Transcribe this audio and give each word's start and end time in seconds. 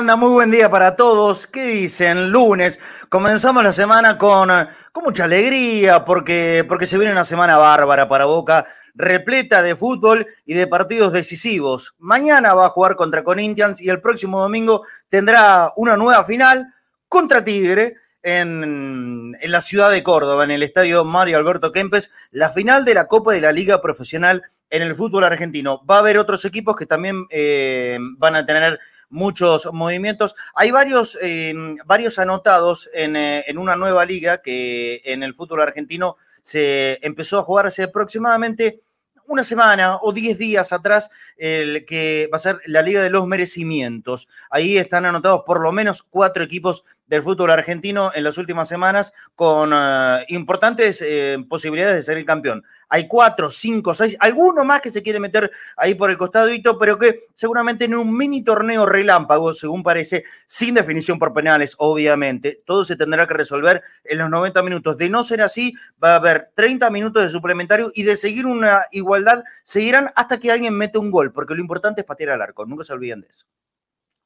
Muy 0.02 0.30
buen 0.30 0.50
día 0.50 0.68
para 0.68 0.96
todos. 0.96 1.46
¿Qué 1.46 1.64
dicen? 1.64 2.32
Lunes. 2.32 2.80
Comenzamos 3.08 3.62
la 3.62 3.70
semana 3.70 4.18
con, 4.18 4.50
con 4.90 5.04
mucha 5.04 5.24
alegría 5.24 6.04
porque, 6.04 6.64
porque 6.68 6.86
se 6.86 6.98
viene 6.98 7.12
una 7.12 7.22
semana 7.22 7.56
bárbara 7.56 8.08
para 8.08 8.24
Boca, 8.24 8.66
repleta 8.94 9.62
de 9.62 9.76
fútbol 9.76 10.26
y 10.44 10.54
de 10.54 10.66
partidos 10.66 11.12
decisivos. 11.12 11.94
Mañana 11.98 12.52
va 12.52 12.66
a 12.66 12.70
jugar 12.70 12.96
contra 12.96 13.22
Corinthians 13.22 13.80
y 13.80 13.90
el 13.90 14.00
próximo 14.00 14.40
domingo 14.40 14.82
tendrá 15.08 15.72
una 15.76 15.96
nueva 15.96 16.24
final 16.24 16.74
contra 17.08 17.44
Tigre 17.44 17.94
en, 18.24 19.36
en, 19.40 19.52
la 19.52 19.60
ciudad 19.60 19.92
de 19.92 20.02
Córdoba, 20.02 20.42
en 20.42 20.50
el 20.50 20.64
estadio 20.64 21.04
Mario 21.04 21.38
Alberto 21.38 21.70
Kempes, 21.70 22.10
la 22.32 22.50
final 22.50 22.84
de 22.84 22.94
la 22.94 23.06
Copa 23.06 23.32
de 23.32 23.40
la 23.40 23.52
Liga 23.52 23.80
Profesional 23.80 24.42
en 24.68 24.82
el 24.82 24.96
fútbol 24.96 25.22
argentino. 25.24 25.84
Va 25.88 25.96
a 25.96 25.98
haber 26.00 26.18
otros 26.18 26.44
equipos 26.44 26.74
que 26.74 26.86
también 26.86 27.26
eh, 27.30 27.98
van 28.18 28.34
a 28.34 28.44
tener 28.44 28.80
muchos 29.12 29.68
movimientos. 29.72 30.34
Hay 30.54 30.72
varios, 30.72 31.16
eh, 31.22 31.54
varios 31.84 32.18
anotados 32.18 32.90
en, 32.92 33.14
eh, 33.14 33.44
en, 33.46 33.58
una 33.58 33.76
nueva 33.76 34.04
liga 34.04 34.42
que 34.42 35.02
en 35.04 35.22
el 35.22 35.34
fútbol 35.34 35.60
argentino 35.60 36.16
se 36.42 36.98
empezó 37.02 37.38
a 37.38 37.42
jugar 37.42 37.66
hace 37.66 37.84
aproximadamente 37.84 38.80
una 39.26 39.44
semana 39.44 39.98
o 40.02 40.12
diez 40.12 40.36
días 40.38 40.72
atrás, 40.72 41.10
el 41.36 41.84
que 41.84 42.28
va 42.32 42.36
a 42.36 42.40
ser 42.40 42.60
la 42.66 42.82
Liga 42.82 43.02
de 43.02 43.10
los 43.10 43.26
Merecimientos. 43.26 44.28
Ahí 44.50 44.76
están 44.76 45.06
anotados 45.06 45.42
por 45.46 45.60
lo 45.60 45.72
menos 45.72 46.02
cuatro 46.02 46.42
equipos 46.42 46.84
del 47.12 47.22
fútbol 47.22 47.50
argentino 47.50 48.10
en 48.14 48.24
las 48.24 48.38
últimas 48.38 48.66
semanas 48.66 49.12
con 49.34 49.74
uh, 49.74 50.20
importantes 50.28 51.04
eh, 51.06 51.36
posibilidades 51.46 51.96
de 51.96 52.02
ser 52.02 52.16
el 52.16 52.24
campeón. 52.24 52.64
Hay 52.88 53.06
cuatro, 53.06 53.50
cinco, 53.50 53.92
seis, 53.92 54.16
alguno 54.18 54.64
más 54.64 54.80
que 54.80 54.88
se 54.88 55.02
quiere 55.02 55.20
meter 55.20 55.50
ahí 55.76 55.94
por 55.94 56.08
el 56.08 56.16
costadito, 56.16 56.78
pero 56.78 56.98
que 56.98 57.20
seguramente 57.34 57.84
en 57.84 57.96
un 57.96 58.16
mini 58.16 58.42
torneo 58.42 58.86
relámpago, 58.86 59.52
según 59.52 59.82
parece, 59.82 60.24
sin 60.46 60.74
definición 60.74 61.18
por 61.18 61.34
penales, 61.34 61.74
obviamente, 61.76 62.62
todo 62.64 62.82
se 62.82 62.96
tendrá 62.96 63.26
que 63.26 63.34
resolver 63.34 63.82
en 64.04 64.16
los 64.16 64.30
90 64.30 64.62
minutos. 64.62 64.96
De 64.96 65.10
no 65.10 65.22
ser 65.22 65.42
así, 65.42 65.74
va 66.02 66.14
a 66.14 66.16
haber 66.16 66.50
30 66.54 66.88
minutos 66.88 67.22
de 67.24 67.28
suplementario 67.28 67.90
y 67.94 68.04
de 68.04 68.16
seguir 68.16 68.46
una 68.46 68.86
igualdad, 68.90 69.44
seguirán 69.64 70.08
hasta 70.16 70.40
que 70.40 70.50
alguien 70.50 70.72
mete 70.72 70.96
un 70.96 71.10
gol, 71.10 71.30
porque 71.30 71.54
lo 71.54 71.60
importante 71.60 72.00
es 72.00 72.06
patear 72.06 72.30
al 72.30 72.40
arco, 72.40 72.64
nunca 72.64 72.84
se 72.84 72.94
olviden 72.94 73.20
de 73.20 73.28
eso. 73.28 73.44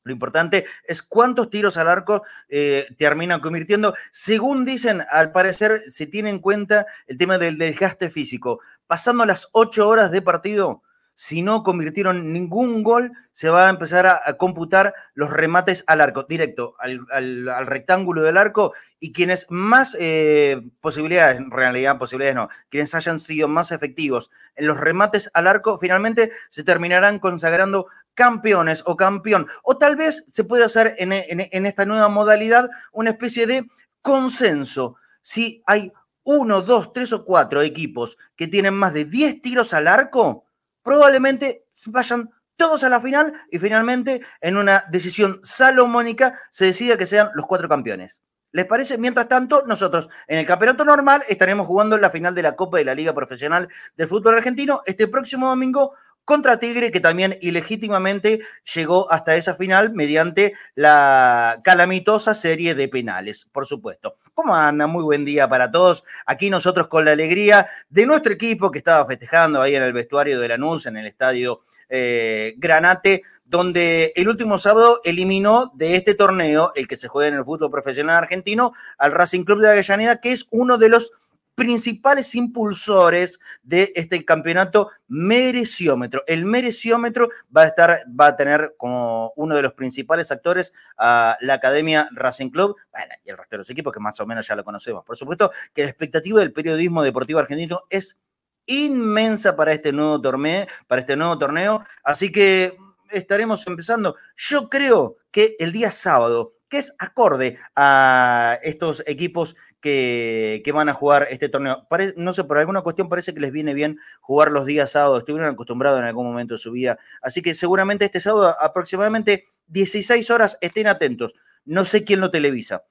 Lo 0.06 0.12
importante 0.12 0.66
es 0.86 1.02
cuántos 1.02 1.50
tiros 1.50 1.76
al 1.76 1.88
arco 1.88 2.22
eh, 2.48 2.86
terminan 2.96 3.40
convirtiendo. 3.40 3.92
Según 4.12 4.64
dicen, 4.64 5.02
al 5.10 5.32
parecer 5.32 5.80
se 5.80 6.06
tiene 6.06 6.30
en 6.30 6.38
cuenta 6.38 6.86
el 7.08 7.18
tema 7.18 7.38
del 7.38 7.58
desgaste 7.58 8.08
físico. 8.08 8.60
Pasando 8.86 9.26
las 9.26 9.48
ocho 9.50 9.88
horas 9.88 10.12
de 10.12 10.22
partido, 10.22 10.84
si 11.18 11.40
no 11.40 11.62
convirtieron 11.62 12.34
ningún 12.34 12.82
gol, 12.82 13.10
se 13.32 13.48
va 13.48 13.66
a 13.66 13.70
empezar 13.70 14.06
a, 14.06 14.36
computar 14.36 14.94
los 15.14 15.30
remates 15.30 15.82
al 15.86 16.02
arco, 16.02 16.24
directo 16.24 16.76
al, 16.78 17.66
rectángulo 17.66 18.20
del 18.20 18.36
arco, 18.36 18.74
y 19.00 19.14
quienes 19.14 19.46
más 19.48 19.96
eh, 19.98 20.60
posibilidades, 20.82 21.38
en 21.38 21.50
realidad 21.50 21.98
posibilidades 21.98 22.36
no, 22.36 22.48
quienes 22.68 22.94
hayan 22.94 23.18
sido 23.18 23.48
más 23.48 23.72
efectivos 23.72 24.30
en 24.56 24.66
los 24.66 24.76
remates 24.76 25.30
al 25.32 25.46
arco, 25.46 25.78
finalmente 25.78 26.32
se 26.50 26.64
terminarán 26.64 27.18
consagrando 27.18 27.86
campeones 28.12 28.82
o 28.84 28.94
campeón. 28.96 29.46
O 29.62 29.78
tal 29.78 29.96
vez 29.96 30.22
se 30.28 30.44
puede 30.44 30.64
hacer 30.64 30.96
en 30.98 31.66
esta 31.66 31.86
nueva 31.86 32.08
modalidad 32.08 32.68
una 32.92 33.10
especie 33.10 33.46
de 33.46 33.66
consenso. 34.02 34.96
Si 35.22 35.62
hay 35.66 35.92
uno, 36.24 36.60
dos, 36.60 36.92
tres 36.92 37.12
o 37.14 37.24
cuatro 37.24 37.62
equipos 37.62 38.18
que 38.34 38.48
tienen 38.48 38.74
más 38.74 38.92
de 38.92 39.04
10 39.04 39.40
tiros 39.40 39.72
al 39.72 39.86
arco, 39.86 40.45
probablemente 40.86 41.64
vayan 41.86 42.30
todos 42.54 42.84
a 42.84 42.88
la 42.88 43.00
final 43.00 43.34
y 43.50 43.58
finalmente 43.58 44.22
en 44.40 44.56
una 44.56 44.84
decisión 44.88 45.40
salomónica 45.42 46.38
se 46.50 46.66
decida 46.66 46.96
que 46.96 47.06
sean 47.06 47.30
los 47.34 47.44
cuatro 47.44 47.68
campeones. 47.68 48.22
¿Les 48.52 48.66
parece? 48.66 48.96
Mientras 48.96 49.26
tanto, 49.26 49.64
nosotros 49.66 50.08
en 50.28 50.38
el 50.38 50.46
campeonato 50.46 50.84
normal 50.84 51.22
estaremos 51.28 51.66
jugando 51.66 51.98
la 51.98 52.08
final 52.08 52.36
de 52.36 52.42
la 52.42 52.54
Copa 52.54 52.78
de 52.78 52.84
la 52.84 52.94
Liga 52.94 53.12
Profesional 53.12 53.68
del 53.96 54.06
Fútbol 54.06 54.36
Argentino 54.36 54.82
este 54.86 55.08
próximo 55.08 55.48
domingo 55.48 55.94
contra 56.26 56.58
Tigre, 56.58 56.90
que 56.90 57.00
también 57.00 57.38
ilegítimamente 57.40 58.40
llegó 58.74 59.10
hasta 59.10 59.36
esa 59.36 59.54
final 59.54 59.92
mediante 59.94 60.52
la 60.74 61.60
calamitosa 61.64 62.34
serie 62.34 62.74
de 62.74 62.88
penales, 62.88 63.46
por 63.50 63.64
supuesto. 63.64 64.16
¿Cómo 64.34 64.54
anda? 64.54 64.86
Muy 64.86 65.04
buen 65.04 65.24
día 65.24 65.48
para 65.48 65.70
todos. 65.70 66.04
Aquí 66.26 66.50
nosotros 66.50 66.88
con 66.88 67.04
la 67.04 67.12
alegría 67.12 67.68
de 67.88 68.06
nuestro 68.06 68.34
equipo 68.34 68.70
que 68.70 68.78
estaba 68.78 69.06
festejando 69.06 69.62
ahí 69.62 69.76
en 69.76 69.84
el 69.84 69.92
vestuario 69.92 70.40
de 70.40 70.48
Lanús, 70.48 70.86
en 70.86 70.96
el 70.96 71.06
estadio 71.06 71.60
eh, 71.88 72.54
Granate, 72.58 73.22
donde 73.44 74.12
el 74.16 74.28
último 74.28 74.58
sábado 74.58 75.00
eliminó 75.04 75.70
de 75.76 75.94
este 75.94 76.14
torneo, 76.14 76.72
el 76.74 76.88
que 76.88 76.96
se 76.96 77.06
juega 77.06 77.28
en 77.28 77.34
el 77.34 77.44
fútbol 77.44 77.70
profesional 77.70 78.16
argentino, 78.16 78.72
al 78.98 79.12
Racing 79.12 79.44
Club 79.44 79.60
de 79.60 79.70
Avellaneda, 79.70 80.20
que 80.20 80.32
es 80.32 80.48
uno 80.50 80.76
de 80.76 80.88
los 80.88 81.12
principales 81.56 82.34
impulsores 82.34 83.40
de 83.64 83.90
este 83.96 84.24
campeonato 84.24 84.90
mereciómetro. 85.08 86.22
El 86.26 86.44
mereciómetro 86.44 87.30
va 87.54 87.62
a 87.62 87.66
estar, 87.66 88.04
va 88.08 88.28
a 88.28 88.36
tener 88.36 88.74
como 88.76 89.32
uno 89.36 89.56
de 89.56 89.62
los 89.62 89.72
principales 89.72 90.30
actores 90.30 90.72
a 90.98 91.36
la 91.40 91.54
Academia 91.54 92.08
Racing 92.12 92.50
Club, 92.50 92.76
bueno, 92.92 93.14
y 93.24 93.30
el 93.30 93.38
resto 93.38 93.56
de 93.56 93.58
los 93.58 93.70
equipos 93.70 93.92
que 93.92 94.00
más 94.00 94.20
o 94.20 94.26
menos 94.26 94.46
ya 94.46 94.54
lo 94.54 94.64
conocemos. 94.64 95.02
Por 95.04 95.16
supuesto 95.16 95.50
que 95.72 95.82
la 95.82 95.88
expectativa 95.88 96.38
del 96.40 96.52
periodismo 96.52 97.02
deportivo 97.02 97.40
argentino 97.40 97.82
es 97.88 98.18
inmensa 98.66 99.56
para 99.56 99.72
este 99.72 99.92
nuevo 99.92 100.20
torneo, 100.20 100.66
para 100.86 101.00
este 101.00 101.16
nuevo 101.16 101.38
torneo, 101.38 101.82
así 102.04 102.30
que 102.30 102.76
estaremos 103.10 103.66
empezando. 103.66 104.16
Yo 104.36 104.68
creo 104.68 105.16
que 105.30 105.56
el 105.58 105.72
día 105.72 105.90
sábado, 105.90 106.54
que 106.68 106.78
es 106.78 106.94
acorde 106.98 107.58
a 107.76 108.58
estos 108.62 109.02
equipos 109.06 109.56
que, 109.80 110.70
van 110.74 110.88
a 110.88 110.94
jugar 110.94 111.28
este 111.30 111.48
torneo. 111.48 111.86
No 112.16 112.32
sé, 112.32 112.44
por 112.44 112.58
alguna 112.58 112.82
cuestión 112.82 113.08
parece 113.08 113.34
que 113.34 113.40
les 113.40 113.52
viene 113.52 113.74
bien 113.74 113.98
jugar 114.20 114.50
los 114.50 114.66
días 114.66 114.92
sábados, 114.92 115.20
estuvieron 115.20 115.52
acostumbrados 115.52 115.98
en 116.00 116.06
algún 116.06 116.26
momento 116.26 116.54
de 116.54 116.58
su 116.58 116.72
vida. 116.72 116.98
Así 117.22 117.42
que 117.42 117.54
seguramente 117.54 118.04
este 118.04 118.20
sábado 118.20 118.56
aproximadamente 118.60 119.44
16 119.68 120.30
horas 120.30 120.58
estén 120.60 120.86
atentos. 120.86 121.34
No 121.64 121.84
sé 121.84 122.04
quién 122.04 122.20
lo 122.20 122.30
televisa. 122.30 122.84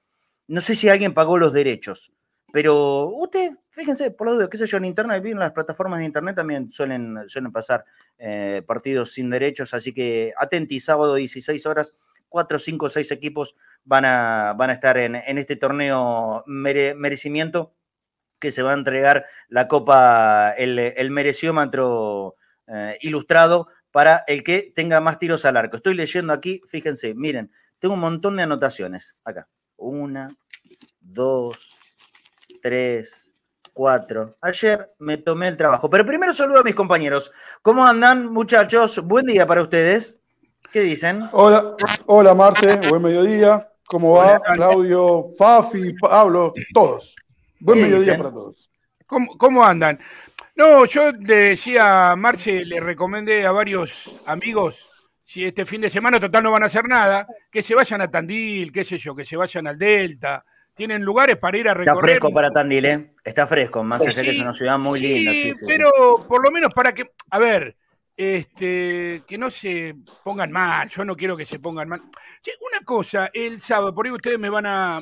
No 0.47 0.61
sé 0.61 0.75
si 0.75 0.89
alguien 0.89 1.13
pagó 1.13 1.37
los 1.37 1.53
derechos. 1.53 2.11
Pero 2.55 3.07
usted, 3.07 3.51
fíjense, 3.69 4.11
por 4.11 4.27
lo 4.27 4.35
duda, 4.35 4.49
qué 4.49 4.55
sé 4.55 4.65
yo, 4.65 4.77
en 4.77 4.85
internet, 4.85 5.25
en 5.25 5.39
las 5.39 5.51
plataformas 5.51 5.99
de 5.99 6.05
internet 6.05 6.37
también 6.37 6.71
suelen, 6.71 7.27
suelen 7.27 7.51
pasar 7.51 7.83
eh, 8.17 8.61
partidos 8.65 9.11
sin 9.11 9.29
derechos, 9.29 9.73
así 9.73 9.93
que 9.93 10.31
atenti, 10.37 10.79
sábado 10.79 11.15
16 11.15 11.65
horas, 11.65 11.95
cuatro, 12.35 12.59
cinco, 12.59 12.89
seis 12.89 13.11
equipos 13.11 13.55
van 13.85 14.03
a, 14.03 14.53
van 14.57 14.69
a 14.69 14.73
estar 14.73 14.97
en, 14.97 15.15
en 15.15 15.37
este 15.37 15.55
torneo 15.55 16.43
mere, 16.47 16.93
merecimiento 16.93 17.73
que 18.39 18.51
se 18.51 18.61
va 18.61 18.71
a 18.71 18.73
entregar 18.73 19.25
la 19.47 19.69
copa, 19.69 20.51
el, 20.57 21.11
mereciómetro 21.11 22.35
eh, 22.67 22.97
ilustrado 22.99 23.69
para 23.89 24.25
el 24.27 24.43
que 24.43 24.73
tenga 24.75 24.99
más 24.99 25.17
tiros 25.17 25.45
al 25.45 25.55
arco. 25.55 25.77
Estoy 25.77 25.93
leyendo 25.93 26.33
aquí, 26.33 26.61
fíjense, 26.67 27.13
miren, 27.13 27.53
tengo 27.79 27.93
un 27.93 28.01
montón 28.01 28.35
de 28.35 28.43
anotaciones 28.43 29.15
acá. 29.23 29.47
Una, 29.77 30.27
dos, 30.99 31.73
tres, 32.61 33.33
cuatro. 33.71 34.37
Ayer 34.41 34.93
me 34.99 35.15
tomé 35.15 35.47
el 35.47 35.55
trabajo. 35.55 35.89
Pero 35.89 36.05
primero 36.05 36.33
saludo 36.33 36.59
a 36.59 36.63
mis 36.63 36.75
compañeros. 36.75 37.31
¿Cómo 37.61 37.87
andan, 37.87 38.29
muchachos? 38.29 39.01
Buen 39.01 39.25
día 39.25 39.47
para 39.47 39.61
ustedes. 39.61 40.19
¿Qué 40.75 40.81
dicen? 40.81 41.29
Hola, 41.31 41.73
hola 42.05 42.33
Marce, 42.33 42.81
buen 42.89 43.01
mediodía. 43.01 43.65
¿Cómo 43.87 44.17
va? 44.17 44.41
Claudio, 44.41 45.29
Fafi, 45.37 45.93
Pablo, 45.93 46.53
todos. 46.73 47.15
Buen 47.61 47.81
mediodía 47.81 48.17
para 48.17 48.29
todos. 48.29 48.69
¿Cómo, 49.05 49.65
andan? 49.65 49.97
No, 50.53 50.83
yo 50.83 51.13
le 51.13 51.35
decía 51.35 52.11
a 52.11 52.15
Marce, 52.17 52.65
le 52.65 52.81
recomendé 52.81 53.45
a 53.45 53.53
varios 53.53 54.17
amigos, 54.25 54.85
si 55.23 55.45
este 55.45 55.65
fin 55.65 55.79
de 55.79 55.89
semana 55.89 56.19
total 56.19 56.43
no 56.43 56.51
van 56.51 56.63
a 56.63 56.65
hacer 56.65 56.83
nada, 56.89 57.25
que 57.49 57.63
se 57.63 57.73
vayan 57.73 58.01
a 58.01 58.11
Tandil, 58.11 58.73
qué 58.73 58.83
sé 58.83 58.97
yo, 58.97 59.15
que 59.15 59.23
se 59.23 59.37
vayan 59.37 59.67
al 59.67 59.77
Delta. 59.77 60.43
Tienen 60.73 61.03
lugares 61.03 61.37
para 61.37 61.57
ir 61.57 61.69
a 61.69 61.73
recorrer. 61.73 61.95
Está 61.95 62.05
fresco 62.05 62.33
para 62.33 62.51
Tandil, 62.51 62.85
¿eh? 62.85 63.13
Está 63.23 63.47
fresco, 63.47 63.81
más 63.81 64.05
allá 64.05 64.21
que 64.21 64.31
es 64.31 64.41
una 64.41 64.53
ciudad 64.53 64.77
muy 64.77 64.99
linda. 64.99 65.31
Sí, 65.31 65.53
pero 65.65 66.25
por 66.27 66.43
lo 66.43 66.51
menos 66.51 66.73
para 66.73 66.93
que, 66.93 67.11
a 67.29 67.39
ver, 67.39 67.77
este, 68.17 69.23
que 69.27 69.37
no 69.37 69.49
se 69.49 69.95
pongan 70.23 70.51
mal, 70.51 70.89
yo 70.89 71.03
no 71.03 71.15
quiero 71.15 71.35
que 71.35 71.45
se 71.45 71.59
pongan 71.59 71.89
mal. 71.89 72.01
una 72.01 72.85
cosa, 72.85 73.29
el 73.33 73.59
sábado, 73.61 73.93
por 73.93 74.05
ahí 74.05 74.11
ustedes 74.11 74.39
me 74.39 74.49
van 74.49 74.65
a 74.65 75.01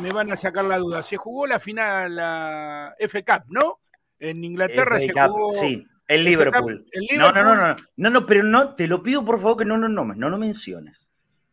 me 0.00 0.10
van 0.10 0.32
a 0.32 0.36
sacar 0.36 0.64
la 0.64 0.78
duda. 0.78 1.02
Se 1.02 1.16
jugó 1.16 1.46
la 1.46 1.60
final, 1.60 2.16
la 2.16 2.94
F 2.98 3.24
Cup, 3.24 3.44
¿no? 3.48 3.80
En 4.18 4.42
Inglaterra 4.42 4.98
se 4.98 5.12
jugó. 5.12 5.50
Sí, 5.50 5.86
el 6.08 6.24
Liverpool. 6.24 6.86
No, 7.16 7.32
no, 7.32 7.44
no, 7.44 7.56
no, 7.56 7.76
no, 7.96 8.10
no, 8.10 8.26
pero 8.26 8.42
no, 8.42 8.74
te 8.74 8.86
lo 8.86 9.02
pido 9.02 9.24
por 9.24 9.38
favor 9.38 9.58
que 9.58 9.64
no 9.64 9.76
lo 9.76 9.88
nombres, 9.88 10.18
no 10.18 10.30
lo 10.30 10.38
menciones. 10.38 11.08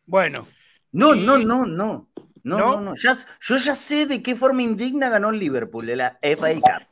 Bueno. 0.06 0.46
No, 0.92 1.14
no, 1.14 1.38
no, 1.38 1.66
no. 1.66 2.08
No, 2.44 2.58
no, 2.58 2.80
no. 2.80 2.94
yo 2.96 3.56
ya 3.56 3.74
sé 3.76 4.06
de 4.06 4.20
qué 4.20 4.34
forma 4.34 4.62
indigna 4.62 5.08
ganó 5.08 5.30
el 5.30 5.38
Liverpool 5.38 5.86
de 5.86 5.94
la 5.94 6.18
FA 6.20 6.54
Cup. 6.54 6.88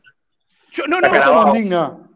Yo, 0.70 0.86
no, 0.86 1.00
no, 1.00 1.08
no 1.08 2.09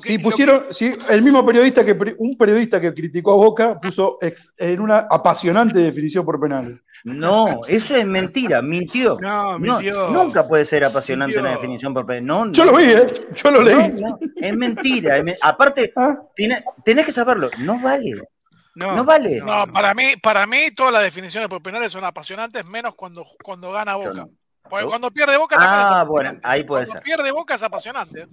sí, 0.00 0.18
pusieron, 0.18 0.66
sí, 0.70 0.94
el 1.08 1.22
mismo 1.22 1.44
periodista 1.44 1.84
que 1.84 1.96
un 2.18 2.36
periodista 2.36 2.80
que 2.80 2.92
criticó 2.92 3.32
a 3.32 3.36
Boca 3.36 3.80
puso 3.80 4.18
en 4.56 4.80
una 4.80 5.06
apasionante 5.10 5.78
definición 5.78 6.24
por 6.24 6.40
penales. 6.40 6.78
No, 7.04 7.60
eso 7.66 7.96
es 7.96 8.06
mentira, 8.06 8.60
mintió. 8.60 9.18
No, 9.20 9.58
mintió. 9.58 10.10
nunca 10.10 10.46
puede 10.46 10.64
ser 10.64 10.84
apasionante 10.84 11.38
una 11.38 11.52
definición 11.52 11.94
por 11.94 12.06
penales. 12.06 12.52
Yo 12.52 12.64
lo 12.64 12.76
vi, 12.76 12.84
¿eh? 12.84 13.06
Yo 13.34 13.50
lo 13.50 13.62
leí. 13.62 13.94
es 14.36 14.56
mentira. 14.56 15.22
aparte, 15.40 15.92
¿Ah? 15.96 16.18
tenés 16.84 17.06
que 17.06 17.12
saberlo, 17.12 17.50
no 17.58 17.78
vale. 17.80 18.20
No, 18.74 19.04
vale. 19.04 19.40
No, 19.40 19.66
para 19.72 19.94
mí, 19.94 20.16
para 20.22 20.46
mí 20.46 20.70
todas 20.74 20.92
las 20.92 21.02
definiciones 21.02 21.48
por 21.48 21.62
penales 21.62 21.92
son 21.92 22.04
apasionantes, 22.04 22.64
menos 22.64 22.94
cuando, 22.94 23.26
cuando 23.42 23.72
gana 23.72 23.96
Boca. 23.96 24.26
Porque 24.68 24.86
cuando 24.86 25.10
pierde 25.10 25.36
Boca 25.36 25.56
también 25.56 25.82
ah, 25.84 26.04
bueno, 26.04 26.38
ahí 26.42 26.62
puede 26.62 26.86
cuando 26.86 27.02
pierde 27.02 27.32
Boca 27.32 27.54
es 27.54 27.62
apasionante. 27.62 28.28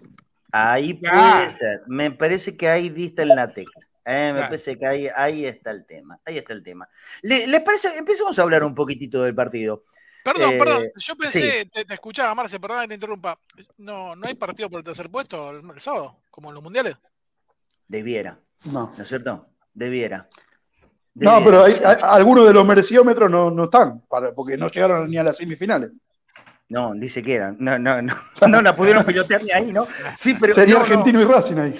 Ahí 0.51 0.93
puede 0.93 1.49
ser. 1.49 1.81
Me 1.87 2.11
parece 2.11 2.55
que 2.55 2.69
ahí 2.69 2.89
diste 2.89 3.23
en 3.23 3.29
la 3.29 3.53
tecla. 3.53 3.87
Eh, 4.05 4.31
me 4.33 4.41
parece 4.41 4.77
que 4.77 4.85
ahí, 4.85 5.09
ahí 5.13 5.45
está 5.45 5.71
el 5.71 5.85
tema. 5.85 6.19
Ahí 6.23 6.37
está 6.37 6.53
el 6.53 6.63
tema. 6.63 6.87
¿Les 7.21 7.61
parece? 7.61 7.97
Empecemos 7.97 8.37
a 8.39 8.41
hablar 8.41 8.63
un 8.63 8.73
poquitito 8.73 9.23
del 9.23 9.35
partido. 9.35 9.83
Perdón, 10.23 10.57
perdón. 10.57 10.83
Eh, 10.83 10.91
yo 10.95 11.15
pensé, 11.15 11.69
te, 11.73 11.93
escuchaba, 11.93 12.33
Marce, 12.35 12.59
perdón 12.59 12.81
que 12.81 12.87
te 12.89 12.93
interrumpa. 12.95 13.39
No, 13.77 14.15
¿No 14.15 14.27
hay 14.27 14.35
partido 14.35 14.69
por 14.69 14.79
el 14.79 14.85
tercer 14.85 15.09
puesto 15.09 15.51
el, 15.51 15.79
sábado, 15.79 16.17
como 16.29 16.49
en 16.49 16.55
los 16.55 16.63
mundiales? 16.63 16.95
Debiera. 17.87 18.39
No. 18.65 18.93
¿No 18.95 19.03
es 19.03 19.07
cierto? 19.07 19.47
Debiera. 19.73 20.27
No, 21.15 21.43
pero 21.43 21.63
hay, 21.63 21.75
algunos 22.03 22.45
de 22.45 22.53
los 22.53 22.65
mereciómetros 22.65 23.29
no, 23.29 23.49
no 23.49 23.65
están, 23.65 24.03
porque 24.35 24.55
no 24.55 24.67
llegaron 24.69 25.09
ni 25.09 25.17
a 25.17 25.23
las 25.23 25.37
semifinales. 25.37 25.91
No, 26.69 26.93
dice 26.93 27.23
que 27.23 27.35
eran. 27.35 27.55
No, 27.59 27.79
no, 27.79 28.01
no. 28.01 28.13
No 28.47 28.61
la 28.61 28.75
pudieron 28.75 29.05
pilotear 29.05 29.43
ni 29.43 29.51
ahí, 29.51 29.71
¿no? 29.71 29.87
Sí, 30.13 30.35
pero. 30.39 30.53
Sería 30.53 30.77
argentino 30.77 31.21
y 31.21 31.25
Racing 31.25 31.57
ahí. 31.57 31.79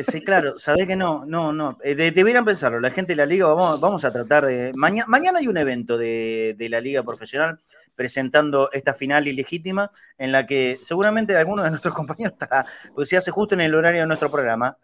sí, 0.00 0.22
claro, 0.22 0.56
sabés 0.56 0.86
que 0.86 0.94
no, 0.94 1.24
no, 1.26 1.52
no. 1.52 1.78
Eh, 1.82 1.94
deberían 1.94 2.44
pensarlo. 2.44 2.78
La 2.80 2.90
gente 2.90 3.12
de 3.12 3.16
la 3.16 3.26
liga, 3.26 3.46
vamos, 3.46 3.80
vamos 3.80 4.04
a 4.04 4.12
tratar 4.12 4.46
de. 4.46 4.72
mañana 4.74 5.38
hay 5.38 5.48
un 5.48 5.56
evento 5.56 5.98
de, 5.98 6.56
la 6.70 6.80
liga 6.80 7.02
profesional 7.02 7.58
presentando 7.96 8.70
esta 8.72 8.94
final 8.94 9.26
ilegítima 9.26 9.90
en 10.18 10.30
la 10.30 10.46
que 10.46 10.78
seguramente 10.82 11.36
alguno 11.36 11.64
de 11.64 11.70
nuestros 11.70 11.92
compañeros 11.94 12.34
estará, 12.34 12.64
pues 12.94 13.08
se 13.08 13.16
hace 13.16 13.32
justo 13.32 13.56
en 13.56 13.62
el 13.62 13.74
horario 13.74 14.02
de 14.02 14.06
nuestro 14.06 14.30
programa. 14.30 14.76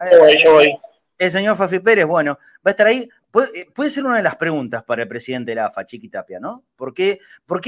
El 1.17 1.31
señor 1.31 1.55
Fafi 1.55 1.79
Pérez, 1.79 2.05
bueno, 2.05 2.37
va 2.55 2.69
a 2.69 2.69
estar 2.71 2.87
ahí. 2.87 3.07
Eh, 3.53 3.67
puede, 3.73 3.89
ser 3.89 4.05
una 4.05 4.17
de 4.17 4.23
las 4.23 4.35
preguntas 4.35 4.83
para 4.83 5.03
el 5.03 5.07
presidente 5.07 5.51
de 5.51 5.55
la 5.55 5.65
AFA, 5.67 5.85
Chiqui 5.85 6.09
Tapia, 6.09 6.39
¿no? 6.39 6.63
¿Por 6.75 6.93
qué, 6.93 7.19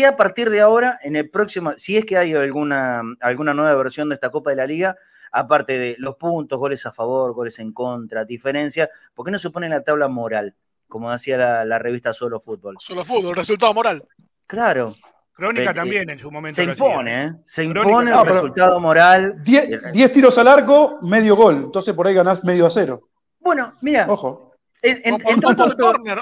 a 0.05 0.15
partir 0.15 0.49
de 0.49 0.61
ahora, 0.61 0.99
en 1.01 1.15
el 1.15 1.29
próximo, 1.29 1.73
si 1.77 1.97
es 1.97 2.05
que 2.05 2.17
hay 2.17 2.33
alguna, 2.33 3.01
alguna 3.19 3.53
nueva 3.53 3.73
versión 3.75 4.09
de 4.09 4.15
esta 4.15 4.29
Copa 4.29 4.49
de 4.49 4.57
la 4.57 4.67
Liga, 4.67 4.95
aparte 5.31 5.77
de 5.77 5.95
los 5.99 6.15
puntos, 6.15 6.57
goles 6.57 6.85
a 6.85 6.91
favor, 6.91 7.33
goles 7.33 7.59
en 7.59 7.73
contra, 7.73 8.25
diferencia, 8.25 8.89
¿por 9.13 9.25
qué 9.25 9.31
no 9.31 9.39
se 9.39 9.49
pone 9.49 9.65
en 9.65 9.73
la 9.73 9.83
tabla 9.83 10.07
moral, 10.07 10.55
como 10.87 11.11
decía 11.11 11.65
la, 11.65 11.79
revista 11.79 12.13
Solo 12.13 12.39
Fútbol? 12.39 12.77
Solo 12.79 13.03
Fútbol, 13.03 13.35
resultado 13.35 13.73
moral. 13.73 14.07
Claro, 14.45 14.95
Crónica 15.33 15.73
también 15.73 16.09
en 16.09 16.17
su 16.17 16.31
momento. 16.31 16.55
Se 16.55 16.63
impone, 16.63 17.23
¿eh? 17.23 17.33
Se 17.43 17.63
impone 17.63 18.11
el 18.11 18.25
resultado 18.25 18.79
moral. 18.79 19.43
10 19.43 20.11
tiros 20.11 20.37
al 20.37 20.47
arco, 20.47 20.99
medio 21.01 21.35
gol. 21.35 21.55
Entonces 21.65 21.93
por 21.93 22.07
ahí 22.07 22.15
ganás 22.15 22.43
medio 22.43 22.65
a 22.65 22.69
cero. 22.69 23.07
Bueno, 23.47 23.71
mira. 23.79 24.05
Ojo 24.09 24.47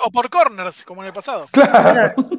o, 0.03 0.11
por, 0.11 0.29
corners, 0.29 0.83
como 0.85 1.01
en 1.01 1.07
el 1.07 1.13
pasado. 1.13 1.47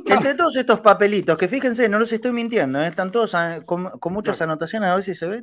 Entre 0.06 0.34
todos 0.34 0.56
estos 0.56 0.80
papelitos, 0.80 1.36
que 1.36 1.48
fíjense, 1.48 1.88
no 1.88 1.98
los 1.98 2.12
estoy 2.12 2.32
mintiendo, 2.32 2.80
¿eh? 2.80 2.88
están 2.88 3.10
todos 3.12 3.34
ah, 3.34 3.60
con, 3.64 3.90
muchas 4.10 4.40
anotaciones, 4.40 4.88
a 4.88 4.94
ver 4.94 5.02
si 5.02 5.14
se 5.14 5.26
ve. 5.26 5.42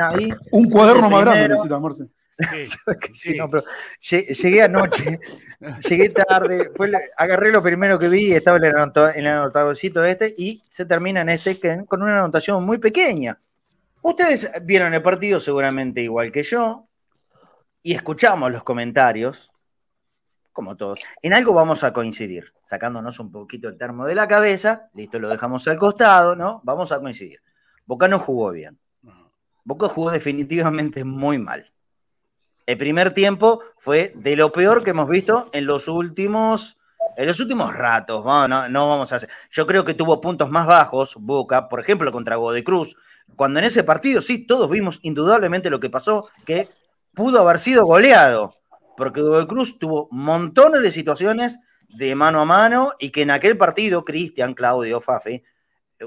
Ahí, 0.00 0.28
Un 0.50 0.68
cuaderno 0.68 1.08
más 1.08 1.24
grande 1.24 1.48
necesita, 1.48 1.78
Marce. 1.78 2.04
Sí, 3.12 3.34
no, 3.38 3.50
pero 3.50 3.64
llegué 4.00 4.62
anoche, 4.62 5.18
llegué 5.88 6.08
tarde, 6.10 6.70
fue, 6.74 6.92
agarré 7.16 7.50
lo 7.50 7.62
primero 7.62 7.98
que 7.98 8.08
vi, 8.08 8.32
estaba 8.32 8.58
en 8.58 8.64
el, 8.64 9.26
anotadorcito 9.26 10.04
este 10.04 10.34
y 10.36 10.62
se 10.68 10.84
termina 10.84 11.22
en 11.22 11.30
este 11.30 11.58
con 11.86 12.02
una 12.02 12.18
anotación 12.18 12.64
muy 12.64 12.78
pequeña. 12.78 13.40
Ustedes 14.02 14.52
vieron 14.62 14.94
el 14.94 15.02
partido 15.02 15.40
seguramente 15.40 16.00
igual 16.00 16.30
que 16.30 16.44
yo, 16.44 16.87
y 17.88 17.94
escuchamos 17.94 18.52
los 18.52 18.64
comentarios, 18.64 19.50
como 20.52 20.76
todos, 20.76 21.00
en 21.22 21.32
algo 21.32 21.54
vamos 21.54 21.84
a 21.84 21.94
coincidir, 21.94 22.52
sacándonos 22.60 23.18
un 23.18 23.32
poquito 23.32 23.66
el 23.66 23.78
termo 23.78 24.04
de 24.04 24.14
la 24.14 24.28
cabeza, 24.28 24.90
listo, 24.92 25.18
lo 25.18 25.30
dejamos 25.30 25.66
al 25.68 25.78
costado, 25.78 26.36
¿no? 26.36 26.60
Vamos 26.64 26.92
a 26.92 27.00
coincidir. 27.00 27.40
Boca 27.86 28.06
no 28.06 28.18
jugó 28.18 28.50
bien. 28.50 28.78
Boca 29.64 29.88
jugó 29.88 30.10
definitivamente 30.10 31.02
muy 31.02 31.38
mal. 31.38 31.72
El 32.66 32.76
primer 32.76 33.14
tiempo 33.14 33.62
fue 33.78 34.12
de 34.16 34.36
lo 34.36 34.52
peor 34.52 34.84
que 34.84 34.90
hemos 34.90 35.08
visto 35.08 35.48
en 35.54 35.64
los 35.64 35.88
últimos, 35.88 36.76
en 37.16 37.26
los 37.26 37.40
últimos 37.40 37.74
ratos. 37.74 38.22
No, 38.22 38.68
no, 38.68 38.88
vamos 38.88 39.14
a 39.14 39.16
hacer. 39.16 39.30
Yo 39.50 39.66
creo 39.66 39.86
que 39.86 39.94
tuvo 39.94 40.20
puntos 40.20 40.50
más 40.50 40.66
bajos, 40.66 41.16
Boca, 41.18 41.70
por 41.70 41.80
ejemplo, 41.80 42.12
contra 42.12 42.36
Godoy 42.36 42.62
Cruz, 42.62 42.98
cuando 43.34 43.60
en 43.60 43.64
ese 43.64 43.82
partido 43.82 44.20
sí, 44.20 44.46
todos 44.46 44.68
vimos 44.68 44.98
indudablemente 45.00 45.70
lo 45.70 45.80
que 45.80 45.88
pasó, 45.88 46.28
que 46.44 46.68
pudo 47.18 47.40
haber 47.40 47.58
sido 47.58 47.84
goleado, 47.84 48.54
porque 48.96 49.20
Godoy 49.20 49.48
Cruz 49.48 49.76
tuvo 49.76 50.06
montones 50.12 50.82
de 50.82 50.92
situaciones 50.92 51.58
de 51.88 52.14
mano 52.14 52.40
a 52.40 52.44
mano 52.44 52.92
y 53.00 53.10
que 53.10 53.22
en 53.22 53.32
aquel 53.32 53.58
partido, 53.58 54.04
Cristian, 54.04 54.54
Claudio, 54.54 55.00
Fafi, 55.00 55.32
eh, 55.32 55.44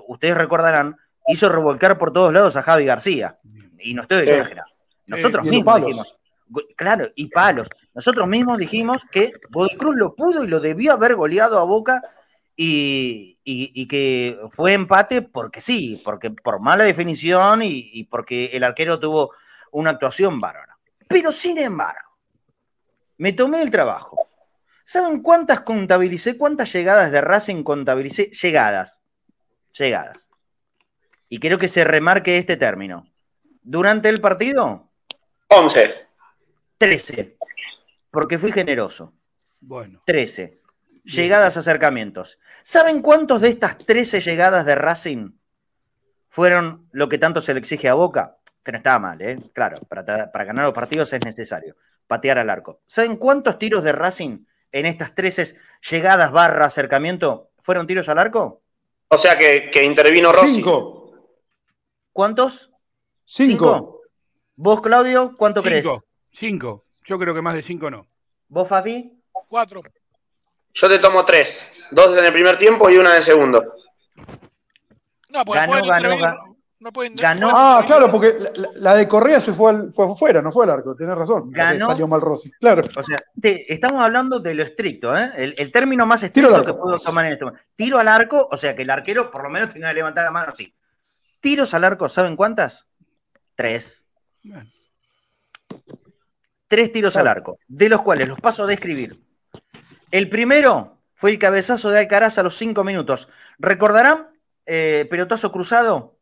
ustedes 0.08 0.38
recordarán, 0.38 0.96
hizo 1.28 1.50
revolcar 1.50 1.98
por 1.98 2.14
todos 2.14 2.32
lados 2.32 2.56
a 2.56 2.62
Javi 2.62 2.86
García. 2.86 3.38
Y 3.78 3.94
no 3.94 4.04
estoy 4.04 4.30
exagerando. 4.30 4.72
Nosotros 5.06 5.46
mismos 5.46 5.82
dijimos, 5.82 6.18
claro, 6.78 7.10
y 7.14 7.28
palos. 7.28 7.68
Nosotros 7.94 8.26
mismos 8.30 8.58
dijimos 8.58 9.04
que 9.12 9.34
Godoy 9.50 9.76
Cruz 9.76 9.98
lo 9.98 10.16
pudo 10.16 10.46
y 10.46 10.48
lo 10.48 10.62
debió 10.62 10.94
haber 10.94 11.16
goleado 11.16 11.60
a 11.60 11.66
Boca 11.66 12.02
y, 12.56 13.86
que 13.90 14.40
fue 14.52 14.72
empate 14.72 15.24
porque 15.24 15.60
sí, 15.60 16.02
porque 16.06 16.32
por 16.32 16.62
mala 16.62 16.86
definición 16.86 17.64
y, 17.64 17.90
y 17.92 18.06
porque 18.06 18.52
el 18.54 18.64
arquero 18.64 18.98
tuvo 18.98 19.34
una 19.72 19.90
actuación 19.90 20.40
bárbara. 20.40 20.71
Pero 21.12 21.32
sin 21.32 21.58
embargo, 21.58 22.18
me 23.18 23.34
tomé 23.34 23.62
el 23.62 23.70
trabajo. 23.70 24.28
¿Saben 24.84 25.22
cuántas 25.22 25.62
contabilicé? 25.62 26.38
¿Cuántas 26.38 26.74
llegadas 26.74 27.12
de 27.12 27.22
Racing 27.22 27.64
contabilicé? 27.64 28.32
Llegadas. 28.32 29.02
Llegadas. 29.78 30.30
Y 31.30 31.40
quiero 31.40 31.58
que 31.58 31.68
se 31.68 31.84
remarque 31.84 32.38
este 32.38 32.58
término. 32.58 33.08
¿Durante 33.62 34.10
el 34.10 34.20
partido? 34.20 34.92
11. 35.48 36.08
13. 36.78 37.38
Porque 38.10 38.38
fui 38.38 38.52
generoso. 38.52 39.14
Bueno. 39.60 40.02
13. 40.06 40.60
Llegadas, 41.04 41.58
acercamientos. 41.58 42.40
¿Saben 42.64 43.02
cuántos 43.02 43.42
de 43.42 43.50
estas 43.50 43.78
13 43.78 44.20
llegadas 44.20 44.66
de 44.66 44.76
Racing 44.76 45.32
fueron 46.28 46.88
lo 46.92 47.08
que 47.08 47.18
tanto 47.18 47.42
se 47.42 47.54
le 47.54 47.60
exige 47.60 47.88
a 47.88 47.94
Boca, 47.94 48.38
que 48.64 48.72
no 48.72 48.78
estaba 48.78 49.00
mal, 49.00 49.22
¿eh? 49.22 49.38
Claro, 49.54 49.80
para, 49.88 50.32
para 50.32 50.46
ganar 50.46 50.66
los 50.66 50.74
partidos 50.74 51.12
es 51.14 51.24
necesario 51.24 51.76
patear 52.12 52.40
al 52.40 52.50
arco. 52.50 52.82
¿Saben 52.86 53.16
cuántos 53.16 53.58
tiros 53.58 53.86
de 53.86 53.94
Racing 53.94 54.44
en 54.74 54.86
estas 54.86 55.16
13 55.16 55.56
llegadas 55.90 56.34
barra 56.34 56.66
acercamiento 56.66 57.52
fueron 57.60 57.88
tiros 57.88 58.10
al 58.10 58.20
arco? 58.20 58.64
O 59.08 59.18
sea 59.18 59.38
que, 59.38 59.72
intervino 59.82 60.34
Rossi. 60.34 60.56
Cinco. 60.56 61.14
¿Cuántos? 62.12 62.70
Cinco. 63.24 64.02
¿Vos, 64.58 64.82
Claudio, 64.82 65.36
cuánto 65.38 65.64
crees? 65.64 65.88
Cinco. 66.34 66.84
Yo 67.06 67.18
creo 67.18 67.34
que 67.34 67.42
más 67.42 67.54
de 67.54 67.64
cinco 67.64 67.90
no. 67.90 68.08
¿Vos, 68.50 68.68
Fafi? 68.68 69.18
Cuatro. 69.32 69.82
Yo 70.74 70.90
te 70.90 71.00
tomo 71.00 71.24
tres. 71.24 71.78
Dos 71.92 72.18
en 72.18 72.26
el 72.26 72.34
primer 72.34 72.58
tiempo 72.58 72.90
y 72.90 72.98
una 72.98 73.12
en 73.12 73.16
el 73.18 73.24
segundo. 73.24 73.74
No, 75.30 75.46
pues 75.46 75.62
ganó, 75.62 75.86
ganó, 75.86 76.51
no 76.82 76.92
pueden, 76.92 77.16
ganó. 77.16 77.52
Ah, 77.54 77.84
claro, 77.86 78.12
porque 78.12 78.36
la, 78.76 78.96
de 78.96 79.08
Correa 79.08 79.40
se 79.40 79.54
fue, 79.54 79.70
al, 79.70 79.94
fue 79.94 80.12
afuera, 80.12 80.42
no 80.42 80.52
fue 80.52 80.66
al 80.66 80.72
arco, 80.72 80.96
tenés 80.96 81.16
razón. 81.16 81.52
Ganó. 81.52 81.86
Salió 81.86 82.08
mal 82.08 82.22
Rossi, 82.22 82.50
claro. 82.60 82.82
O 82.98 83.04
sea, 83.04 83.20
estamos 83.44 84.02
hablando 84.02 84.40
de 84.40 84.56
lo 84.56 84.64
estricto, 84.64 85.16
¿eh? 85.16 85.54
El, 85.56 85.72
término 85.72 86.08
más 86.08 86.24
estricto 86.24 86.66
que 86.66 86.74
puedo 86.74 86.98
tomar 86.98 87.26
en 87.26 87.34
este 87.34 87.46
momento. 87.46 87.64
Tiro 87.76 88.00
al 88.00 88.08
arco, 88.08 88.48
o 88.50 88.58
sea 88.58 88.76
que 88.76 88.82
el 88.82 88.90
arquero 88.90 89.30
por 89.30 89.44
lo 89.44 89.52
menos 89.52 89.70
tenga 89.70 89.90
que 89.90 89.94
levantar 89.94 90.26
la 90.26 90.32
mano 90.32 90.54
así. 90.54 90.74
Tiros 91.40 91.72
al 91.76 91.84
arco, 91.84 92.10
¿saben 92.10 92.36
cuántas? 92.36 92.88
Tres. 93.54 94.08
Tres 96.68 96.92
tiros 96.92 97.16
al 97.16 97.28
arco, 97.28 97.60
de 97.68 97.90
los 97.90 98.02
cuales 98.02 98.28
los 98.28 98.40
paso 98.40 98.64
a 98.64 98.68
describir. 98.68 99.22
El 100.10 100.30
primero 100.30 100.98
fue 101.14 101.30
el 101.30 101.38
cabezazo 101.38 101.92
de 101.92 102.00
Alcaraz 102.00 102.40
a 102.40 102.44
los 102.44 102.56
cinco 102.58 102.84
minutos. 102.84 103.30
¿Recordarán? 103.60 104.30
Eh, 104.66 105.06
pelotazo 105.12 105.52
cruzado 105.52 106.21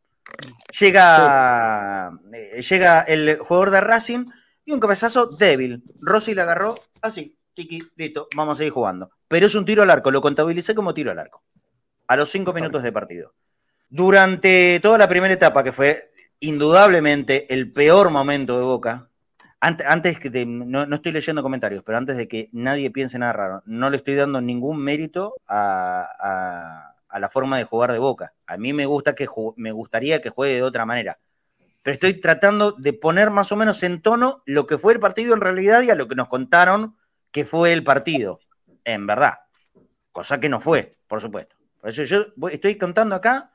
Llega, 0.78 2.12
eh, 2.32 2.62
llega 2.62 3.00
el 3.02 3.38
jugador 3.38 3.70
de 3.70 3.80
Racing 3.80 4.26
y 4.64 4.72
un 4.72 4.80
cabezazo 4.80 5.26
débil. 5.26 5.82
Rossi 6.00 6.34
le 6.34 6.42
agarró 6.42 6.76
así, 7.02 7.36
tiki, 7.54 7.82
listo, 7.96 8.28
vamos 8.36 8.54
a 8.54 8.58
seguir 8.58 8.72
jugando. 8.72 9.10
Pero 9.28 9.46
es 9.46 9.54
un 9.54 9.64
tiro 9.64 9.82
al 9.82 9.90
arco, 9.90 10.10
lo 10.10 10.20
contabilicé 10.20 10.74
como 10.74 10.94
tiro 10.94 11.10
al 11.10 11.18
arco. 11.18 11.42
A 12.06 12.16
los 12.16 12.30
cinco 12.30 12.52
minutos 12.52 12.82
de 12.82 12.92
partido. 12.92 13.34
Durante 13.88 14.80
toda 14.80 14.98
la 14.98 15.08
primera 15.08 15.34
etapa, 15.34 15.62
que 15.64 15.72
fue 15.72 16.12
indudablemente 16.40 17.52
el 17.52 17.70
peor 17.70 18.10
momento 18.10 18.56
de 18.56 18.64
Boca, 18.64 19.08
antes, 19.60 20.18
que 20.18 20.46
no, 20.46 20.94
estoy 20.94 21.12
leyendo 21.12 21.42
comentarios, 21.42 21.82
pero 21.84 21.98
antes 21.98 22.16
de 22.16 22.26
que 22.26 22.48
nadie 22.52 22.90
piense 22.90 23.18
nada 23.18 23.34
raro, 23.34 23.62
no 23.66 23.90
le 23.90 23.98
estoy 23.98 24.14
dando 24.14 24.40
ningún 24.40 24.82
mérito 24.82 25.34
a 25.46 26.06
a 26.18 26.89
la 27.18 27.28
forma 27.28 27.58
de 27.58 27.64
jugar 27.64 27.92
de 27.92 27.98
Boca. 27.98 28.34
A 28.46 28.56
mí 28.56 28.72
me, 28.72 28.86
gusta 28.86 29.14
que 29.14 29.26
me 29.56 29.72
gustaría 29.72 30.22
que 30.22 30.30
juegue 30.30 30.54
de 30.56 30.62
otra 30.62 30.86
manera. 30.86 31.18
Pero 31.82 31.94
estoy 31.94 32.20
tratando 32.20 32.72
de 32.72 32.92
poner 32.92 33.30
más 33.30 33.52
o 33.52 33.56
menos 33.56 33.82
en 33.82 34.02
tono 34.02 34.42
lo 34.46 34.66
que 34.66 34.78
fue 34.78 34.92
el 34.92 35.00
partido 35.00 35.34
en 35.34 35.40
realidad 35.40 35.82
y 35.82 35.90
a 35.90 35.94
lo 35.94 36.08
que 36.08 36.14
nos 36.14 36.28
contaron 36.28 36.96
que 37.30 37.44
fue 37.44 37.72
el 37.72 37.82
partido, 37.82 38.40
en 38.84 39.06
verdad. 39.06 39.38
Cosa 40.12 40.40
que 40.40 40.48
no 40.48 40.60
fue, 40.60 40.98
por 41.06 41.20
supuesto. 41.20 41.56
Por 41.80 41.90
eso 41.90 42.02
yo 42.04 42.26
estoy 42.50 42.76
contando 42.76 43.14
acá 43.14 43.52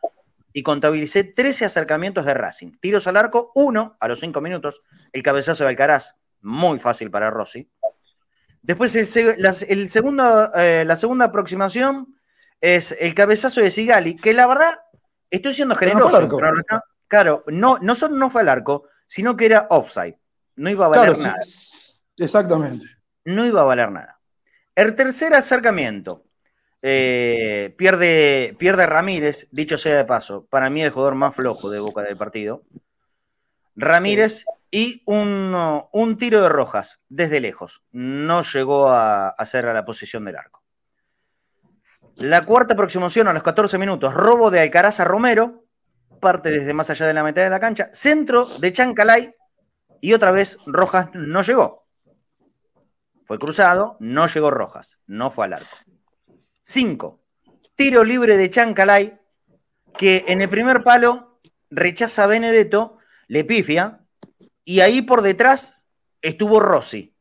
y 0.52 0.64
contabilicé 0.64 1.24
13 1.24 1.66
acercamientos 1.66 2.26
de 2.26 2.34
Racing. 2.34 2.72
Tiros 2.80 3.06
al 3.08 3.18
arco, 3.18 3.52
uno 3.56 3.98
a 4.00 4.08
los 4.08 4.20
5 4.20 4.42
minutos. 4.42 4.82
El 5.12 5.22
cabezazo 5.22 5.64
de 5.64 5.72
Alcaraz, 5.72 6.16
muy 6.42 6.80
fácil 6.80 7.12
para 7.12 7.30
Rossi. 7.30 7.70
Después 8.62 8.96
el, 8.96 9.36
eh, 10.56 10.84
la 10.88 10.96
segunda 10.96 11.26
aproximación 11.26 12.16
es 12.62 12.96
el 13.00 13.14
cabezazo 13.14 13.62
de 13.62 13.70
Sigali, 13.70 14.16
que 14.16 14.34
la 14.34 14.48
verdad, 14.48 14.80
estoy 15.30 15.54
siendo 15.54 15.76
generoso. 15.76 16.28
claro, 17.08 17.44
no, 17.48 17.78
no 17.80 17.96
solo 17.96 18.16
no 18.16 18.30
fue 18.30 18.42
al 18.42 18.50
arco, 18.50 18.88
sino 19.08 19.36
que 19.36 19.46
era 19.46 19.68
offside. 19.70 20.18
No 20.56 20.70
iba 20.70 20.86
a 20.86 20.90
valer 20.90 21.18
nada. 21.18 21.40
exactamente. 22.18 22.86
No 23.26 23.46
iba 23.46 23.62
a 23.62 23.66
valer 23.66 23.92
nada. 23.92 24.20
El 24.76 24.96
tercer 24.96 25.34
acercamiento. 25.34 26.24
Eh, 26.82 27.74
pierde, 27.78 28.56
pierde 28.60 28.86
Ramírez, 28.86 29.48
dicho 29.50 29.76
sea 29.78 29.98
de 29.98 30.06
paso, 30.06 30.46
para 30.46 30.70
mí 30.70 30.84
el 30.84 30.92
jugador 30.92 31.16
más 31.16 31.36
flojo 31.36 31.70
de 31.72 31.80
boca 31.80 32.04
del 32.04 32.16
partido. 32.16 32.64
Ramírez 33.76 34.46
y 34.70 35.02
un, 35.06 35.56
un, 35.92 36.18
tiro 36.18 36.42
de 36.42 36.50
rojas 36.50 37.02
desde 37.10 37.40
lejos. 37.40 37.82
No 37.92 38.44
llegó 38.44 38.90
a 38.90 39.30
hacer 39.30 39.66
a 39.66 39.74
la 39.74 39.84
posición 39.84 40.26
del 40.26 40.36
arco. 40.36 40.65
La 42.16 42.46
cuarta 42.46 42.76
aproximación 42.76 43.28
a 43.28 43.34
los 43.34 43.44
14 43.44 43.78
minutos, 43.78 44.14
robo 44.14 44.50
de 44.50 44.62
Alcaraz 44.62 45.02
a 45.02 45.06
Romero, 45.06 45.66
parte 46.22 46.50
desde 46.50 46.74
más 46.74 46.90
allá 46.90 47.08
de 47.08 47.14
la 47.14 47.24
mitad 47.24 47.44
de 47.44 47.50
la 47.50 47.60
cancha, 47.60 47.90
centro 47.92 48.46
de 48.46 48.72
Chancalay 48.72 49.36
y 50.00 50.14
otra 50.14 50.32
vez 50.32 50.58
Rojas 50.66 51.10
no 51.14 51.42
llegó. 51.42 51.86
Fue 53.26 53.38
cruzado, 53.38 53.98
no 54.00 54.28
llegó 54.28 54.50
Rojas, 54.50 54.98
no 55.08 55.30
fue 55.30 55.46
al 55.46 55.54
arco. 55.54 55.76
Cinco, 56.62 57.22
tiro 57.76 58.04
libre 58.06 58.38
de 58.38 58.50
Chancalay 58.50 59.20
que 59.98 60.24
en 60.28 60.42
el 60.42 60.50
primer 60.50 60.84
palo 60.84 61.40
rechaza 61.70 62.24
a 62.24 62.28
Benedetto, 62.28 62.98
le 63.28 63.44
pifia 63.44 64.06
y 64.64 64.80
ahí 64.80 65.02
por 65.02 65.22
detrás 65.22 65.86
estuvo 66.22 66.62
Rossi. 66.62 67.14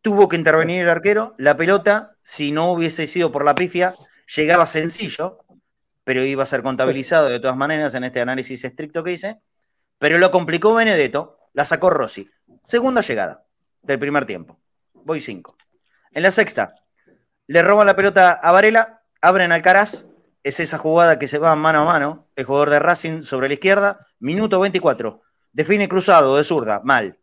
Tuvo 0.00 0.28
que 0.28 0.36
intervenir 0.36 0.82
el 0.82 0.88
arquero, 0.88 1.34
la 1.38 1.56
pelota, 1.56 2.16
si 2.28 2.52
no 2.52 2.72
hubiese 2.72 3.06
sido 3.06 3.32
por 3.32 3.42
la 3.42 3.54
pifia, 3.54 3.94
llegaba 4.36 4.66
sencillo, 4.66 5.38
pero 6.04 6.22
iba 6.22 6.42
a 6.42 6.46
ser 6.46 6.62
contabilizado 6.62 7.26
de 7.30 7.40
todas 7.40 7.56
maneras 7.56 7.94
en 7.94 8.04
este 8.04 8.20
análisis 8.20 8.62
estricto 8.64 9.02
que 9.02 9.12
hice. 9.12 9.40
Pero 9.96 10.18
lo 10.18 10.30
complicó 10.30 10.74
Benedetto, 10.74 11.38
la 11.54 11.64
sacó 11.64 11.88
Rossi. 11.88 12.28
Segunda 12.62 13.00
llegada 13.00 13.44
del 13.80 13.98
primer 13.98 14.26
tiempo. 14.26 14.60
Voy 14.92 15.22
cinco. 15.22 15.56
En 16.12 16.22
la 16.22 16.30
sexta, 16.30 16.74
le 17.46 17.62
roban 17.62 17.86
la 17.86 17.96
pelota 17.96 18.32
a 18.32 18.52
Varela, 18.52 19.00
abren 19.22 19.50
Alcaraz. 19.50 20.04
Es 20.42 20.60
esa 20.60 20.76
jugada 20.76 21.18
que 21.18 21.28
se 21.28 21.38
va 21.38 21.56
mano 21.56 21.80
a 21.80 21.84
mano. 21.86 22.26
El 22.36 22.44
jugador 22.44 22.68
de 22.68 22.78
Racing 22.78 23.22
sobre 23.22 23.48
la 23.48 23.54
izquierda. 23.54 24.06
Minuto 24.18 24.60
24. 24.60 25.22
Define 25.50 25.88
cruzado 25.88 26.36
de 26.36 26.44
zurda. 26.44 26.82
Mal. 26.84 27.18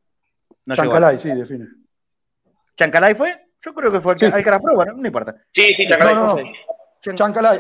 No 0.66 0.74
Chancalay, 0.74 1.20
sí, 1.20 1.30
define. 1.30 1.68
¿Chancalay 2.76 3.14
fue? 3.14 3.45
Yo 3.66 3.74
creo 3.74 3.92
que 3.92 4.00
fue 4.00 4.14
Alcaraz, 4.14 4.62
pero 4.64 4.76
bueno, 4.76 4.94
no 4.94 5.08
importa. 5.08 5.36
Sí, 5.52 5.74
sí, 5.76 5.88
Chancalay. 5.88 6.54
Chancalay. 7.02 7.60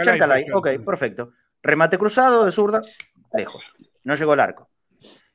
Chancalay, 0.00 0.46
ok, 0.52 0.68
perfecto. 0.86 1.32
Remate 1.60 1.98
cruzado 1.98 2.44
de 2.44 2.52
zurda, 2.52 2.82
lejos. 3.32 3.72
No 4.04 4.14
llegó 4.14 4.32
al 4.32 4.40
arco. 4.40 4.70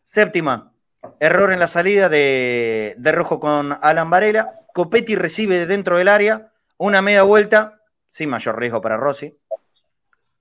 Séptima, 0.05 0.71
error 1.19 1.51
en 1.51 1.59
la 1.59 1.67
salida 1.67 2.07
de, 2.07 2.95
Rojo 2.97 3.41
con 3.41 3.77
Alan 3.81 4.09
Varela. 4.09 4.61
Copetti 4.73 5.15
recibe 5.15 5.65
dentro 5.65 5.97
del 5.97 6.07
área 6.07 6.53
una 6.77 7.01
media 7.01 7.23
vuelta, 7.23 7.81
sin 8.09 8.29
mayor 8.29 8.57
riesgo 8.57 8.79
para 8.79 8.95
Rossi. 8.95 9.37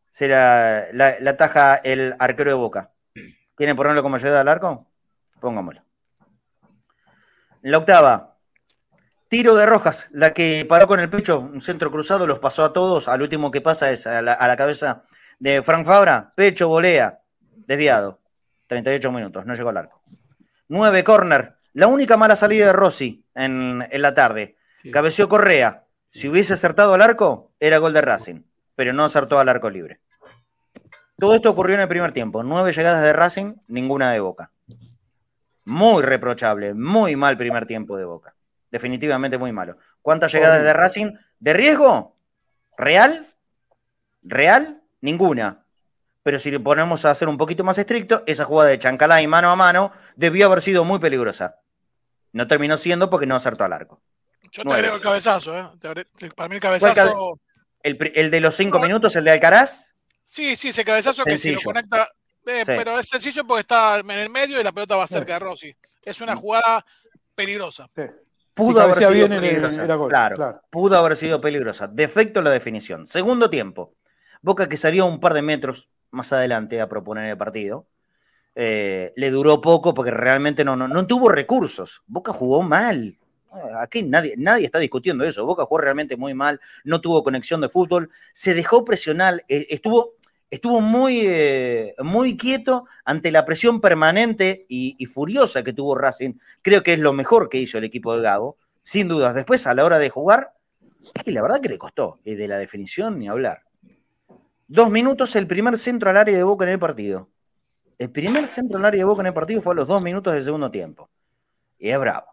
Será 0.09 0.87
la, 0.93 1.16
la 1.19 1.37
taja 1.37 1.75
el 1.76 2.14
arquero 2.21 2.50
de 2.50 2.57
Boca. 2.57 2.93
¿Quieren 3.57 3.75
ponerlo 3.75 4.04
como 4.04 4.19
llegada 4.19 4.43
al 4.43 4.49
arco? 4.49 4.87
Pongámoslo. 5.40 5.83
La 7.62 7.78
octava, 7.78 8.34
Tiro 9.28 9.54
de 9.57 9.66
Rojas, 9.66 10.09
la 10.12 10.35
que 10.35 10.66
paró 10.69 10.87
con 10.87 11.00
el 11.00 11.09
pecho, 11.09 11.40
un 11.40 11.61
centro 11.61 11.90
cruzado, 11.90 12.26
los 12.26 12.38
pasó 12.38 12.64
a 12.64 12.73
todos. 12.73 13.09
Al 13.09 13.23
último 13.23 13.50
que 13.50 13.61
pasa 13.61 13.90
es 13.90 14.07
a 14.07 14.21
la, 14.23 14.57
cabeza 14.57 15.04
de 15.38 15.62
Frank 15.62 15.87
Fabra, 15.87 16.31
pecho, 16.37 16.69
volea, 16.69 17.21
desviado. 17.66 18.21
38 18.66 19.11
minutos, 19.12 19.47
no 19.47 19.54
llegó 19.54 19.71
al 19.71 19.78
arco. 19.78 20.02
9, 20.69 21.04
corner. 21.04 21.57
La 21.73 21.87
única 21.87 22.16
mala 22.16 22.37
salida 22.37 22.66
de 22.66 22.73
Rossi 22.73 23.25
en, 23.35 23.87
la 23.90 24.14
tarde. 24.14 24.57
Cabeció 24.93 25.28
Correa. 25.28 25.85
Si 26.11 26.28
hubiese 26.28 26.54
acertado 26.54 26.95
al 26.95 27.02
arco, 27.02 27.52
era 27.59 27.78
gol 27.78 27.93
de 27.93 28.02
Racing, 28.02 28.43
pero 28.76 28.93
no 28.93 29.04
acertó 29.04 29.40
al 29.40 29.49
arco 29.49 29.69
libre. 29.69 30.00
Todo 31.19 31.35
esto 31.35 31.50
ocurrió 31.50 31.75
en 31.75 31.81
el 31.81 31.88
primer 31.88 32.12
tiempo. 32.12 32.43
Nueve 32.43 32.73
llegadas 32.73 33.02
de 33.02 33.12
Racing, 33.12 33.54
ninguna 33.66 34.12
de 34.12 34.21
Boca. 34.21 34.52
Muy 35.64 36.02
reprochable, 36.02 36.75
muy 36.75 37.16
mal 37.16 37.37
primer 37.37 37.66
tiempo 37.66 37.97
de 37.97 38.04
Boca 38.04 38.35
definitivamente 38.75 39.38
muy 39.38 39.52
malo. 39.52 39.78
¿Cuántas 40.02 40.33
llegadas 40.33 40.64
de 40.64 40.73
Racing? 40.73 41.12
¿De 41.38 41.52
riesgo? 41.52 42.16
¿Real? 42.76 43.33
¿Real? 44.21 44.83
Ninguna. 45.00 45.64
Pero 46.25 46.40
si 46.40 46.50
le 46.50 46.59
ponemos 46.59 47.04
a 47.04 47.14
ser 47.14 47.28
un 47.28 47.38
poquito 47.38 47.62
más 47.62 47.78
estricto, 47.78 48.25
esa 48.26 48.45
jugada 48.45 48.71
de 48.71 48.81
Chancalay 48.81 49.28
mano 49.28 49.49
a 49.49 49.54
mano 49.54 49.93
debió 50.16 50.47
haber 50.47 50.61
sido 50.61 50.83
muy 50.83 50.99
peligrosa. 50.99 51.61
No 52.33 52.49
terminó 52.49 52.76
siendo 52.76 53.09
porque 53.11 53.26
no 53.26 53.37
acertó 53.37 53.62
al 53.62 53.75
arco. 53.75 54.02
Yo 54.50 54.64
te 54.64 54.75
agrego 54.75 54.97
el 54.97 55.00
cabezazo, 55.00 55.57
¿eh? 55.57 55.71
Para 56.35 56.49
mí 56.49 56.57
el 56.57 56.61
cabezazo. 56.61 57.38
El, 57.81 57.97
de 57.97 58.40
los 58.40 58.57
cinco 58.57 58.81
minutos, 58.81 59.14
el 59.14 59.23
de 59.23 59.31
Alcaraz? 59.31 59.95
Sí, 60.21 60.57
sí, 60.57 60.71
ese 60.71 60.85
cabezazo 60.85 61.23
que 61.23 61.38
si 61.38 61.52
lo 61.52 61.61
conecta. 61.61 62.09
Eh, 62.45 62.64
pero 62.66 62.99
es 62.99 63.07
sencillo 63.07 63.47
porque 63.47 63.61
está 63.61 64.00
en 64.00 64.11
el 64.11 64.31
medio 64.31 64.61
y 64.61 64.64
la 64.64 64.73
pelota 64.73 64.97
va 64.97 65.07
cerca 65.07 65.35
de 65.35 65.38
Rossi. 65.38 65.76
Es 66.02 66.21
una 66.21 66.35
jugada 66.35 66.85
peligrosa. 67.37 67.88
Sí. 67.95 68.02
Pudo 68.54 68.80
haber 68.80 68.96
sido 68.96 69.28
peligrosa. 69.28 69.87
claro, 70.08 70.62
pudo 70.70 70.96
haber 70.96 71.16
sido 71.16 71.40
peligrosa. 71.40 71.88
Defecto 71.88 72.40
en 72.40 72.44
la 72.44 72.50
definición. 72.50 73.06
Segundo 73.06 73.50
tiempo. 73.50 73.94
Boca 74.42 74.68
que 74.68 74.76
salió 74.76 75.06
un 75.06 75.20
par 75.20 75.34
de 75.34 75.42
metros, 75.42 75.90
más 76.11 76.32
adelante 76.32 76.80
a 76.80 76.88
proponer 76.88 77.30
el 77.30 77.37
partido. 77.37 77.87
Eh, 78.54 79.12
le 79.16 79.30
duró 79.30 79.61
poco 79.61 79.94
porque 79.94 80.12
realmente 80.12 80.64
no, 80.64 80.76
no, 80.76 80.87
no 80.87 81.06
tuvo 81.06 81.28
recursos. 81.28 82.02
Boca 82.06 82.32
jugó 82.32 82.62
mal. 82.62 83.18
Aquí 83.80 84.02
nadie, 84.02 84.34
nadie 84.37 84.66
está 84.66 84.78
discutiendo 84.78 85.25
eso. 85.25 85.46
Boca 85.46 85.64
jugó 85.64 85.78
realmente 85.78 86.16
muy 86.16 86.34
mal, 86.34 86.61
no 86.84 87.00
tuvo 87.00 87.23
conexión 87.23 87.61
de 87.61 87.68
fútbol, 87.68 88.11
se 88.32 88.54
dejó 88.54 88.84
presionar, 88.84 89.44
eh, 89.49 89.66
estuvo, 89.70 90.14
estuvo 90.54 90.80
muy, 90.80 91.23
eh, 91.25 91.94
muy 91.99 92.37
quieto 92.37 92.87
ante 93.04 93.30
la 93.32 93.44
presión 93.44 93.80
permanente 93.80 94.66
y, 94.68 94.96
y, 94.99 95.06
furiosa 95.06 95.62
que 95.62 95.73
tuvo 95.73 95.94
Racing. 95.94 96.34
Creo 96.62 96.82
que 96.82 96.94
es 96.94 96.99
lo 96.99 97.12
mejor 97.12 97.49
que 97.49 97.58
hizo 97.58 97.78
el 97.78 97.84
equipo 97.84 98.16
de 98.16 98.23
Gago, 98.23 98.56
sin 98.82 99.08
dudas. 99.08 99.34
Después, 99.34 99.66
a 99.66 99.75
la 99.75 99.84
hora 99.84 99.99
de 99.99 100.11
jugar, 100.11 100.52
y 101.25 101.30
la 101.32 101.42
verdad 101.42 101.61
que 101.61 101.68
le 101.68 101.78
costó, 101.78 102.20
de 102.25 102.49
la 102.49 102.58
definición 102.58 103.18
ni 103.18 103.28
hablar. 103.28 103.62
Dos 104.66 104.90
minutos 104.90 105.37
el 105.37 105.46
primer 105.46 105.76
centro 105.76 106.11
al 106.11 106.16
área 106.16 106.37
de 106.37 106.42
Boca 106.42 106.64
en 106.64 106.70
el 106.70 106.78
partido. 106.78 107.28
El 107.99 108.11
primer 108.11 108.49
centro 108.49 108.78
al 108.78 108.84
área 108.84 108.99
de 108.99 109.04
Boca 109.04 109.20
en 109.20 109.26
el 109.26 109.34
partido 109.34 109.61
fue 109.61 109.75
a 109.75 109.76
los 109.76 109.87
dos 109.87 110.02
minutos 110.02 110.34
del 110.34 110.44
segundo 110.44 110.70
tiempo. 110.70 111.11
Y 111.78 111.90
es 111.90 111.99
bravo. 111.99 112.26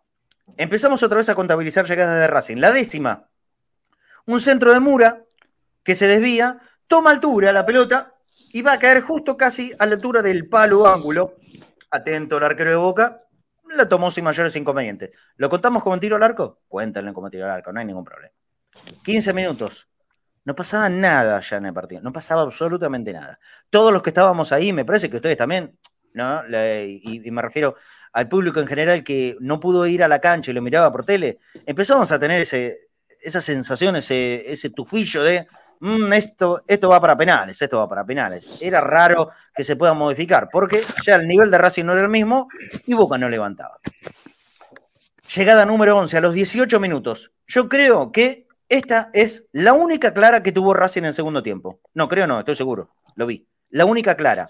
Empezamos 0.58 1.04
otra 1.04 1.18
vez 1.18 1.30
a 1.30 1.36
contabilizar 1.36 1.86
llegadas 1.86 2.20
de 2.20 2.28
Racing. 2.28 2.58
La 2.58 2.72
décima. 2.72 3.28
Un 4.26 4.40
centro 4.40 4.72
de 4.72 4.80
Mura 4.80 5.24
que 5.84 5.96
se 5.96 6.08
desvía, 6.08 6.60
toma 6.88 7.12
altura 7.12 7.52
la 7.52 7.66
pelota 7.66 8.11
y 8.54 8.62
va 8.62 8.74
a 8.74 8.80
caer 8.80 9.02
justo 9.02 9.38
casi 9.38 9.74
a 9.80 9.86
la 9.86 9.96
altura 9.96 10.22
del 10.22 10.48
palo 10.48 10.88
ángulo. 10.88 11.36
Atento 11.90 12.38
el 12.38 12.44
arquero 12.44 12.72
de 12.72 12.76
Boca. 12.78 13.24
La 13.70 13.88
tomó 13.88 14.12
sin 14.12 14.26
mayores 14.26 14.56
inconvenientes. 14.56 15.12
¿Lo 15.38 15.50
contamos 15.50 15.84
como 15.84 16.00
tiro 16.00 16.18
al 16.18 16.24
arco? 16.24 16.62
Cuéntenle 16.68 17.14
como 17.14 17.30
tiro 17.30 17.46
al 17.46 17.52
arco, 17.52 17.72
no 17.72 17.80
hay 17.80 17.86
ningún 17.86 18.04
problema. 18.04 18.34
15 19.04 19.34
minutos. 19.34 19.88
No 20.44 20.56
pasaba 20.56 20.90
nada 20.90 21.40
ya 21.40 21.58
en 21.58 21.68
el 21.68 21.74
partido, 21.74 22.02
no 22.02 22.12
pasaba 22.12 22.42
absolutamente 22.42 23.14
nada. 23.14 23.40
Todos 23.70 23.94
los 23.94 24.02
que 24.02 24.10
estábamos 24.10 24.52
ahí, 24.52 24.74
me 24.74 24.84
parece 24.84 25.10
que 25.10 25.18
ustedes 25.18 25.38
también, 25.38 25.78
¿no? 26.14 26.42
Y, 26.48 27.30
me 27.30 27.42
refiero 27.44 27.76
al 28.12 28.28
público 28.28 28.60
en 28.60 28.68
general 28.68 29.04
que 29.04 29.38
no 29.40 29.60
pudo 29.60 29.86
ir 29.86 30.04
a 30.04 30.08
la 30.08 30.20
cancha 30.20 30.50
y 30.50 30.54
lo 30.56 30.62
miraba 30.64 30.92
por 30.92 31.06
tele, 31.06 31.40
empezamos 31.66 32.12
a 32.12 32.20
tener 32.20 32.42
ese, 32.42 32.90
esa 33.22 33.40
sensación, 33.40 33.96
ese, 33.96 34.52
ese 34.52 34.72
tufillo 34.72 35.24
de 35.24 35.48
mm, 35.82 36.14
esto, 36.14 36.64
esto 36.66 36.90
va 36.90 37.02
para 37.02 37.18
penales, 37.18 37.62
esto 37.62 37.80
va 37.80 37.90
para 37.90 38.06
penales. 38.06 38.62
Era 38.62 38.82
raro 38.82 39.32
que 39.54 39.64
se 39.64 39.76
pueda 39.76 39.94
modificar, 39.94 40.50
porque 40.52 40.84
ya 41.04 41.16
el 41.16 41.28
nivel 41.28 41.52
de 41.52 41.58
Racing 41.58 41.86
no 41.86 41.94
era 41.94 42.02
el 42.02 42.10
mismo 42.10 42.48
y 42.86 42.94
Boca 42.94 43.18
no 43.18 43.28
levantaba. 43.28 43.80
Llegada 45.36 45.66
número 45.66 45.98
11 45.98 46.18
a 46.18 46.22
los 46.22 46.34
18 46.34 46.80
minutos. 46.80 47.32
Yo 47.48 47.68
creo 47.68 48.12
que 48.12 48.48
esta 48.70 49.10
es 49.14 49.46
la 49.52 49.74
única 49.74 50.14
clara 50.14 50.42
que 50.42 50.52
tuvo 50.52 50.74
Racing 50.74 51.02
en 51.02 51.08
el 51.08 51.14
segundo 51.14 51.44
tiempo. 51.44 51.82
No, 51.94 52.08
creo 52.08 52.28
no, 52.28 52.40
estoy 52.40 52.56
seguro. 52.56 52.96
Lo 53.16 53.26
vi. 53.26 53.48
La 53.70 53.86
única 53.86 54.16
clara. 54.16 54.50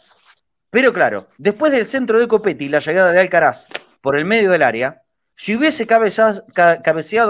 Pero 0.69 0.93
claro, 0.93 1.27
después 1.37 1.71
del 1.71 1.85
centro 1.85 2.19
de 2.19 2.27
Copetti 2.27 2.65
y 2.65 2.69
la 2.69 2.79
llegada 2.79 3.11
de 3.11 3.19
Alcaraz 3.19 3.67
por 4.01 4.17
el 4.17 4.25
medio 4.25 4.51
del 4.51 4.63
área, 4.63 5.03
si 5.35 5.55
hubiese 5.55 5.87
cabeceado 5.87 6.45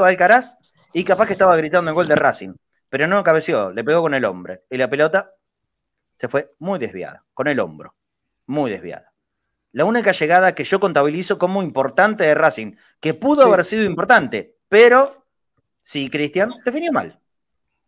a 0.03 0.07
Alcaraz, 0.07 0.55
y 0.93 1.03
capaz 1.03 1.27
que 1.27 1.33
estaba 1.33 1.55
gritando 1.57 1.89
en 1.89 1.95
gol 1.95 2.07
de 2.07 2.15
Racing, 2.15 2.53
pero 2.91 3.07
no 3.07 3.23
cabeceó, 3.23 3.71
le 3.71 3.83
pegó 3.83 4.03
con 4.03 4.13
el 4.13 4.25
hombre. 4.25 4.65
Y 4.69 4.77
la 4.77 4.87
pelota 4.87 5.31
se 6.17 6.27
fue 6.27 6.51
muy 6.59 6.77
desviada, 6.77 7.23
con 7.33 7.47
el 7.47 7.59
hombro. 7.59 7.95
Muy 8.45 8.69
desviada. 8.69 9.11
La 9.71 9.85
única 9.85 10.11
llegada 10.11 10.53
que 10.53 10.65
yo 10.65 10.79
contabilizo 10.79 11.39
como 11.39 11.63
importante 11.63 12.25
de 12.25 12.35
Racing, 12.35 12.73
que 12.99 13.15
pudo 13.15 13.43
haber 13.45 13.65
sido 13.65 13.85
importante, 13.85 14.57
pero 14.69 15.21
Sí, 15.83 16.09
Cristian, 16.09 16.51
definió 16.63 16.91
mal. 16.91 17.17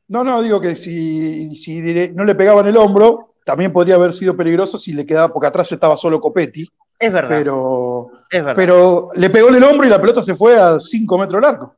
No, 0.07 0.24
no, 0.24 0.41
digo 0.41 0.60
que 0.60 0.75
si, 0.75 1.55
si 1.55 1.81
no 1.81 2.25
le 2.25 2.36
pegaban 2.36 2.67
el 2.67 2.77
hombro, 2.77 3.36
también 3.45 3.72
podría 3.72 3.95
haber 3.95 4.13
sido 4.13 4.36
peligroso 4.36 4.77
si 4.77 4.93
le 4.93 5.05
quedaba, 5.05 5.31
porque 5.31 5.48
atrás 5.48 5.72
estaba 5.72 5.95
solo 5.98 6.19
Copetti. 6.19 6.67
Es 7.00 7.12
verdad. 7.12 7.29
Pero, 7.29 8.12
es 8.29 8.43
verdad. 8.43 8.55
pero 8.55 9.10
le 9.15 9.29
pegó 9.29 9.50
en 9.50 9.55
el 9.55 9.63
hombro 9.63 9.88
y 9.88 9.89
la 9.89 10.00
pelota 10.00 10.22
se 10.22 10.36
fue 10.36 10.60
a 10.60 10.79
5 10.79 11.17
metros 11.17 11.41
largo. 11.41 11.75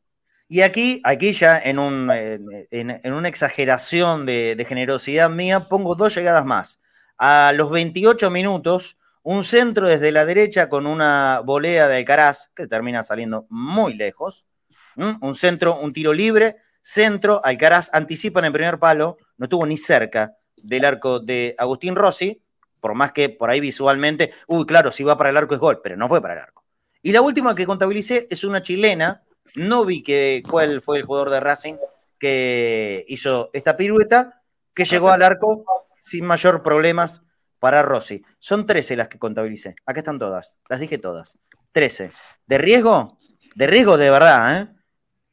Y 0.48 0.62
aquí, 0.62 1.02
aquí 1.04 1.34
ya 1.34 1.60
en, 1.60 1.80
un, 1.80 2.12
en, 2.12 3.14
una 3.14 3.28
exageración 3.28 4.26
de, 4.26 4.56
de, 4.56 4.66
generosidad 4.66 5.30
mía, 5.30 5.68
pongo 5.68 5.96
dos 5.96 6.16
llegadas 6.16 6.46
más. 6.46 6.80
A 7.18 7.52
los 7.56 7.72
28 7.72 8.30
minutos, 8.30 8.98
un 9.24 9.44
centro 9.44 9.88
desde 9.88 10.12
la 10.12 10.24
derecha 10.24 10.70
con 10.70 10.86
una 10.86 11.42
volea 11.44 11.88
de 11.88 11.98
Alcaraz, 11.98 12.52
que 12.56 12.68
termina 12.68 13.02
saliendo 13.02 13.48
muy 13.50 13.96
lejos. 13.96 14.46
Un 14.96 15.36
centro, 15.36 15.80
un 15.80 15.92
tiro 15.92 16.14
libre, 16.14 16.58
centro, 16.82 17.44
Alcaraz 17.44 17.90
anticipa 17.92 18.40
en 18.40 18.46
el 18.46 18.54
primer 18.54 18.78
palo, 18.78 19.18
no 19.38 19.46
estuvo 19.46 19.66
ni 19.66 19.76
cerca 19.76 20.38
del 20.56 20.86
arco 20.86 21.20
de 21.20 21.56
Agustín 21.58 21.96
Rossi, 21.96 22.42
por 22.80 22.94
más 22.94 23.12
que 23.12 23.30
por 23.30 23.50
ahí 23.50 23.60
visualmente, 23.60 24.32
uy, 24.46 24.66
claro, 24.68 24.92
si 24.92 25.04
va 25.04 25.18
para 25.18 25.32
el 25.32 25.38
arco 25.38 25.56
es 25.56 25.60
gol, 25.60 25.82
pero 25.84 25.98
no 25.98 26.08
fue 26.08 26.22
para 26.22 26.36
el 26.36 26.40
arco. 26.42 26.64
Y 27.02 27.12
la 27.12 27.22
última 27.22 27.56
que 27.56 27.66
contabilicé 27.66 28.28
es 28.30 28.44
una 28.44 28.62
chilena, 28.62 29.24
no 29.56 29.86
vi 29.86 30.04
que, 30.04 30.44
cuál 30.50 30.82
fue 30.82 30.98
el 30.98 31.04
jugador 31.06 31.30
de 31.30 31.40
Racing 31.40 31.76
que 32.20 33.06
hizo 33.08 33.50
esta 33.54 33.78
pirueta, 33.78 34.42
que 34.74 34.86
llegó 34.86 35.10
al 35.10 35.22
arco 35.22 35.66
sin 36.00 36.26
mayor 36.26 36.64
problemas 36.64 37.22
para 37.60 37.82
Rossi. 37.82 38.24
Son 38.40 38.66
13 38.66 38.96
las 38.96 39.08
que 39.08 39.20
contabilicé. 39.20 39.76
Acá 39.86 40.02
están 40.02 40.20
todas. 40.20 40.58
Las 40.70 40.80
dije 40.80 40.98
todas. 40.98 41.38
13. 41.72 42.12
¿De 42.46 42.58
riesgo? 42.58 43.18
De 43.56 43.68
riesgo 43.68 43.98
de 43.98 44.10
verdad, 44.10 44.62
¿eh? 44.62 44.68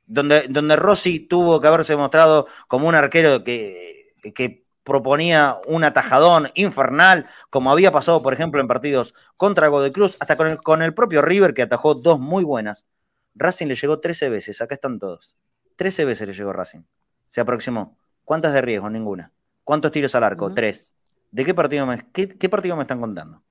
donde, 0.07 0.77
Rossi 0.77 1.21
tuvo 1.21 1.61
que 1.61 1.69
haberse 1.69 1.97
mostrado 1.97 2.47
como 2.69 2.89
un 2.89 2.95
arquero 2.95 3.45
que, 3.45 4.13
que 4.35 4.65
proponía 4.85 5.59
un 5.67 5.85
atajadón 5.85 6.49
infernal, 6.55 7.27
como 7.51 7.73
había 7.73 7.93
pasado, 7.93 8.23
por 8.23 8.33
ejemplo, 8.33 8.61
en 8.61 8.69
partidos 8.69 9.15
contra 9.37 9.69
Godecruz, 9.69 10.17
hasta 10.21 10.37
con 10.37 10.49
el, 10.49 10.57
con 10.63 10.83
el 10.83 10.95
propio 10.95 11.23
River, 11.23 11.55
que 11.55 11.63
atajó 11.63 11.95
dos 11.95 12.19
muy 12.19 12.45
buenas. 12.45 12.87
Racing 13.35 13.67
le 13.67 13.75
llegó 13.75 14.01
13 14.01 14.29
veces, 14.29 14.61
acá 14.61 14.75
están 14.75 14.99
todos. 14.99 15.37
13 15.77 16.05
veces 16.05 16.29
le 16.29 16.35
llegó 16.35 16.53
Racing. 16.53 16.83
Se 17.27 17.41
aproximó. 17.41 17.97
¿Cuántas 18.25 18.53
de 18.53 18.63
riesgo? 18.63 18.91
Ninguna. 18.91 19.33
¿Cuántos 19.65 19.93
tiros 19.93 20.15
al 20.15 20.25
arco? 20.25 20.53
Tres. 20.53 20.95
¿De 21.31 21.45
qué 21.45 21.55
partido 21.55 21.87
me, 21.87 21.99
qué 22.13 22.49
partido 22.49 22.77
me 22.77 22.83
están 22.83 23.01
contando? 23.01 23.43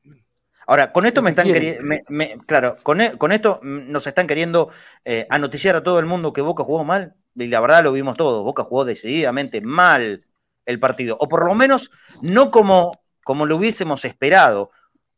Ahora, 0.67 0.91
con 0.91 1.05
esto 1.05 1.21
me 1.21 1.31
están 1.31 1.51
queriendo, 1.51 1.81
claro, 2.45 2.77
e, 2.79 3.17
con, 3.17 3.31
esto 3.31 3.59
nos 3.63 4.05
están 4.07 4.27
queriendo 4.27 4.69
eh, 5.03 5.27
anoticiar 5.29 5.75
a 5.75 5.83
todo 5.83 5.99
el 5.99 6.05
mundo 6.05 6.33
que 6.33 6.41
Boca 6.41 6.63
jugó 6.63 6.83
mal, 6.83 7.15
y 7.35 7.47
la 7.47 7.59
verdad 7.59 7.83
lo 7.83 7.91
vimos 7.91 8.15
todos, 8.15 8.43
Boca 8.43 8.63
jugó 8.63 8.85
decididamente 8.85 9.61
mal 9.61 10.25
el 10.65 10.79
partido, 10.79 11.17
o 11.19 11.27
por 11.27 11.45
lo 11.45 11.55
menos 11.55 11.91
no 12.21 12.51
como, 12.51 13.01
como 13.23 13.45
lo 13.47 13.57
hubiésemos 13.57 14.05
esperado, 14.05 14.71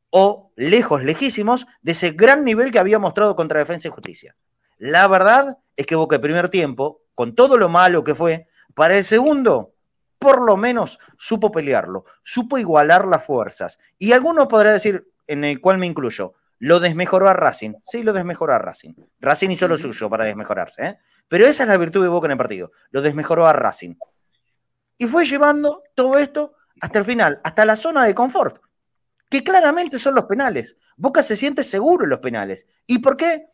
o 0.09 0.51
lejos, 0.55 1.03
lejísimos 1.03 1.67
de 1.81 1.91
ese 1.91 2.11
gran 2.11 2.43
nivel 2.43 2.71
que 2.71 2.79
había 2.79 2.99
mostrado 2.99 3.35
contra 3.35 3.59
Defensa 3.59 3.89
y 3.89 3.91
Justicia. 3.91 4.35
La 4.77 5.07
verdad 5.07 5.57
es 5.75 5.85
que 5.85 5.95
Boca 5.95 6.15
el 6.15 6.21
primer 6.21 6.49
tiempo, 6.49 7.01
con 7.15 7.35
todo 7.35 7.57
lo 7.57 7.69
malo 7.69 8.03
que 8.03 8.15
fue, 8.15 8.47
para 8.73 8.97
el 8.97 9.03
segundo, 9.03 9.73
por 10.19 10.41
lo 10.41 10.57
menos 10.57 10.99
supo 11.17 11.51
pelearlo, 11.51 12.05
supo 12.23 12.57
igualar 12.57 13.07
las 13.07 13.25
fuerzas. 13.25 13.79
Y 13.97 14.13
alguno 14.13 14.47
podrá 14.47 14.71
decir, 14.71 15.11
en 15.27 15.43
el 15.43 15.59
cual 15.61 15.77
me 15.77 15.87
incluyo. 15.87 16.33
Lo 16.59 16.79
desmejoró 16.79 17.27
a 17.27 17.33
Racing. 17.33 17.73
Sí, 17.83 18.03
lo 18.03 18.13
desmejoró 18.13 18.53
a 18.53 18.59
Racing. 18.59 18.93
Racing 19.19 19.49
hizo 19.49 19.67
lo 19.67 19.77
suyo 19.77 20.09
para 20.09 20.23
desmejorarse. 20.23 20.85
¿eh? 20.85 20.97
Pero 21.27 21.45
esa 21.45 21.63
es 21.63 21.69
la 21.69 21.77
virtud 21.77 22.03
de 22.03 22.07
Boca 22.07 22.27
en 22.27 22.31
el 22.31 22.37
partido. 22.37 22.71
Lo 22.91 23.01
desmejoró 23.01 23.45
a 23.47 23.53
Racing. 23.53 23.95
Y 24.97 25.07
fue 25.07 25.25
llevando 25.25 25.83
todo 25.95 26.17
esto 26.17 26.53
hasta 26.79 26.99
el 26.99 27.05
final, 27.05 27.41
hasta 27.43 27.65
la 27.65 27.75
zona 27.75 28.05
de 28.05 28.15
confort, 28.15 28.61
que 29.29 29.43
claramente 29.43 29.99
son 29.99 30.15
los 30.15 30.25
penales. 30.25 30.77
Boca 30.95 31.21
se 31.23 31.35
siente 31.35 31.63
seguro 31.63 32.05
en 32.05 32.11
los 32.11 32.19
penales. 32.19 32.67
¿Y 32.87 32.99
por 32.99 33.17
qué? 33.17 33.47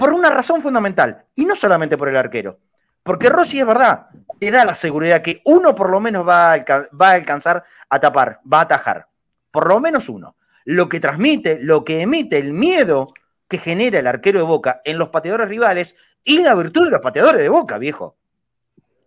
Por 0.00 0.14
una 0.14 0.30
razón 0.30 0.62
fundamental. 0.62 1.26
Y 1.36 1.44
no 1.44 1.54
solamente 1.54 1.98
por 1.98 2.08
el 2.08 2.16
arquero. 2.16 2.58
Porque 3.02 3.28
Rossi 3.28 3.60
es 3.60 3.66
verdad, 3.66 4.06
te 4.38 4.50
da 4.50 4.64
la 4.64 4.74
seguridad 4.74 5.20
que 5.20 5.42
uno 5.44 5.74
por 5.74 5.90
lo 5.90 6.00
menos 6.00 6.26
va 6.26 6.56
va 7.00 7.10
a 7.10 7.12
alcanzar 7.12 7.64
a 7.88 8.00
tapar, 8.00 8.40
va 8.50 8.60
a 8.60 8.62
atajar. 8.62 9.08
Por 9.50 9.68
lo 9.68 9.78
menos 9.78 10.08
uno 10.08 10.36
lo 10.64 10.88
que 10.88 11.00
transmite, 11.00 11.58
lo 11.62 11.84
que 11.84 12.00
emite, 12.00 12.38
el 12.38 12.52
miedo 12.52 13.12
que 13.48 13.58
genera 13.58 13.98
el 13.98 14.06
arquero 14.06 14.38
de 14.38 14.44
Boca 14.44 14.80
en 14.84 14.98
los 14.98 15.08
pateadores 15.08 15.48
rivales 15.48 15.96
y 16.24 16.42
la 16.42 16.54
virtud 16.54 16.84
de 16.84 16.90
los 16.92 17.00
pateadores 17.00 17.42
de 17.42 17.48
Boca, 17.50 17.76
viejo. 17.76 18.16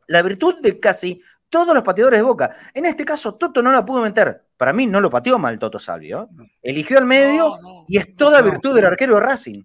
La 0.08 0.22
virtud 0.22 0.62
de 0.62 0.80
casi 0.80 1.22
todos 1.50 1.74
los 1.74 1.84
pateadores 1.84 2.20
de 2.20 2.24
Boca. 2.24 2.56
En 2.74 2.86
este 2.86 3.06
caso, 3.06 3.36
Toto 3.36 3.64
no 3.64 3.72
la 3.72 3.86
pudo 3.86 4.02
meter. 4.02 4.44
Para 4.58 4.74
mí 4.74 4.86
no 4.86 5.00
lo 5.00 5.10
pateó 5.10 5.40
mal 5.40 5.58
Toto 5.58 5.80
Salvio. 5.80 6.30
¿eh? 6.40 6.52
Eligió 6.62 6.98
al 6.98 7.06
medio 7.06 7.56
y 7.88 7.98
es 7.98 8.16
toda 8.16 8.42
virtud 8.42 8.76
del 8.76 8.86
arquero 8.86 9.16
de 9.16 9.22
Racing. 9.22 9.64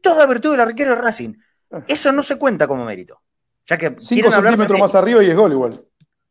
Toda 0.00 0.26
virtud 0.26 0.52
del 0.52 0.60
arquero 0.60 0.94
de 0.94 1.00
Racing. 1.00 1.34
Eso 1.86 2.12
no 2.12 2.22
se 2.22 2.38
cuenta 2.38 2.66
como 2.66 2.84
mérito. 2.84 3.20
Ya 3.66 3.78
que 3.78 3.96
5 3.98 4.32
centímetros 4.32 4.80
más 4.80 4.94
arriba 4.94 5.22
y 5.22 5.30
es 5.30 5.36
gol 5.36 5.52
igual. 5.52 5.84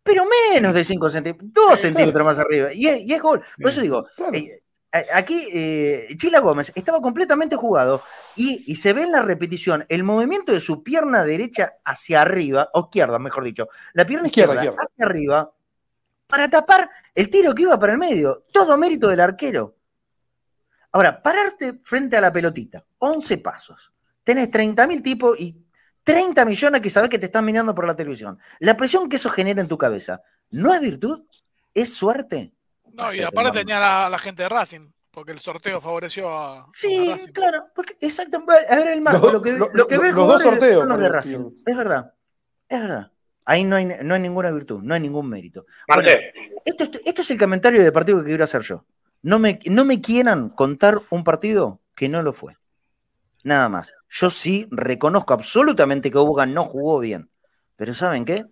Pero 0.04 0.24
menos 0.54 0.74
de 0.74 0.84
5 0.84 1.10
centímetros, 1.10 1.52
2 1.54 1.80
centímetros 1.80 2.26
más 2.26 2.40
arriba. 2.40 2.74
Y 2.74 2.88
es, 2.88 3.22
gol. 3.22 3.42
Por 3.58 3.70
eso 3.70 3.82
digo, 3.82 4.06
eh, 4.34 4.62
Aquí 5.14 5.48
eh, 5.54 6.08
Chila 6.18 6.40
Gómez 6.40 6.72
estaba 6.74 7.00
completamente 7.00 7.56
jugado 7.56 8.02
y, 8.36 8.76
se 8.76 8.94
ve 8.94 9.04
en 9.04 9.12
la 9.12 9.22
repetición 9.22 9.86
el 9.88 10.04
movimiento 10.04 10.52
de 10.52 10.60
su 10.60 10.84
pierna 10.84 11.24
derecha 11.24 11.76
hacia 11.86 12.22
arriba, 12.22 12.70
o 12.74 12.86
izquierda, 12.86 13.20
mejor 13.20 13.44
dicho, 13.44 13.68
la 13.94 14.06
pierna 14.06 14.28
izquierda, 14.28 14.62
hacia 14.62 15.06
arriba, 15.06 15.52
para 16.26 16.50
tapar 16.50 16.90
el 17.14 17.30
tiro 17.30 17.54
que 17.54 17.64
iba 17.64 17.78
para 17.78 17.94
el 17.94 18.00
medio. 18.00 18.46
Todo 18.52 18.78
mérito 18.78 19.10
del 19.10 19.20
arquero. 19.20 19.76
Ahora, 20.92 21.22
pararte 21.22 21.80
frente 21.84 22.18
a 22.18 22.22
la 22.22 22.32
pelotita, 22.32 22.84
11 22.98 23.38
pasos. 23.40 23.94
Tenés 24.24 24.50
30.000 24.50 25.04
tipos 25.04 25.40
y 25.40 25.56
30 26.04 26.46
millones 26.46 26.82
que 26.82 26.90
sabes 26.90 27.10
que 27.10 27.20
te 27.20 27.28
están 27.28 27.46
mirando 27.46 27.76
por 27.76 27.86
la 27.86 27.96
televisión. 27.96 28.40
La 28.60 28.76
presión 28.76 29.08
que 29.08 29.18
eso 29.18 29.30
genera 29.30 29.62
en 29.62 29.68
tu 29.68 29.78
cabeza, 29.78 30.22
¿no 30.50 30.74
es 30.74 30.82
virtud? 30.82 31.24
¿Es 31.74 31.94
suerte? 31.94 32.52
No, 32.94 33.14
y 33.14 33.22
aparte 33.22 33.60
tenía 33.60 34.10
la 34.10 34.20
gente 34.20 34.44
de 34.44 34.50
Racing 34.50 34.90
porque 35.12 35.32
el 35.32 35.40
sorteo 35.40 35.82
favoreció 35.82 36.30
a. 36.30 36.66
Sí, 36.70 37.14
claro, 37.34 37.68
porque 37.76 37.96
exactamente. 38.00 38.54
A 38.70 38.76
ver, 38.76 38.88
el 38.90 39.02
marco, 39.02 39.30
lo 39.30 39.42
que, 39.42 39.52
lo, 39.52 39.88
que 39.88 39.98
ve 39.98 40.08
el 40.08 40.14
jugador 40.14 40.74
son 40.74 40.90
los 40.90 41.00
de 41.00 41.10
Racing. 41.10 41.52
Es 41.66 41.76
verdad, 41.76 42.14
es 42.68 42.82
verdad. 42.82 43.12
Ahí 43.46 43.64
no 43.64 43.76
hay, 43.76 43.86
no 43.86 44.14
hay 44.14 44.22
ninguna 44.22 44.52
virtud, 44.52 44.82
no 44.84 44.94
hay 44.94 45.00
ningún 45.02 45.28
mérito. 45.28 45.66
esto, 46.64 46.84
esto, 46.84 47.22
es 47.22 47.32
el 47.32 47.40
comentario 47.40 47.84
de 47.84 47.92
partido 47.92 48.20
que 48.20 48.28
quiero 48.28 48.44
hacer 48.44 48.62
yo. 48.62 48.86
No 49.22 49.40
me, 49.40 49.60
no 49.66 49.86
me 49.86 50.02
quieran 50.02 50.50
contar 50.50 51.02
un 51.10 51.24
partido 51.24 51.80
que 51.96 52.10
no 52.10 52.22
lo 52.22 52.34
fue. 52.34 52.56
Nada 53.44 53.70
más. 53.70 53.94
Yo 54.10 54.30
sí 54.30 54.68
reconozco 54.72 55.34
absolutamente 55.34 56.12
que 56.12 56.18
Boca 56.18 56.46
no 56.46 56.66
jugó 56.66 57.00
bien. 57.00 57.30
Pero 57.76 57.94
¿saben 57.94 58.26
qué? 58.26 58.46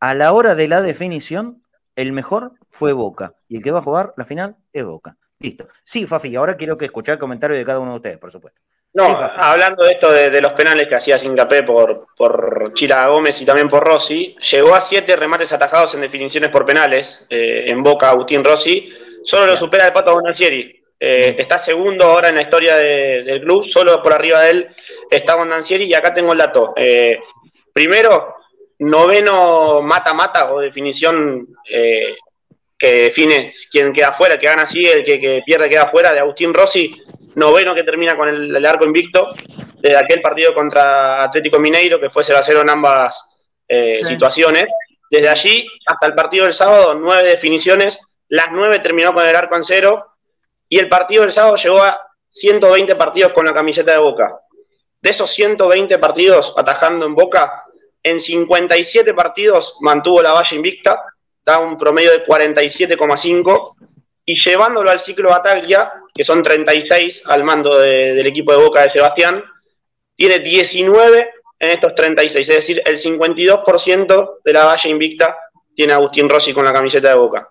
A 0.00 0.14
la 0.14 0.32
hora 0.32 0.54
de 0.54 0.68
la 0.68 0.82
definición, 0.82 1.62
el 1.96 2.12
mejor 2.12 2.52
fue 2.70 2.92
Boca. 2.92 3.34
Y 3.48 3.56
el 3.56 3.62
que 3.62 3.70
va 3.70 3.78
a 3.78 3.82
jugar 3.82 4.14
la 4.16 4.24
final 4.24 4.56
es 4.72 4.84
Boca. 4.84 5.16
Listo. 5.38 5.68
Sí, 5.82 6.06
Fafi, 6.06 6.34
ahora 6.36 6.56
quiero 6.56 6.78
que 6.78 6.86
escuchar 6.86 7.14
el 7.14 7.18
comentario 7.18 7.56
de 7.56 7.64
cada 7.64 7.78
uno 7.78 7.92
de 7.92 7.96
ustedes, 7.96 8.18
por 8.18 8.30
supuesto. 8.30 8.60
No, 8.94 9.06
hablando 9.06 9.84
de 9.84 9.90
esto 9.90 10.12
de, 10.12 10.40
los 10.40 10.52
penales 10.52 10.86
que 10.86 10.94
hacía 10.94 11.18
Singapé 11.18 11.64
por, 11.64 12.06
por 12.16 12.72
Chila 12.74 13.08
Gómez 13.08 13.40
y 13.40 13.44
también 13.44 13.66
por 13.66 13.84
Rossi, 13.84 14.36
llegó 14.52 14.72
a 14.72 14.80
siete 14.80 15.16
remates 15.16 15.52
atajados 15.52 15.96
en 15.96 16.00
definiciones 16.00 16.48
por 16.50 16.64
penales 16.64 17.26
eh, 17.28 17.64
en 17.66 17.82
Boca 17.82 18.10
Agustín 18.10 18.44
Rossi, 18.44 18.88
solo 19.24 19.46
lo 19.46 19.56
supera 19.56 19.86
el 19.86 19.92
Pato 19.92 20.12
Bonancieri. 20.12 20.80
Eh, 21.00 21.36
está 21.38 21.58
segundo 21.58 22.04
ahora 22.04 22.28
en 22.28 22.36
la 22.36 22.42
historia 22.42 22.76
del 22.76 23.40
club, 23.40 23.68
solo 23.68 24.02
por 24.02 24.12
arriba 24.12 24.42
de 24.42 24.50
él 24.50 24.68
está 25.10 25.34
Bonancieri 25.34 25.84
y 25.84 25.94
acá 25.94 26.14
tengo 26.14 26.32
el 26.32 26.38
dato. 26.38 26.72
Eh, 26.76 27.18
primero, 27.72 28.36
noveno 28.78 29.82
mata-mata 29.82 30.52
o 30.52 30.60
definición 30.60 31.48
que 32.78 32.92
define 33.04 33.52
quién 33.70 33.92
queda 33.92 34.12
fuera, 34.12 34.38
que 34.38 34.46
gana 34.46 34.62
así, 34.62 34.80
el 34.84 35.04
que, 35.04 35.42
pierde 35.44 35.68
queda 35.68 35.88
fuera, 35.88 36.12
de 36.12 36.20
Agustín 36.20 36.52
Rossi, 36.52 37.02
noveno 37.34 37.74
que 37.74 37.82
termina 37.82 38.16
con 38.16 38.28
el, 38.28 38.66
arco 38.66 38.84
invicto, 38.84 39.34
de 39.78 39.96
aquel 39.96 40.20
partido 40.20 40.54
contra 40.54 41.22
Atlético 41.22 41.58
Mineiro, 41.58 42.00
que 42.00 42.10
fue 42.10 42.24
0 42.24 42.38
a 42.38 42.42
0 42.42 42.60
en 42.62 42.70
ambas 42.70 43.36
eh, 43.68 44.00
situaciones. 44.04 44.66
Desde 45.10 45.28
allí 45.28 45.66
hasta 45.86 46.06
el 46.06 46.14
partido 46.14 46.44
del 46.44 46.54
sábado, 46.54 46.94
nueve 46.94 47.28
definiciones, 47.28 48.00
las 48.34 48.48
nueve 48.50 48.80
terminó 48.80 49.14
con 49.14 49.24
el 49.24 49.36
arco 49.36 49.54
en 49.54 49.62
cero, 49.62 50.06
y 50.68 50.80
el 50.80 50.88
partido 50.88 51.22
del 51.22 51.30
sábado 51.30 51.54
llegó 51.54 51.80
a 51.80 51.96
120 52.30 52.96
partidos 52.96 53.32
con 53.32 53.46
la 53.46 53.54
camiseta 53.54 53.92
de 53.92 53.98
Boca. 53.98 54.40
De 55.00 55.10
esos 55.10 55.30
120 55.30 56.00
partidos 56.00 56.52
atajando 56.56 57.06
en 57.06 57.14
Boca, 57.14 57.64
en 58.02 58.20
57 58.20 59.14
partidos 59.14 59.76
mantuvo 59.82 60.20
la 60.20 60.32
valla 60.32 60.56
invicta, 60.56 61.00
da 61.46 61.60
un 61.60 61.78
promedio 61.78 62.10
de 62.10 62.26
47,5 62.26 63.76
y 64.24 64.36
llevándolo 64.36 64.90
al 64.90 64.98
ciclo 64.98 65.30
Bataglia, 65.30 65.92
que 66.12 66.24
son 66.24 66.42
36 66.42 67.28
al 67.28 67.44
mando 67.44 67.78
del 67.78 68.26
equipo 68.26 68.50
de 68.50 68.58
Boca 68.58 68.82
de 68.82 68.90
Sebastián, 68.90 69.44
tiene 70.16 70.40
19 70.40 71.30
en 71.60 71.70
estos 71.70 71.94
36, 71.94 72.48
es 72.48 72.56
decir, 72.56 72.82
el 72.84 72.98
52% 72.98 74.38
de 74.42 74.52
la 74.52 74.64
valla 74.64 74.90
invicta 74.90 75.36
tiene 75.72 75.92
Agustín 75.92 76.28
Rossi 76.28 76.52
con 76.52 76.64
la 76.64 76.72
camiseta 76.72 77.10
de 77.10 77.14
Boca. 77.14 77.48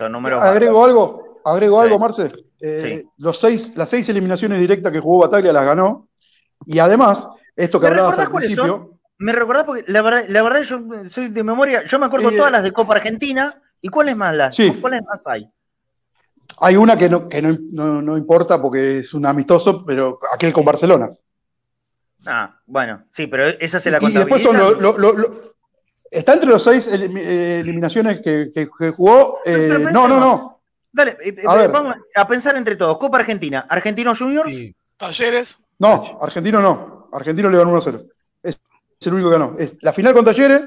Agrego 0.00 0.84
algo, 0.84 1.40
agrego 1.44 1.80
algo, 1.80 1.98
Marce. 1.98 2.32
Eh, 2.60 3.04
los 3.18 3.38
seis, 3.38 3.72
las 3.76 3.90
seis 3.90 4.08
eliminaciones 4.08 4.58
directas 4.60 4.92
que 4.92 5.00
jugó 5.00 5.26
Bataglia 5.26 5.52
las 5.52 5.64
ganó. 5.64 6.08
Y 6.64 6.78
además, 6.78 7.28
esto 7.54 7.80
que 7.80 7.86
hablabas 7.86 8.18
al 8.18 8.30
principio. 8.30 8.92
Me 9.18 9.32
recordás 9.32 9.64
porque 9.64 9.84
la 9.86 10.02
verdad, 10.02 10.24
la 10.28 10.42
verdad 10.42 10.60
yo 10.60 10.80
soy 11.08 11.28
de 11.28 11.42
memoria, 11.42 11.84
yo 11.84 11.98
me 11.98 12.06
acuerdo 12.06 12.30
todas 12.30 12.52
las 12.52 12.62
de 12.62 12.72
Copa 12.72 12.96
Argentina. 12.96 13.62
¿Y 13.80 13.88
cuáles 13.88 14.16
más 14.16 14.34
las? 14.34 14.56
¿Cuáles 14.80 15.02
más 15.04 15.26
hay? 15.26 15.48
Hay 16.60 16.76
una 16.76 16.96
que, 16.96 17.08
no, 17.08 17.28
que 17.28 17.42
no, 17.42 18.16
importa 18.16 18.60
porque 18.60 19.00
es 19.00 19.14
un 19.14 19.26
amistoso, 19.26 19.84
pero 19.84 20.18
aquel 20.32 20.52
con 20.52 20.64
Barcelona. 20.64 21.10
Ah, 22.24 22.58
bueno, 22.66 23.04
sí, 23.08 23.26
pero 23.26 23.46
esa 23.46 23.78
se 23.78 23.90
la 23.90 23.98
contabiliza. 23.98 24.20
Y 24.20 24.24
después 24.24 24.42
son 24.42 25.45
está 26.10 26.34
entre 26.34 26.48
los 26.48 26.62
seis 26.62 26.86
eliminaciones 26.88 28.20
que, 28.22 28.68
jugó. 28.96 29.40
Eh, 29.44 29.78
no, 29.92 30.08
no, 30.08 30.20
no. 30.20 30.60
Dale, 30.92 31.16
eh, 31.22 31.34
eh, 31.36 31.68
vamos 31.68 31.96
a 32.14 32.26
pensar 32.26 32.56
entre 32.56 32.76
todos. 32.76 32.98
Copa 32.98 33.18
Argentina, 33.18 33.66
Argentino 33.68 34.14
Juniors. 34.14 34.52
Talleres. 34.96 35.58
No, 35.78 36.18
Argentino 36.20 36.60
no. 36.60 37.08
Argentino 37.12 37.50
le 37.50 37.58
ganó 37.58 37.70
1 37.70 37.78
a 37.78 37.82
0 37.82 38.06
es 39.00 39.06
el 39.06 39.14
único 39.14 39.30
que 39.30 39.38
ganó. 39.38 39.56
Es 39.58 39.76
la 39.80 39.92
final 39.92 40.14
con 40.14 40.24
Talleres, 40.24 40.62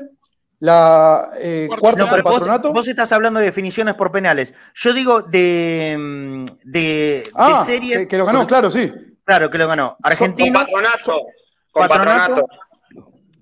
la 0.60 1.32
eh, 1.38 1.68
cuarta 1.80 2.06
no, 2.06 2.24
patronato. 2.24 2.74
Vos, 2.74 2.88
estás 2.88 3.12
hablando 3.12 3.40
de 3.40 3.48
definiciones 3.48 3.96
por 3.96 4.12
penales. 4.12 4.54
Yo 4.74 4.94
digo 4.94 5.22
de, 5.22 5.96
mm, 5.98 6.46
de, 6.64 7.30
ah, 7.34 7.64
series. 7.64 8.08
Que, 8.08 8.18
lo 8.18 8.26
ganó, 8.26 8.46
claro, 8.46 8.70
sí. 8.70 8.92
Claro, 9.24 9.50
que 9.50 9.58
lo 9.58 9.68
ganó. 9.68 9.98
Argentino. 10.04 10.60
Patronato. 10.60 11.26
patronato. 11.74 12.48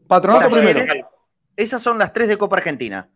Patronato, 0.08 0.50
primero. 0.50 0.86
Esas 1.58 1.82
son 1.82 1.98
las 1.98 2.14
tres 2.14 2.30
de 2.30 2.38
Copa 2.38 2.58
Argentina. 2.58 3.10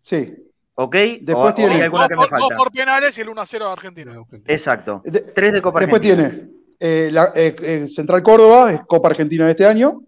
Sí. 0.00 0.34
¿Ok? 0.74 0.96
Después 1.20 1.54
tiene. 1.54 1.82
alguna 1.82 2.08
que 2.08 2.16
me 2.16 2.26
falta. 2.26 2.56
por 2.56 2.70
penales 2.70 3.18
y 3.18 3.20
el 3.20 3.28
1 3.28 3.44
0 3.44 3.66
de 3.66 3.72
Argentina. 3.72 4.24
Exacto. 4.46 5.02
tres 5.34 5.52
de 5.52 5.60
Copa 5.60 5.80
Argentina. 5.80 6.16
Después 6.16 6.30
tiene 6.30 6.58
eh, 6.78 7.10
la, 7.10 7.32
eh, 7.34 7.86
Central 7.88 8.22
Córdoba, 8.22 8.72
es 8.72 8.80
Copa 8.86 9.08
Argentina 9.08 9.44
de 9.44 9.50
este 9.50 9.66
año. 9.66 10.02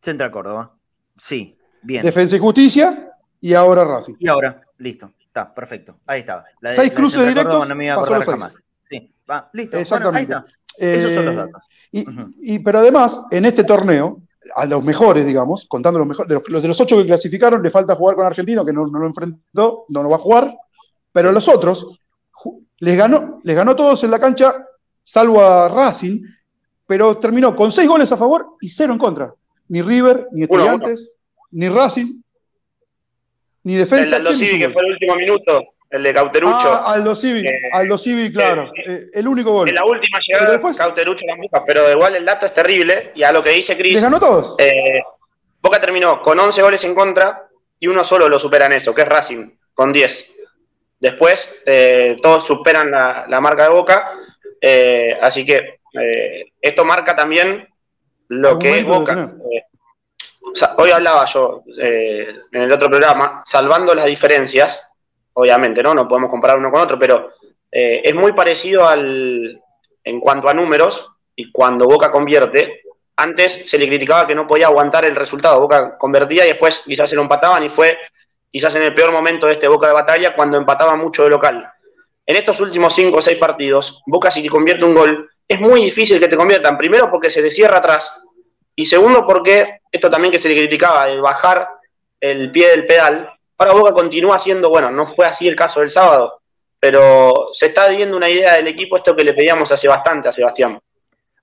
Central 0.00 0.32
Córdoba. 0.32 0.76
Sí, 1.16 1.56
bien. 1.82 2.02
Defensa 2.02 2.34
y 2.34 2.40
Justicia 2.40 3.12
y 3.40 3.54
ahora 3.54 3.84
Racing. 3.84 4.14
Y 4.18 4.26
ahora, 4.26 4.60
listo. 4.78 5.12
Está, 5.20 5.54
perfecto. 5.54 6.00
Ahí 6.06 6.20
está. 6.20 6.44
La 6.60 6.74
Seis 6.74 6.92
cruces 6.92 7.26
directos. 7.26 7.68
No 7.68 7.74
me 7.74 7.84
iba 7.84 7.94
a 7.94 7.96
acordar 7.96 8.24
jamás. 8.24 8.62
Sí, 8.80 9.14
va, 9.30 9.48
listo. 9.52 9.78
Exactamente. 9.78 10.34
ahí 10.34 10.40
está. 10.40 10.52
Esos 10.76 11.12
son 11.12 11.26
los 11.26 11.34
eh, 11.34 11.36
datos. 11.36 11.68
Y, 11.92 12.58
pero 12.58 12.80
además, 12.80 13.22
en 13.30 13.44
este 13.44 13.64
torneo, 13.64 14.20
a 14.54 14.66
los 14.66 14.84
mejores, 14.84 15.24
digamos, 15.24 15.66
contando 15.66 15.98
los 15.98 16.08
mejores, 16.08 16.28
de 16.28 16.42
los, 16.48 16.62
de 16.62 16.68
los 16.68 16.80
ocho 16.80 16.96
que 16.96 17.06
clasificaron, 17.06 17.62
le 17.62 17.70
falta 17.70 17.94
jugar 17.94 18.16
con 18.16 18.26
Argentino, 18.26 18.64
que 18.64 18.72
no, 18.72 18.84
lo 18.84 19.06
enfrentó, 19.06 19.84
no 19.88 20.02
lo 20.02 20.08
va 20.08 20.16
a 20.16 20.20
jugar, 20.20 20.54
pero 21.12 21.32
los 21.32 21.48
otros 21.48 21.86
les 22.78 22.96
ganó, 22.96 23.40
les 23.44 23.56
ganó 23.56 23.76
todos 23.76 24.02
en 24.04 24.10
la 24.10 24.18
cancha, 24.18 24.66
salvo 25.04 25.40
a 25.40 25.68
Racing, 25.68 26.22
pero 26.86 27.16
terminó 27.18 27.54
con 27.54 27.70
seis 27.70 27.88
goles 27.88 28.10
a 28.12 28.16
favor 28.16 28.56
y 28.60 28.68
cero 28.68 28.92
en 28.92 28.98
contra. 28.98 29.32
Ni 29.68 29.82
River, 29.82 30.28
ni 30.32 30.42
Estudiantes, 30.42 31.12
ni 31.52 31.68
Racing, 31.68 32.20
ni 33.62 33.76
Defensa. 33.76 34.16
El 34.16 34.24
que 34.24 34.70
fue 34.70 34.82
el 34.82 34.92
último 34.92 35.14
minuto, 35.14 35.71
el 35.92 36.02
de 36.02 36.14
Cauterucho. 36.14 36.72
Ah, 36.72 36.92
Aldo 36.92 37.14
Civi, 37.14 37.46
eh, 37.46 37.70
Aldo 37.72 37.98
Civi, 37.98 38.32
claro, 38.32 38.64
eh, 38.64 38.82
eh, 38.86 39.10
el 39.14 39.28
único 39.28 39.52
gol. 39.52 39.68
En 39.68 39.74
la 39.74 39.84
última 39.84 40.18
llegada, 40.26 40.50
después, 40.50 40.76
Cauterucho 40.76 41.24
la 41.26 41.36
misma, 41.36 41.64
pero 41.64 41.90
igual 41.90 42.16
el 42.16 42.24
dato 42.24 42.46
es 42.46 42.52
terrible, 42.52 43.12
y 43.14 43.22
a 43.22 43.32
lo 43.32 43.42
que 43.42 43.50
dice 43.50 43.76
Cris. 43.76 43.94
Les 43.94 44.02
ganó 44.02 44.18
todos. 44.18 44.56
Boca 45.60 45.80
terminó 45.80 46.20
con 46.20 46.40
11 46.40 46.62
goles 46.62 46.82
en 46.84 46.94
contra, 46.94 47.46
y 47.78 47.86
uno 47.86 48.02
solo 48.02 48.28
lo 48.28 48.38
supera 48.38 48.66
en 48.66 48.72
eso, 48.72 48.94
que 48.94 49.02
es 49.02 49.08
Racing, 49.08 49.50
con 49.74 49.92
10. 49.92 50.34
Después, 50.98 51.64
todos 52.22 52.46
superan 52.46 52.90
la, 52.90 53.26
la, 53.28 53.40
marca 53.40 53.64
de 53.64 53.68
Boca, 53.68 54.10
así 55.20 55.46
que 55.46 55.80
esto 56.60 56.84
marca 56.84 57.14
también 57.14 57.68
lo 58.28 58.58
que 58.58 58.78
es 58.78 58.84
Boca. 58.84 59.34
Eh, 59.52 59.62
hoy 60.78 60.90
hablaba 60.90 61.24
yo 61.26 61.62
eh, 61.78 62.34
en 62.50 62.62
el 62.62 62.72
otro 62.72 62.88
programa, 62.88 63.42
salvando 63.44 63.94
las 63.94 64.06
diferencias, 64.06 64.91
obviamente, 65.34 65.82
¿no? 65.82 65.94
No 65.94 66.08
podemos 66.08 66.30
comparar 66.30 66.58
uno 66.58 66.70
con 66.70 66.80
otro, 66.80 66.98
pero 66.98 67.32
eh, 67.70 68.02
es 68.04 68.14
muy 68.14 68.32
parecido 68.32 68.86
al 68.86 69.60
en 70.04 70.20
cuanto 70.20 70.48
a 70.48 70.54
números 70.54 71.16
y 71.34 71.50
cuando 71.50 71.86
Boca 71.86 72.10
convierte. 72.10 72.82
Antes 73.16 73.68
se 73.68 73.78
le 73.78 73.86
criticaba 73.86 74.26
que 74.26 74.34
no 74.34 74.46
podía 74.46 74.66
aguantar 74.66 75.04
el 75.04 75.14
resultado. 75.14 75.60
Boca 75.60 75.96
convertía 75.96 76.44
y 76.44 76.48
después 76.48 76.82
quizás 76.84 77.08
se 77.08 77.16
lo 77.16 77.22
empataban 77.22 77.62
y 77.64 77.68
fue 77.68 77.98
quizás 78.50 78.74
en 78.74 78.82
el 78.82 78.94
peor 78.94 79.12
momento 79.12 79.46
de 79.46 79.54
este 79.54 79.68
Boca 79.68 79.86
de 79.86 79.92
batalla 79.92 80.34
cuando 80.34 80.56
empataba 80.56 80.96
mucho 80.96 81.24
de 81.24 81.30
local. 81.30 81.70
En 82.26 82.36
estos 82.36 82.60
últimos 82.60 82.94
cinco 82.94 83.18
o 83.18 83.22
seis 83.22 83.38
partidos, 83.38 84.02
Boca 84.06 84.30
si 84.30 84.42
te 84.42 84.48
convierte 84.48 84.84
un 84.84 84.94
gol, 84.94 85.30
es 85.48 85.60
muy 85.60 85.82
difícil 85.82 86.20
que 86.20 86.28
te 86.28 86.36
conviertan. 86.36 86.76
Primero 86.76 87.10
porque 87.10 87.30
se 87.30 87.42
te 87.42 87.50
cierra 87.50 87.78
atrás 87.78 88.28
y 88.74 88.84
segundo 88.84 89.26
porque 89.26 89.80
esto 89.90 90.10
también 90.10 90.32
que 90.32 90.38
se 90.38 90.48
le 90.48 90.56
criticaba, 90.56 91.06
de 91.06 91.20
bajar 91.20 91.68
el 92.20 92.50
pie 92.50 92.68
del 92.70 92.86
pedal. 92.86 93.31
Ahora 93.62 93.74
Boca 93.74 93.92
continúa 93.92 94.40
siendo, 94.40 94.70
bueno, 94.70 94.90
no 94.90 95.06
fue 95.06 95.24
así 95.24 95.46
el 95.46 95.54
caso 95.54 95.78
del 95.78 95.90
sábado, 95.90 96.40
pero 96.80 97.46
se 97.52 97.66
está 97.66 97.88
viendo 97.90 98.16
una 98.16 98.28
idea 98.28 98.54
del 98.54 98.66
equipo, 98.66 98.96
esto 98.96 99.14
que 99.14 99.22
le 99.22 99.34
pedíamos 99.34 99.70
hace 99.70 99.86
bastante 99.86 100.28
a 100.28 100.32
Sebastián. 100.32 100.80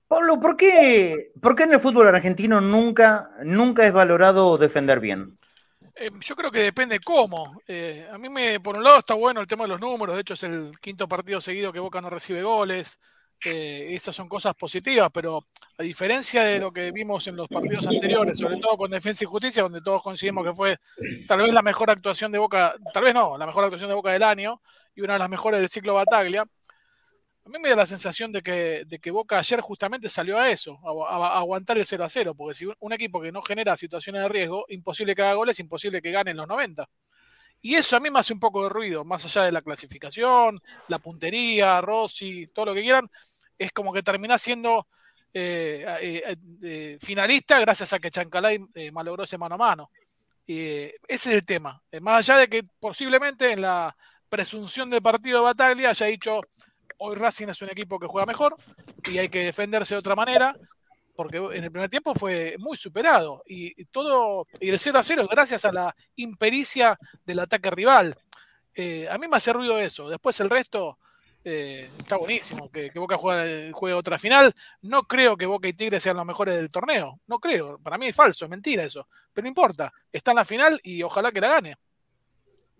Pablo, 0.06 0.38
¿por 0.38 0.54
qué, 0.54 1.30
¿por 1.40 1.56
qué 1.56 1.62
en 1.62 1.72
el 1.72 1.80
fútbol 1.80 2.08
argentino 2.08 2.60
nunca, 2.60 3.30
nunca 3.42 3.86
es 3.86 3.92
valorado 3.94 4.58
defender 4.58 5.00
bien? 5.00 5.38
Eh, 5.94 6.10
yo 6.20 6.36
creo 6.36 6.50
que 6.50 6.58
depende 6.58 7.00
cómo. 7.00 7.62
Eh, 7.66 8.06
a 8.12 8.18
mí, 8.18 8.28
me, 8.28 8.60
por 8.60 8.76
un 8.76 8.84
lado, 8.84 8.98
está 8.98 9.14
bueno 9.14 9.40
el 9.40 9.46
tema 9.46 9.64
de 9.64 9.68
los 9.68 9.80
números. 9.80 10.14
De 10.14 10.20
hecho, 10.20 10.34
es 10.34 10.42
el 10.42 10.72
quinto 10.78 11.08
partido 11.08 11.40
seguido 11.40 11.72
que 11.72 11.80
Boca 11.80 12.02
no 12.02 12.10
recibe 12.10 12.42
goles. 12.42 13.00
Eh, 13.44 13.94
esas 13.94 14.14
son 14.14 14.28
cosas 14.28 14.54
positivas, 14.54 15.10
pero 15.12 15.46
a 15.78 15.82
diferencia 15.82 16.44
de 16.44 16.58
lo 16.58 16.70
que 16.72 16.92
vimos 16.92 17.26
en 17.26 17.36
los 17.36 17.48
partidos 17.48 17.86
anteriores, 17.86 18.36
sobre 18.36 18.58
todo 18.58 18.76
con 18.76 18.90
Defensa 18.90 19.24
y 19.24 19.26
Justicia, 19.26 19.62
donde 19.62 19.80
todos 19.80 20.02
coincidimos 20.02 20.44
que 20.44 20.52
fue 20.52 20.78
tal 21.26 21.40
vez 21.42 21.54
la 21.54 21.62
mejor 21.62 21.90
actuación 21.90 22.30
de 22.32 22.38
Boca, 22.38 22.74
tal 22.92 23.04
vez 23.04 23.14
no, 23.14 23.38
la 23.38 23.46
mejor 23.46 23.64
actuación 23.64 23.88
de 23.88 23.94
Boca 23.94 24.12
del 24.12 24.22
año 24.22 24.60
y 24.94 25.00
una 25.00 25.14
de 25.14 25.20
las 25.20 25.30
mejores 25.30 25.58
del 25.58 25.68
ciclo 25.70 25.94
Bataglia. 25.94 26.42
A 26.42 27.48
mí 27.48 27.58
me 27.58 27.70
da 27.70 27.76
la 27.76 27.86
sensación 27.86 28.30
de 28.30 28.42
que, 28.42 28.84
de 28.86 28.98
que 28.98 29.10
Boca 29.10 29.38
ayer 29.38 29.60
justamente 29.60 30.10
salió 30.10 30.38
a 30.38 30.50
eso, 30.50 30.78
a, 31.08 31.38
aguantar 31.38 31.78
el 31.78 31.86
0 31.86 32.04
a 32.04 32.08
0, 32.10 32.34
porque 32.34 32.54
si 32.54 32.66
un, 32.78 32.92
equipo 32.92 33.22
que 33.22 33.32
no 33.32 33.40
genera 33.40 33.76
situaciones 33.76 34.20
de 34.20 34.28
riesgo, 34.28 34.66
imposible 34.68 35.14
que 35.14 35.22
haga 35.22 35.34
goles, 35.34 35.58
imposible 35.60 36.02
que 36.02 36.10
gane 36.10 36.32
en 36.32 36.36
los 36.36 36.46
90. 36.46 36.86
Y 37.62 37.74
eso 37.74 37.96
a 37.96 38.00
mí 38.00 38.10
me 38.10 38.18
hace 38.18 38.32
un 38.32 38.40
poco 38.40 38.62
de 38.62 38.70
ruido, 38.70 39.04
más 39.04 39.24
allá 39.24 39.44
de 39.44 39.52
la 39.52 39.62
clasificación, 39.62 40.58
la 40.88 40.98
puntería, 40.98 41.80
Rossi, 41.80 42.46
todo 42.46 42.66
lo 42.66 42.74
que 42.74 42.82
quieran, 42.82 43.10
es 43.58 43.72
como 43.72 43.92
que 43.92 44.02
termina 44.02 44.38
siendo 44.38 44.86
eh, 45.32 45.84
eh, 46.00 46.36
eh, 46.62 46.98
finalista 47.00 47.60
gracias 47.60 47.92
a 47.92 48.00
que 48.00 48.10
Chancalay 48.10 48.58
malogró 48.92 49.24
ese 49.24 49.38
mano 49.38 49.54
a 49.54 49.58
mano. 49.58 49.90
ese 50.46 50.94
es 51.06 51.26
el 51.26 51.44
tema. 51.44 51.80
más 52.00 52.28
allá 52.28 52.40
de 52.40 52.48
que 52.48 52.64
posiblemente 52.64 53.52
en 53.52 53.60
la 53.60 53.94
presunción 54.28 54.88
del 54.90 55.02
partido 55.02 55.38
de 55.38 55.44
Bataglia 55.44 55.90
haya 55.90 56.06
dicho 56.06 56.40
hoy 56.98 57.16
Racing 57.16 57.48
es 57.48 57.62
un 57.62 57.70
equipo 57.70 57.98
que 57.98 58.06
juega 58.06 58.26
mejor 58.26 58.56
y 59.10 59.18
hay 59.18 59.28
que 59.28 59.44
defenderse 59.44 59.94
de 59.94 59.98
otra 59.98 60.16
manera, 60.16 60.56
porque 61.20 61.36
en 61.36 61.64
el 61.64 61.70
primer 61.70 61.90
tiempo 61.90 62.14
fue 62.14 62.56
muy 62.58 62.78
superado 62.78 63.42
y, 63.46 63.84
todo, 63.84 64.46
y 64.58 64.70
el 64.70 64.78
0 64.78 64.98
a 64.98 65.02
0 65.02 65.28
gracias 65.30 65.66
a 65.66 65.70
la 65.70 65.94
impericia 66.16 66.98
del 67.26 67.40
ataque 67.40 67.70
rival. 67.70 68.16
Eh, 68.74 69.06
a 69.06 69.18
mí 69.18 69.28
me 69.28 69.36
hace 69.36 69.52
ruido 69.52 69.78
eso. 69.78 70.08
Después 70.08 70.40
el 70.40 70.48
resto 70.48 70.96
eh, 71.44 71.90
está 71.98 72.16
buenísimo. 72.16 72.70
Que, 72.70 72.90
Boca 72.94 73.18
juegue, 73.18 73.70
juegue, 73.72 73.92
otra 73.94 74.18
final. 74.18 74.54
No 74.80 75.02
creo 75.02 75.36
que 75.36 75.44
Boca 75.44 75.68
y 75.68 75.74
Tigre 75.74 76.00
sean 76.00 76.16
los 76.16 76.24
mejores 76.24 76.54
del 76.54 76.70
torneo. 76.70 77.20
No 77.26 77.38
creo. 77.38 77.78
Para 77.80 77.98
mí 77.98 78.06
es 78.06 78.16
falso, 78.16 78.46
es 78.46 78.50
mentira 78.50 78.82
eso. 78.82 79.06
Pero 79.30 79.44
no 79.44 79.48
importa. 79.48 79.92
Está 80.10 80.30
en 80.30 80.36
la 80.36 80.46
final 80.46 80.80
y 80.82 81.02
ojalá 81.02 81.32
que 81.32 81.42
la 81.42 81.48
gane. 81.48 81.76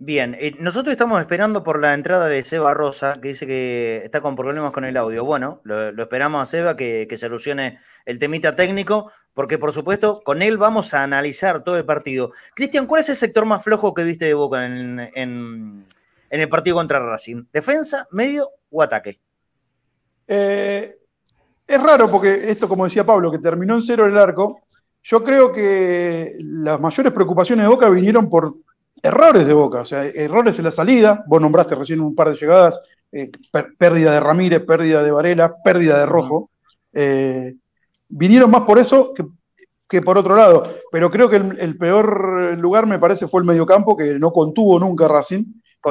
Bien, 0.02 0.34
eh, 0.40 0.56
nosotros 0.58 0.92
estamos 0.92 1.20
esperando 1.20 1.62
por 1.62 1.78
la 1.78 1.92
entrada 1.92 2.26
de 2.26 2.42
Seba 2.42 2.72
Rosa, 2.72 3.20
que 3.20 3.28
dice 3.28 3.46
que 3.46 4.00
está 4.02 4.22
con 4.22 4.34
problemas 4.34 4.70
con 4.70 4.86
el 4.86 4.96
audio. 4.96 5.26
Bueno, 5.26 5.60
lo, 5.62 5.90
esperamos 5.90 6.40
a 6.40 6.46
Seba 6.46 6.74
que, 6.74 7.06
solucione 7.18 7.78
el 8.06 8.18
temita 8.18 8.56
técnico, 8.56 9.12
porque 9.34 9.58
por 9.58 9.74
supuesto 9.74 10.22
con 10.24 10.40
él 10.40 10.56
vamos 10.56 10.94
a 10.94 11.02
analizar 11.02 11.62
todo 11.64 11.76
el 11.76 11.84
partido. 11.84 12.32
Cristian, 12.54 12.86
¿cuál 12.86 13.02
es 13.02 13.10
el 13.10 13.16
sector 13.16 13.44
más 13.44 13.62
flojo 13.62 13.92
que 13.92 14.02
viste 14.04 14.24
de 14.24 14.32
Boca 14.32 14.64
en, 14.64 15.84
el 16.30 16.48
partido 16.48 16.76
contra 16.76 16.98
Racing? 16.98 17.44
¿Defensa, 17.52 18.08
medio 18.10 18.48
o 18.70 18.80
ataque? 18.80 19.20
Eh, 20.26 20.96
es 21.66 21.82
raro 21.82 22.10
porque 22.10 22.50
esto, 22.50 22.66
como 22.66 22.84
decía 22.84 23.04
Pablo, 23.04 23.30
que 23.30 23.38
terminó 23.38 23.74
en 23.74 23.82
cero 23.82 24.06
el 24.06 24.16
arco, 24.16 24.62
yo 25.02 25.22
creo 25.22 25.52
que 25.52 26.36
las 26.38 26.80
mayores 26.80 27.12
preocupaciones 27.12 27.66
de 27.66 27.68
Boca 27.68 27.90
vinieron 27.90 28.30
por 28.30 28.54
errores 29.02 29.46
de 29.46 29.52
Boca, 29.52 29.80
o 29.80 29.84
sea, 29.84 30.04
errores 30.04 30.58
en 30.58 30.64
la 30.64 30.70
salida, 30.70 31.24
vos 31.26 31.40
nombraste 31.40 31.74
recién 31.74 32.00
un 32.00 32.14
par 32.14 32.30
de 32.30 32.36
llegadas, 32.36 32.80
eh, 33.12 33.30
pérdida 33.76 34.12
de 34.12 34.20
Ramírez, 34.20 34.64
pérdida 34.64 35.02
de 35.02 35.10
Varela, 35.10 35.56
pérdida 35.62 35.98
de 35.98 36.06
Rojo. 36.06 36.50
Eh, 36.92 37.54
vinieron 38.08 38.50
más 38.50 38.62
por 38.62 38.78
eso 38.78 39.12
que, 39.88 40.00
por 40.00 40.18
otro 40.18 40.36
lado, 40.36 40.62
pero 40.92 41.10
creo 41.10 41.28
que 41.28 41.36
el, 41.36 41.76
peor 41.76 42.56
lugar 42.58 42.86
me 42.86 42.98
parece 42.98 43.26
fue 43.26 43.40
el 43.40 43.46
mediocampo, 43.46 43.96
que 43.96 44.18
no 44.18 44.30
contuvo 44.32 44.78
nunca 44.78 45.08
Racing, 45.08 45.44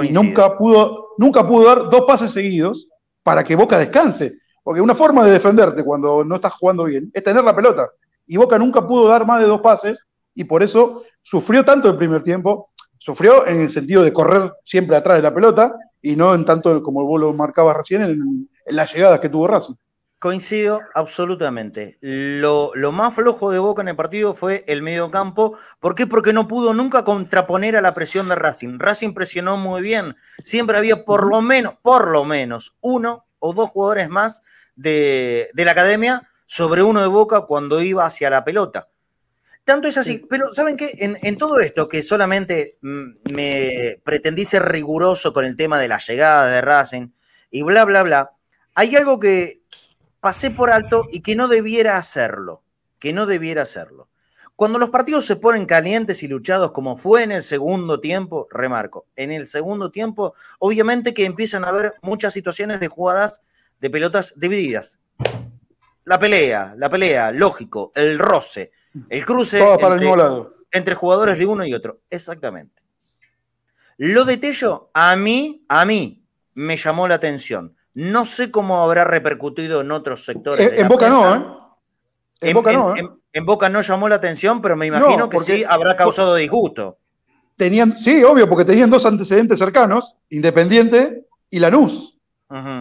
y 0.03 0.09
nunca 0.09 0.57
pudo, 0.57 1.09
nunca 1.17 1.45
pudo 1.45 1.67
dar 1.67 1.89
dos 1.89 2.05
pases 2.05 2.31
seguidos 2.31 2.87
para 3.23 3.43
que 3.43 3.55
Boca 3.55 3.77
descanse. 3.77 4.37
Porque 4.63 4.81
una 4.81 4.95
forma 4.95 5.25
de 5.25 5.31
defenderte 5.31 5.83
cuando 5.83 6.23
no 6.23 6.35
estás 6.35 6.53
jugando 6.53 6.85
bien 6.85 7.09
es 7.13 7.23
tener 7.23 7.43
la 7.43 7.55
pelota. 7.55 7.89
Y 8.27 8.37
Boca 8.37 8.57
nunca 8.57 8.87
pudo 8.87 9.07
dar 9.07 9.25
más 9.25 9.41
de 9.41 9.47
dos 9.47 9.61
pases 9.61 10.05
y 10.35 10.43
por 10.43 10.63
eso 10.63 11.03
sufrió 11.21 11.65
tanto 11.65 11.89
el 11.89 11.97
primer 11.97 12.23
tiempo 12.23 12.68
Sufrió 12.99 13.47
en 13.47 13.61
el 13.61 13.69
sentido 13.69 14.03
de 14.03 14.13
correr 14.13 14.51
siempre 14.63 14.95
atrás 14.95 15.17
de 15.17 15.23
la 15.23 15.33
pelota 15.33 15.73
y 16.01 16.15
no 16.15 16.35
en 16.35 16.45
tanto 16.45 16.83
como 16.83 17.05
vos 17.05 17.19
lo 17.19 17.33
marcabas 17.33 17.77
recién 17.77 18.01
en, 18.01 18.49
las 18.67 18.93
llegadas 18.93 19.19
que 19.19 19.29
tuvo 19.29 19.47
Racing. 19.47 19.73
Coincido 20.19 20.81
absolutamente. 20.93 21.97
Lo, 22.01 22.73
más 22.91 23.15
flojo 23.15 23.51
de 23.51 23.59
Boca 23.59 23.81
en 23.81 23.87
el 23.87 23.95
partido 23.95 24.35
fue 24.35 24.65
el 24.67 24.81
medio 24.81 25.09
campo. 25.09 25.57
¿Por 25.79 25.95
qué? 25.95 26.07
Porque 26.07 26.33
no 26.33 26.47
pudo 26.47 26.73
nunca 26.73 27.05
contraponer 27.05 27.77
a 27.77 27.81
la 27.81 27.93
presión 27.93 28.27
de 28.27 28.35
Racing. 28.35 28.79
Racing 28.79 29.13
presionó 29.13 29.55
muy 29.55 29.81
bien. 29.81 30.17
Siempre 30.43 30.77
había 30.77 31.05
por 31.05 31.25
lo 31.25 31.41
menos, 31.41 31.75
por 31.81 32.11
lo 32.11 32.25
menos, 32.25 32.75
uno 32.81 33.25
o 33.39 33.53
dos 33.53 33.69
jugadores 33.69 34.09
más 34.09 34.43
de 34.75 35.49
la 35.55 35.71
academia 35.71 36.29
sobre 36.45 36.83
uno 36.83 36.99
de 36.99 37.07
Boca 37.07 37.41
cuando 37.41 37.81
iba 37.81 38.05
hacia 38.05 38.29
la 38.29 38.43
pelota. 38.43 38.89
Tanto 39.69 39.87
es 39.87 39.99
así, 39.99 40.25
pero 40.27 40.51
¿saben 40.51 40.75
qué? 40.75 40.95
En, 40.97 41.37
todo 41.37 41.59
esto, 41.59 41.87
que 41.87 42.01
solamente 42.01 42.79
mm, 42.81 43.31
me 43.31 44.01
pretendí 44.03 44.43
ser 44.43 44.63
riguroso 44.63 45.31
con 45.31 45.45
el 45.45 45.55
tema 45.55 45.77
de 45.77 45.87
la 45.87 45.99
llegada 45.99 46.47
de 46.49 46.59
Racing 46.59 47.09
y 47.51 47.61
bla, 47.61 47.85
bla, 47.85 48.01
bla, 48.01 48.31
hay 48.73 48.95
algo 48.95 49.19
que 49.19 49.61
pasé 50.19 50.49
por 50.49 50.71
alto 50.71 51.05
y 51.11 51.21
que 51.21 51.35
no 51.35 51.47
debiera 51.47 51.97
hacerlo, 51.97 52.63
que 52.97 53.13
no 53.13 53.27
debiera 53.27 53.61
hacerlo. 53.61 54.09
Cuando 54.55 54.79
los 54.79 54.89
partidos 54.89 55.27
se 55.27 55.35
ponen 55.35 55.67
calientes 55.67 56.23
y 56.23 56.27
luchados 56.27 56.71
como 56.71 56.97
fue 56.97 57.21
en 57.21 57.31
el 57.31 57.43
segundo 57.43 57.99
tiempo, 57.99 58.47
remarco, 58.49 59.05
en 59.15 59.31
el 59.31 59.45
segundo 59.45 59.91
tiempo, 59.91 60.33
obviamente 60.57 61.13
que 61.13 61.25
empiezan 61.25 61.63
a 61.63 61.67
haber 61.67 61.93
muchas 62.01 62.33
situaciones 62.33 62.79
de 62.79 62.87
jugadas 62.87 63.43
de 63.79 63.91
pelotas 63.91 64.33
divididas. 64.35 64.97
La 66.05 66.17
pelea, 66.17 66.73
la 66.75 66.89
pelea, 66.89 67.31
lógico, 67.31 67.91
el 67.93 68.17
roce, 68.17 68.71
el 69.09 69.25
cruce 69.25 69.63
entre, 70.71 70.95
jugadores 70.95 71.37
de 71.37 71.45
uno 71.45 71.65
y 71.65 71.73
otro. 71.73 71.99
Exactamente. 72.09 72.81
Lo 73.97 74.23
de 74.25 74.37
Tello, 74.37 74.89
a 74.93 75.15
mí, 75.15 75.63
a 75.67 75.85
mí, 75.85 76.23
me 76.53 76.77
llamó 76.77 77.07
la 77.07 77.15
atención. 77.15 77.75
No 77.93 78.23
sé 78.25 78.51
cómo 78.51 78.81
habrá 78.81 79.03
repercutido 79.03 79.81
en 79.81 79.91
otros 79.91 80.23
sectores. 80.23 80.67
Eh, 80.67 80.81
en 80.81 80.87
Boca 80.87 81.09
no, 81.09 81.35
¿eh? 81.35 81.45
En, 82.41 82.53
Boca 82.53 82.71
no, 82.71 82.95
¿eh? 82.95 83.09
en, 83.33 83.45
Boca 83.45 83.67
no 83.67 83.81
llamó 83.81 84.07
la 84.07 84.15
atención, 84.15 84.61
pero 84.61 84.75
me 84.75 84.87
imagino 84.87 85.27
que 85.29 85.39
sí 85.39 85.63
habrá 85.67 85.97
causado 85.97 86.35
disgusto. 86.35 86.97
Tenían, 87.57 87.97
sí, 87.97 88.23
obvio, 88.23 88.47
porque 88.47 88.63
tenían 88.63 88.89
dos 88.89 89.05
antecedentes 89.05 89.59
cercanos, 89.59 90.15
Independiente 90.29 91.25
y 91.49 91.59
Lanús. 91.59 92.15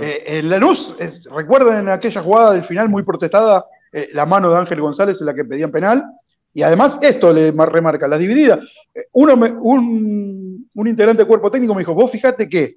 Eh, 0.00 0.40
Lanús, 0.44 0.94
recuerden 1.34 1.88
aquella 1.88 2.22
jugada 2.22 2.52
del 2.52 2.64
final 2.64 2.88
muy 2.88 3.02
protestada 3.02 3.66
eh, 3.92 4.10
la 4.12 4.26
mano 4.26 4.50
de 4.50 4.58
Ángel 4.58 4.80
González 4.80 5.20
en 5.20 5.26
la 5.26 5.34
que 5.34 5.44
pedían 5.44 5.70
penal. 5.70 6.04
Y 6.54 6.62
además 6.62 6.98
esto 7.02 7.32
le 7.32 7.50
remarca, 7.52 8.08
la 8.08 8.18
dividida. 8.18 8.58
Eh, 8.94 9.06
uno 9.12 9.34
un, 9.34 10.68
integrante 10.74 11.18
del 11.18 11.26
cuerpo 11.26 11.50
técnico 11.50 11.74
me 11.74 11.80
dijo, 11.80 11.94
vos 11.94 12.10
fíjate 12.10 12.48
que 12.48 12.76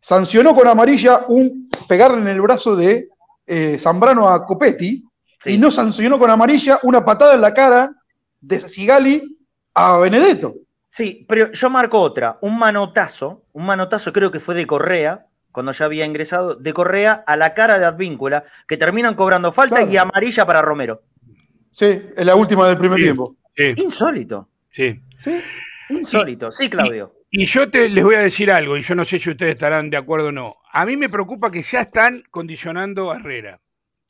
sancionó 0.00 0.54
con 0.54 0.66
amarilla 0.66 1.24
un 1.28 1.68
pegarle 1.88 2.22
en 2.22 2.28
el 2.28 2.40
brazo 2.40 2.76
de 2.76 3.08
eh, 3.46 3.78
Zambrano 3.78 4.28
a 4.28 4.44
Copetti 4.44 5.04
y 5.44 5.58
no 5.58 5.70
sancionó 5.70 6.18
con 6.18 6.30
amarilla 6.30 6.80
una 6.82 7.04
patada 7.04 7.34
en 7.34 7.40
la 7.40 7.54
cara 7.54 7.92
de 8.40 8.60
Sigali 8.60 9.38
a 9.74 9.98
Benedetto. 9.98 10.54
Sí, 10.88 11.26
pero 11.28 11.52
yo 11.52 11.68
marco 11.68 12.00
otra, 12.00 12.38
un 12.40 12.58
manotazo, 12.58 13.42
un 13.52 13.66
manotazo 13.66 14.12
creo 14.12 14.30
que 14.30 14.40
fue 14.40 14.54
de 14.54 14.66
Correa, 14.66 15.25
cuando 15.56 15.72
ya 15.72 15.86
había 15.86 16.04
ingresado, 16.04 16.54
de 16.54 16.74
Correa 16.74 17.24
a 17.26 17.34
la 17.34 17.54
cara 17.54 17.78
de 17.78 17.86
Advíncula, 17.86 18.44
que 18.68 18.76
terminan 18.76 19.14
cobrando 19.14 19.52
falta 19.52 19.82
y 19.84 19.96
amarilla 19.96 20.44
para 20.44 20.60
Romero. 20.60 21.02
Sí, 21.70 21.98
es 22.14 22.26
la 22.26 22.34
última 22.34 22.68
del 22.68 22.76
primer 22.76 23.00
tiempo. 23.00 23.36
Insólito. 23.56 24.50
Sí. 24.68 25.00
Insólito. 25.88 26.52
Sí, 26.52 26.68
Claudio. 26.68 27.10
Y, 27.30 27.46
yo 27.46 27.70
te, 27.70 27.88
les 27.88 28.04
voy 28.04 28.16
a 28.16 28.18
decir 28.18 28.50
algo, 28.52 28.76
y 28.76 28.82
yo 28.82 28.94
no 28.94 29.02
sé 29.06 29.18
si 29.18 29.30
ustedes 29.30 29.52
estarán 29.52 29.88
de 29.88 29.96
acuerdo 29.96 30.28
o 30.28 30.32
no. 30.32 30.56
A 30.72 30.84
mí 30.84 30.98
me 30.98 31.08
preocupa 31.08 31.50
que 31.50 31.62
ya 31.62 31.80
están 31.80 32.22
condicionando 32.30 33.10
a 33.10 33.16
Herrera. 33.16 33.58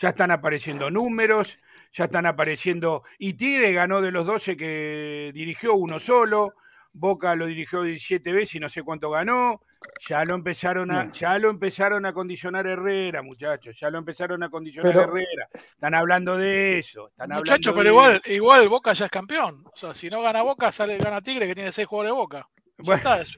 Ya 0.01 0.09
están 0.09 0.33
apareciendo 0.33 0.91
números, 0.91 1.61
ya 1.93 2.07
están 2.07 2.27
apareciendo. 2.27 3.05
Y 3.21 3.35
Tigre 3.35 3.73
ganó 3.73 4.03
de 4.03 4.11
los 4.11 4.27
12 4.27 4.57
que 4.57 5.31
dirigió 5.33 5.75
uno 5.75 6.01
solo. 6.01 6.55
Boca 6.93 7.37
lo 7.37 7.47
dirigió 7.47 7.85
17 7.85 8.33
veces 8.33 8.57
y 8.57 8.59
no 8.59 8.69
sé 8.69 8.83
cuánto 8.83 9.11
ganó. 9.11 9.61
Ya 10.09 10.25
lo 10.25 10.35
empezaron 10.35 10.91
a, 10.91 11.11
ya 11.13 11.39
lo 11.39 11.51
empezaron 11.51 12.07
a 12.07 12.13
condicionar 12.13 12.67
Herrera, 12.67 13.23
muchachos. 13.23 13.79
Ya 13.79 13.91
lo 13.91 13.99
empezaron 13.99 14.43
a 14.43 14.51
condicionar 14.51 14.95
Herrera. 14.97 15.49
Están 15.53 15.95
hablando 15.95 16.37
de 16.37 16.79
eso. 16.79 17.11
muchachos, 17.29 17.73
pero 17.75 17.89
igual, 17.89 18.21
igual 18.27 18.69
Boca 18.69 18.93
ya 18.93 19.07
es 19.07 19.11
campeón. 19.11 19.65
O 19.67 19.77
sea, 19.77 19.95
si 19.95 20.09
no 20.11 20.23
gana 20.23 20.43
Boca, 20.43 20.71
sale 20.73 20.99
gana 20.99 21.21
Tigre 21.21 21.47
que 21.47 21.55
tiene 21.55 21.73
seis 21.73 21.87
jugadores 21.89 22.13
de 22.13 22.17
Boca. 22.17 22.49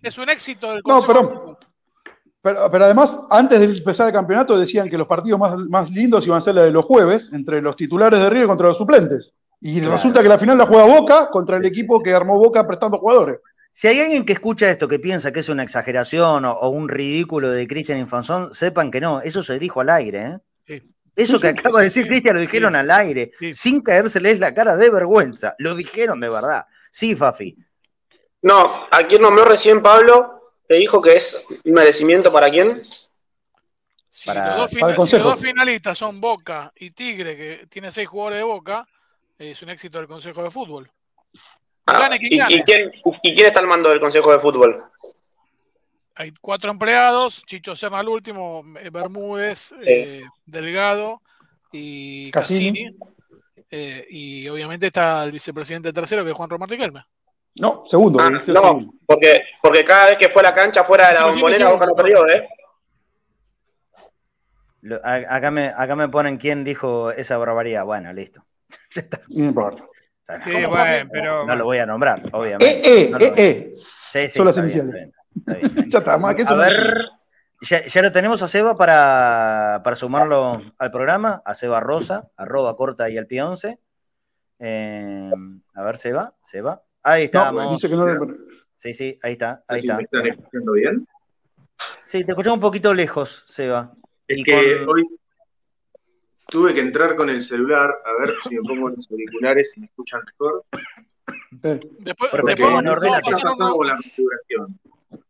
es, 0.03 0.19
un 0.19 0.29
éxito 0.31 0.71
del 0.73 0.83
no, 0.85 1.59
pero, 2.43 2.71
pero, 2.71 2.85
además, 2.85 3.19
antes 3.31 3.59
de 3.59 3.67
empezar 3.67 4.07
el 4.07 4.13
campeonato 4.13 4.59
decían 4.59 4.89
que 4.89 4.97
los 4.97 5.07
partidos 5.09 5.39
más, 5.39 5.57
más 5.57 5.91
lindos 5.91 6.27
iban 6.27 6.39
a 6.39 6.41
ser 6.41 6.55
los 6.55 6.65
de 6.65 6.71
los 6.71 6.85
jueves, 6.85 7.31
entre 7.33 7.61
los 7.61 7.77
titulares 7.77 8.19
de 8.21 8.31
River 8.31 8.47
contra 8.47 8.69
los 8.69 8.79
suplentes. 8.79 9.35
Y 9.61 9.79
Claro. 9.81 9.93
resulta 9.93 10.23
que 10.23 10.29
la 10.29 10.39
final 10.39 10.57
la 10.57 10.67
juega 10.67 10.85
Boca 10.85 11.29
contra 11.31 11.57
el 11.57 11.65
Sí, 11.65 11.71
sí, 11.71 11.81
equipo 11.81 11.99
sí. 11.99 12.05
que 12.05 12.15
armó 12.15 12.39
Boca 12.39 12.67
prestando 12.67 12.99
jugadores. 12.99 13.41
Si 13.81 13.87
hay 13.87 14.01
alguien 14.01 14.25
que 14.25 14.33
escucha 14.33 14.69
esto 14.69 14.89
que 14.89 14.99
piensa 14.99 15.31
que 15.31 15.39
es 15.39 15.49
una 15.49 15.63
exageración 15.63 16.45
o, 16.45 16.51
o 16.53 16.69
un 16.69 16.89
ridículo 16.89 17.49
de 17.53 17.69
Cristian 17.69 18.01
Infanzón, 18.01 18.53
sepan 18.53 18.91
que 18.91 19.01
no, 19.01 19.21
eso 19.21 19.41
se 19.45 19.57
dijo 19.61 19.81
al 19.83 19.91
aire. 19.91 20.21
¿eh? 20.25 20.39
Sí. 20.67 20.83
Eso 21.15 21.39
que 21.39 21.47
acaba 21.47 21.79
de 21.79 21.85
decir 21.85 22.09
Cristian 22.09 22.35
lo 22.35 22.41
dijeron 22.41 22.75
al 22.75 22.91
aire, 22.91 23.31
Sí. 23.39 23.53
sin 23.53 23.81
caérseles 23.81 24.41
la 24.41 24.53
cara 24.53 24.75
de 24.75 24.91
vergüenza. 24.91 25.55
Lo 25.59 25.77
dijeron 25.77 26.19
de 26.19 26.29
verdad. 26.29 26.67
Sí, 26.91 27.15
Fafi. 27.15 27.57
No, 28.43 28.89
a 28.91 29.07
quien 29.07 29.23
nombró 29.23 29.45
recién 29.45 29.81
Pablo, 29.81 30.55
le 30.69 30.79
dijo 30.79 31.01
que 31.01 31.15
es 31.15 31.47
un 31.65 31.73
merecimiento 31.73 32.33
para 32.33 32.51
quién. 32.51 32.83
Si, 34.09 34.27
Para- 34.27 34.57
los 34.57 34.73
dos, 34.73 34.81
para 34.81 34.93
el 34.97 35.07
si 35.07 35.15
los 35.19 35.23
dos 35.25 35.41
finalistas 35.41 35.97
son 35.97 36.21
Boca 36.21 36.73
y 36.75 36.91
Tigre, 36.91 37.37
que 37.37 37.67
tiene 37.69 37.93
seis 37.93 38.09
jugadores 38.09 38.39
de 38.39 38.43
Boca, 38.45 38.89
es 39.39 39.63
un 39.63 39.71
éxito 39.71 39.99
del 39.99 40.09
Consejo 40.09 40.43
de 40.43 40.51
Fútbol. 40.51 40.91
Ah, 41.91 41.99
Gane 42.01 42.19
quien 42.19 42.33
¿y, 42.33 42.37
gane. 42.39 42.55
y 42.55 42.63
quién, 42.63 42.93
¿Y 43.23 43.35
quién 43.35 43.47
está 43.47 43.61
al 43.61 43.67
mando 43.67 43.89
del 43.89 44.01
Consejo 44.01 44.31
de 44.33 44.39
Fútbol? 44.39 44.77
Hay 46.17 46.33
cuatro 46.41 46.71
empleados, 46.71 47.45
Chicho 47.47 47.75
Serna 47.77 48.01
el 48.01 48.09
último, 48.09 48.65
eh, 48.81 48.91
Bermúdez, 48.91 49.73
eh, 49.85 50.23
Delgado 50.45 51.23
y 51.73 52.31
Cassini. 52.31 52.85
Cassini. 52.93 52.99
Eh, 53.71 54.07
y 54.11 54.49
obviamente 54.49 54.87
está 54.87 55.23
el 55.25 55.33
vicepresidente 55.33 55.93
tercero, 55.93 56.25
que 56.25 56.31
es 56.31 56.37
Juan 56.37 56.51
Román 56.51 56.69
Riquelme. 56.69 57.05
No, 57.61 57.83
segundo. 57.87 58.19
Ah, 58.23 58.31
no, 58.31 58.41
segundo. 58.41 58.93
porque, 59.07 59.43
porque 59.63 59.85
cada 59.85 60.07
vez 60.11 60.19
que 60.19 60.29
fue 60.31 60.41
a 60.43 60.45
la 60.45 60.55
cancha 60.55 60.85
fuera 60.85 61.09
de 61.09 61.15
la 61.15 61.27
bombonera. 61.27 61.71
Boca 61.71 61.87
no 61.87 61.95
perdió, 61.95 62.27
¿eh? 62.29 62.49
Lo- 64.83 65.01
acá, 65.05 65.51
me, 65.51 65.67
acá 65.77 65.97
me 65.97 66.09
ponen 66.09 66.37
quién 66.39 66.65
dijo 66.65 67.11
esa 67.11 67.37
barbaridad. 67.39 67.85
Bueno, 67.85 68.13
listo. 68.13 68.45
No 69.29 69.45
importa. 69.45 69.85
O 70.29 70.33
sea, 70.33 70.43
Sí, 70.43 70.65
bueno, 70.67 71.09
pero. 71.11 71.47
no 71.47 71.57
lo 71.57 71.65
voy 71.65 71.79
a 71.79 71.87
nombrar, 71.87 72.23
obviamente. 72.33 72.67
Eh, 72.69 73.03
eh, 73.07 73.11
No 73.11 73.19
eh, 73.19 73.33
eh. 73.37 73.75
Sí, 73.77 74.29
sí, 74.29 74.37
son 74.37 74.47
las 74.47 74.57
bien, 74.57 74.67
iniciales. 74.67 75.11
está 75.37 75.55
bien, 75.55 75.65
está 75.67 75.81
bien. 75.81 75.91
Ya 75.91 75.99
está, 75.99 76.19
más 76.19 76.35
que 76.35 76.43
eso 76.43 76.53
A 76.53 76.57
no 76.57 76.63
ver, 76.63 77.05
ya, 77.63 77.87
ya 77.87 78.03
lo 78.03 78.13
tenemos 78.13 78.43
a 78.43 78.47
Seba 78.49 78.77
para, 78.77 79.81
para 79.83 79.97
sumarlo 79.97 80.63
al 80.79 80.91
programa, 80.91 81.43
a 81.45 81.55
Seba 81.55 81.81
Rosa, 81.81 82.29
arroba 82.37 82.77
corta 82.77 83.09
y 83.09 83.17
al 83.17 83.27
pie 83.27 83.43
11. 83.43 83.79
Eh, 84.61 85.31
a 85.75 85.83
ver, 85.83 85.97
Seba, 85.97 86.35
Seba. 86.43 86.83
Ahí 87.03 87.25
estamos. 87.25 87.81
Sí, 88.75 88.93
sí, 88.93 89.19
ahí 89.23 89.33
está, 89.33 89.65
ahí 89.67 89.81
está. 89.81 89.97
me 89.97 90.03
están 90.05 90.27
escuchando 90.27 90.73
bien. 90.73 91.09
Sí, 92.05 92.25
te 92.25 92.33
escuchamos 92.33 92.59
un 92.59 92.63
poquito 92.63 92.93
lejos, 92.95 93.45
Seba. 93.49 93.93
Es 94.27 94.39
Y 94.39 94.45
que 94.45 94.85
con- 94.85 94.97
hoy 94.97 95.07
tuve 96.49 96.75
que 96.75 96.81
entrar 96.81 97.15
con 97.17 97.29
el 97.31 97.43
celular 97.43 97.91
a 98.05 98.21
ver 98.21 98.35
si 98.43 98.55
me 98.57 98.63
pongo 98.63 98.89
los 98.89 99.07
auriculares 99.11 99.77
y 99.77 99.81
me 99.81 99.87
escuchan 99.87 100.21
mejor. 100.27 100.65
Después, 101.51 101.81
después 102.01 102.33
bueno, 102.59 102.91
vamos, 102.91 102.93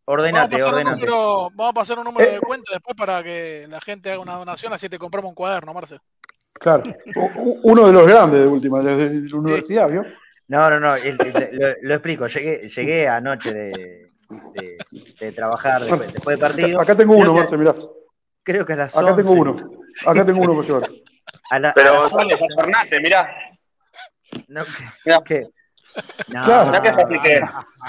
Ordenate, 0.06 0.56
pasar 0.56 0.68
un 0.68 0.74
ordenate. 0.74 0.96
número, 1.00 1.50
vamos 1.54 1.70
a 1.70 1.72
pasar 1.74 1.98
un 1.98 2.04
número 2.04 2.28
Eh. 2.30 2.32
de 2.34 2.40
cuenta 2.40 2.72
después 2.72 2.96
para 2.96 3.22
que 3.22 3.66
la 3.68 3.80
gente 3.80 4.10
haga 4.10 4.20
una 4.20 4.36
donación, 4.36 4.72
así 4.72 4.88
te 4.88 4.98
compramos 4.98 5.28
un 5.30 5.34
cuaderno, 5.34 5.74
Marce. 5.74 5.98
claro. 6.54 6.82
Uno 7.62 7.86
de 7.86 7.92
los 7.92 8.06
grandes 8.06 8.40
de 8.40 8.46
última, 8.46 8.80
de 8.82 9.20
la 9.28 9.36
universidad, 9.36 9.88
¿vio? 9.90 10.04
No, 10.48 10.70
no, 10.70 10.80
no, 10.80 10.94
el- 10.94 11.18
el- 11.20 11.58
lo, 11.58 11.66
lo 11.82 11.94
explico. 11.94 12.26
Llegué, 12.26 12.66
llegué 12.66 13.06
anoche 13.08 13.52
de, 13.52 14.10
de- 14.54 14.78
de 15.20 15.32
trabajar 15.32 15.82
después, 15.82 16.12
después 16.12 16.38
del 16.38 16.48
partido. 16.48 16.80
Acá 16.80 16.96
tengo 16.96 17.14
uno, 17.16 17.34
Marce, 17.34 17.56
mirá. 17.58 17.74
Creo 18.48 18.64
que 18.64 18.72
a 18.72 18.76
las 18.76 18.96
Acá 18.96 19.14
tengo 19.14 19.30
11. 19.32 19.40
uno. 19.42 19.70
Acá 20.06 20.24
tengo 20.24 20.32
Sí, 20.36 20.40
uno 20.40 20.54
por 20.54 20.66
llevar. 20.66 20.90
A 21.50 21.58
la- 21.58 21.68
a 21.68 21.74
Pero 21.74 21.92
las 21.92 22.10
González, 22.10 22.40
11. 22.40 22.54
Fernate, 22.56 23.00
mirá. 23.00 23.30
No, 24.48 24.62
Mirá. 25.04 25.20
¿qué? 25.24 25.46
No, 26.28 26.44
Claro. 26.46 26.66
Mirá 26.70 26.82
qué 26.82 26.92
fácil 26.94 27.20
que 27.22 27.32
es. 27.34 27.42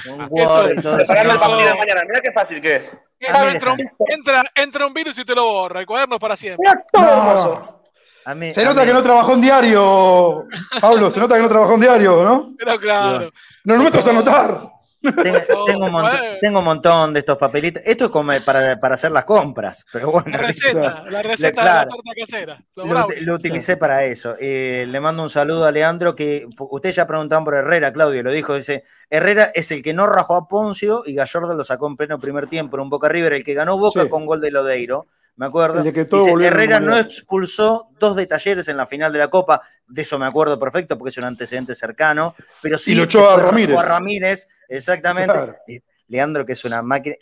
un 0.10 0.28
Word 0.30 0.72
y 0.78 0.82
todo 0.82 0.98
eso. 0.98 1.14
Preparando 1.14 1.34
el 1.34 1.40
partido 1.40 1.60
de 1.70 1.76
mañana, 1.76 2.02
mirá 2.06 2.22
qué 2.22 2.32
fácil 2.34 2.60
que 2.62 2.76
es. 2.76 2.94
Mí 2.94 3.28
entra, 3.54 3.72
un, 3.74 3.80
entra, 4.10 4.44
entra 4.56 4.86
un 4.88 4.94
virus 4.94 5.18
y 5.20 5.24
te 5.26 5.34
lo 5.34 5.46
borra. 5.46 5.80
El 5.80 5.86
cuaderno 5.86 6.16
es 6.16 6.22
para 6.22 6.36
siempre. 6.36 6.68
Mirá 6.70 6.84
todo 6.92 7.04
hermoso. 7.06 7.82
A 8.26 8.36
mí- 8.36 8.54
Se 8.54 8.62
a 8.62 8.66
nota 8.66 8.82
mí- 8.82 8.88
que 8.88 8.94
no 8.94 9.04
trabajó 9.04 9.34
en 9.34 9.42
diario, 9.42 10.46
Pablo, 10.82 11.10
se 11.12 11.20
nota 11.22 11.36
que 11.38 11.42
no 11.42 11.50
trabajó 11.50 11.74
en 11.76 11.80
diario, 11.80 12.24
¿no? 12.24 12.54
Pero 12.58 12.78
claro. 12.80 13.32
No 13.64 13.76
lo 13.78 13.84
metas 13.84 14.06
a 14.06 14.10
anotar. 14.10 14.62
Tengo, 15.02 15.40
tengo 15.66 15.86
un 15.86 15.92
montón, 15.92 16.20
tengo 16.42 16.60
un 16.60 16.66
montón 16.66 17.14
de 17.14 17.20
estos 17.20 17.38
papelitos. 17.38 17.82
Esto 17.86 18.06
es 18.06 18.12
como 18.12 18.32
para, 18.46 18.80
para 18.80 18.96
hacer 18.96 19.12
las 19.12 19.26
compras, 19.26 19.86
pero 19.92 20.12
bueno. 20.12 20.30
La 20.32 20.38
receta, 20.48 21.04
la 21.10 21.22
receta 21.22 21.48
de 21.48 21.54
claro. 21.54 21.90
la 21.90 21.96
torta 21.96 22.12
casera. 22.20 22.64
Lo 22.76 22.86
Lo, 22.86 22.90
brownies. 22.90 23.22
lo 23.22 23.34
utilicé 23.36 23.78
para 23.78 24.04
eso. 24.06 24.36
Eh, 24.40 24.86
le 24.88 25.00
mando 25.00 25.24
un 25.24 25.30
saludo 25.30 25.66
a 25.66 25.72
Leandro, 25.72 26.16
que 26.16 26.48
ustedes 26.58 26.96
ya 26.96 27.08
preguntaban 27.08 27.46
por 27.46 27.56
Herrera, 27.56 27.94
Claudio 27.94 28.24
lo 28.24 28.32
dijo, 28.32 28.56
dice, 28.56 28.84
Herrera 29.10 29.50
es 29.54 29.72
el 29.72 29.82
que 29.82 29.94
no 29.94 30.06
rajó 30.08 30.36
a 30.36 30.48
Poncio 30.48 31.04
y 31.06 31.14
Gallardo 31.16 31.54
lo 31.56 31.64
sacó 31.64 31.88
en 31.88 31.96
pleno 31.98 32.20
primer 32.20 32.48
tiempo 32.48 32.78
en 32.78 32.82
un 32.84 32.90
Boca 32.90 33.10
River, 33.10 33.34
el 33.34 33.44
que 33.44 33.54
ganó 33.54 33.78
Boca 33.78 34.04
Sí. 34.04 34.10
con 34.10 34.26
gol 34.26 34.42
de 34.42 34.52
Lodeiro, 34.52 35.08
me 35.40 35.46
acuerdo. 35.46 35.82
Que 35.94 36.04
todo 36.04 36.20
Dice, 36.36 36.46
Herrera 36.48 36.82
no 36.82 36.98
expulsó 36.98 37.88
dos 37.98 38.18
de 38.18 38.28
talleres 38.28 38.68
en 38.68 38.76
la 38.76 38.86
final 38.86 39.14
de 39.14 39.20
la 39.20 39.30
Copa, 39.30 39.62
de 39.88 40.02
eso 40.02 40.20
me 40.20 40.26
acuerdo 40.26 40.60
perfecto 40.60 40.98
porque 40.98 41.10
es 41.10 41.18
un 41.18 41.24
antecedente 41.24 41.74
cercano, 41.76 42.36
pero 42.62 42.78
sí 42.78 42.94
lo 42.94 43.04
echó 43.04 43.30
a 43.30 43.38
Ramírez. 43.38 43.78
a 43.78 43.84
Ramírez, 43.84 44.48
exactamente. 44.68 45.32
Claro. 45.32 45.56
Y 45.66 45.80
Leandro, 46.10 46.46
que 46.46 46.52
es 46.54 46.66
una 46.66 46.82
máquina. 46.82 47.16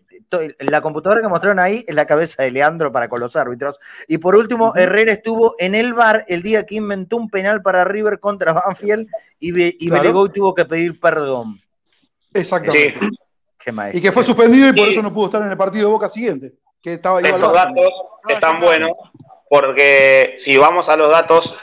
La 0.59 0.81
computadora 0.81 1.21
que 1.21 1.27
mostraron 1.27 1.59
ahí 1.59 1.85
es 1.87 1.93
la 1.93 2.07
cabeza 2.07 2.41
de 2.41 2.49
Leandro 2.49 2.91
para 2.91 3.07
con 3.07 3.19
los 3.19 3.35
árbitros. 3.35 3.77
Y 4.07 4.17
por 4.17 4.35
último, 4.35 4.73
Herrera 4.75 5.11
estuvo 5.11 5.53
en 5.59 5.75
el 5.75 5.93
bar 5.93 6.25
el 6.27 6.41
día 6.41 6.65
que 6.65 6.75
inventó 6.75 7.17
un 7.17 7.29
penal 7.29 7.61
para 7.61 7.83
River 7.83 8.19
contra 8.19 8.53
Banfield 8.53 9.07
y, 9.39 9.51
Be- 9.51 9.75
y 9.77 9.89
Claro. 9.89 10.01
Belegoy 10.01 10.29
tuvo 10.31 10.55
que 10.55 10.65
pedir 10.65 10.99
perdón. 10.99 11.59
Exactamente. 12.33 12.97
Sí. 12.99 13.09
Qué 13.59 13.71
maestro. 13.71 13.99
Y 13.99 14.01
que 14.01 14.11
fue 14.11 14.23
suspendido 14.23 14.69
y 14.69 14.73
por 14.73 14.87
eso 14.87 15.01
no 15.03 15.13
pudo 15.13 15.25
estar 15.25 15.41
en 15.43 15.51
el 15.51 15.57
partido 15.57 15.87
de 15.87 15.91
Boca 15.91 16.09
siguiente. 16.09 16.53
Que 16.81 16.93
estaba 16.93 17.21
Estos 17.21 17.53
datos 17.53 17.91
están 18.27 18.59
buenos 18.61 18.91
porque 19.49 20.35
si 20.37 20.57
vamos 20.57 20.89
a 20.89 20.97
los 20.97 21.09
datos 21.09 21.57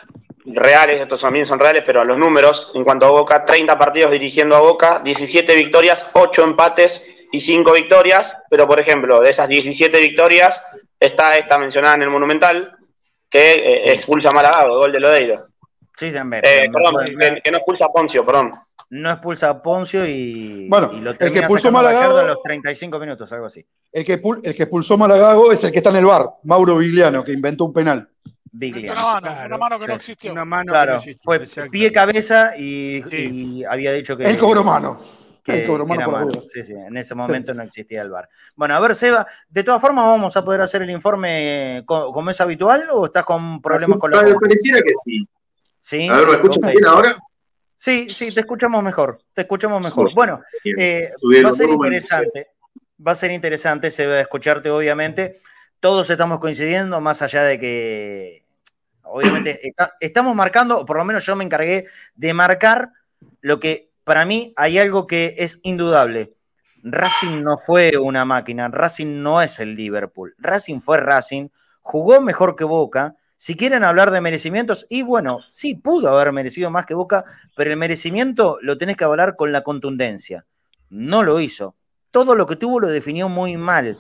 reales, 0.44 1.00
estos 1.00 1.20
también 1.20 1.46
son 1.46 1.58
reales, 1.58 1.82
pero 1.84 2.00
a 2.00 2.04
los 2.04 2.18
números, 2.18 2.72
en 2.74 2.84
cuanto 2.84 3.06
a 3.06 3.10
Boca, 3.10 3.44
30 3.44 3.78
partidos 3.78 4.10
dirigiendo 4.10 4.56
a 4.56 4.60
Boca, 4.60 5.00
17 5.02 5.54
victorias, 5.56 6.10
8 6.12 6.44
empates 6.44 7.10
y 7.32 7.40
5 7.40 7.72
victorias, 7.72 8.34
pero 8.50 8.66
por 8.66 8.80
ejemplo, 8.80 9.20
de 9.20 9.30
esas 9.30 9.48
17 9.48 10.00
victorias 10.00 10.64
está 10.98 11.36
esta 11.36 11.58
mencionada 11.58 11.94
en 11.94 12.02
el 12.02 12.10
Monumental, 12.10 12.76
que 13.28 13.54
eh, 13.54 13.92
expulsa 13.92 14.30
a 14.30 14.32
Malagado, 14.32 14.78
gol 14.78 14.92
de 14.92 15.00
Lodeiro. 15.00 15.40
Sí, 15.96 16.12
también. 16.12 16.42
Eh, 16.44 16.68
perdón, 16.72 17.04
que, 17.04 17.40
que 17.42 17.50
no 17.50 17.58
expulsa 17.58 17.86
a 17.86 17.88
Poncio, 17.88 18.24
perdón. 18.24 18.52
No 18.94 19.10
expulsa 19.10 19.50
a 19.50 19.62
Poncio 19.62 20.06
y, 20.06 20.68
Bueno, 20.68 20.90
y 20.92 21.00
lo 21.00 21.10
el 21.10 21.16
que 21.18 21.24
termina 21.24 21.40
expulsó 21.46 21.72
Gallardo 21.72 22.20
en 22.20 22.26
los 22.28 22.42
35 22.42 22.98
minutos, 23.00 23.32
algo 23.32 23.46
así. 23.46 23.64
El 23.92 24.04
que, 24.04 24.20
el 24.42 24.54
que 24.54 24.62
expulsó 24.62 24.94
a 24.94 24.96
Malagago 24.96 25.50
es 25.52 25.64
el 25.64 25.72
que 25.72 25.78
está 25.78 25.90
en 25.90 25.96
el 25.96 26.06
bar, 26.06 26.26
Mauro 26.44 26.76
Vigliano, 26.78 27.24
que 27.24 27.32
inventó 27.32 27.64
un 27.64 27.72
penal. 27.72 28.08
Big 28.52 28.76
Una 28.88 28.94
mano, 28.94 29.20
Claro, 29.20 29.46
una 29.46 29.58
mano 29.58 29.78
que 29.80 29.86
no 29.88 29.94
existió. 29.94 30.30
Una 30.32 30.44
mano 30.44 30.64
que 30.66 30.70
Claro, 30.70 30.90
no 30.92 30.96
existió, 30.98 31.20
fue 31.24 31.36
exacto. 31.38 31.70
pie 31.72 31.90
cabeza 31.90 32.56
y, 32.56 33.02
Sí. 33.10 33.16
y 33.60 33.64
había 33.64 33.92
dicho 33.92 34.16
que 34.16 34.28
Él 34.30 34.38
cobró 34.38 34.62
mano. 34.62 35.00
que, 35.42 35.62
Él 35.62 35.66
cobró 35.66 35.84
mano 35.86 36.10
mano. 36.10 36.30
Sí, 36.46 36.62
sí, 36.62 36.72
en 36.72 36.96
ese 36.96 37.14
momento 37.16 37.52
no 37.52 37.64
existía 37.64 38.00
el 38.02 38.10
bar. 38.10 38.28
Bueno, 38.54 38.76
a 38.76 38.80
ver, 38.80 38.94
Seba, 38.94 39.26
de 39.48 39.64
todas 39.64 39.80
formas, 39.80 40.06
¿vamos 40.06 40.36
a 40.36 40.44
poder 40.44 40.60
hacer 40.60 40.82
el 40.82 40.90
informe 40.90 41.82
co- 41.84 42.12
como 42.12 42.30
es 42.30 42.40
habitual 42.40 42.84
o 42.92 43.06
estás 43.06 43.24
con 43.24 43.60
problemas 43.60 43.98
con 43.98 44.10
la? 44.12 44.18
Pareciera 44.40 44.78
que 44.80 44.92
sí. 45.04 45.28
Sí, 45.80 46.08
A 46.08 46.16
ver, 46.16 46.26
¿me 46.28 46.32
escuchan 46.34 46.64
Ok. 46.64 46.70
bien 46.70 46.84
ahora? 46.86 47.18
Sí, 47.84 48.08
sí, 48.08 48.32
te 48.32 48.40
escuchamos 48.40 48.82
mejor, 48.82 49.18
te 49.34 49.42
escuchamos 49.42 49.78
mejor. 49.82 50.08
Bueno, 50.14 50.40
eh, 50.80 51.12
va 51.44 51.50
a 51.50 51.52
ser 51.52 51.66
interesante, 51.84 52.48
va 53.06 53.12
a 53.12 53.14
ser 53.14 53.30
interesante, 53.30 53.90
se 53.90 54.06
va 54.06 54.14
a 54.14 54.20
escucharte 54.22 54.70
obviamente. 54.70 55.38
Todos 55.80 56.08
estamos 56.08 56.38
coincidiendo, 56.40 56.98
más 57.02 57.20
allá 57.20 57.42
de 57.44 57.58
que, 57.58 58.46
obviamente, 59.02 59.68
está- 59.68 59.92
estamos 60.00 60.34
marcando, 60.34 60.78
o 60.78 60.86
por 60.86 60.96
lo 60.96 61.04
menos 61.04 61.26
yo 61.26 61.36
me 61.36 61.44
encargué 61.44 61.84
de 62.14 62.32
marcar 62.32 62.88
lo 63.42 63.60
que 63.60 63.90
para 64.02 64.24
mí 64.24 64.54
hay 64.56 64.78
algo 64.78 65.06
que 65.06 65.34
es 65.36 65.60
indudable. 65.62 66.32
Racing 66.84 67.42
no 67.42 67.58
fue 67.58 67.98
una 67.98 68.24
máquina, 68.24 68.68
Racing 68.68 69.22
no 69.22 69.42
es 69.42 69.60
el 69.60 69.74
Liverpool, 69.74 70.34
Racing 70.38 70.80
fue 70.80 71.00
Racing, 71.00 71.48
jugó 71.82 72.22
mejor 72.22 72.56
que 72.56 72.64
Boca. 72.64 73.14
Si 73.44 73.56
quieren 73.56 73.84
hablar 73.84 74.10
de 74.10 74.22
merecimientos, 74.22 74.86
y 74.88 75.02
bueno, 75.02 75.40
sí 75.50 75.74
pudo 75.74 76.08
haber 76.08 76.32
merecido 76.32 76.70
más 76.70 76.86
que 76.86 76.94
Boca, 76.94 77.26
pero 77.54 77.70
el 77.70 77.76
merecimiento 77.76 78.56
lo 78.62 78.78
tenés 78.78 78.96
que 78.96 79.04
hablar 79.04 79.36
con 79.36 79.52
la 79.52 79.60
contundencia. 79.60 80.46
No 80.88 81.22
lo 81.22 81.38
hizo. 81.38 81.76
Todo 82.10 82.34
lo 82.36 82.46
que 82.46 82.56
tuvo 82.56 82.80
lo 82.80 82.86
definió 82.86 83.28
muy 83.28 83.58
mal. 83.58 83.98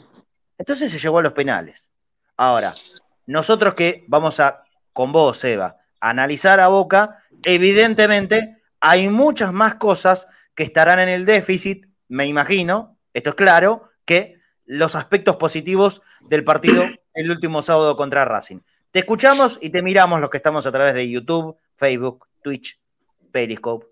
Entonces 0.56 0.90
se 0.90 0.98
llevó 0.98 1.18
a 1.18 1.22
los 1.22 1.34
penales. 1.34 1.92
Ahora, 2.38 2.72
nosotros 3.26 3.74
que 3.74 4.06
vamos 4.08 4.40
a, 4.40 4.64
con 4.94 5.12
vos, 5.12 5.36
Seba, 5.36 5.76
analizar 6.00 6.58
a 6.58 6.68
Boca, 6.68 7.22
evidentemente 7.42 8.62
hay 8.80 9.10
muchas 9.10 9.52
más 9.52 9.74
cosas 9.74 10.26
que 10.54 10.62
estarán 10.62 11.00
en 11.00 11.10
el 11.10 11.26
déficit, 11.26 11.84
me 12.08 12.24
imagino, 12.24 12.96
esto 13.12 13.28
es 13.28 13.36
claro, 13.36 13.90
que 14.06 14.40
los 14.64 14.94
aspectos 14.94 15.36
positivos 15.36 16.00
del 16.30 16.44
partido 16.44 16.86
el 17.12 17.30
último 17.30 17.60
sábado 17.60 17.94
contra 17.98 18.24
Racing. 18.24 18.60
Te 18.94 19.00
escuchamos 19.00 19.58
y 19.60 19.70
te 19.70 19.82
miramos 19.82 20.20
los 20.20 20.30
que 20.30 20.36
estamos 20.36 20.64
a 20.66 20.70
través 20.70 20.94
de 20.94 21.10
YouTube, 21.10 21.56
Facebook, 21.74 22.28
Twitch, 22.40 22.78
Periscope, 23.32 23.88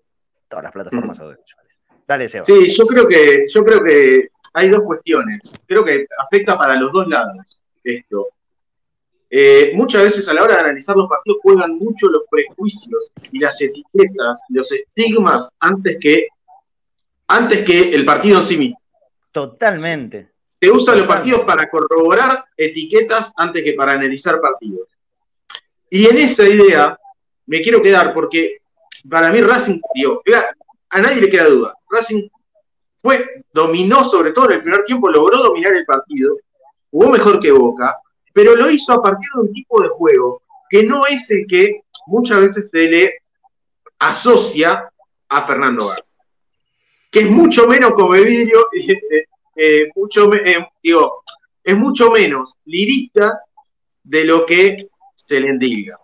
todas 0.47 0.63
las 0.63 0.71
plataformas 0.71 1.19
audiovisuales. 1.19 1.77
Dale, 2.07 2.29
Seba. 2.29 2.45
Sí, 2.45 2.73
yo 2.73 2.87
creo 2.87 3.05
que, 3.05 3.47
yo 3.49 3.65
creo 3.65 3.83
que 3.83 4.29
hay 4.53 4.69
dos 4.69 4.79
cuestiones. 4.85 5.41
Creo 5.65 5.83
que 5.83 6.07
afecta 6.17 6.57
para 6.57 6.75
los 6.75 6.93
dos 6.93 7.05
lados 7.09 7.35
esto. 7.83 8.29
Eh, 9.29 9.73
muchas 9.75 10.03
veces 10.03 10.25
a 10.29 10.33
la 10.35 10.43
hora 10.43 10.53
de 10.53 10.61
analizar 10.61 10.95
los 10.95 11.09
partidos 11.09 11.39
juegan 11.43 11.77
mucho 11.77 12.07
los 12.07 12.23
prejuicios 12.31 13.11
y 13.29 13.39
las 13.39 13.61
etiquetas, 13.61 14.39
los 14.47 14.71
estigmas 14.71 15.49
antes 15.59 15.97
que, 15.99 16.27
antes 17.27 17.65
que 17.65 17.93
el 17.93 18.05
partido 18.05 18.39
en 18.39 18.45
sí 18.45 18.57
mismo. 18.57 18.81
Totalmente. 19.33 20.29
Se 20.61 20.71
usan 20.71 20.99
los 20.99 21.07
partidos 21.07 21.41
para 21.41 21.69
corroborar 21.69 22.45
etiquetas 22.55 23.33
antes 23.35 23.65
que 23.65 23.73
para 23.73 23.91
analizar 23.91 24.39
partidos. 24.39 24.92
Y 25.93 26.07
en 26.07 26.17
esa 26.17 26.43
idea 26.49 26.99
me 27.45 27.61
quiero 27.61 27.79
quedar 27.79 28.15
porque 28.15 28.61
para 29.07 29.31
mí 29.31 29.41
Racing, 29.41 29.79
digo, 29.93 30.23
a 30.89 30.99
nadie 30.99 31.21
le 31.21 31.29
queda 31.29 31.45
duda. 31.45 31.77
Racing 31.87 32.27
fue, 32.97 33.43
dominó 33.53 34.03
sobre 34.09 34.31
todo 34.31 34.47
en 34.49 34.53
el 34.53 34.61
primer 34.63 34.85
tiempo, 34.85 35.07
logró 35.07 35.37
dominar 35.37 35.71
el 35.73 35.85
partido, 35.85 36.35
jugó 36.89 37.11
mejor 37.11 37.39
que 37.39 37.51
Boca, 37.51 37.95
pero 38.33 38.55
lo 38.55 38.71
hizo 38.71 38.91
a 38.91 39.03
partir 39.03 39.29
de 39.35 39.41
un 39.41 39.53
tipo 39.53 39.83
de 39.83 39.89
juego 39.89 40.41
que 40.67 40.81
no 40.81 41.05
es 41.05 41.29
el 41.29 41.45
que 41.47 41.81
muchas 42.07 42.41
veces 42.41 42.71
se 42.71 42.89
le 42.89 43.13
asocia 43.99 44.91
a 45.29 45.45
Fernando 45.45 45.89
Gar, 45.89 46.03
que 47.11 47.19
es 47.19 47.29
mucho 47.29 47.67
menos 47.67 47.93
como 47.93 48.13
vidrio, 48.13 48.67
eh, 48.73 49.25
eh, 49.55 49.89
mucho, 49.95 50.33
eh, 50.33 50.67
digo, 50.81 51.23
es 51.63 51.77
mucho 51.77 52.09
menos 52.09 52.57
lirista 52.65 53.43
de 54.03 54.25
lo 54.25 54.43
que 54.43 54.87
se 55.23 55.39
le 55.39 55.47
endilga. 55.47 55.97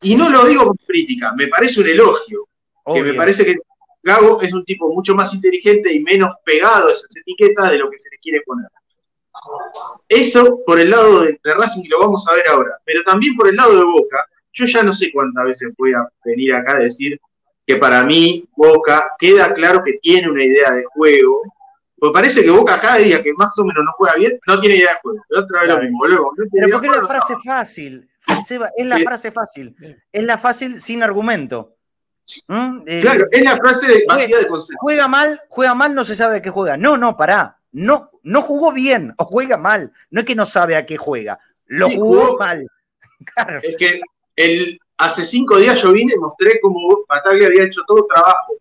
Y 0.00 0.16
no 0.16 0.30
lo 0.30 0.46
digo 0.46 0.64
con 0.64 0.76
crítica, 0.86 1.34
me 1.36 1.46
parece 1.46 1.80
un 1.80 1.88
elogio, 1.88 2.48
que 2.92 3.02
me 3.02 3.12
parece 3.12 3.44
que 3.44 3.56
Gago 4.02 4.40
es 4.40 4.52
un 4.54 4.64
tipo 4.64 4.90
mucho 4.92 5.14
más 5.14 5.34
inteligente 5.34 5.92
y 5.92 6.02
menos 6.02 6.30
pegado 6.42 6.88
a 6.88 6.92
esas 6.92 7.14
etiquetas 7.14 7.70
de 7.70 7.78
lo 7.78 7.90
que 7.90 7.98
se 7.98 8.08
le 8.10 8.16
quiere 8.18 8.40
poner. 8.40 8.66
Eso 10.08 10.60
por 10.64 10.80
el 10.80 10.90
lado 10.90 11.20
de, 11.20 11.38
Racing, 11.44 11.82
y 11.84 11.88
lo 11.88 12.00
vamos 12.00 12.26
a 12.26 12.34
ver 12.34 12.48
ahora, 12.48 12.78
pero 12.84 13.02
también 13.04 13.36
por 13.36 13.46
el 13.46 13.56
lado 13.56 13.76
de 13.76 13.84
Boca, 13.84 14.26
yo 14.54 14.64
ya 14.64 14.82
no 14.82 14.92
sé 14.94 15.12
cuántas 15.12 15.44
veces 15.44 15.68
voy 15.76 15.92
a 15.92 16.08
venir 16.24 16.54
acá 16.54 16.76
a 16.76 16.80
decir 16.80 17.20
que 17.66 17.76
para 17.76 18.02
mí 18.04 18.48
Boca 18.56 19.12
queda 19.18 19.52
claro 19.52 19.82
que 19.84 19.98
tiene 20.00 20.30
una 20.30 20.44
idea 20.44 20.72
de 20.72 20.84
juego, 20.94 21.42
porque 21.98 22.14
parece 22.14 22.42
que 22.42 22.50
Boca 22.50 22.80
cada 22.80 22.96
día 22.96 23.22
que 23.22 23.34
más 23.34 23.56
o 23.58 23.64
menos 23.66 23.84
no 23.84 23.92
juega 23.98 24.14
bien, 24.16 24.40
no 24.46 24.58
tiene 24.58 24.76
idea 24.76 24.94
de 24.94 25.00
juego. 25.02 25.22
Otra 25.36 25.60
vez 25.60 25.68
lo 25.68 25.78
mismo, 25.82 25.98
pero 26.02 26.32
porque 26.72 26.86
es 26.86 26.96
la 26.96 27.06
frase 27.06 27.34
fácil, 27.44 28.08
es 28.76 28.86
la 28.86 28.98
frase 29.00 29.30
fácil, 29.30 29.74
es 30.12 30.24
la 30.24 30.38
fácil 30.38 30.80
sin 30.80 31.02
argumento. 31.02 31.76
¿Mm? 32.46 32.84
claro, 33.00 33.26
es 33.30 33.42
la 33.42 33.56
frase 33.56 33.86
de, 33.88 34.04
vacía 34.08 34.38
de 34.38 34.46
concepto. 34.46 34.78
Juega 34.80 35.08
mal, 35.08 35.40
juega 35.48 35.74
mal, 35.74 35.94
no 35.94 36.04
se 36.04 36.14
sabe 36.14 36.36
a 36.36 36.42
qué 36.42 36.50
juega. 36.50 36.76
No, 36.76 36.96
no, 36.96 37.16
pará. 37.16 37.58
No, 37.72 38.10
no 38.22 38.42
jugó 38.42 38.72
bien 38.72 39.14
o 39.16 39.24
juega 39.24 39.56
mal. 39.56 39.92
No 40.10 40.20
es 40.20 40.26
que 40.26 40.34
no 40.34 40.46
sabe 40.46 40.76
a 40.76 40.86
qué 40.86 40.96
juega. 40.96 41.38
Lo 41.66 41.90
jugó, 41.90 42.36
mal. 42.38 42.66
Es 43.62 43.76
que 43.78 44.00
el, 44.34 44.80
hace 44.96 45.24
cinco 45.24 45.56
días 45.58 45.80
yo 45.80 45.92
vine 45.92 46.14
y 46.14 46.18
mostré 46.18 46.58
cómo 46.60 47.04
Bataglia 47.08 47.46
había 47.46 47.64
hecho 47.64 47.82
todo 47.86 48.04
trabajo 48.12 48.54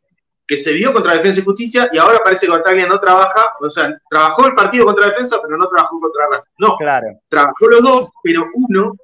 que 0.46 0.56
se 0.56 0.74
vio 0.74 0.94
contra 0.94 1.14
Defensa 1.14 1.40
y 1.40 1.44
Justicia 1.44 1.90
y 1.92 1.98
ahora 1.98 2.20
parece 2.24 2.46
que 2.46 2.52
Bataglia 2.52 2.86
no 2.86 3.00
trabaja, 3.00 3.54
o 3.60 3.70
sea, 3.72 3.98
trabajó 4.10 4.48
el 4.48 4.54
partido 4.54 4.86
contra 4.86 5.08
Defensa, 5.08 5.38
pero 5.42 5.58
no 5.58 5.68
trabajó 5.68 6.00
contra 6.00 6.28
Raza. 6.30 6.50
No, 6.58 6.76
claro. 6.78 7.08
trabajó 7.30 7.68
los 7.70 7.82
dos, 7.82 8.10
pero 8.22 8.44
uno 8.54 8.96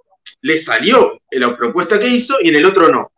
le 0.41 0.57
salió 0.57 1.19
en 1.29 1.41
la 1.41 1.57
propuesta 1.57 1.99
que 1.99 2.07
hizo 2.07 2.37
y 2.41 2.49
en 2.49 2.55
el 2.55 2.65
otro 2.65 2.89
no. 2.89 3.11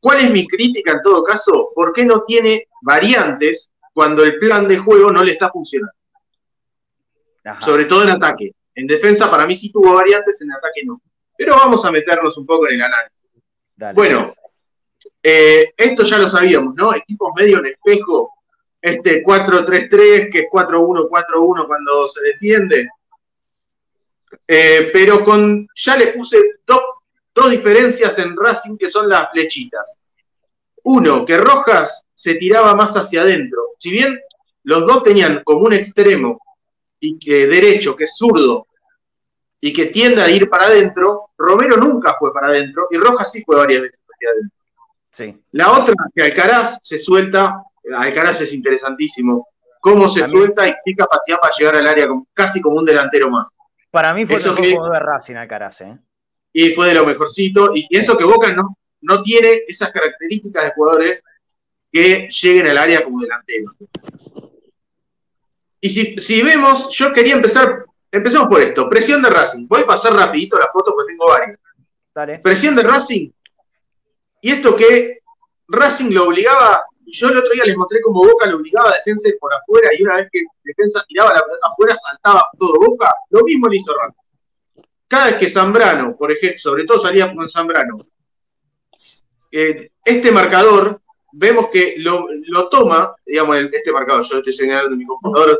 ¿Cuál 0.00 0.20
es 0.20 0.30
mi 0.30 0.46
crítica 0.46 0.92
en 0.92 1.02
todo 1.02 1.24
caso? 1.24 1.70
¿Por 1.74 1.92
qué 1.92 2.04
no 2.04 2.22
tiene 2.24 2.68
variantes 2.82 3.70
cuando 3.92 4.22
el 4.22 4.38
plan 4.38 4.68
de 4.68 4.78
juego 4.78 5.10
no 5.10 5.22
le 5.24 5.32
está 5.32 5.50
funcionando? 5.50 5.92
Sobre 7.60 7.84
todo 7.84 8.02
en 8.02 8.10
ataque. 8.10 8.52
En 8.74 8.86
defensa 8.86 9.30
para 9.30 9.46
mí 9.46 9.56
sí 9.56 9.70
tuvo 9.70 9.94
variantes, 9.94 10.40
en 10.40 10.52
ataque 10.52 10.82
no. 10.84 11.00
Pero 11.36 11.54
vamos 11.54 11.84
a 11.84 11.90
meternos 11.90 12.36
un 12.36 12.46
poco 12.46 12.68
en 12.68 12.74
el 12.74 12.82
análisis. 12.82 13.94
bueno, 13.94 14.24
eh, 15.22 15.72
esto 15.76 16.04
ya 16.04 16.18
lo 16.18 16.28
sabíamos, 16.28 16.74
¿no? 16.74 16.94
Equipos 16.94 17.30
medio 17.36 17.58
en 17.58 17.66
espejo, 17.66 18.32
este 18.80 19.22
4-3-3, 19.24 20.30
que 20.30 20.38
es 20.40 20.46
4-1-4-1 20.50 21.66
cuando 21.66 22.08
se 22.08 22.22
defiende. 22.22 22.88
Eh, 24.46 24.90
pero 24.92 25.24
con 25.24 25.68
ya 25.74 25.96
le 25.96 26.08
puse 26.08 26.38
dos 26.66 26.80
dos 27.36 27.50
diferencias 27.50 28.18
en 28.18 28.34
Racing 28.34 28.76
que 28.78 28.88
son 28.88 29.08
las 29.08 29.30
flechitas. 29.30 29.98
Uno, 30.84 31.24
que 31.24 31.36
Rojas 31.36 32.04
se 32.14 32.34
tiraba 32.34 32.74
más 32.74 32.94
hacia 32.94 33.20
adentro. 33.20 33.74
Si 33.78 33.90
bien 33.90 34.18
los 34.64 34.86
dos 34.86 35.02
tenían 35.02 35.42
como 35.44 35.66
un 35.66 35.74
extremo 35.74 36.40
y 36.98 37.18
que 37.18 37.46
derecho, 37.46 37.94
que 37.94 38.04
es 38.04 38.16
zurdo, 38.16 38.66
y 39.60 39.72
que 39.72 39.86
tiende 39.86 40.22
a 40.22 40.30
ir 40.30 40.48
para 40.48 40.66
adentro, 40.66 41.30
Romero 41.36 41.76
nunca 41.76 42.16
fue 42.18 42.32
para 42.32 42.48
adentro 42.48 42.86
y 42.90 42.96
Rojas 42.96 43.30
sí 43.32 43.42
fue 43.44 43.56
varias 43.56 43.82
veces 43.82 44.00
hacia 44.08 44.30
adentro. 44.30 44.56
Sí. 45.10 45.42
La 45.52 45.72
otra, 45.72 45.94
que 46.14 46.22
Alcaraz 46.22 46.78
se 46.82 46.98
suelta, 46.98 47.62
Alcaraz 47.96 48.40
es 48.42 48.52
interesantísimo, 48.52 49.48
cómo 49.80 50.08
se 50.08 50.26
suelta 50.28 50.68
y 50.68 50.74
qué 50.84 50.94
capacidad 50.94 51.38
para 51.38 51.54
llegar 51.58 51.76
al 51.76 51.86
área 51.86 52.08
casi 52.32 52.60
como 52.60 52.76
un 52.76 52.84
delantero 52.84 53.30
más. 53.30 53.46
Para 53.96 54.12
mí 54.12 54.26
fue 54.26 54.36
el 54.36 54.60
mejor 54.60 54.92
de 54.92 55.00
Racing 55.00 55.36
Alcaraz, 55.36 55.80
¿eh? 55.80 55.98
y 56.52 56.74
fue 56.74 56.88
de 56.88 56.94
lo 56.94 57.06
mejorcito. 57.06 57.70
Y 57.74 57.88
eso 57.96 58.14
que 58.18 58.24
Boca 58.24 58.52
no, 58.52 58.76
no 59.00 59.22
tiene 59.22 59.62
esas 59.66 59.90
características 59.90 60.64
de 60.64 60.72
jugadores 60.72 61.24
que 61.90 62.28
lleguen 62.28 62.68
al 62.68 62.76
área 62.76 63.02
como 63.02 63.22
delantero. 63.22 63.74
Y 65.80 65.88
si, 65.88 66.42
vemos, 66.42 66.94
yo 66.94 67.10
quería 67.10 67.36
empezar, 67.36 67.86
empecemos 68.12 68.48
por 68.48 68.60
esto, 68.60 68.86
presión 68.86 69.22
de 69.22 69.30
Racing. 69.30 69.66
Voy 69.66 69.80
a 69.80 69.86
pasar 69.86 70.12
rapidito 70.12 70.58
la 70.58 70.68
foto 70.70 70.92
porque 70.94 71.14
tengo 71.14 71.28
varias. 71.28 72.42
Presión 72.42 72.76
de 72.76 72.82
Racing. 72.82 73.30
Y 74.42 74.50
esto 74.50 74.76
que 74.76 75.20
Racing 75.68 76.10
lo 76.10 76.24
obligaba, 76.24 76.84
yo 77.16 77.28
el 77.28 77.38
otro 77.38 77.52
día 77.52 77.64
les 77.64 77.76
mostré 77.76 78.00
cómo 78.02 78.20
Boca 78.20 78.46
lo 78.46 78.56
obligaba 78.56 78.90
a 78.90 78.94
defensa 78.94 79.28
por 79.40 79.52
afuera 79.54 79.90
y 79.96 80.02
una 80.02 80.16
vez 80.16 80.28
que 80.30 80.44
defensa 80.62 81.04
tiraba 81.08 81.34
la 81.34 81.42
pelota 81.42 81.68
afuera 81.72 81.96
saltaba 81.96 82.46
todo 82.58 82.74
Boca, 82.78 83.12
lo 83.30 83.42
mismo 83.44 83.68
le 83.68 83.76
hizo 83.76 83.94
Racing 83.94 84.26
cada 85.08 85.26
vez 85.26 85.36
que 85.36 85.48
Zambrano, 85.48 86.16
por 86.16 86.32
ejemplo, 86.32 86.58
sobre 86.58 86.84
todo 86.84 86.98
salía 86.98 87.32
con 87.34 87.48
Zambrano, 87.48 88.06
eh, 89.52 89.90
este 90.04 90.32
marcador, 90.32 91.00
vemos 91.32 91.68
que 91.68 91.94
lo, 91.98 92.68
toma, 92.68 93.14
digamos, 93.24 93.56
este 93.72 93.92
marcador, 93.92 94.24
yo 94.24 94.38
estoy 94.38 94.52
señalando 94.52 94.92
en 94.92 94.98
mi 94.98 95.06
computadora, 95.06 95.56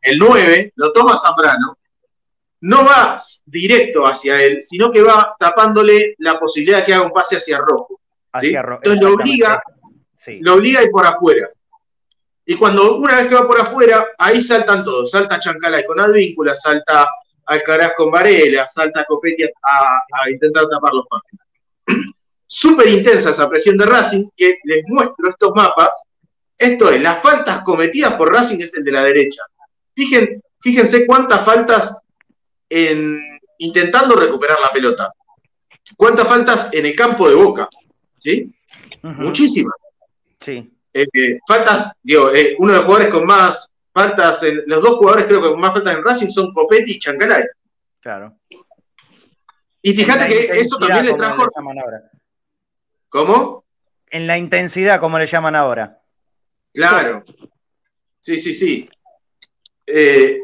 el 0.00 0.18
9 0.18 0.72
lo 0.76 0.92
toma 0.92 1.16
Zambrano, 1.16 1.78
no 2.62 2.84
va 2.84 3.20
directo 3.46 4.06
hacia 4.06 4.36
él, 4.36 4.62
sino 4.64 4.90
que 4.90 5.02
va 5.02 5.36
tapándole 5.38 6.14
la 6.18 6.38
posibilidad 6.38 6.78
de 6.78 6.84
que 6.84 6.94
haga 6.94 7.06
un 7.06 7.12
pase 7.12 7.36
hacia 7.36 7.58
rojo. 7.58 8.00
Hacia 8.32 8.62
rojo. 8.62 8.80
Entonces 8.82 9.02
lo 9.06 9.14
obliga, 9.14 9.62
lo 10.40 10.54
obliga 10.54 10.80
a 10.80 10.84
ir 10.84 10.90
por 10.90 11.06
afuera. 11.06 11.50
Y 12.44 12.56
cuando 12.56 12.96
una 12.96 13.16
vez 13.16 13.28
que 13.28 13.34
va 13.34 13.46
por 13.46 13.60
afuera, 13.60 14.08
ahí 14.18 14.40
saltan 14.40 14.84
todos. 14.84 15.10
Salta 15.10 15.38
Chancalay 15.38 15.86
con 15.86 16.00
Advíncula, 16.00 16.54
salta 16.54 17.08
Alcaraz 17.46 17.92
con 17.96 18.10
Varela, 18.10 18.66
salta 18.68 19.04
Copetti 19.04 19.44
a, 19.44 20.30
intentar 20.30 20.68
tapar 20.68 20.92
los 20.92 21.06
pasos. 21.06 21.30
Súper 22.46 22.88
intensa 22.88 23.30
esa 23.30 23.48
presión 23.48 23.76
de 23.76 23.86
Racing, 23.86 24.28
que 24.36 24.58
les 24.64 24.84
muestro 24.86 25.30
estos 25.30 25.52
mapas. 25.54 25.90
Esto 26.58 26.90
es, 26.90 27.00
las 27.00 27.22
faltas 27.22 27.62
cometidas 27.62 28.14
por 28.14 28.32
Racing 28.32 28.60
es 28.60 28.76
el 28.76 28.84
de 28.84 28.92
la 28.92 29.02
derecha. 29.04 29.42
fíjense 30.60 31.06
cuántas 31.06 31.44
faltas 31.44 31.96
en, 32.68 33.20
intentando 33.58 34.14
recuperar 34.16 34.60
la 34.60 34.70
pelota. 34.70 35.12
¿Cuántas 35.96 36.28
faltas 36.28 36.68
en 36.72 36.86
el 36.86 36.94
campo 36.94 37.28
de 37.28 37.34
Boca? 37.34 37.68
¿Sí? 38.18 38.52
Muchísimas. 39.02 39.74
Sí. 40.42 40.70
Eh, 40.92 41.38
faltas, 41.46 41.92
digo, 42.02 42.34
eh, 42.34 42.56
uno 42.58 42.72
de 42.72 42.78
los 42.78 42.84
jugadores 42.84 43.12
con 43.12 43.24
más 43.24 43.70
faltas, 43.92 44.42
en, 44.42 44.62
los 44.66 44.82
dos 44.82 44.96
jugadores 44.96 45.26
creo 45.26 45.40
que 45.40 45.50
con 45.50 45.60
más 45.60 45.72
faltas 45.72 45.96
en 45.96 46.04
Racing 46.04 46.30
son 46.30 46.52
Copetti 46.52 46.92
y 46.92 46.98
Chancalay. 46.98 47.44
Claro. 48.00 48.36
Y 49.80 49.94
fíjate 49.94 50.28
que 50.28 50.60
eso 50.60 50.76
también 50.78 51.06
le 51.06 51.14
trajo. 51.14 51.46
¿Cómo? 53.08 53.64
En 54.10 54.26
la 54.26 54.36
intensidad, 54.36 55.00
como 55.00 55.18
le 55.18 55.26
llaman 55.26 55.54
ahora. 55.54 56.00
Claro. 56.74 57.24
Sí, 58.20 58.40
sí, 58.40 58.54
sí. 58.54 58.88
Eh, 59.86 60.40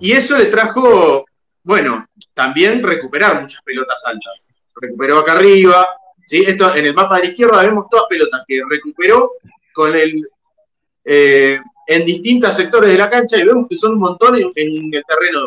y 0.00 0.12
eso 0.12 0.36
le 0.36 0.46
trajo, 0.46 1.24
bueno, 1.62 2.06
también 2.34 2.82
recuperar 2.82 3.40
muchas 3.40 3.62
pelotas 3.62 4.04
altas. 4.04 4.32
Recuperó 4.80 5.18
acá 5.18 5.32
arriba. 5.32 5.88
¿Sí? 6.28 6.44
Esto, 6.46 6.74
en 6.74 6.84
el 6.84 6.94
mapa 6.94 7.16
de 7.16 7.24
la 7.24 7.30
izquierda 7.30 7.62
vemos 7.62 7.86
todas 7.90 8.06
pelotas 8.08 8.42
que 8.46 8.60
recuperó 8.68 9.32
con 9.72 9.96
el 9.96 10.28
eh, 11.04 11.58
en 11.86 12.04
distintos 12.04 12.54
sectores 12.54 12.90
de 12.90 12.98
la 12.98 13.08
cancha 13.08 13.38
y 13.38 13.44
vemos 13.44 13.66
que 13.66 13.76
son 13.76 13.94
un 13.94 14.00
montón 14.00 14.36
en, 14.36 14.94
el 14.94 15.04
terreno 15.08 15.40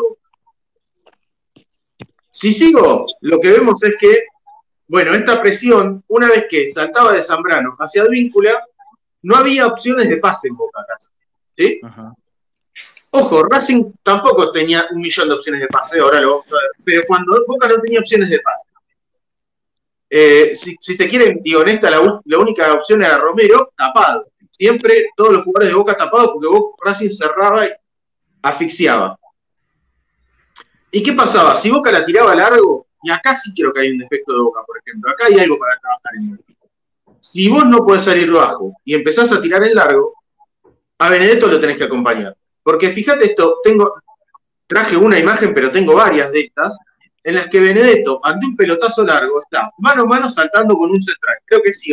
de 1.54 1.66
Si 2.32 2.52
sigo, 2.52 3.06
lo 3.22 3.40
que 3.40 3.52
vemos 3.52 3.82
es 3.84 3.94
que 4.00 4.24
Bueno, 4.88 5.14
esta 5.14 5.40
presión, 5.40 6.04
una 6.08 6.30
vez 6.30 6.48
que 6.50 6.70
saltaba 6.70 7.14
de 7.14 7.22
Zambrano 7.22 7.78
hacia 7.80 8.02
Advíncula, 8.02 8.60
no 9.22 9.36
había 9.36 9.68
opciones 9.68 10.10
de 10.10 10.18
pase 10.18 10.48
en 10.48 10.56
Boca 10.56 10.84
¿sí? 11.56 11.80
Ojo, 13.12 13.44
Racing 13.44 13.92
tampoco 14.02 14.52
tenía 14.52 14.88
un 14.92 15.02
millón 15.02 15.30
de 15.30 15.36
opciones 15.36 15.62
de 15.62 15.68
pase, 15.68 16.00
ahora 16.00 16.22
lo 16.22 16.30
vamos 16.32 16.48
a 16.48 16.56
ver, 16.56 16.72
pero 16.84 17.04
cuando 17.06 17.46
Boca 17.46 17.68
no 17.68 17.80
tenía 17.80 18.00
opciones 18.00 18.30
de 18.30 18.40
pase. 18.40 18.71
Eh, 20.14 20.58
si, 20.58 20.76
se 20.78 21.08
quiere, 21.08 21.38
digo, 21.42 21.66
en 21.66 21.80
la, 21.82 22.38
única 22.38 22.74
opción 22.74 23.02
era 23.02 23.18
Romero, 23.18 23.72
tapado. 23.78 24.28
Siempre 24.52 25.08
todos 25.16 25.32
los 25.32 25.46
jugadores 25.46 25.70
de 25.70 25.76
Boca 25.76 25.96
tapados 25.96 26.32
porque 26.34 26.48
Boca, 26.50 26.76
Racing 26.84 27.10
cerraba 27.10 27.66
y 27.66 27.70
asfixiaba. 28.42 29.18
¿Y 30.92 31.02
qué 31.02 31.14
pasaba? 31.14 31.56
Si 31.56 31.72
Boca 31.72 31.94
la 31.94 32.06
tiraba 32.06 32.36
largo, 32.36 32.88
y 33.02 33.10
acá 33.10 33.34
sí 33.34 33.54
creo 33.56 33.72
que 33.72 33.80
hay 33.80 33.92
un 33.92 34.00
defecto 34.00 34.34
de 34.34 34.42
Boca, 34.42 34.62
por 34.68 34.78
ejemplo, 34.80 35.12
acá 35.12 35.28
hay 35.28 35.40
algo 35.40 35.58
para 35.58 35.80
trabajar 35.80 36.16
en 36.18 36.32
el 36.32 36.56
Si 37.22 37.48
vos 37.48 37.66
no 37.66 37.86
podés 37.86 38.04
salir 38.04 38.30
bajo 38.30 38.74
y 38.84 38.94
empezás 38.94 39.32
a 39.32 39.42
tirar 39.42 39.64
en 39.64 39.76
largo, 39.76 40.14
a 41.00 41.10
Benedetto 41.10 41.48
lo 41.48 41.58
tenés 41.58 41.78
que 41.78 41.86
acompañar. 41.86 42.36
Porque 42.62 42.90
fíjate 42.90 43.28
esto, 43.28 43.60
tengo, 43.64 43.96
traje 44.68 44.98
una 44.98 45.18
imagen, 45.18 45.54
pero 45.54 45.72
tengo 45.72 45.96
varias 45.96 46.34
de 46.34 46.42
estas, 46.42 46.78
en 47.24 47.36
las 47.36 47.50
que 47.50 47.60
Benedetto, 47.60 48.20
ante 48.24 48.46
un 48.46 48.56
pelotazo 48.56 49.06
largo, 49.06 49.42
está 49.42 49.72
mano 49.78 50.04
a 50.04 50.06
mano 50.06 50.30
saltando 50.30 50.76
con 50.76 50.90
un 50.92 51.02
central. 51.02 51.38
Creo 51.46 51.62
que 51.62 51.72
sí 51.72 51.92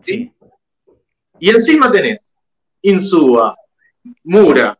¿sí? 0.00 0.32
Y 1.38 1.50
encima 1.50 1.90
tenés 1.90 2.20
Insúa, 2.82 3.56
Mura, 4.24 4.78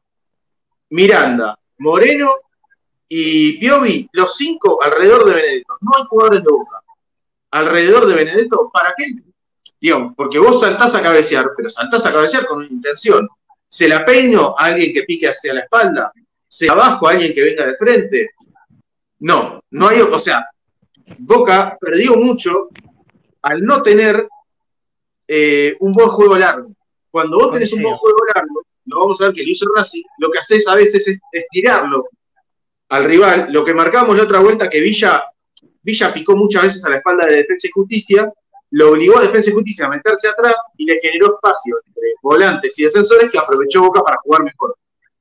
Miranda, 0.90 1.58
Moreno 1.78 2.34
y 3.08 3.58
Piovi, 3.58 4.08
los 4.12 4.36
cinco 4.36 4.82
alrededor 4.82 5.24
de 5.24 5.34
Benedetto. 5.34 5.76
No 5.80 5.96
hay 5.96 6.04
jugadores 6.04 6.44
de 6.44 6.50
boca. 6.50 6.80
Alrededor 7.50 8.06
de 8.06 8.14
Benedetto, 8.14 8.70
¿para 8.72 8.94
qué? 8.96 9.06
Digamos, 9.80 10.14
porque 10.16 10.38
vos 10.38 10.60
saltás 10.60 10.94
a 10.94 11.02
cabecear, 11.02 11.50
pero 11.56 11.68
saltás 11.68 12.06
a 12.06 12.12
cabecear 12.12 12.46
con 12.46 12.58
una 12.58 12.68
intención. 12.68 13.28
Se 13.68 13.88
la 13.88 14.04
peino 14.04 14.54
a 14.56 14.66
alguien 14.66 14.92
que 14.92 15.02
pique 15.02 15.28
hacia 15.28 15.54
la 15.54 15.60
espalda, 15.60 16.12
se 16.46 16.70
abajo 16.70 17.08
a 17.08 17.12
alguien 17.12 17.34
que 17.34 17.42
venga 17.42 17.66
de 17.66 17.76
frente. 17.76 18.30
No, 19.18 19.60
no 19.70 19.88
hay, 19.88 20.00
o 20.00 20.18
sea, 20.18 20.46
Boca 21.18 21.76
perdió 21.80 22.16
mucho 22.16 22.68
al 23.42 23.62
no 23.62 23.82
tener 23.82 24.28
eh, 25.28 25.76
un 25.80 25.92
buen 25.92 26.08
juego 26.08 26.36
largo. 26.36 26.72
Cuando 27.10 27.38
vos 27.38 27.52
tenés 27.52 27.72
un 27.72 27.82
buen 27.82 27.96
juego 27.96 28.18
largo, 28.34 28.62
lo 28.86 29.00
vamos 29.00 29.20
a 29.20 29.26
ver 29.26 29.34
que 29.34 29.42
lo 29.42 29.50
hizo 29.50 29.66
Racing, 29.74 30.02
lo 30.18 30.30
que 30.30 30.38
haces 30.38 30.66
a 30.68 30.74
veces 30.74 31.06
es 31.08 31.18
estirarlo 31.32 32.08
al 32.88 33.04
rival. 33.04 33.48
Lo 33.50 33.64
que 33.64 33.74
marcamos 33.74 34.16
la 34.16 34.24
otra 34.24 34.40
vuelta 34.40 34.68
que 34.68 34.80
Villa, 34.80 35.24
Villa 35.82 36.12
picó 36.12 36.36
muchas 36.36 36.64
veces 36.64 36.84
a 36.84 36.90
la 36.90 36.96
espalda 36.96 37.26
de 37.26 37.36
Defensa 37.36 37.66
y 37.66 37.70
Justicia, 37.70 38.32
lo 38.70 38.90
obligó 38.90 39.18
a 39.18 39.22
Defensa 39.22 39.50
y 39.50 39.54
Justicia 39.54 39.86
a 39.86 39.90
meterse 39.90 40.28
atrás 40.28 40.54
y 40.76 40.84
le 40.84 41.00
generó 41.00 41.34
espacio 41.34 41.76
entre 41.86 42.14
volantes 42.22 42.78
y 42.78 42.84
defensores 42.84 43.30
que 43.30 43.38
aprovechó 43.38 43.82
Boca 43.82 44.02
para 44.02 44.18
jugar 44.18 44.42
mejor. 44.42 44.76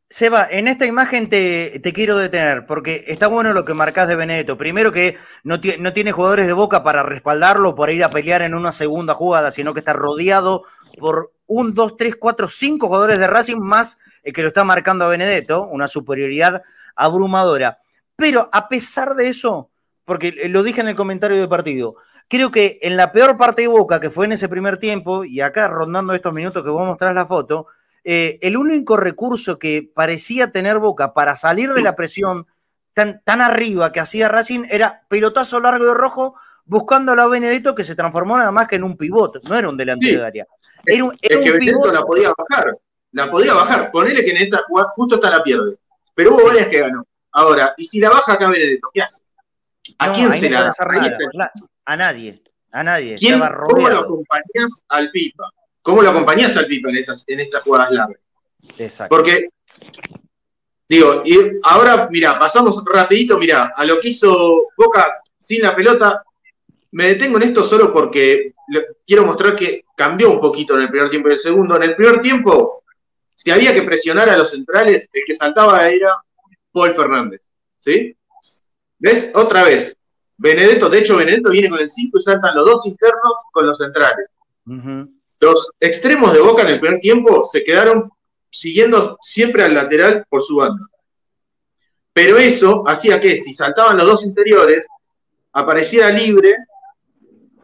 Seba, 0.07 0.47
en 0.49 0.67
esta 0.67 0.85
imagen 0.85 1.29
te, 1.29 1.81
quiero 1.93 2.17
detener, 2.17 2.67
porque 2.67 3.05
está 3.07 3.25
bueno 3.27 3.53
lo 3.53 3.65
que 3.65 3.73
marcás 3.73 4.07
de 4.07 4.15
Benedetto. 4.15 4.55
Primero 4.55 4.91
que 4.91 5.17
no, 5.43 5.59
tiene 5.59 6.11
jugadores 6.11 6.45
de 6.45 6.53
boca 6.53 6.83
para 6.83 7.01
respaldarlo, 7.01 7.73
para 7.73 7.91
ir 7.91 8.03
a 8.03 8.09
pelear 8.09 8.43
en 8.43 8.53
una 8.53 8.71
segunda 8.71 9.15
jugada, 9.15 9.49
sino 9.49 9.73
que 9.73 9.79
está 9.79 9.93
rodeado 9.93 10.63
por 10.99 11.33
un, 11.47 11.73
dos, 11.73 11.97
tres, 11.97 12.15
cuatro, 12.17 12.49
cinco 12.49 12.87
jugadores 12.87 13.17
de 13.17 13.27
Racing 13.27 13.57
más 13.57 13.97
el 14.23 14.31
que 14.31 14.43
lo 14.43 14.49
está 14.49 14.63
marcando 14.63 15.05
a 15.05 15.09
Benedetto, 15.09 15.65
una 15.65 15.87
superioridad 15.87 16.61
abrumadora. 16.95 17.79
Pero 18.15 18.47
a 18.53 18.69
pesar 18.69 19.15
de 19.15 19.27
eso, 19.27 19.71
porque 20.05 20.47
lo 20.49 20.61
dije 20.61 20.81
en 20.81 20.87
el 20.87 20.95
comentario 20.95 21.37
del 21.37 21.49
partido, 21.49 21.95
creo 22.27 22.51
que 22.51 22.77
en 22.83 22.95
la 22.95 23.11
peor 23.11 23.37
parte 23.37 23.63
de 23.63 23.67
Boca, 23.69 23.99
que 23.99 24.11
fue 24.11 24.25
en 24.25 24.33
ese 24.33 24.49
primer 24.49 24.77
tiempo, 24.77 25.25
y 25.25 25.41
acá 25.41 25.67
rondando 25.67 26.13
estos 26.13 26.31
minutos 26.31 26.63
que 26.63 26.69
voy 26.69 26.83
a 26.83 26.89
mostrar 26.89 27.13
la 27.15 27.25
foto, 27.25 27.67
eh, 28.07 28.37
el 28.41 28.55
único 28.55 28.97
recurso 28.97 29.57
que 29.57 29.89
parecía 29.93 30.51
tener 30.51 30.77
Boca 30.77 31.15
para 31.15 31.35
salir 31.35 31.73
de 31.73 31.81
la 31.81 31.95
presión 31.95 32.45
tan, 32.93 33.19
tan 33.23 33.41
arriba 33.41 33.91
que 33.91 33.99
hacía 33.99 34.29
Racing 34.29 34.65
era 34.69 35.01
pelotazo 35.09 35.59
largo 35.59 35.85
de 35.85 35.93
rojo 35.95 36.35
buscando 36.65 37.13
a 37.13 37.15
la 37.15 37.25
Benedetto 37.25 37.73
que 37.73 37.83
se 37.83 37.95
transformó 37.95 38.37
nada 38.37 38.51
más 38.51 38.67
que 38.67 38.75
en 38.75 38.83
un 38.83 38.95
pivot, 38.95 39.43
no 39.43 39.55
era 39.55 39.67
un 39.67 39.75
delantero 39.75 40.19
de 40.19 40.25
área. 40.27 40.47
Era 40.85 41.03
un, 41.03 41.17
es 41.19 41.37
que 41.37 41.51
Benedetto 41.51 41.91
la 41.91 42.03
podía 42.03 42.31
bajar, 42.37 42.77
la 43.11 43.31
podía 43.31 43.55
bajar, 43.55 43.89
ponele 43.89 44.23
que 44.23 44.31
en 44.31 44.37
esta 44.37 44.61
jugada 44.67 44.93
justo 44.95 45.15
está 45.15 45.31
la 45.31 45.41
pierde. 45.41 45.75
Pero 46.13 46.35
hubo 46.35 46.45
varias 46.45 46.67
que 46.67 46.81
ganó. 46.81 47.03
Ahora, 47.31 47.73
y 47.75 47.85
si 47.85 47.99
la 47.99 48.11
baja 48.11 48.33
acá 48.33 48.51
Benedetto, 48.51 48.87
¿qué 48.93 49.01
hace? 49.01 49.23
¿A 49.97 50.13
quién 50.13 50.31
se 50.31 50.47
la 50.51 50.61
da? 50.61 51.51
A 51.85 51.97
nadie, 51.97 52.43
a 52.71 52.83
nadie. 52.83 53.17
¿Cómo 53.67 53.89
lo 53.89 53.99
acompañás 53.99 54.83
al 54.89 55.09
Pipa? 55.09 55.49
¿Cómo 55.85 56.01
lo 56.01 56.09
acompañás 56.09 56.57
al 56.57 56.65
Pipa 56.65 56.89
en 56.89 56.95
estas, 56.95 57.23
en 57.27 57.41
estas 57.41 57.61
jugadas 57.61 57.91
largas? 57.91 58.17
Exacto. 58.79 59.15
Porque, 59.15 59.49
digo, 60.89 61.21
y 61.23 61.59
ahora, 61.61 62.07
mira, 62.09 62.39
pasamos 62.39 62.83
rapidito, 62.83 63.37
mira, 63.37 63.71
a 63.77 63.85
lo 63.85 63.99
que 63.99 64.09
hizo 64.09 64.69
Boca 64.75 65.21
sin 65.39 65.61
la 65.61 65.75
pelota. 65.75 66.23
Me 66.89 67.09
detengo 67.09 67.37
en 67.37 67.43
esto 67.43 67.63
solo 67.63 67.93
porque 67.93 68.55
quiero 69.05 69.27
mostrar 69.27 69.55
que 69.55 69.85
cambió 69.95 70.31
un 70.31 70.39
poquito 70.39 70.73
en 70.73 70.81
el 70.81 70.89
primer 70.89 71.11
tiempo 71.11 71.29
y 71.29 71.33
el 71.33 71.39
segundo. 71.39 71.75
En 71.75 71.83
el 71.83 71.95
primer 71.95 72.19
tiempo, 72.19 72.83
si 73.35 73.51
había 73.51 73.71
que 73.71 73.83
presionar 73.83 74.27
a 74.27 74.37
los 74.37 74.49
centrales, 74.49 75.07
el 75.13 75.23
que 75.23 75.35
saltaba 75.35 75.87
era 75.87 76.15
Paul 76.71 76.95
Fernández. 76.95 77.41
¿Sí? 77.77 78.17
¿Ves? 78.97 79.29
Otra 79.35 79.63
vez. 79.63 79.95
Benedetto, 80.35 80.89
de 80.89 80.97
hecho, 80.97 81.15
Benedetto 81.15 81.51
viene 81.51 81.69
con 81.69 81.79
el 81.79 81.91
5 81.91 82.17
y 82.17 82.21
saltan 82.23 82.55
los 82.55 82.65
dos 82.65 82.87
internos 82.87 83.33
con 83.51 83.67
los 83.67 83.77
centrales. 83.77 84.29
Los 85.45 85.69
extremos 85.79 86.33
de 86.33 86.39
Boca 86.39 86.63
en 86.63 86.69
el 86.69 86.79
primer 86.79 86.99
tiempo 86.99 87.45
se 87.45 87.63
quedaron 87.63 88.09
siguiendo 88.49 89.19
siempre 89.21 89.63
al 89.63 89.75
lateral 89.75 90.25
por 90.27 90.41
su 90.41 90.55
banda. 90.55 90.83
Pero 92.11 92.39
eso 92.39 92.83
hacía 92.87 93.21
que 93.21 93.37
si 93.37 93.53
saltaban 93.53 93.95
los 93.95 94.07
dos 94.07 94.23
interiores, 94.23 94.85
apareciera 95.53 96.09
libre 96.09 96.55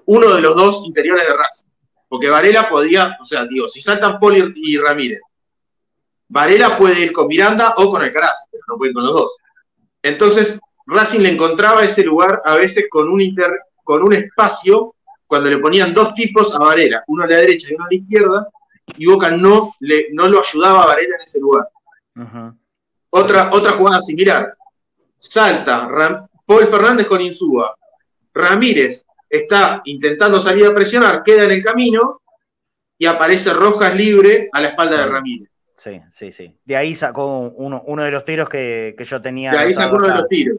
uno 0.05 0.35
de 0.35 0.41
los 0.41 0.55
dos 0.55 0.83
interiores 0.85 1.25
de 1.25 1.33
Racing. 1.33 1.65
Porque 2.07 2.29
Varela 2.29 2.69
podía, 2.69 3.17
o 3.19 3.25
sea, 3.25 3.47
digo, 3.47 3.67
si 3.67 3.81
saltan 3.81 4.19
Paul 4.19 4.53
y 4.55 4.77
Ramírez, 4.77 5.21
Varela 6.27 6.77
puede 6.77 6.99
ir 6.99 7.11
con 7.11 7.25
Miranda 7.25 7.73
o 7.77 7.89
con 7.89 8.03
Alcaraz, 8.03 8.45
pero 8.51 8.61
no 8.67 8.77
puede 8.77 8.91
ir 8.91 8.93
con 8.93 9.05
los 9.05 9.13
dos. 9.13 9.37
Entonces, 10.03 10.59
Racing 10.85 11.21
le 11.21 11.29
encontraba 11.29 11.83
ese 11.83 12.03
lugar 12.03 12.43
a 12.45 12.57
veces 12.57 12.85
con 12.91 13.09
un, 13.09 13.21
inter, 13.21 13.49
con 13.83 14.03
un 14.03 14.13
espacio 14.13 14.93
cuando 15.31 15.49
le 15.49 15.59
ponían 15.59 15.93
dos 15.93 16.13
tipos 16.13 16.53
a 16.53 16.59
Varela, 16.59 17.05
uno 17.07 17.23
a 17.23 17.27
la 17.27 17.37
derecha 17.37 17.69
y 17.69 17.75
uno 17.75 17.85
a 17.85 17.87
la 17.89 17.95
izquierda, 17.95 18.49
y 18.97 19.05
Boca 19.05 19.31
no, 19.31 19.75
le, 19.79 20.07
no 20.11 20.27
lo 20.27 20.41
ayudaba 20.41 20.83
a 20.83 20.87
Varela 20.87 21.15
en 21.15 21.21
ese 21.21 21.39
lugar. 21.39 21.69
otra, 23.11 23.49
otra 23.53 23.71
jugada 23.71 24.01
similar. 24.01 24.53
Salta 25.17 25.87
Paul 26.45 26.67
Fernández 26.67 27.07
con 27.07 27.21
Insúa. 27.21 27.73
Ramírez 28.33 29.05
está 29.29 29.81
intentando 29.85 30.41
salir 30.41 30.65
a 30.65 30.73
presionar, 30.73 31.23
queda 31.23 31.45
en 31.45 31.51
el 31.51 31.63
camino 31.63 32.21
y 32.97 33.05
aparece 33.05 33.53
Rojas 33.53 33.95
libre 33.95 34.49
a 34.51 34.59
la 34.59 34.67
espalda 34.67 34.97
de 34.97 35.05
Ramírez. 35.05 35.49
Sí, 35.77 36.01
sí, 36.09 36.33
sí. 36.33 36.53
De 36.65 36.75
ahí 36.75 36.93
sacó 36.93 37.39
uno, 37.55 37.81
uno 37.85 38.03
de 38.03 38.11
los 38.11 38.25
tiros 38.25 38.49
que, 38.49 38.93
yo 38.99 39.21
tenía. 39.21 39.51
De 39.51 39.59
ahí 39.59 39.75
sacó 39.75 39.95
uno 39.95 40.07
de 40.09 40.13
los 40.13 40.27
tiros. 40.27 40.57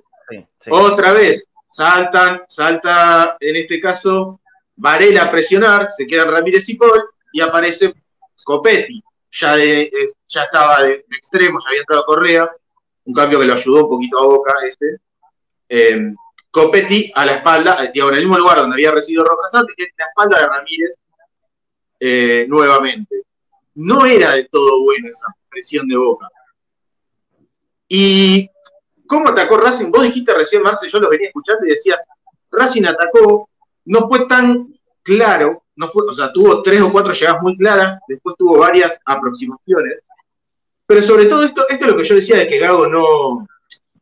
Otra 0.71 1.13
vez, 1.13 1.45
saltan, 1.71 2.45
salta 2.49 3.37
en 3.39 3.57
este 3.57 3.79
caso 3.79 4.39
Varela 4.83 5.23
a 5.23 5.31
presionar, 5.31 5.91
se 5.97 6.07
quedan 6.07 6.31
Ramírez 6.31 6.69
y 6.69 6.75
Paul 6.75 7.05
y 7.33 7.41
aparece 7.41 7.95
Copetti. 8.45 9.03
Ya, 9.31 9.57
ya 9.57 10.43
estaba 10.43 10.83
de, 10.83 11.07
extremo, 11.17 11.59
ya 11.61 11.69
había 11.69 11.81
entrado 11.81 12.05
Correa, 12.05 12.51
un 13.05 13.15
cambio 13.15 13.39
que 13.39 13.47
lo 13.47 13.55
ayudó 13.55 13.85
un 13.85 13.91
poquito 13.91 14.19
a 14.19 14.27
Boca 14.27 14.55
ese. 14.69 14.99
Eh, 15.69 16.13
Copetti 16.51 17.13
a 17.15 17.25
la 17.25 17.37
espalda, 17.37 17.85
eh, 17.85 17.93
en 17.95 18.15
el 18.15 18.21
mismo 18.21 18.37
lugar 18.37 18.59
donde 18.59 18.75
había 18.75 18.91
recibido 18.91 19.25
Rojas 19.25 19.55
antes, 19.55 19.75
que 19.77 19.85
es 19.85 19.91
la 19.97 20.07
espalda 20.07 20.41
de 20.41 20.47
Ramírez 20.49 20.95
eh, 22.01 22.47
nuevamente 22.49 23.23
no 23.75 24.05
era 24.05 24.33
de 24.33 24.45
todo 24.45 24.83
buena 24.83 25.09
esa 25.09 25.27
presión 25.49 25.89
de 25.89 25.97
Boca. 25.97 26.29
¿Y 27.89 28.51
cómo 29.07 29.29
atacó 29.29 29.57
Racing? 29.57 29.91
Vos 29.91 30.03
dijiste 30.03 30.35
recién, 30.35 30.63
Marce, 30.63 30.91
yo 30.91 30.99
lo 30.99 31.09
venía 31.09 31.29
escuchando 31.29 31.67
y 31.67 31.71
decías, 31.71 32.03
Racing 32.51 32.85
atacó, 32.85 33.49
no 33.85 34.09
fue 34.09 34.27
tan 34.27 34.73
claro, 35.03 35.65
no 35.77 35.89
fue, 35.89 36.05
o 36.09 36.13
sea, 36.13 36.33
tuvo 36.33 36.63
tres 36.63 36.81
o 36.81 36.93
cuatro 36.93 37.13
llegadas 37.13 37.43
muy 37.43 37.57
claras, 37.57 37.99
después 38.09 38.37
tuvo 38.39 38.59
varias 38.59 39.01
aproximaciones, 39.05 39.99
pero 40.87 41.03
sobre 41.03 41.27
todo 41.27 41.45
esto, 41.45 41.69
esto 41.69 41.85
es 41.85 41.91
lo 41.91 41.97
que 41.97 42.05
yo 42.05 42.15
decía 42.15 42.37
de 42.37 42.49
que 42.49 42.59
Gago 42.59 42.87
no, 42.87 43.47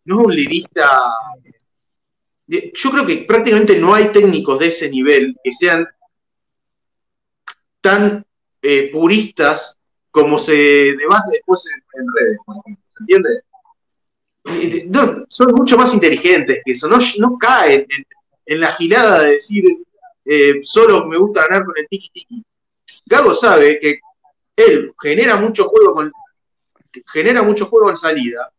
no 0.04 0.20
es 0.20 0.26
un 0.26 0.34
lirista. 0.34 0.90
Yo 2.46 2.90
creo 2.90 3.06
que 3.06 3.18
prácticamente 3.18 3.78
no 3.78 3.94
hay 3.94 4.08
técnicos 4.08 4.58
de 4.58 4.68
ese 4.68 4.90
nivel 4.90 5.36
que 5.42 5.52
sean 5.52 5.86
tan 7.80 8.26
eh, 8.60 8.90
puristas 8.92 9.78
como 10.10 10.38
se 10.38 10.52
debate 10.52 11.30
después 11.32 11.64
en, 11.94 12.06
redes, 12.18 12.38
¿se 12.44 13.00
entiende? 13.00 13.42
son 15.28 15.52
mucho 15.54 15.76
más 15.76 15.94
inteligentes 15.94 16.60
que 16.64 16.72
eso, 16.72 16.88
no, 16.88 16.98
no 17.18 17.38
caen 17.38 17.86
en 17.88 18.04
la 18.58 18.72
gilada 18.72 19.20
de 19.20 19.32
decir 19.32 19.64
eh, 20.24 20.60
solo 20.64 21.06
me 21.06 21.18
gusta 21.18 21.46
ganar 21.46 21.64
con 21.64 21.74
el 21.78 21.86
tiki 21.88 22.10
tiki. 22.10 22.44
Gago 23.06 23.34
sabe 23.34 23.78
que 23.78 24.00
él 24.56 24.92
genera 25.00 25.36
mucho 25.36 25.68
juego 25.68 25.94
con 25.94 26.12
genera 27.06 27.42
mucho 27.42 27.66
juego 27.66 27.90
en 27.90 27.96
salida 27.96 28.50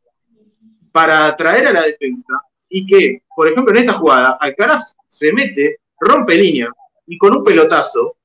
para 0.92 1.28
atraer 1.28 1.68
a 1.68 1.74
la 1.74 1.84
defensa 1.84 2.42
y 2.70 2.86
que, 2.86 3.24
por 3.36 3.48
ejemplo, 3.50 3.74
en 3.74 3.82
esta 3.82 3.94
jugada, 3.94 4.38
Alcaraz 4.40 4.96
se 5.08 5.34
mete, 5.34 5.80
rompe 6.00 6.36
líneas 6.36 6.72
y 7.06 7.18
con 7.18 7.36
un 7.38 7.44
pelotazo, 7.44 8.16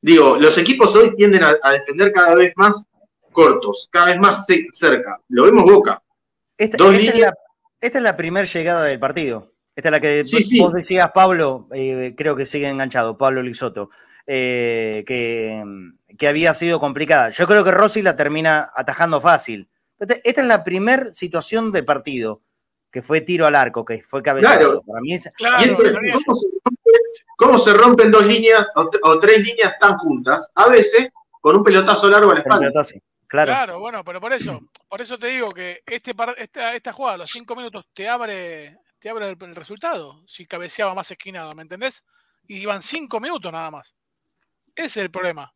digo, 0.00 0.36
los 0.36 0.56
equipos 0.58 0.94
hoy 0.94 1.14
tienden 1.16 1.42
a, 1.44 1.70
defender 1.72 2.12
cada 2.12 2.34
vez 2.34 2.52
más 2.56 2.84
cortos, 3.30 3.88
cada 3.90 4.06
vez 4.06 4.18
más 4.18 4.46
cerca. 4.72 5.18
Lo 5.28 5.44
vemos 5.44 5.64
Boca. 5.64 6.02
Esta, 6.58 6.76
es 7.80 8.02
la, 8.02 8.16
primera 8.16 8.44
llegada 8.44 8.84
del 8.84 9.00
partido. 9.00 9.51
Esta 9.74 9.88
es 9.88 9.92
la 9.92 10.00
que 10.00 10.22
vos 10.58 10.72
decías, 10.72 11.10
Pablo, 11.14 11.68
eh, 11.72 12.14
creo 12.16 12.36
que 12.36 12.44
sigue 12.44 12.68
enganchado, 12.68 13.16
Pablo 13.16 13.42
Lisoto, 13.42 13.88
eh, 14.26 15.02
que, 15.06 15.64
que, 16.18 16.28
había 16.28 16.52
sido 16.52 16.78
complicada. 16.78 17.30
Yo 17.30 17.46
creo 17.46 17.64
que 17.64 17.70
Rossi 17.70 18.02
la 18.02 18.14
termina 18.14 18.70
atajando 18.74 19.20
fácil. 19.20 19.70
Esta, 19.98 20.42
es 20.42 20.46
la 20.46 20.62
primera 20.62 21.12
situación 21.12 21.72
de 21.72 21.82
partido, 21.82 22.42
que 22.90 23.00
fue 23.00 23.22
tiro 23.22 23.46
al 23.46 23.54
arco, 23.54 23.84
que 23.84 24.02
fue 24.02 24.22
cabezazo. 24.22 24.82
Claro. 25.36 25.64
¿cómo, 27.36 27.58
se 27.58 27.72
rompen 27.72 28.10
dos 28.10 28.26
líneas 28.26 28.68
o, 28.74 29.18
tres 29.18 29.38
líneas 29.38 29.74
tan 29.80 29.96
juntas? 29.96 30.50
A 30.54 30.68
veces 30.68 31.08
con 31.40 31.56
un 31.56 31.64
pelotazo 31.64 32.10
largo 32.10 32.30
a 32.30 32.34
la 32.34 32.40
espalda. 32.40 32.70
Claro. 33.26 33.50
claro. 33.50 33.80
bueno, 33.80 34.04
pero 34.04 34.20
por 34.20 34.34
eso, 34.34 34.60
por 34.86 35.00
eso 35.00 35.18
te 35.18 35.28
digo 35.28 35.48
que 35.52 35.80
este, 35.86 36.14
esta, 36.36 36.74
esta 36.74 36.92
jugada, 36.92 37.16
los 37.16 37.30
cinco 37.30 37.56
minutos, 37.56 37.86
te 37.94 38.06
abre, 38.06 38.76
te 39.02 39.10
abre 39.10 39.28
el, 39.30 39.56
resultado 39.56 40.22
si 40.28 40.46
cabeceaba 40.46 40.94
más 40.94 41.10
esquinado, 41.10 41.52
¿me 41.56 41.62
entendés? 41.62 42.04
Y 42.46 42.58
iban 42.58 42.80
cinco 42.82 43.18
minutos 43.18 43.50
nada 43.50 43.68
más. 43.68 43.96
Ese 44.76 44.86
es 44.86 44.96
el 44.98 45.10
problema. 45.10 45.52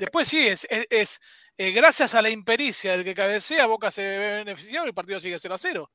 Después 0.00 0.26
sí, 0.26 0.48
es, 0.48 0.66
es, 0.68 1.20
eh, 1.56 1.70
gracias 1.70 2.16
a 2.16 2.22
la 2.22 2.28
impericia 2.28 2.92
del 2.92 3.04
que 3.04 3.14
cabecea, 3.14 3.66
Boca 3.66 3.92
se 3.92 4.02
ve 4.02 4.36
beneficiado 4.38 4.84
y 4.84 4.88
el 4.88 4.94
partido 4.94 5.20
sigue 5.20 5.38
0 5.38 5.54
a 5.54 5.58
0. 5.58 5.90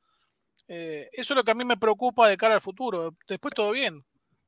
Eh, 0.69 1.09
eso 1.11 1.33
es 1.33 1.35
lo 1.35 1.43
que 1.43 1.51
a 1.51 1.55
mí 1.55 1.65
me 1.65 1.75
preocupa 1.75 2.29
de 2.29 2.37
cara 2.37 2.55
al 2.55 2.61
futuro. 2.61 3.13
Después 3.27 3.53
todo 3.53 3.71
bien. 3.71 4.05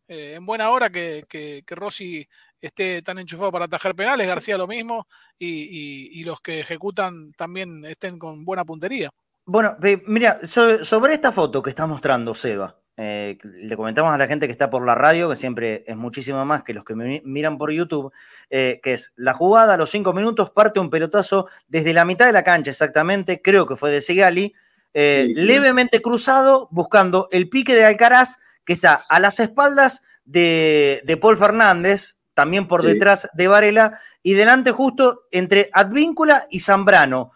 Eh, 0.07 0.35
en 0.35 0.45
buena 0.45 0.69
hora 0.69 0.89
que, 0.89 1.25
que, 1.27 1.63
Rossi 1.75 2.25
esté 2.61 3.01
tan 3.01 3.19
enchufado 3.19 3.51
para 3.51 3.65
atajar 3.65 3.95
penales, 3.95 4.27
García 4.27 4.57
lo 4.57 4.67
mismo, 4.67 5.07
y, 5.37 6.23
los 6.23 6.39
que 6.39 6.61
ejecutan 6.61 7.33
también 7.33 7.83
estén 7.85 8.17
con 8.17 8.45
buena 8.45 8.63
puntería. 8.63 9.11
Bueno, 9.45 9.77
mira, 10.07 10.39
sobre 10.43 11.13
esta 11.13 11.31
foto 11.31 11.61
que 11.61 11.69
está 11.69 11.85
mostrando 11.85 12.33
Seba, 12.33 12.77
eh, 12.97 13.37
le 13.43 13.75
comentamos 13.75 14.13
a 14.13 14.17
la 14.17 14.25
gente 14.25 14.47
que 14.47 14.51
está 14.51 14.69
por 14.69 14.85
la 14.85 14.95
radio, 14.95 15.29
que 15.29 15.35
siempre 15.35 15.83
es 15.85 15.95
muchísimo 15.95 16.43
más 16.45 16.63
que 16.63 16.73
los 16.73 16.85
que 16.85 16.95
me 16.95 17.21
miran 17.25 17.57
por 17.57 17.71
YouTube, 17.71 18.11
eh, 18.49 18.79
que 18.81 18.93
es 18.93 19.13
la 19.15 19.33
jugada 19.33 19.73
a 19.73 19.77
los 19.77 19.89
cinco 19.89 20.13
minutos, 20.13 20.49
parte 20.49 20.79
un 20.79 20.89
pelotazo 20.89 21.47
desde 21.67 21.93
la 21.93 22.05
mitad 22.05 22.25
de 22.25 22.31
la 22.31 22.43
cancha 22.43 22.71
exactamente, 22.71 23.41
creo 23.41 23.67
que 23.67 23.75
fue 23.75 23.91
de 23.91 24.01
Sigali, 24.01 24.53
eh, 24.93 25.27
levemente 25.35 26.01
cruzado, 26.01 26.69
buscando 26.71 27.27
el 27.31 27.49
pique 27.49 27.75
de 27.75 27.83
Alcaraz, 27.83 28.37
que 28.65 28.73
está 28.73 29.01
a 29.09 29.19
las 29.19 29.39
espaldas 29.41 30.01
de, 30.23 31.19
Paul 31.21 31.37
Fernández, 31.37 32.15
también 32.33 32.67
por 32.67 32.81
detrás 32.81 33.27
de 33.33 33.47
Varela, 33.47 33.99
y 34.23 34.33
delante 34.33 34.71
justo 34.71 35.25
entre 35.31 35.69
Advíncula 35.73 36.45
y 36.49 36.61
Zambrano. 36.61 37.31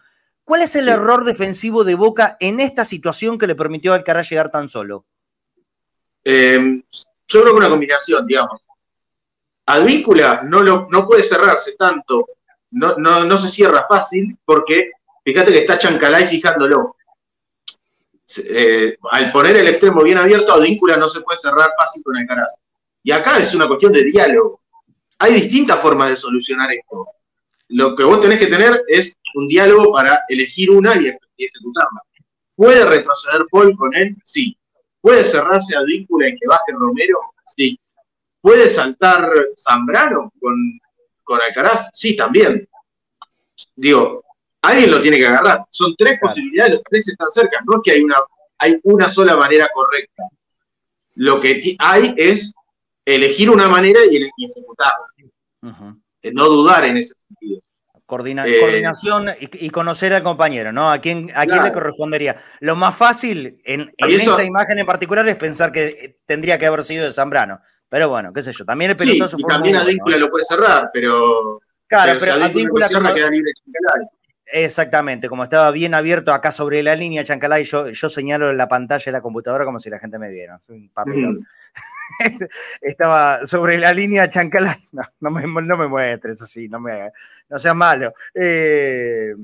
¿Cuál 0.50 0.62
es 0.62 0.74
el 0.74 0.88
error 0.88 1.24
defensivo 1.24 1.84
de 1.84 1.94
Boca 1.94 2.36
en 2.40 2.58
esta 2.58 2.84
situación 2.84 3.38
que 3.38 3.46
le 3.46 3.54
permitió 3.54 3.92
a 3.92 3.94
Alcaraz 3.94 4.28
llegar 4.28 4.50
tan 4.50 4.68
solo? 4.68 5.06
Em, 6.24 6.82
yo 7.28 7.40
creo 7.40 7.52
que 7.52 7.58
una 7.60 7.68
combinación, 7.68 8.26
digamos. 8.26 8.60
Advíncula 9.66 10.42
no, 10.42 10.60
lo, 10.60 10.88
no 10.90 11.06
puede 11.06 11.22
cerrarse 11.22 11.76
tanto, 11.78 12.26
no, 12.72 12.96
no, 12.96 13.38
se 13.38 13.48
cierra 13.48 13.86
fácil, 13.88 14.36
porque 14.44 14.90
fíjate 15.24 15.52
que 15.52 15.58
está 15.58 15.78
Chancalay 15.78 16.26
fijándolo. 16.26 16.96
Eh, 18.48 18.98
al 19.08 19.30
poner 19.30 19.56
el 19.56 19.68
extremo 19.68 20.02
bien 20.02 20.18
abierto, 20.18 20.52
Advíncula 20.52 20.96
no 20.96 21.08
se 21.08 21.20
puede 21.20 21.38
cerrar 21.38 21.70
fácil 21.78 22.02
con 22.02 22.16
Alcaraz. 22.16 22.56
Y 23.04 23.12
acá 23.12 23.38
es 23.38 23.54
una 23.54 23.68
cuestión 23.68 23.92
de 23.92 24.02
diálogo. 24.02 24.62
Hay 25.16 25.34
distintas 25.34 25.78
formas 25.78 26.08
de 26.08 26.16
solucionar 26.16 26.72
esto 26.72 27.06
lo 27.70 27.94
que 27.94 28.04
vos 28.04 28.20
tenés 28.20 28.38
que 28.38 28.48
tener 28.48 28.82
es 28.88 29.16
un 29.34 29.46
diálogo 29.46 29.92
para 29.92 30.24
elegir 30.28 30.70
una 30.70 30.94
y, 30.96 31.06
ejecutarla. 31.38 32.02
¿Puede 32.54 32.84
retroceder 32.84 33.46
Paul 33.50 33.76
con 33.76 33.94
él? 33.94 34.16
Sí. 34.24 34.56
¿Puede 35.00 35.24
cerrarse 35.24 35.76
a 35.76 35.82
vínculo 35.82 36.26
en 36.26 36.36
que 36.36 36.46
baje 36.46 36.72
Romero? 36.72 37.20
Sí. 37.46 37.78
¿Puede 38.40 38.68
saltar 38.68 39.32
Zambrano 39.56 40.32
con, 40.40 40.80
con 41.22 41.40
Alcaraz? 41.40 41.90
Sí, 41.94 42.16
también. 42.16 42.68
Digo, 43.76 44.24
alguien 44.62 44.90
lo 44.90 45.00
tiene 45.00 45.18
que 45.18 45.26
agarrar. 45.26 45.64
Son 45.70 45.94
tres 45.96 46.18
posibilidades, 46.20 46.72
los 46.72 46.82
tres 46.82 47.08
están 47.08 47.30
cerca. 47.30 47.62
No 47.64 47.76
es 47.76 47.80
que 47.84 47.92
hay 47.92 48.02
una, 48.02 48.16
hay 48.58 48.80
una 48.82 49.08
sola 49.08 49.36
manera 49.36 49.68
correcta. 49.72 50.24
Lo 51.14 51.40
que 51.40 51.76
hay 51.78 52.14
es 52.16 52.52
elegir 53.04 53.48
una 53.48 53.68
manera 53.68 54.00
y, 54.10 54.28
ejecutarla. 54.44 55.06
Eh, 56.22 56.32
no 56.32 56.48
dudar 56.48 56.84
en 56.84 56.98
ese 56.98 57.14
Eh, 58.10 58.60
coordinación 58.60 59.30
y, 59.40 59.70
conocer 59.70 60.12
al 60.14 60.22
compañero, 60.22 60.72
¿no? 60.72 60.90
¿A 60.90 60.98
quién, 60.98 61.30
a 61.34 61.46
quién 61.46 61.62
le 61.62 61.72
correspondería? 61.72 62.36
Lo 62.60 62.76
más 62.76 62.96
fácil 62.96 63.60
en, 63.64 63.92
esta 63.96 64.44
imagen 64.44 64.78
en 64.78 64.86
particular 64.86 65.26
es 65.28 65.36
pensar 65.36 65.70
que 65.72 65.86
eh, 65.86 66.18
tendría 66.26 66.58
que 66.58 66.66
haber 66.66 66.82
sido 66.84 67.04
de 67.04 67.12
Zambrano. 67.12 67.60
Pero 67.88 68.08
bueno, 68.08 68.32
qué 68.32 68.42
sé 68.42 68.52
yo. 68.52 68.64
También 68.64 68.92
el 68.92 68.96
pelotazo. 68.96 69.36
Sí, 69.36 69.42
y 69.42 69.46
también 69.46 69.76
a 69.76 69.84
lo 69.84 70.30
puede 70.30 70.44
cerrar, 70.44 70.90
pero. 70.92 71.60
Claro, 71.86 72.18
pero, 72.20 72.34
a 72.34 72.48
queda 73.14 73.30
libre 73.30 73.50
Exactamente, 74.52 75.28
como 75.28 75.44
estaba 75.44 75.70
bien 75.70 75.94
abierto 75.94 76.32
acá 76.32 76.50
sobre 76.50 76.82
la 76.82 76.96
línea 76.96 77.22
Chancalay, 77.22 77.62
yo, 77.64 77.88
yo 77.88 78.08
señalo 78.08 78.50
en 78.50 78.56
la 78.56 78.68
pantalla 78.68 79.04
de 79.04 79.12
la 79.12 79.20
computadora 79.20 79.64
como 79.64 79.78
si 79.78 79.90
la 79.90 80.00
gente 80.00 80.18
me 80.18 80.28
viera. 80.28 80.60
un 80.68 80.90
papelón. 80.90 81.46
estaba 82.80 83.46
sobre 83.46 83.78
la 83.78 83.92
línea 83.92 84.28
Chancalay. 84.28 84.88
No, 85.20 85.30
me, 85.30 85.42
no 85.46 85.76
me 85.76 85.88
muestres 85.88 86.42
así, 86.42 86.68
no, 86.68 86.80
me, 86.80 87.10
no 87.48 87.58
seas 87.58 87.74
malo. 87.74 88.14
Eh, 88.34 89.34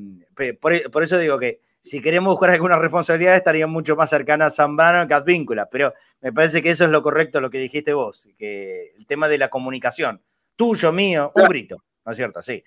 por, 0.90 1.02
eso 1.02 1.18
digo 1.18 1.38
que 1.38 1.60
si 1.80 2.00
queremos 2.00 2.32
buscar 2.32 2.50
alguna 2.50 2.76
responsabilidad 2.78 3.36
estaría 3.36 3.66
mucho 3.66 3.94
más 3.94 4.10
cercana 4.10 4.46
a 4.46 4.50
Zambrano 4.50 5.06
que 5.06 5.14
a 5.14 5.18
Advíncula, 5.18 5.68
pero 5.70 5.94
me 6.20 6.32
parece 6.32 6.62
que 6.62 6.70
eso 6.70 6.84
es 6.84 6.90
lo 6.90 7.02
correcto, 7.02 7.40
lo 7.40 7.50
que 7.50 7.58
dijiste 7.58 7.92
vos, 7.92 8.28
que 8.38 8.94
el 8.96 9.06
tema 9.06 9.28
de 9.28 9.38
la 9.38 9.48
comunicación, 9.48 10.20
tuyo, 10.56 10.92
mío, 10.92 11.32
un 11.34 11.44
grito, 11.44 11.84
¿no 12.04 12.12
es 12.12 12.16
cierto? 12.16 12.42
Sí. 12.42 12.62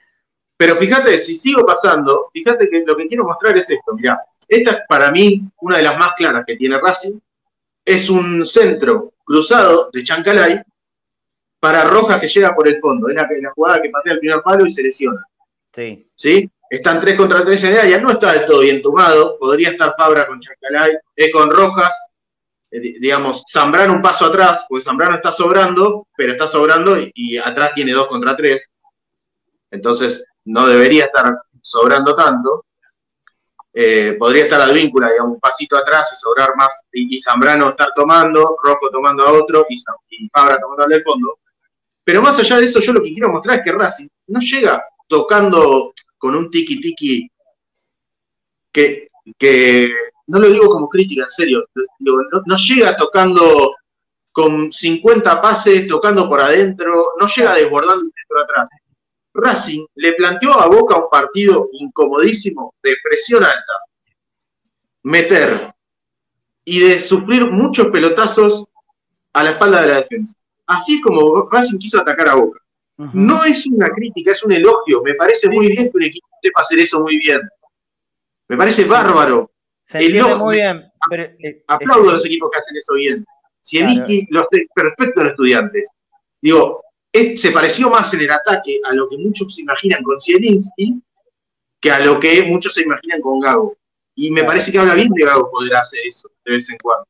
Pero 0.56 0.76
fíjate, 0.76 1.18
si 1.18 1.38
sigo 1.38 1.66
pasando, 1.66 2.30
fíjate 2.34 2.70
que 2.70 2.84
lo 2.86 2.96
que 2.96 3.08
quiero 3.08 3.26
mostrar 3.26 3.58
es 3.58 3.70
esto, 3.70 3.94
mirá, 3.96 4.22
esta 4.48 4.72
es 4.72 4.78
para 4.88 5.12
mí 5.12 5.44
una 5.62 5.78
de 5.78 5.84
las 5.84 5.98
más 5.98 6.14
claras 6.14 6.44
que 6.46 6.56
tiene 6.56 6.80
Racing, 6.80 7.20
es 7.94 8.10
un 8.10 8.46
centro 8.46 9.14
cruzado 9.24 9.90
de 9.92 10.04
Chancalay 10.04 10.62
para 11.60 11.84
Rojas 11.84 12.22
que 12.22 12.28
llega 12.28 12.56
por 12.56 12.68
el 12.68 12.80
fondo, 12.80 13.10
es 13.10 13.16
la, 13.16 13.28
la 13.42 13.52
jugada 13.52 13.82
que 13.82 13.90
patea 13.90 14.14
el 14.14 14.20
primer 14.20 14.42
palo 14.42 14.66
y 14.66 14.72
se 14.72 14.84
lesiona. 14.84 15.22
Sí. 15.74 16.10
¿Sí? 16.16 16.50
Están 16.70 17.00
tres 17.00 17.16
contra 17.16 17.44
tres 17.44 17.64
en 17.64 17.78
área, 17.78 18.00
no 18.00 18.12
está 18.12 18.34
del 18.34 18.46
todo 18.46 18.62
bien 18.62 18.82
tomado, 18.82 19.38
podría 19.40 19.70
estar 19.70 19.96
Fabra 19.98 20.28
con 20.28 20.40
Chancalay, 20.40 20.98
es 21.16 21.32
con 21.32 21.50
Rojas, 21.50 21.94
eh, 22.70 22.80
digamos, 22.80 23.44
Zambrano 23.52 23.94
un 23.94 24.02
paso 24.02 24.26
atrás, 24.26 24.66
porque 24.70 24.86
Zambrano 24.86 25.16
está 25.16 25.32
sobrando, 25.32 26.08
pero 26.16 26.34
está 26.34 26.48
sobrando 26.48 26.96
y 27.14 27.38
atrás 27.38 27.72
tiene 27.74 27.92
dos 27.92 28.08
contra 28.08 28.36
tres. 28.36 28.70
Entonces, 29.72 30.26
no 30.46 30.68
debería 30.68 31.06
estar 31.06 31.34
sobrando 31.62 32.16
tanto. 32.16 32.66
Eh, 33.72 34.16
podría 34.18 34.44
estar 34.44 34.60
Advíncula, 34.62 35.12
digamos, 35.12 35.34
un 35.34 35.40
pasito 35.40 35.78
atrás 35.78 36.12
y 36.14 36.16
sobrar 36.16 36.56
más, 36.56 36.82
y, 36.92 37.22
Zambrano 37.22 37.70
estar 37.70 37.92
tomando, 37.96 38.58
Rocco 38.64 38.90
tomando 38.90 39.24
a 39.24 39.32
otro 39.32 39.66
y, 39.70 39.78
Fabra 40.30 40.58
tomando 40.60 40.84
al 40.84 41.04
fondo. 41.04 41.40
Pero 42.04 42.22
más 42.22 42.40
allá 42.40 42.58
de 42.58 42.66
eso, 42.66 42.80
yo 42.80 42.94
lo 42.94 43.04
que 43.04 43.14
quiero 43.14 43.30
mostrar 43.30 43.60
es 43.60 43.64
que 43.64 43.72
Racing 43.72 44.08
no 44.28 44.40
llega 44.40 44.84
tocando 45.08 45.94
con 46.18 46.36
un 46.36 46.50
tiki-tiki 46.50 47.30
que, 48.72 49.08
que, 49.38 49.92
no 50.28 50.40
lo 50.40 50.48
digo 50.48 50.70
como 50.70 50.90
crítica, 50.90 51.24
en 51.24 51.30
serio, 51.30 51.66
no, 52.00 52.56
llega 52.58 52.96
tocando 52.96 53.76
con 54.32 54.72
50 54.72 55.42
pases, 55.42 55.88
tocando 55.88 56.28
por 56.28 56.42
adentro, 56.42 57.14
no 57.20 57.28
llega 57.28 57.56
desbordando 57.56 58.06
dentro 58.16 58.42
atrás. 58.42 58.70
Racing 59.42 59.86
le 59.96 60.14
planteó 60.14 60.54
a 60.54 60.68
Boca 60.68 60.98
un 60.98 61.10
partido 61.10 61.70
incomodísimo 61.74 62.74
de 62.84 62.96
presión 63.04 63.44
alta, 63.44 63.74
meter 65.04 65.74
y 66.64 66.80
de 66.80 67.00
sufrir 67.00 67.50
muchos 67.50 67.88
pelotazos 67.88 68.64
a 69.34 69.44
la 69.44 69.52
espalda 69.52 69.82
de 69.82 69.88
la 69.88 69.96
defensa. 69.96 70.36
Así 70.68 70.96
es 70.96 71.02
como 71.02 71.50
Racing 71.50 71.78
quiso 71.78 72.00
atacar 72.00 72.30
a 72.30 72.36
Boca. 72.36 72.60
No 73.14 73.46
es 73.46 73.66
una 73.68 73.88
crítica, 73.88 74.34
es 74.34 74.44
un 74.44 74.52
elogio. 74.52 75.02
Me 75.02 75.16
parece 75.16 75.48
muy 75.50 75.68
bien 75.68 75.90
que 75.90 75.98
un 75.98 76.04
equipo 76.04 76.28
sepa 76.42 76.62
hacer 76.62 76.80
eso 76.80 77.00
muy 77.00 77.18
bien. 77.18 77.40
Me 78.50 78.58
parece 78.58 78.84
bárbaro. 78.84 79.52
Se 79.84 80.00
muy 80.38 80.58
bien. 80.58 80.92
Eh, 81.12 81.64
aplaudo 81.68 82.10
a 82.10 82.14
los 82.14 82.26
equipos 82.26 82.52
que 82.52 82.60
hacen 82.60 82.76
eso 82.76 82.94
bien. 82.96 83.26
Zielinski, 83.66 84.28
los 84.30 84.48
perfectos 84.76 85.26
estudiantes. 85.26 85.88
Digo, 86.42 86.84
se 87.12 87.52
pareció 87.52 87.90
más 87.90 88.14
en 88.14 88.22
el 88.22 88.32
ataque 88.32 88.80
a 88.90 88.94
lo 88.94 89.10
que 89.10 89.18
muchos 89.18 89.56
se 89.56 89.62
imaginan 89.62 90.04
con 90.04 90.20
Zielinski 90.20 91.02
que 91.80 91.92
a 91.92 92.00
lo 92.00 92.20
que 92.20 92.44
muchos 92.44 92.74
se 92.74 92.82
imaginan 92.82 93.22
con 93.22 93.40
Gago. 93.40 93.78
Y 94.16 94.32
me 94.32 94.44
parece 94.44 94.72
que 94.72 94.80
habla 94.80 94.96
bien 94.96 95.10
de 95.14 95.26
Gago 95.26 95.50
poder 95.50 95.76
hacer 95.76 96.02
eso 96.08 96.30
de 96.46 96.54
vez 96.54 96.70
en 96.70 96.78
cuando. 96.78 97.06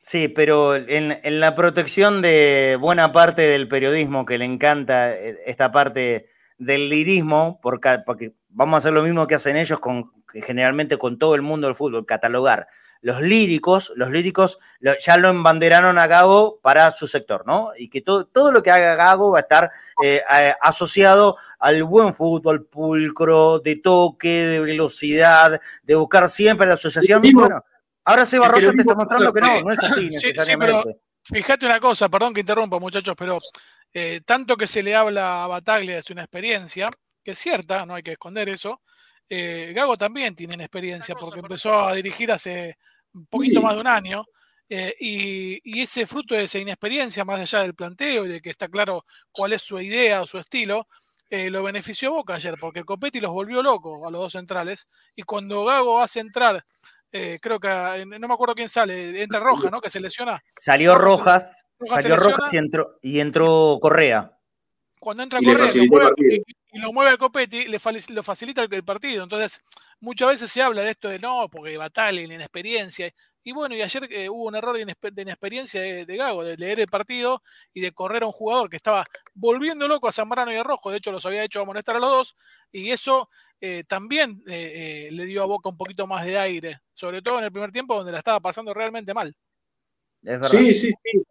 Sí, 0.00 0.28
pero 0.28 0.76
en, 0.76 1.40
la 1.40 1.54
protección 1.54 2.22
de 2.22 2.76
buena 2.80 3.12
parte 3.12 3.42
del 3.42 3.68
periodismo 3.68 4.24
que 4.24 4.38
le 4.38 4.44
encanta 4.44 5.12
eh, 5.14 5.38
esta 5.46 5.70
parte 5.70 6.28
del 6.58 6.88
lirismo, 6.88 7.60
porque, 7.62 7.98
porque 8.04 8.32
vamos 8.48 8.74
a 8.74 8.78
hacer 8.78 8.92
lo 8.92 9.02
mismo 9.02 9.26
que 9.26 9.36
hacen 9.36 9.56
ellos 9.56 9.80
con 9.80 10.12
generalmente 10.32 10.96
con 10.96 11.18
todo 11.18 11.34
el 11.34 11.42
mundo 11.42 11.66
del 11.66 11.76
fútbol, 11.76 12.06
catalogar 12.06 12.68
los 13.02 13.20
líricos, 13.20 13.92
los 13.96 14.10
líricos 14.10 14.58
ya 15.00 15.16
lo 15.16 15.28
embanderaron 15.28 15.98
a 15.98 16.06
Gago 16.06 16.60
para 16.62 16.90
su 16.92 17.08
sector, 17.08 17.44
¿no? 17.46 17.72
Y 17.76 17.90
que 17.90 18.00
todo, 18.00 18.26
todo 18.26 18.52
lo 18.52 18.62
que 18.62 18.70
haga 18.70 18.94
Gago 18.94 19.32
va 19.32 19.38
a 19.38 19.42
estar 19.42 19.70
eh, 20.02 20.22
asociado 20.60 21.36
al 21.58 21.82
buen 21.82 22.14
fútbol 22.14 22.64
pulcro, 22.64 23.58
de 23.58 23.76
toque, 23.76 24.46
de 24.46 24.60
velocidad, 24.60 25.60
de 25.82 25.94
buscar 25.96 26.28
siempre 26.28 26.66
la 26.66 26.74
asociación. 26.74 27.22
bueno, 27.34 27.64
ahora 28.04 28.24
Seba 28.24 28.48
Rosa 28.48 28.70
te 28.70 28.78
está 28.78 28.94
mostrando 28.94 29.32
que 29.32 29.40
no, 29.40 29.60
no 29.62 29.72
es 29.72 29.82
así 29.82 30.08
necesariamente. 30.10 31.00
fíjate 31.24 31.66
una 31.66 31.80
cosa, 31.80 32.08
perdón 32.08 32.32
que 32.32 32.40
interrumpa, 32.40 32.78
muchachos, 32.78 33.16
pero 33.18 33.38
eh, 33.92 34.20
tanto 34.24 34.56
que 34.56 34.68
se 34.68 34.82
le 34.82 34.94
habla 34.94 35.42
a 35.42 35.48
Bataglia 35.48 35.96
de 35.96 36.02
su 36.02 36.12
experiencia, 36.12 36.88
que 37.24 37.32
es 37.32 37.38
cierta, 37.38 37.84
no 37.84 37.96
hay 37.96 38.04
que 38.04 38.12
esconder 38.12 38.48
eso, 38.48 38.80
eh, 39.34 39.72
Gago 39.72 39.96
también 39.96 40.34
tiene 40.34 40.56
experiencia 40.56 41.14
porque 41.14 41.40
empezó 41.40 41.86
a 41.86 41.94
dirigir 41.94 42.30
hace 42.30 42.76
un 43.14 43.24
poquito 43.24 43.62
más 43.62 43.72
de 43.74 43.80
un 43.80 43.86
año. 43.86 44.26
Eh, 44.68 44.94
y, 45.00 45.80
ese 45.80 46.06
fruto 46.06 46.34
de 46.34 46.42
esa 46.42 46.58
inexperiencia, 46.58 47.24
más 47.24 47.40
allá 47.40 47.62
del 47.62 47.74
planteo 47.74 48.26
y 48.26 48.28
de 48.28 48.42
que 48.42 48.50
está 48.50 48.68
claro 48.68 49.06
cuál 49.30 49.54
es 49.54 49.62
su 49.62 49.80
idea 49.80 50.20
o 50.20 50.26
su 50.26 50.36
estilo, 50.36 50.86
eh, 51.30 51.48
lo 51.48 51.62
benefició 51.62 52.12
Boca 52.12 52.34
ayer, 52.34 52.56
porque 52.60 52.84
Copetti 52.84 53.20
los 53.20 53.30
volvió 53.30 53.62
locos 53.62 54.06
a 54.06 54.10
los 54.10 54.20
dos 54.20 54.32
centrales. 54.32 54.86
Y 55.16 55.22
cuando 55.22 55.64
Gago 55.64 55.98
hace 55.98 56.20
entrar, 56.20 56.62
creo 57.10 57.58
que 57.58 58.04
no 58.06 58.28
me 58.28 58.34
acuerdo 58.34 58.54
quién 58.54 58.68
sale, 58.68 59.22
entra 59.22 59.40
Rojas, 59.40 59.72
¿no? 59.72 59.80
Que 59.80 59.88
se 59.88 60.00
lesiona. 60.00 60.42
Salió 60.48 60.94
Rojas, 60.94 61.64
salió 61.86 62.16
Rojas 62.16 62.52
y 62.52 62.58
entró, 62.58 62.98
y 63.00 63.20
entró 63.20 63.78
Correa. 63.80 64.38
Cuando 65.00 65.22
entra 65.22 65.40
Correa 65.42 65.68
y, 66.72 66.78
lo 66.78 66.92
mueve 66.92 67.10
a 67.12 67.16
Copetti, 67.16 67.66
le 67.66 67.78
lo 68.08 68.22
facilita 68.22 68.62
el, 68.62 68.84
partido. 68.84 69.22
Entonces, 69.22 69.60
muchas 70.00 70.28
veces 70.28 70.50
se 70.50 70.62
habla 70.62 70.82
de 70.82 70.90
esto 70.90 71.08
de 71.08 71.18
no, 71.18 71.48
porque 71.50 71.76
batalla, 71.76 72.20
inexperiencia. 72.20 73.12
Y 73.44 73.52
bueno, 73.52 73.74
y 73.74 73.82
ayer 73.82 74.08
eh, 74.10 74.28
hubo 74.28 74.44
un 74.44 74.54
error 74.54 74.76
de, 74.76 74.82
inexperiencia 75.22 75.80
de, 75.80 76.16
Gago, 76.16 76.44
de 76.44 76.56
leer 76.56 76.80
el 76.80 76.86
partido 76.86 77.42
y 77.74 77.80
de 77.80 77.92
correr 77.92 78.22
a 78.22 78.26
un 78.26 78.32
jugador 78.32 78.70
que 78.70 78.76
estaba 78.76 79.04
volviendo 79.34 79.88
loco 79.88 80.08
a 80.08 80.12
Zambrano 80.12 80.52
y 80.52 80.56
a 80.56 80.62
Rojo. 80.62 80.90
De 80.90 80.98
hecho, 80.98 81.12
los 81.12 81.26
había 81.26 81.44
hecho 81.44 81.60
amonestar 81.60 81.96
a 81.96 82.00
los 82.00 82.10
dos. 82.10 82.36
Y 82.70 82.90
eso 82.90 83.28
eh, 83.60 83.84
también 83.86 84.42
eh, 84.48 85.08
le 85.12 85.26
dio 85.26 85.42
a 85.42 85.46
Boca 85.46 85.68
un 85.68 85.76
poquito 85.76 86.06
más 86.06 86.24
de 86.24 86.38
aire, 86.38 86.80
sobre 86.94 87.20
todo 87.20 87.38
en 87.38 87.44
el 87.44 87.52
primer 87.52 87.72
tiempo 87.72 87.96
donde 87.96 88.12
la 88.12 88.18
estaba 88.18 88.40
pasando 88.40 88.72
realmente 88.72 89.12
mal. 89.12 89.34
Sí, 90.50 90.72
sí, 90.72 90.92
sí. 91.02 91.22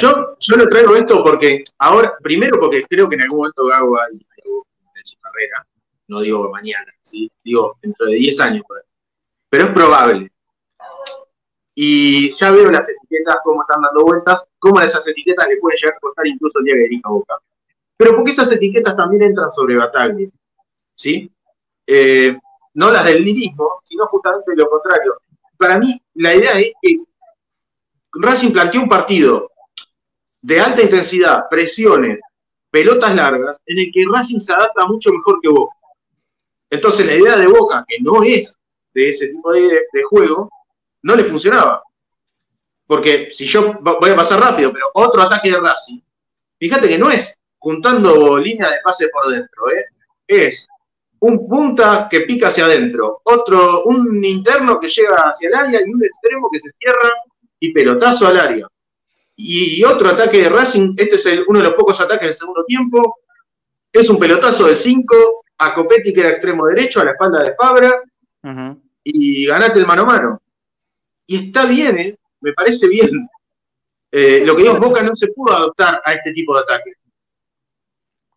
Yo, 0.00 0.36
yo 0.38 0.56
lo 0.56 0.68
traigo 0.68 0.94
esto 0.94 1.24
porque 1.24 1.64
ahora, 1.78 2.14
primero 2.22 2.60
porque 2.60 2.84
creo 2.88 3.08
que 3.08 3.16
en 3.16 3.22
algún 3.22 3.38
momento 3.38 3.66
Gago 3.66 3.94
va 3.94 4.06
su 5.04 5.18
carrera, 5.20 5.66
no 6.08 6.20
digo 6.20 6.50
mañana, 6.50 6.92
¿sí? 7.02 7.30
digo 7.42 7.76
dentro 7.80 8.06
de 8.06 8.14
10 8.14 8.40
años, 8.40 8.64
pero 9.48 9.64
es 9.64 9.70
probable. 9.70 10.30
Y 11.74 12.34
ya 12.36 12.50
veo 12.50 12.70
las 12.70 12.88
etiquetas, 12.88 13.38
cómo 13.42 13.62
están 13.62 13.82
dando 13.82 14.04
vueltas, 14.04 14.46
cómo 14.58 14.80
esas 14.80 15.06
etiquetas 15.06 15.48
le 15.48 15.56
pueden 15.56 15.76
llegar 15.76 15.96
a 15.96 16.00
costar 16.00 16.26
incluso 16.26 16.58
el 16.60 16.64
día 16.64 16.74
de 16.74 17.00
a 17.02 17.08
Boca. 17.08 17.38
Pero 17.96 18.16
porque 18.16 18.32
esas 18.32 18.50
etiquetas 18.52 18.96
también 18.96 19.22
entran 19.22 19.50
sobre 19.52 19.76
Bataglia, 19.76 20.28
¿sí? 20.94 21.30
Eh, 21.86 22.38
no 22.74 22.90
las 22.90 23.04
del 23.04 23.24
lirismo, 23.24 23.80
sino 23.84 24.06
justamente 24.06 24.54
lo 24.56 24.68
contrario. 24.68 25.16
Para 25.56 25.78
mí, 25.78 26.00
la 26.14 26.34
idea 26.34 26.58
es 26.58 26.72
que 26.80 27.00
Racing 28.12 28.52
planteó 28.52 28.82
un 28.82 28.88
partido 28.88 29.50
de 30.40 30.60
alta 30.60 30.82
intensidad, 30.82 31.48
presiones, 31.48 32.20
pelotas 32.74 33.14
largas, 33.14 33.56
en 33.66 33.78
el 33.78 33.92
que 33.92 34.04
Racing 34.12 34.40
se 34.40 34.52
adapta 34.52 34.84
mucho 34.86 35.12
mejor 35.12 35.38
que 35.40 35.48
Boca. 35.48 35.76
Entonces 36.68 37.06
la 37.06 37.14
idea 37.14 37.36
de 37.36 37.46
Boca, 37.46 37.84
que 37.86 37.98
no 38.00 38.20
es 38.24 38.52
de 38.92 39.10
ese 39.10 39.28
tipo 39.28 39.52
de, 39.52 40.02
juego, 40.10 40.50
no 41.02 41.14
le 41.14 41.22
funcionaba. 41.22 41.84
Porque 42.84 43.28
si 43.30 43.46
yo 43.46 43.74
voy 43.80 44.10
a 44.10 44.16
pasar 44.16 44.40
rápido, 44.40 44.72
pero 44.72 44.86
otro 44.94 45.22
ataque 45.22 45.52
de 45.52 45.60
Racing, 45.60 46.00
fíjate 46.58 46.88
que 46.88 46.98
no 46.98 47.12
es 47.12 47.38
juntando 47.58 48.38
línea 48.38 48.68
de 48.68 48.80
pase 48.82 49.08
por 49.08 49.30
dentro, 49.30 49.70
¿eh? 49.70 49.84
es 50.26 50.66
un 51.20 51.48
punta 51.48 52.08
que 52.10 52.22
pica 52.22 52.48
hacia 52.48 52.64
adentro, 52.64 53.20
otro, 53.22 53.84
un 53.84 54.22
interno 54.24 54.80
que 54.80 54.88
llega 54.88 55.30
hacia 55.30 55.46
el 55.46 55.54
área 55.54 55.80
y 55.80 55.90
un 55.90 56.04
extremo 56.04 56.48
que 56.52 56.58
se 56.58 56.72
cierra 56.76 57.12
y 57.60 57.72
pelotazo 57.72 58.26
al 58.26 58.36
área. 58.36 58.66
Y, 59.36 59.82
otro 59.84 60.08
ataque 60.08 60.42
de 60.42 60.48
Racing, 60.48 60.94
este 60.96 61.16
es 61.16 61.26
uno 61.48 61.58
de 61.58 61.64
los 61.64 61.74
pocos 61.74 62.00
ataques 62.00 62.28
del 62.28 62.34
segundo 62.34 62.64
tiempo, 62.64 63.18
es 63.92 64.08
un 64.08 64.18
pelotazo 64.18 64.66
del 64.66 64.76
5 64.76 65.44
a 65.58 65.74
Copetti, 65.74 66.12
que 66.12 66.20
era 66.20 66.30
extremo 66.30 66.66
derecho, 66.66 67.00
a 67.00 67.04
la 67.04 67.12
espalda 67.12 67.42
de 67.42 67.54
Fabra, 67.54 68.02
y 69.02 69.46
ganate 69.46 69.78
el 69.78 69.86
mano 69.86 70.02
a 70.02 70.06
mano. 70.06 70.42
Y 71.26 71.48
está 71.48 71.66
bien, 71.66 71.98
¿eh? 71.98 72.18
me 72.40 72.52
parece 72.52 72.88
bien. 72.88 73.28
Eh, 74.12 74.44
lo 74.46 74.54
que 74.54 74.62
dios 74.62 74.78
Boca 74.78 75.02
no 75.02 75.16
se 75.16 75.28
pudo 75.28 75.52
adoptar 75.52 76.00
a 76.04 76.12
este 76.12 76.32
tipo 76.32 76.54
de 76.54 76.62
ataques. 76.62 76.96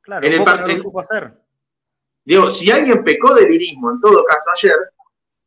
Claro, 0.02 0.26
en 0.26 0.34
el 0.34 0.40
Boca 0.40 0.56
no 0.62 0.68
lo 0.68 0.78
supo 0.78 1.00
hacer. 1.00 1.34
Digo, 2.28 2.50
si 2.50 2.70
alguien 2.72 3.04
pecó 3.04 3.34
de 3.36 3.48
lirismo, 3.48 3.92
en 3.92 4.02
todo 4.02 4.24
caso 4.26 4.50
ayer, 4.58 4.76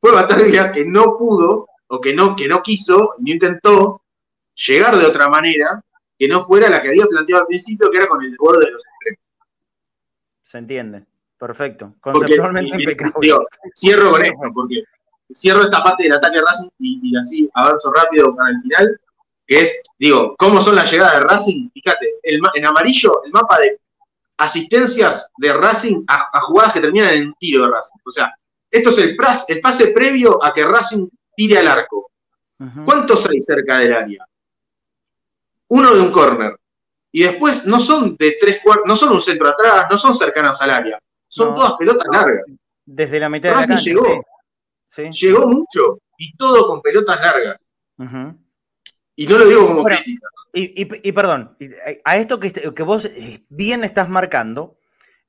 fue 0.00 0.12
Bataglia 0.12 0.72
que 0.72 0.84
no 0.84 1.18
pudo, 1.18 1.68
o 1.88 2.00
que 2.00 2.14
no, 2.14 2.34
que 2.34 2.48
no 2.48 2.62
quiso, 2.62 3.14
no 3.18 3.32
intentó 3.32 4.02
llegar 4.66 4.96
de 4.96 5.06
otra 5.06 5.28
manera 5.28 5.82
que 6.18 6.28
no 6.28 6.44
fuera 6.44 6.68
la 6.68 6.82
que 6.82 6.88
había 6.88 7.06
planteado 7.06 7.42
al 7.42 7.48
principio, 7.48 7.90
que 7.90 7.98
era 7.98 8.06
con 8.06 8.22
el 8.22 8.36
borde 8.38 8.66
de 8.66 8.72
los 8.72 8.82
extremos. 8.84 9.20
Se 10.42 10.58
entiende, 10.58 11.06
perfecto. 11.38 11.94
Conceptualmente 12.00 12.96
cierro 13.74 14.10
con 14.10 14.24
esto, 14.24 14.50
porque 14.52 14.82
cierro 15.32 15.62
esta 15.62 15.82
parte 15.82 16.02
del 16.02 16.12
ataque 16.12 16.36
de 16.36 16.42
Racing 16.42 16.68
y, 16.78 17.16
así 17.16 17.50
avanzo 17.54 17.92
rápido 17.92 18.34
para 18.34 18.50
el 18.50 18.60
final, 18.62 19.00
que 19.46 19.60
es, 19.60 19.80
digo, 19.98 20.34
¿cómo 20.38 20.60
son 20.60 20.76
las 20.76 20.90
llegadas 20.90 21.14
de 21.14 21.20
Racing? 21.20 21.70
Fíjate, 21.72 22.06
en 22.22 22.66
amarillo, 22.66 23.24
el 23.24 23.32
mapa 23.32 23.58
de 23.60 23.80
asistencias 24.36 25.30
de 25.38 25.52
Racing 25.52 26.04
a, 26.08 26.40
jugadas 26.42 26.74
que 26.74 26.80
terminan 26.80 27.12
en 27.12 27.34
tiro 27.34 27.64
de 27.64 27.70
Racing. 27.70 27.98
O 28.04 28.10
sea, 28.10 28.34
esto 28.70 28.90
es 28.90 28.98
el, 28.98 29.16
el 29.48 29.60
pase 29.60 29.88
previo 29.88 30.42
a 30.44 30.52
que 30.52 30.64
Racing 30.64 31.08
tire 31.34 31.58
al 31.58 31.68
arco. 31.68 32.10
¿Cuántos 32.84 33.26
hay 33.30 33.40
cerca 33.40 33.78
del 33.78 33.94
área? 33.94 34.26
Uno 35.70 35.94
de 35.94 36.00
un 36.00 36.12
corner. 36.12 36.56
Y 37.12 37.24
después 37.24 37.64
no 37.64 37.80
son 37.80 38.16
de 38.16 38.36
tres 38.40 38.60
cuartos, 38.62 38.86
no 38.86 38.96
son 38.96 39.12
un 39.12 39.20
centro 39.20 39.48
atrás, 39.48 39.86
no 39.90 39.98
son 39.98 40.16
cercanos 40.16 40.60
al 40.60 40.70
área. 40.70 40.98
Son 41.28 41.54
todas 41.54 41.74
pelotas 41.74 42.06
largas. 42.12 42.44
Desde 42.84 43.18
la 43.18 43.28
mitad 43.28 43.50
de 43.50 43.54
la 43.56 43.66
cancha, 43.66 43.82
llegó. 43.82 44.24
Llegó 44.96 45.48
mucho. 45.48 45.98
Y 46.18 46.36
todo 46.36 46.66
con 46.66 46.82
pelotas 46.82 47.20
largas. 47.20 47.56
Y 49.16 49.26
no 49.26 49.38
lo 49.38 49.46
digo 49.46 49.66
como 49.66 49.84
crítica. 49.84 50.28
Y, 50.52 51.12
perdón, 51.12 51.56
a 52.04 52.16
esto 52.16 52.40
que, 52.40 52.52
que 52.52 52.82
vos 52.82 53.04
eh, 53.04 53.44
bien 53.48 53.84
estás 53.84 54.08
marcando, 54.08 54.78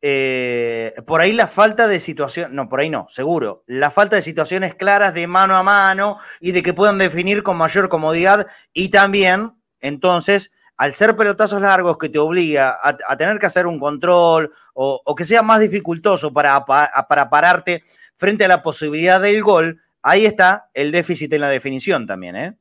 eh, 0.02 0.94
por 1.06 1.22
ahí 1.22 1.32
la 1.32 1.48
falta 1.48 1.88
de 1.88 2.00
situación, 2.00 2.56
no, 2.56 2.68
por 2.68 2.80
ahí 2.80 2.90
no, 2.90 3.06
seguro, 3.08 3.64
la 3.68 3.92
falta 3.92 4.16
de 4.16 4.24
situaciones 4.24 4.74
claras 4.74 5.14
de 5.14 5.28
mano 5.28 5.56
a 5.56 5.62
mano 5.62 6.18
y 6.40 6.54
de 6.54 6.64
que 6.64 6.74
puedan 6.74 6.98
definir 6.98 7.44
con 7.44 7.58
mayor 7.58 7.88
comodidad 7.88 8.48
y 8.74 8.90
también 8.90 9.61
entonces, 9.82 10.52
al 10.78 10.94
ser 10.94 11.16
pelotazos 11.16 11.62
largos 11.62 11.98
que 11.98 12.10
te 12.10 12.18
obliga 12.18 12.80
a, 12.82 13.18
tener 13.18 13.38
que 13.38 13.46
hacer 13.46 13.68
un 13.68 13.80
control 13.80 14.52
o, 14.74 15.16
que 15.16 15.26
sea 15.26 15.42
más 15.42 15.60
dificultoso 15.60 16.34
para, 16.34 16.66
para, 16.66 17.30
pararte 17.30 17.84
frente 18.16 18.46
a 18.46 18.48
la 18.48 18.64
posibilidad 18.64 19.22
del 19.22 19.44
gol, 19.44 19.82
ahí 20.02 20.26
está 20.26 20.70
el 20.74 20.92
déficit 20.92 21.34
en 21.34 21.42
la 21.42 21.50
definición 21.50 22.08
también, 22.08 22.36
¿eh? 22.36 22.58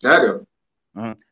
Claro. 0.00 0.46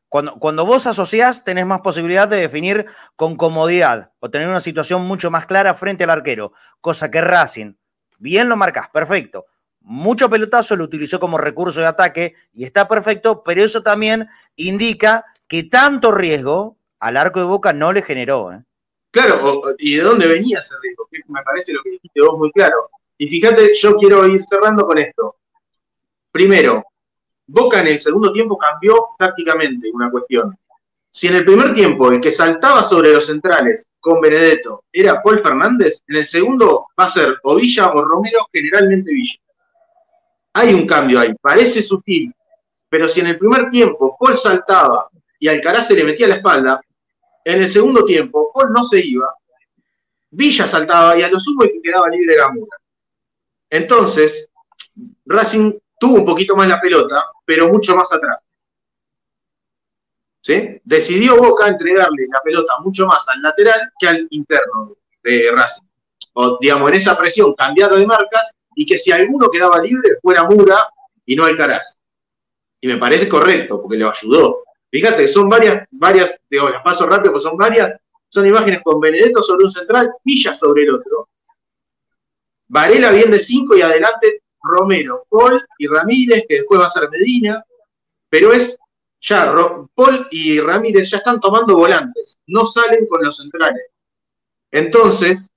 Cuando, 0.09 0.35
cuando, 0.39 0.67
vos 0.67 0.87
asociás, 0.87 1.43
tenés 1.43 1.65
más 1.65 1.81
posibilidad 1.81 2.29
de 2.29 2.37
definir 2.37 2.87
con 3.17 3.37
comodidad 3.37 4.13
o 4.21 4.31
tener 4.31 4.49
una 4.49 4.61
situación 4.61 5.07
mucho 5.07 5.31
más 5.31 5.47
clara 5.47 5.73
frente 5.73 6.05
al 6.05 6.11
arquero, 6.11 6.53
cosa 6.83 7.11
que 7.11 7.21
Racing, 7.21 7.75
bien 8.19 8.49
lo 8.49 8.57
marcás, 8.57 8.89
perfecto, 8.91 9.47
mucho 9.85 10.31
pelotazo, 10.31 10.77
lo 10.77 10.85
utilizó 10.85 11.21
como 11.21 11.39
recurso 11.39 11.81
de 11.81 11.87
ataque 11.87 12.35
y 12.55 12.65
está 12.65 12.89
perfecto, 12.89 13.43
pero 13.45 13.63
eso 13.63 13.83
también 13.83 14.27
indica 14.57 15.25
que 15.47 15.65
tanto 15.65 16.11
riesgo 16.11 16.77
al 16.99 17.19
arco 17.19 17.39
de 17.39 17.47
Boca 17.47 17.73
no 17.73 17.93
le 17.93 18.03
generó. 18.03 18.53
¿eh? 18.53 18.63
Claro, 19.11 19.63
¿y 19.79 19.97
de 19.97 20.03
dónde 20.03 20.27
venía 20.27 20.61
ese 20.61 20.75
riesgo? 20.83 21.07
me 21.29 21.43
parece 21.43 21.73
lo 21.73 21.83
que 21.83 21.91
dijiste 21.91 22.21
vos 22.21 22.39
muy 22.39 22.51
claro. 22.53 22.89
Y 23.19 23.29
fíjate, 23.29 23.75
yo 23.75 23.95
quiero 23.97 24.27
ir 24.27 24.43
cerrando 24.49 24.87
con 24.87 24.99
esto. 24.99 25.37
Primero, 26.33 26.83
Boca 27.47 27.81
en 27.81 27.89
el 27.89 28.01
segundo 28.01 28.33
tiempo 28.33 28.57
cambió 28.57 29.09
tácticamente 29.19 29.91
una 29.93 30.11
cuestión. 30.11 30.57
Si 31.11 31.29
en 31.29 31.37
el 31.37 31.45
primer 31.45 31.75
tiempo 31.75 32.11
el 32.11 32.21
que 32.21 32.33
saltaba 32.33 32.83
sobre 32.83 33.13
los 33.13 33.27
centrales 33.27 33.87
con 34.01 34.21
Benedetto 34.21 34.85
era 34.91 35.23
Paul 35.23 35.43
Fernández, 35.43 36.01
en 36.09 36.17
el 36.17 36.27
segundo 36.27 36.87
va 36.99 37.05
a 37.05 37.09
ser 37.09 37.37
o 37.43 37.55
Villa 37.55 37.93
o 37.93 38.03
Romero, 38.03 38.49
generalmente 38.51 39.13
Villa. 39.13 39.39
Hay 40.55 40.73
un 40.73 40.87
cambio 40.87 41.21
ahí, 41.21 41.35
parece 41.41 41.83
sutil, 41.83 42.33
pero 42.89 43.09
si 43.09 43.21
en 43.21 43.27
el 43.27 43.39
primer 43.39 43.71
tiempo 43.71 44.17
Paul 44.19 44.39
saltaba 44.39 45.09
y 45.39 45.49
Alcaraz 45.49 45.89
se 45.89 45.95
le 45.95 46.05
metía 46.05 46.29
la 46.29 46.37
espalda, 46.37 46.81
en 47.45 47.63
el 47.63 47.69
segundo 47.69 48.05
tiempo 48.05 48.53
Paul 48.55 48.73
no 48.73 48.85
se 48.85 49.05
iba, 49.05 49.35
Villa 50.31 50.67
saltaba 50.67 51.17
y 51.19 51.23
a 51.23 51.29
lo 51.29 51.41
sumo 51.41 51.63
que 51.63 51.81
quedaba 51.83 52.09
libre 52.09 52.35
era 52.35 52.49
Mura. 52.51 52.77
Entonces, 53.71 54.49
Racing 55.27 55.73
tuvo 55.99 56.19
un 56.19 56.25
poquito 56.25 56.55
más 56.55 56.69
la 56.69 56.81
pelota, 56.81 57.25
pero 57.45 57.69
mucho 57.69 57.97
más 57.97 58.13
atrás. 58.13 58.39
¿Sí? 60.41 60.81
Decidió 60.85 61.37
Boca 61.37 61.67
entregarle 61.67 62.27
la 62.33 62.41
pelota 62.41 62.75
mucho 62.81 63.07
más 63.07 63.27
al 63.29 63.43
lateral 63.43 63.93
que 63.99 64.09
al 64.09 64.27
interno 64.31 64.97
de 65.23 65.51
Racing. 65.53 65.87
O, 66.35 66.59
digamos, 66.61 66.91
en 66.91 66.97
esa 66.97 67.17
presión 67.17 67.55
cambiada 67.55 67.97
de 67.97 68.07
marcas 68.07 68.55
y 68.75 68.87
que 68.87 68.99
si 68.99 69.13
alguno 69.13 69.49
quedaba 69.51 69.79
libre 69.79 70.17
fuera 70.21 70.45
Mura 70.45 70.77
y 71.25 71.37
no 71.37 71.45
Alcaraz. 71.45 71.97
Y 72.81 72.89
me 72.89 72.99
parece 72.99 73.29
correcto, 73.29 73.81
porque 73.81 73.97
lo 73.97 74.11
ayudó. 74.11 74.65
Fíjate, 74.91 75.27
son 75.27 75.49
varias, 75.49 75.87
varias, 75.91 76.41
digo, 76.49 76.69
las 76.69 76.83
paso 76.83 77.07
rápido, 77.07 77.33
porque 77.33 77.49
son 77.49 77.57
varias, 77.57 77.95
son 78.29 78.47
imágenes 78.47 78.81
con 78.83 79.01
Benedetto 79.01 79.43
sobre 79.43 79.65
un 79.65 79.71
central, 79.71 80.13
Villa 80.23 80.55
sobre 80.55 80.83
el 80.83 80.95
otro. 80.95 81.29
Varela 82.69 83.11
bien 83.11 83.31
de 83.31 83.39
5 83.39 83.77
y 83.77 83.83
adelante 83.83 84.43
Romero, 84.63 85.27
Paul 85.29 85.65
y 85.79 85.87
Ramírez, 85.87 86.45
que 86.49 86.57
después 86.57 86.81
va 86.81 86.87
a 86.87 86.91
ser 86.91 87.09
Medina, 87.11 87.65
pero 88.29 88.53
es 88.53 88.77
ya, 89.21 89.55
Paul 89.95 90.29
y 90.31 90.61
Ramírez 90.61 91.11
ya 91.11 91.19
están 91.19 91.41
tomando 91.41 91.77
volantes, 91.77 92.37
no 92.47 92.67
salen 92.67 93.07
con 93.07 93.25
los 93.25 93.37
centrales. 93.37 93.87
Entonces, 94.71 95.51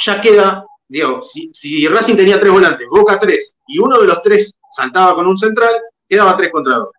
ya 0.00 0.20
queda, 0.20 0.65
digo, 0.88 1.22
si, 1.22 1.50
si 1.52 1.86
Racing 1.88 2.16
tenía 2.16 2.38
tres 2.38 2.52
volantes, 2.52 2.86
Boca 2.88 3.18
tres, 3.18 3.56
y 3.66 3.78
uno 3.78 3.98
de 4.00 4.06
los 4.06 4.22
tres 4.22 4.52
saltaba 4.70 5.14
con 5.14 5.26
un 5.26 5.36
central, 5.36 5.74
quedaba 6.08 6.36
tres 6.36 6.50
contra 6.50 6.76
dos. 6.76 6.90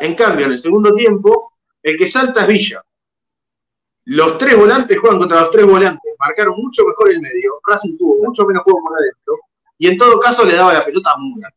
En 0.00 0.14
cambio, 0.14 0.46
en 0.46 0.52
el 0.52 0.58
segundo 0.58 0.94
tiempo, 0.94 1.52
el 1.82 1.96
que 1.96 2.06
salta 2.06 2.42
es 2.42 2.46
Villa. 2.48 2.84
Los 4.04 4.36
tres 4.36 4.56
volantes 4.56 4.98
juegan 4.98 5.18
contra 5.18 5.40
los 5.42 5.50
tres 5.50 5.64
volantes, 5.64 6.12
marcaron 6.18 6.56
mucho 6.56 6.84
mejor 6.84 7.12
el 7.12 7.20
medio, 7.20 7.60
Racing 7.64 7.96
tuvo 7.96 8.24
mucho 8.24 8.44
menos 8.44 8.64
juego 8.64 8.80
por 8.82 8.98
adentro, 8.98 9.38
y 9.78 9.88
en 9.88 9.96
todo 9.96 10.18
caso 10.18 10.44
le 10.44 10.54
daba 10.54 10.72
la 10.72 10.84
pelota 10.84 11.12
a 11.12 11.18
Mura. 11.18 11.52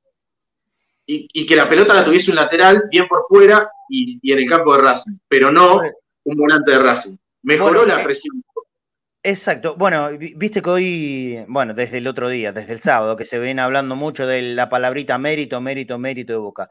Y, 1.07 1.45
que 1.45 1.55
la 1.55 1.69
pelota 1.69 1.93
la 1.93 2.03
tuviese 2.03 2.31
un 2.31 2.37
lateral 2.37 2.85
bien 2.89 3.07
por 3.07 3.27
fuera 3.27 3.69
y, 3.87 4.19
en 4.31 4.39
el 4.39 4.49
campo 4.49 4.75
de 4.75 4.81
Racing, 4.81 5.17
pero 5.27 5.51
no 5.51 5.79
un 6.23 6.35
volante 6.35 6.71
de 6.71 6.79
Racing. 6.79 7.15
Mejoró 7.43 7.85
la 7.85 8.01
eh, 8.01 8.03
presión. 8.03 8.43
Exacto. 9.27 9.75
Bueno, 9.75 10.09
viste 10.17 10.61
que 10.61 10.69
hoy, 10.69 11.45
bueno, 11.47 11.73
desde 11.73 11.97
el 11.97 12.05
otro 12.05 12.29
día, 12.29 12.51
desde 12.51 12.73
el 12.73 12.79
sábado, 12.79 13.15
que 13.15 13.25
se 13.25 13.39
viene 13.39 13.59
hablando 13.59 13.95
mucho 13.95 14.27
de 14.27 14.43
la 14.43 14.69
palabrita 14.69 15.17
mérito, 15.17 15.59
mérito, 15.59 15.97
mérito 15.97 16.33
de 16.33 16.37
Boca. 16.37 16.69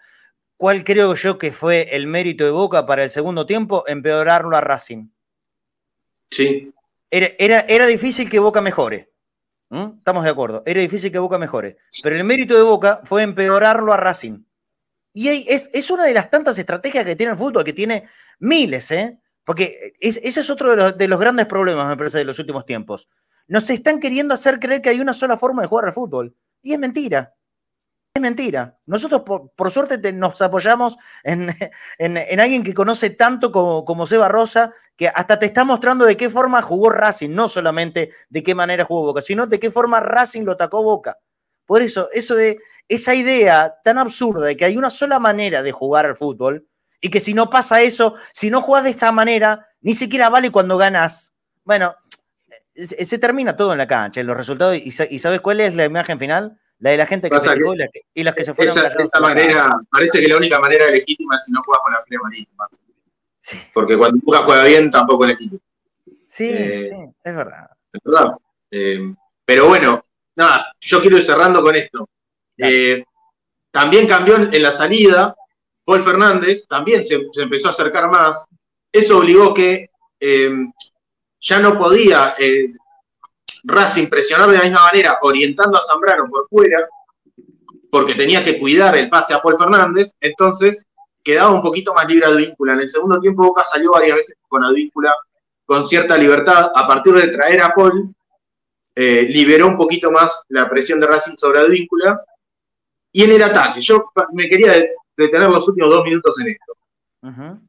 ¿Cuál 0.57 0.85
creo 0.85 1.15
yo 1.17 1.37
que 1.37 1.51
fue 1.51 1.97
el 1.97 2.07
mérito 2.07 2.45
de 2.45 2.53
Boca 2.53 2.87
para 2.87 3.03
el 3.03 3.11
segundo 3.11 3.45
tiempo? 3.45 3.83
Empeorarlo 3.89 4.57
a 4.57 4.61
Racing. 4.61 5.09
Sí. 6.31 6.73
Era, 7.11 7.31
era, 7.41 7.61
era 7.69 7.87
difícil 7.87 8.31
que 8.31 8.39
Boca 8.39 8.61
mejore. 8.61 9.11
¿Mm? 9.71 9.99
Estamos 9.99 10.23
de 10.23 10.31
acuerdo. 10.31 10.63
Era 10.65 10.81
difícil 10.81 11.11
que 11.11 11.19
Boca 11.19 11.39
mejore. 11.39 11.79
Pero 12.05 12.15
el 12.15 12.23
mérito 12.23 12.55
de 12.55 12.63
Boca 12.63 13.01
fue 13.03 13.25
empeorarlo 13.25 13.93
a 13.93 13.97
Racing. 13.97 14.45
Y 15.13 15.29
es, 15.29 15.91
una 15.91 16.05
de 16.05 16.15
las 16.15 16.31
tantas 16.31 16.57
estrategias 16.57 17.05
que 17.05 17.17
tiene 17.17 17.33
el 17.33 17.39
fútbol, 17.39 17.65
que 17.65 17.73
tiene 17.73 18.05
miles, 18.39 18.93
¿eh? 18.93 19.19
Porque 19.45 19.95
ese 20.01 20.41
es 20.41 20.51
otro 20.51 20.71
de 20.71 20.77
los, 20.77 20.99
de 20.99 21.09
los, 21.09 21.21
grandes 21.21 21.47
problemas, 21.47 21.87
me 21.87 21.97
parece, 21.97 22.19
de 22.19 22.25
los 22.25 22.39
últimos 22.39 22.65
tiempos. 22.65 23.09
Nos 23.47 23.69
están 23.71 24.01
queriendo 24.01 24.35
hacer 24.35 24.59
creer 24.59 24.81
que 24.81 24.89
hay 24.89 25.01
una 25.01 25.13
sola 25.13 25.37
forma 25.37 25.63
de 25.63 25.69
jugar 25.69 25.87
al 25.87 25.93
fútbol. 25.93 26.35
Y 26.63 26.73
es 26.73 26.79
mentira 26.79 27.35
es 28.17 28.23
mentira. 28.23 28.79
Nosotros, 28.87 29.23
por, 29.57 29.71
suerte, 29.73 30.13
nos 30.13 30.41
apoyamos 30.41 30.97
en, 31.25 32.41
alguien 32.41 32.63
que 32.63 32.73
conoce 32.73 33.11
tanto 33.11 33.51
como, 33.51 33.85
como, 33.85 34.07
Seba 34.07 34.29
Rosa, 34.29 34.73
que 34.97 35.09
hasta 35.09 35.37
te 35.41 35.47
está 35.47 35.65
mostrando 35.65 36.05
de 36.05 36.17
qué 36.17 36.31
forma 36.31 36.63
jugó 36.63 36.91
Racing, 36.91 37.31
no 37.31 37.49
solamente 37.49 38.11
de 38.29 38.43
qué 38.45 38.55
manera 38.55 38.85
jugó 38.85 39.03
Boca, 39.03 39.21
sino 39.21 39.49
de 39.49 39.59
qué 39.59 39.73
forma 39.73 39.99
Racing 39.99 40.43
lo 40.43 40.53
atacó 40.53 40.85
Boca. 40.85 41.19
Por 41.67 41.83
eso, 41.83 42.09
eso 42.13 42.37
de 42.37 42.59
esa 42.87 43.17
idea 43.17 43.75
tan 43.83 43.99
absurda 43.99 44.47
de 44.47 44.57
que 44.57 44.65
hay 44.65 44.77
una 44.77 44.91
sola 44.91 45.19
manera 45.19 45.65
de 45.65 45.73
jugar 45.73 46.07
al 46.07 46.15
fútbol 46.15 46.69
y 47.05 47.11
que 47.11 47.21
si 47.21 47.35
no 47.35 47.51
pasa 47.51 47.83
eso, 47.83 48.15
si 48.33 48.49
no 48.49 48.63
juegas 48.63 48.85
de 48.85 48.91
esta 48.91 49.13
manera, 49.13 49.69
ni 49.83 49.93
siquiera 49.93 50.31
vale 50.31 50.51
cuando 50.51 50.79
ganas. 50.79 51.35
Bueno, 51.63 51.95
se, 52.73 53.19
termina 53.19 53.55
todo 53.55 53.73
en 53.73 53.79
la 53.79 53.87
cancha, 53.87 54.23
en 54.23 54.27
los 54.27 54.35
resultados. 54.35 54.79
¿Y, 54.79 54.89
y 55.11 55.19
sabes 55.19 55.43
cuál 55.43 55.61
es 55.61 55.75
la 55.75 55.85
imagen 55.85 56.19
final? 56.19 56.59
La 56.79 56.93
de 56.93 56.97
la 56.97 57.05
gente 57.05 57.29
que 57.29 57.39
se 57.41 57.51
y, 58.15 58.23
las 58.23 58.35
que, 58.35 58.43
se 58.43 58.55
fueron. 58.55 58.79
Esa, 58.79 59.21
manera, 59.21 59.77
parece 59.91 60.19
que 60.19 60.29
la 60.29 60.39
única 60.39 60.59
manera 60.59 60.91
legítima 60.91 61.37
es 61.37 61.45
si 61.45 61.53
no 61.53 61.63
juegas 61.63 61.83
con 61.83 61.93
la 61.93 62.03
fría 62.05 62.19
marítima. 62.23 62.69
Sí. 63.37 63.61
Porque 63.75 63.99
cuando 63.99 64.19
Boca 64.25 64.45
juega 64.47 64.65
bien, 64.65 64.91
tampoco 64.91 65.27
es 65.27 65.33
legítimo. 65.33 65.61
Sí, 66.27 66.49
eh, 66.51 66.89
sí, 66.89 67.15
es 67.23 67.37
verdad. 67.37 67.69
Es 67.93 68.01
verdad. 68.03 68.33
Eh, 68.71 69.15
pero 69.45 69.69
bueno, 69.69 70.07
nada, 70.37 70.75
yo 70.81 71.03
quiero 71.03 71.19
ir 71.19 71.25
cerrando 71.25 71.63
con 71.63 71.77
esto. 71.77 72.09
Eh, 72.57 73.05
también 73.71 74.07
cambió 74.07 74.37
en 74.37 74.63
la 74.63 74.73
salida, 74.73 75.37
Paul 75.85 76.03
Fernández 76.03 76.67
también 76.67 77.05
se, 77.05 77.21
empezó 77.35 77.69
a 77.69 77.73
acercar 77.73 78.11
más. 78.11 78.47
Eso 78.93 79.19
obligó 79.19 79.53
que 79.53 79.91
ya 81.41 81.59
no 81.59 81.77
podía 81.77 82.35
Racing 83.65 84.09
presionar 84.09 84.51
de 84.51 84.59
la 84.59 84.65
misma 84.65 84.83
manera, 84.93 85.19
orientando 85.23 85.79
a 85.79 85.83
Zambrano 85.83 86.29
por 86.29 86.47
fuera, 86.49 86.87
porque 87.91 88.15
tenía 88.15 88.43
que 88.43 88.59
cuidar 88.59 88.97
el 88.97 89.09
pase 89.09 89.33
a 89.33 89.41
Paul 89.41 89.57
Fernández, 89.57 90.13
entonces 90.21 90.87
quedaba 91.23 91.51
un 91.51 91.63
poquito 91.63 91.95
más 91.95 92.07
libre 92.07 92.27
Advíncula. 92.27 92.75
En 92.75 92.81
el 92.81 92.91
segundo 92.91 93.19
tiempo 93.21 93.45
Boca 93.45 93.65
salió 93.65 93.93
varias 93.93 94.17
veces 94.17 94.37
con 94.47 94.63
Advíncula 94.63 95.15
con 95.65 95.87
cierta 95.89 96.19
libertad. 96.19 96.71
A 96.75 96.87
partir 96.87 97.15
de 97.15 97.29
traer 97.29 97.63
a 97.63 97.73
Paul, 97.75 98.15
eh, 98.95 99.23
liberó 99.31 99.67
un 99.67 99.79
poquito 99.79 100.11
más 100.11 100.43
la 100.49 100.69
presión 100.69 101.01
de 101.01 101.07
Racing 101.07 101.37
sobre 101.37 101.61
Advíncula. 101.61 102.21
Y 103.11 103.23
en 103.23 103.33
el 103.33 103.43
ataque, 103.43 103.81
yo 103.81 104.13
me 104.33 104.49
quería 104.51 104.75
detener 105.17 105.51
los 105.51 105.67
últimos 105.69 105.91
dos 105.91 106.05
minutos 106.05 106.39
en 106.41 106.49
esto. 106.49 107.61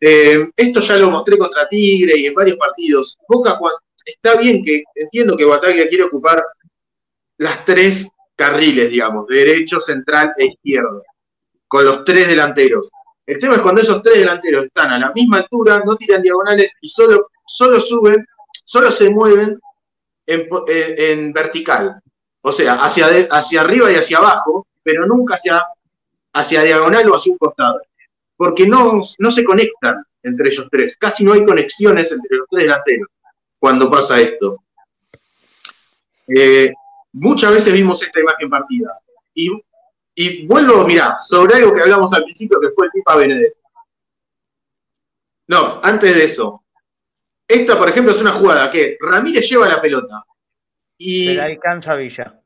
Eh, 0.00 0.50
esto 0.56 0.80
ya 0.80 0.96
lo 0.96 1.10
mostré 1.10 1.38
contra 1.38 1.68
Tigre 1.68 2.18
y 2.18 2.26
en 2.26 2.34
varios 2.34 2.56
partidos. 2.56 3.18
Boca, 3.28 3.58
está 4.04 4.36
bien 4.36 4.64
que 4.64 4.82
entiendo 4.94 5.36
que 5.36 5.44
Bataglia 5.44 5.88
quiere 5.88 6.04
ocupar 6.04 6.42
las 7.38 7.64
tres 7.64 8.08
carriles, 8.34 8.90
digamos, 8.90 9.26
derecho, 9.26 9.80
central 9.80 10.32
e 10.36 10.46
izquierdo, 10.46 11.02
con 11.68 11.84
los 11.84 12.04
tres 12.04 12.28
delanteros. 12.28 12.90
El 13.24 13.38
tema 13.38 13.54
es 13.54 13.60
cuando 13.60 13.80
esos 13.80 14.02
tres 14.02 14.18
delanteros 14.18 14.64
están 14.64 14.90
a 14.92 14.98
la 14.98 15.12
misma 15.12 15.38
altura, 15.38 15.82
no 15.84 15.96
tiran 15.96 16.22
diagonales 16.22 16.72
y 16.80 16.88
solo, 16.88 17.28
solo 17.46 17.80
suben, 17.80 18.26
solo 18.64 18.90
se 18.90 19.10
mueven 19.10 19.58
en, 20.26 21.32
vertical. 21.32 22.00
O 22.40 22.50
sea, 22.50 22.74
hacia, 22.74 23.06
hacia 23.30 23.60
arriba 23.60 23.92
y 23.92 23.94
hacia 23.94 24.18
abajo, 24.18 24.66
pero 24.82 25.06
nunca 25.06 25.36
hacia, 25.36 25.64
hacia 26.32 26.62
diagonal 26.62 27.08
o 27.10 27.16
hacia 27.16 27.32
un 27.32 27.38
costado. 27.38 27.80
Porque 28.36 28.66
no, 28.66 29.02
no 29.18 29.30
se 29.30 29.44
conectan 29.44 30.04
entre 30.22 30.48
ellos 30.48 30.68
tres. 30.70 30.96
Casi 30.96 31.24
no 31.24 31.32
hay 31.32 31.44
conexiones 31.44 32.10
entre 32.12 32.38
los 32.38 32.48
tres 32.50 32.64
delanteros 32.64 33.08
cuando 33.58 33.90
pasa 33.90 34.20
esto. 34.20 34.62
Eh, 36.28 36.72
muchas 37.12 37.52
veces 37.52 37.72
vimos 37.72 38.02
esta 38.02 38.20
imagen 38.20 38.50
partida. 38.50 38.98
Y, 39.34 39.50
y 40.14 40.46
vuelvo, 40.46 40.84
mira, 40.84 41.18
sobre 41.20 41.56
algo 41.56 41.74
que 41.74 41.82
hablamos 41.82 42.12
al 42.12 42.24
principio, 42.24 42.60
que 42.60 42.70
fue 42.70 42.86
el 42.86 42.92
Pipa 42.92 43.16
Benedetto. 43.16 43.60
No, 45.48 45.80
antes 45.82 46.14
de 46.14 46.24
eso. 46.24 46.64
Esta, 47.46 47.78
por 47.78 47.88
ejemplo, 47.88 48.12
es 48.12 48.20
una 48.20 48.32
jugada 48.32 48.70
que 48.70 48.96
Ramírez 49.00 49.48
lleva 49.48 49.68
la 49.68 49.80
pelota. 49.80 50.24
Y 50.96 51.26
se 51.26 51.34
la 51.34 51.44
alcanza 51.44 51.96
Villa. 51.96 52.40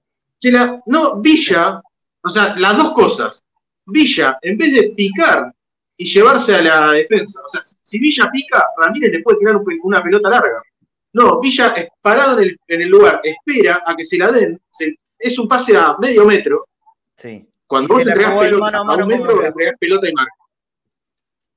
no, 0.87 1.21
Villa, 1.21 1.81
o 2.23 2.29
sea, 2.29 2.57
las 2.57 2.77
dos 2.77 2.93
cosas. 2.93 3.45
Villa, 3.87 4.39
en 4.43 4.59
vez 4.59 4.75
de 4.75 4.91
picar 4.91 5.53
y 5.97 6.05
llevarse 6.05 6.55
a 6.55 6.63
la 6.63 6.93
defensa, 6.93 7.41
o 7.45 7.49
sea, 7.49 7.63
si 7.83 7.99
Villa 7.99 8.29
pica, 8.31 8.67
Ramírez 8.77 9.13
le 9.13 9.23
puede 9.23 9.39
tirar 9.39 9.61
una 9.83 10.03
pelota 10.03 10.29
larga. 10.29 10.63
No, 11.13 11.41
Villa 11.41 11.75
parado 12.03 12.39
en 12.41 12.57
el, 12.69 12.89
lugar, 12.89 13.21
espera 13.23 13.83
a 13.87 13.97
que 13.97 14.05
se 14.05 14.19
la 14.19 14.31
den. 14.31 14.61
es 15.19 15.39
un 15.39 15.49
pase 15.49 15.77
a 15.77 15.97
medio 15.99 16.27
metro. 16.27 16.67
Sí. 17.17 17.47
Cuando 17.67 17.95
vos 17.95 18.07
entregas 18.07 18.39
pelota 18.39 18.77
a, 18.77 18.83
un 18.83 19.07
metro, 19.07 19.45
entregas 19.45 19.79
pelota 19.79 20.09
y 20.09 20.13
marca. 20.13 20.35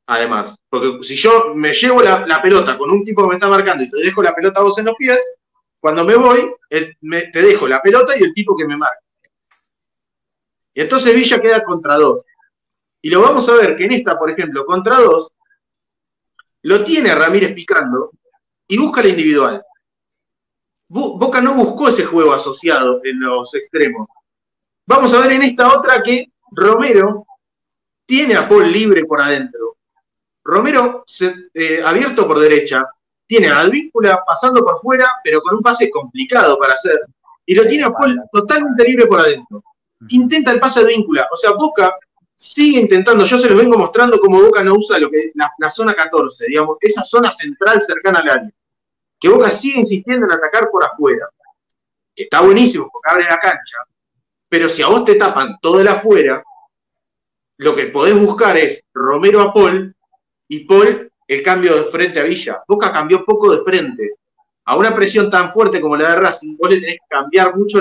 Además, 0.08 0.56
porque 0.70 1.04
si 1.04 1.16
yo 1.16 1.54
me 1.54 1.74
llevo 1.74 2.02
la, 2.02 2.42
pelota 2.42 2.78
con 2.78 2.90
un 2.90 3.04
tipo 3.04 3.24
que 3.24 3.30
me 3.30 3.36
está 3.36 3.48
marcando 3.48 3.84
y 3.84 3.90
te 3.90 3.98
dejo 3.98 4.24
la 4.24 4.34
pelota 4.34 4.60
a 4.60 4.64
vos 4.64 4.78
en 4.80 4.86
los 4.86 4.96
pies, 4.96 5.20
cuando 5.80 6.04
me 6.04 6.16
voy, 6.16 6.52
te 6.70 7.42
dejo 7.42 7.68
la 7.68 7.82
pelota 7.82 8.14
y 8.18 8.24
el 8.24 8.34
tipo 8.34 8.56
que 8.56 8.66
me 8.66 8.78
marca. 8.78 9.02
Y 10.74 10.82
entonces 10.82 11.16
Villa 11.16 11.42
queda 11.42 11.64
contra 11.64 11.96
dos. 11.96 12.24
Y 13.02 13.10
lo 13.10 13.22
vamos 13.22 13.48
a 13.50 13.54
ver 13.54 13.76
que 13.78 13.86
en 13.86 13.94
esta, 13.94 14.18
por 14.18 14.30
ejemplo, 14.30 14.66
contra 14.66 14.98
dos, 15.00 15.32
lo 16.64 16.84
tiene 16.84 17.12
a 17.12 17.16
Ramírez 17.16 17.54
picando 17.54 18.12
y 18.68 18.78
busca 18.78 19.02
la 19.02 19.10
individual. 19.10 19.64
Boca 20.88 21.40
no 21.40 21.54
buscó 21.54 21.90
ese 21.90 22.04
juego 22.04 22.34
asociado 22.34 23.02
en 23.04 23.20
los 23.20 23.54
extremos. 23.54 24.08
Vamos 24.86 25.14
a 25.14 25.20
ver 25.20 25.34
en 25.34 25.44
esta 25.44 25.78
otra 25.78 26.02
que 26.02 26.32
Romero 26.52 27.28
tiene 28.06 28.36
a 28.36 28.50
Paul 28.50 28.72
libre 28.72 29.06
por 29.06 29.22
adentro. 29.22 29.78
Romero 30.44 31.06
eh, 31.54 31.82
abierto 31.86 32.28
por 32.28 32.40
derecha, 32.40 32.84
tiene 33.28 33.50
a 33.50 33.60
Advíncula 33.60 34.24
pasando 34.26 34.66
por 34.66 34.80
fuera, 34.80 35.08
pero 35.24 35.42
con 35.42 35.58
un 35.58 35.62
pase 35.62 35.92
complicado 35.92 36.58
para 36.58 36.74
hacer. 36.74 37.00
Y 37.46 37.54
lo 37.54 37.68
tiene 37.68 37.84
a 37.84 37.92
Paul 37.92 38.20
totalmente 38.32 38.84
libre 38.84 39.06
por 39.06 39.20
adentro. 39.20 39.64
Intenta 40.08 40.52
el 40.52 40.60
pase 40.60 40.82
de 40.82 40.88
víncula. 40.88 41.28
O 41.32 41.36
sea, 41.36 41.52
Boca 41.52 41.98
sigue 42.36 42.80
intentando. 42.80 43.26
Yo 43.26 43.38
se 43.38 43.50
los 43.50 43.60
vengo 43.60 43.78
mostrando 43.78 44.20
cómo 44.20 44.42
Boca 44.42 44.64
no 44.64 44.76
usa 44.76 44.98
lo 44.98 45.10
que 45.10 45.32
la, 45.36 45.52
la 45.58 45.70
zona 45.70 45.94
14, 45.94 46.46
digamos, 46.48 46.78
esa 46.80 47.04
zona 47.04 47.32
central 47.34 47.82
cercana 47.82 48.20
al 48.20 48.30
área. 48.30 48.52
Que 49.20 49.30
Boca 49.30 49.50
sigue 49.50 49.82
insistiendo 49.82 50.26
en 50.26 50.32
atacar 50.32 50.70
por 50.72 50.84
afuera. 50.84 51.28
Está 52.16 52.42
buenísimo 52.42 52.90
porque 52.92 53.12
abre 53.12 53.24
la 53.26 53.38
cancha. 53.38 53.78
Pero 54.48 54.70
si 54.70 54.82
a 54.82 54.88
vos 54.88 55.04
te 55.06 55.16
tapan 55.16 55.58
todo 55.62 55.82
el 55.82 55.88
afuera, 55.88 56.44
lo 57.58 57.76
que 57.76 57.88
podés 57.88 58.18
buscar 58.18 58.58
es 58.58 58.82
Romero 58.94 59.42
a 59.42 59.54
Paul 59.54 59.94
y 60.48 60.66
Paul 60.66 61.12
el 61.28 61.44
cambio 61.44 61.76
de 61.76 61.92
frente 61.92 62.20
a 62.20 62.24
Villa. 62.24 62.64
Boca 62.68 62.92
cambió 62.92 63.24
poco 63.24 63.52
de 63.52 63.64
frente. 63.64 64.16
A 64.66 64.76
una 64.76 64.96
presión 64.96 65.30
tan 65.30 65.52
fuerte 65.52 65.82
como 65.82 65.96
la 65.96 66.10
de 66.10 66.16
Racing, 66.16 66.56
vos 66.58 66.70
le 66.70 66.80
tenés 66.80 66.96
que 66.96 67.08
cambiar 67.16 67.56
mucho 67.56 67.80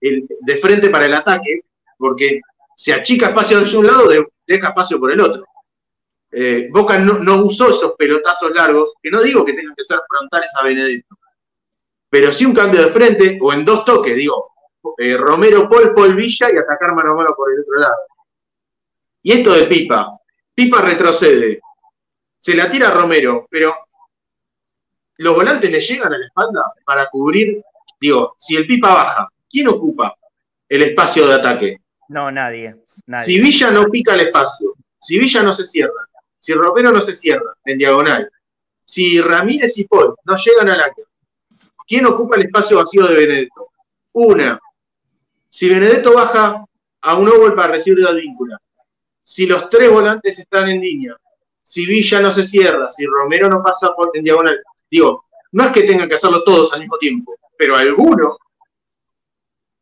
de 0.00 0.56
frente 0.58 0.90
para 0.90 1.06
el 1.06 1.14
ataque, 1.14 1.60
porque 1.98 2.40
si 2.76 2.92
achica 2.92 3.28
espacio 3.28 3.60
de 3.60 3.76
un 3.76 3.86
lado, 3.86 4.10
deja 4.46 4.68
espacio 4.68 5.00
por 5.00 5.10
el 5.10 5.20
otro. 5.20 5.44
Eh, 6.30 6.68
Boca 6.70 6.98
no, 6.98 7.44
usó 7.44 7.70
esos 7.70 7.92
pelotazos 7.92 8.50
largos, 8.54 8.94
que 9.02 9.10
no 9.10 9.22
digo 9.22 9.44
que 9.44 9.54
tengan 9.54 9.74
que 9.74 9.84
ser 9.84 9.98
frontales 10.06 10.52
a 10.60 10.64
Benedetto, 10.64 11.16
pero 12.10 12.32
sí 12.32 12.44
un 12.44 12.54
cambio 12.54 12.82
de 12.84 12.92
frente 12.92 13.38
o 13.40 13.52
en 13.52 13.64
dos 13.64 13.84
toques, 13.84 14.14
digo, 14.14 14.52
eh, 14.98 15.16
Romero, 15.16 15.68
Paul, 15.68 15.94
Paul 15.94 16.14
Villa 16.14 16.52
y 16.52 16.58
atacar 16.58 16.94
mano 16.94 17.12
a 17.12 17.16
mano 17.16 17.30
por 17.34 17.52
el 17.52 17.60
otro 17.60 17.78
lado. 17.78 17.96
Y 19.22 19.32
esto 19.32 19.52
de 19.54 19.62
Pipa, 19.64 20.20
Pipa 20.54 20.82
retrocede, 20.82 21.60
se 22.38 22.54
la 22.54 22.68
tira 22.68 22.88
a 22.88 22.94
Romero, 22.94 23.46
pero 23.50 23.74
los 25.18 25.34
volantes 25.34 25.70
le 25.70 25.80
llegan 25.80 26.12
a 26.12 26.18
la 26.18 26.26
espalda 26.26 26.72
para 26.84 27.08
cubrir, 27.08 27.62
digo, 27.98 28.36
si 28.38 28.56
el 28.56 28.66
Pipa 28.66 28.92
baja, 28.92 29.28
¿quién 29.48 29.68
ocupa 29.68 30.16
el 30.68 30.82
espacio 30.82 31.26
de 31.26 31.34
ataque? 31.34 31.80
No, 32.08 32.30
nadie. 32.30 32.76
Si 33.24 33.40
Villa 33.40 33.70
no 33.70 33.86
pica 33.86 34.14
el 34.14 34.20
espacio, 34.20 34.74
si 35.00 35.18
Villa 35.18 35.42
no 35.42 35.54
se 35.54 35.66
cierra, 35.66 36.08
si 36.38 36.52
Romero 36.52 36.92
no 36.92 37.00
se 37.00 37.14
cierra 37.14 37.56
en 37.64 37.78
diagonal, 37.78 38.30
si 38.84 39.20
Ramírez 39.20 39.76
y 39.78 39.84
Paul 39.84 40.14
no 40.24 40.36
llegan 40.36 40.68
al 40.70 40.80
área, 40.80 41.04
¿quién 41.86 42.06
ocupa 42.06 42.36
el 42.36 42.42
espacio 42.42 42.78
vacío 42.78 43.06
de 43.06 43.14
Benedetto? 43.14 43.70
Una. 44.12 44.60
Si 45.48 45.68
Benedetto 45.68 46.14
baja 46.14 46.64
a 47.00 47.16
un 47.16 47.26
gol 47.26 47.54
para 47.54 47.72
recibir 47.72 47.98
la 47.98 48.12
víncula, 48.12 48.60
si 49.24 49.46
los 49.46 49.68
tres 49.68 49.90
volantes 49.90 50.38
están 50.38 50.68
en 50.68 50.80
línea, 50.80 51.16
si 51.62 51.84
Villa 51.84 52.20
no 52.20 52.30
se 52.30 52.44
cierra, 52.44 52.88
si 52.90 53.04
Romero 53.06 53.48
no 53.48 53.60
pasa 53.60 53.88
por, 53.96 54.10
en 54.14 54.22
diagonal. 54.22 54.62
Digo, 54.88 55.24
no 55.50 55.64
es 55.64 55.72
que 55.72 55.82
tengan 55.82 56.08
que 56.08 56.14
hacerlo 56.14 56.44
todos 56.44 56.72
al 56.72 56.80
mismo 56.80 56.96
tiempo, 56.98 57.36
pero 57.58 57.76
alguno 57.76 58.38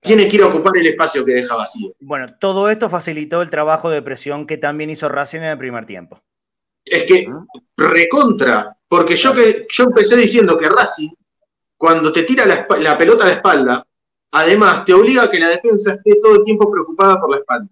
tiene 0.05 0.29
que 0.29 0.37
ir 0.37 0.43
a 0.43 0.49
ocupar 0.49 0.77
el 0.77 0.87
espacio 0.87 1.25
que 1.25 1.33
deja 1.33 1.57
vacío. 1.57 1.95
Bueno, 2.01 2.35
todo 2.39 2.69
esto 2.69 2.91
facilitó 2.91 3.41
el 3.41 3.49
trabajo 3.49 3.89
de 3.89 4.03
presión 4.03 4.47
que 4.47 4.59
también 4.59 4.91
hizo 4.91 5.09
Racing 5.09 5.39
en 5.39 5.45
el 5.45 5.59
primer 5.59 5.87
tiempo. 5.87 6.21
Es 6.85 7.05
que 7.05 7.27
recontra, 7.77 8.77
porque 8.87 9.17
yo, 9.17 9.35
que, 9.35 9.67
yo 9.71 9.85
empecé 9.85 10.17
diciendo 10.17 10.59
que 10.59 10.69
Racing, 10.69 11.09
cuando 11.79 12.13
te 12.13 12.25
tira 12.25 12.45
la, 12.45 12.67
la 12.81 12.99
pelota 12.99 13.25
a 13.25 13.29
la 13.29 13.33
espalda, 13.33 13.87
además 14.31 14.85
te 14.85 14.93
obliga 14.93 15.23
a 15.23 15.31
que 15.31 15.41
la 15.41 15.49
defensa 15.49 15.95
esté 15.95 16.21
todo 16.21 16.37
el 16.37 16.45
tiempo 16.45 16.71
preocupada 16.71 17.19
por 17.19 17.31
la 17.31 17.39
espalda. 17.39 17.69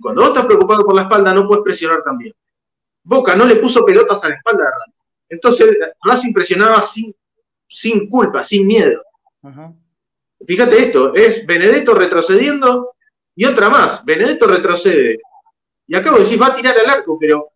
Cuando 0.00 0.22
vos 0.22 0.30
estás 0.30 0.46
preocupado 0.46 0.84
por 0.84 0.94
la 0.94 1.02
espalda, 1.02 1.34
no 1.34 1.48
puedes 1.48 1.64
presionar 1.64 2.04
también. 2.04 2.32
Boca 3.02 3.34
no 3.34 3.44
le 3.44 3.56
puso 3.56 3.84
pelotas 3.84 4.22
a 4.22 4.28
la 4.28 4.36
espalda 4.36 4.64
de 4.64 4.70
Racing. 4.70 4.92
Entonces 5.30 5.78
Racing 6.04 6.32
presionaba 6.32 6.84
sin, 6.84 7.12
sin 7.68 8.08
culpa, 8.08 8.44
sin 8.44 8.68
miedo. 8.68 9.02
Fíjate 10.46 10.78
esto, 10.78 11.14
es 11.14 11.46
Benedetto 11.46 11.94
retrocediendo 11.94 12.94
y 13.34 13.44
otra 13.44 13.68
más. 13.68 14.04
Benedetto 14.04 14.46
retrocede. 14.46 15.20
Y 15.86 15.94
acabo 15.94 16.16
de 16.16 16.24
decir, 16.24 16.40
va 16.40 16.48
a 16.48 16.54
tirar 16.54 16.76
al 16.78 16.90
arco, 16.90 17.18
pero 17.18 17.52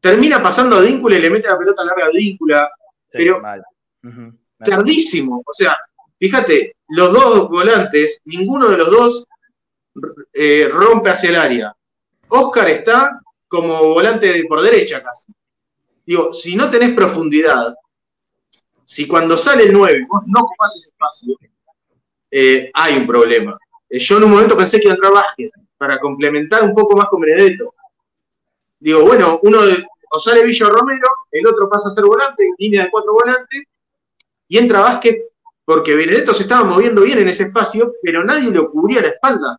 termina 0.00 0.42
pasando 0.42 0.76
a 0.76 0.82
Díncula 0.82 1.16
y 1.16 1.20
le 1.20 1.30
mete 1.30 1.48
la 1.48 1.58
pelota 1.58 1.84
larga 1.84 2.06
a 2.06 2.10
Díncula. 2.10 2.70
pero 3.10 3.42
tardísimo. 4.58 5.42
O 5.46 5.54
sea, 5.54 5.76
fíjate, 6.18 6.76
los 6.88 7.12
dos 7.12 7.48
volantes, 7.48 8.20
ninguno 8.24 8.68
de 8.68 8.76
los 8.76 8.90
dos 8.90 9.24
eh, 10.32 10.68
rompe 10.72 11.10
hacia 11.10 11.30
el 11.30 11.36
área. 11.36 11.76
Oscar 12.28 12.68
está 12.70 13.20
como 13.48 13.94
volante 13.94 14.44
por 14.48 14.62
derecha 14.62 15.02
casi. 15.02 15.32
Digo, 16.06 16.32
si 16.32 16.56
no 16.56 16.70
tenés 16.70 16.94
profundidad, 16.94 17.74
si 18.84 19.06
cuando 19.06 19.36
sale 19.36 19.64
el 19.64 19.72
9 19.72 20.06
vos 20.08 20.22
no 20.26 20.40
ocupás 20.40 20.76
ese 20.76 20.88
espacio, 20.88 21.36
eh, 22.34 22.70
hay 22.72 22.96
un 22.96 23.06
problema. 23.06 23.58
Eh, 23.88 23.98
yo 23.98 24.16
en 24.16 24.24
un 24.24 24.30
momento 24.30 24.56
pensé 24.56 24.78
que 24.78 24.84
iba 24.84 24.92
a 24.92 24.96
entrar 24.96 25.12
Vázquez 25.12 25.50
para 25.76 26.00
complementar 26.00 26.64
un 26.64 26.74
poco 26.74 26.96
más 26.96 27.06
con 27.08 27.20
Benedetto. 27.20 27.74
Digo, 28.80 29.02
bueno, 29.02 29.38
uno 29.42 29.60
o 30.10 30.18
sale 30.18 30.44
Villa 30.44 30.68
Romero, 30.68 31.08
el 31.30 31.46
otro 31.46 31.68
pasa 31.68 31.88
a 31.88 31.92
ser 31.92 32.04
volante, 32.04 32.42
línea 32.58 32.84
de 32.84 32.90
cuatro 32.90 33.12
volantes, 33.12 33.64
y 34.48 34.58
entra 34.58 34.80
Vázquez 34.80 35.24
porque 35.64 35.94
Benedetto 35.94 36.34
se 36.34 36.42
estaba 36.42 36.64
moviendo 36.64 37.02
bien 37.02 37.18
en 37.18 37.28
ese 37.28 37.44
espacio, 37.44 37.94
pero 38.02 38.24
nadie 38.24 38.50
le 38.50 38.66
cubría 38.66 39.02
la 39.02 39.08
espalda 39.08 39.58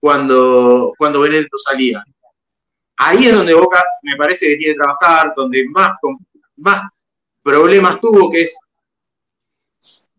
cuando, 0.00 0.94
cuando 0.98 1.20
Benedetto 1.20 1.58
salía. 1.58 2.02
Ahí 2.96 3.26
es 3.26 3.34
donde 3.34 3.54
Boca 3.54 3.84
me 4.02 4.16
parece 4.16 4.46
que 4.48 4.56
tiene 4.56 4.74
que 4.74 4.80
trabajar, 4.80 5.32
donde 5.36 5.64
más, 5.68 5.92
más 6.56 6.82
problemas 7.42 8.00
tuvo, 8.00 8.30
que 8.30 8.42
es, 8.42 8.58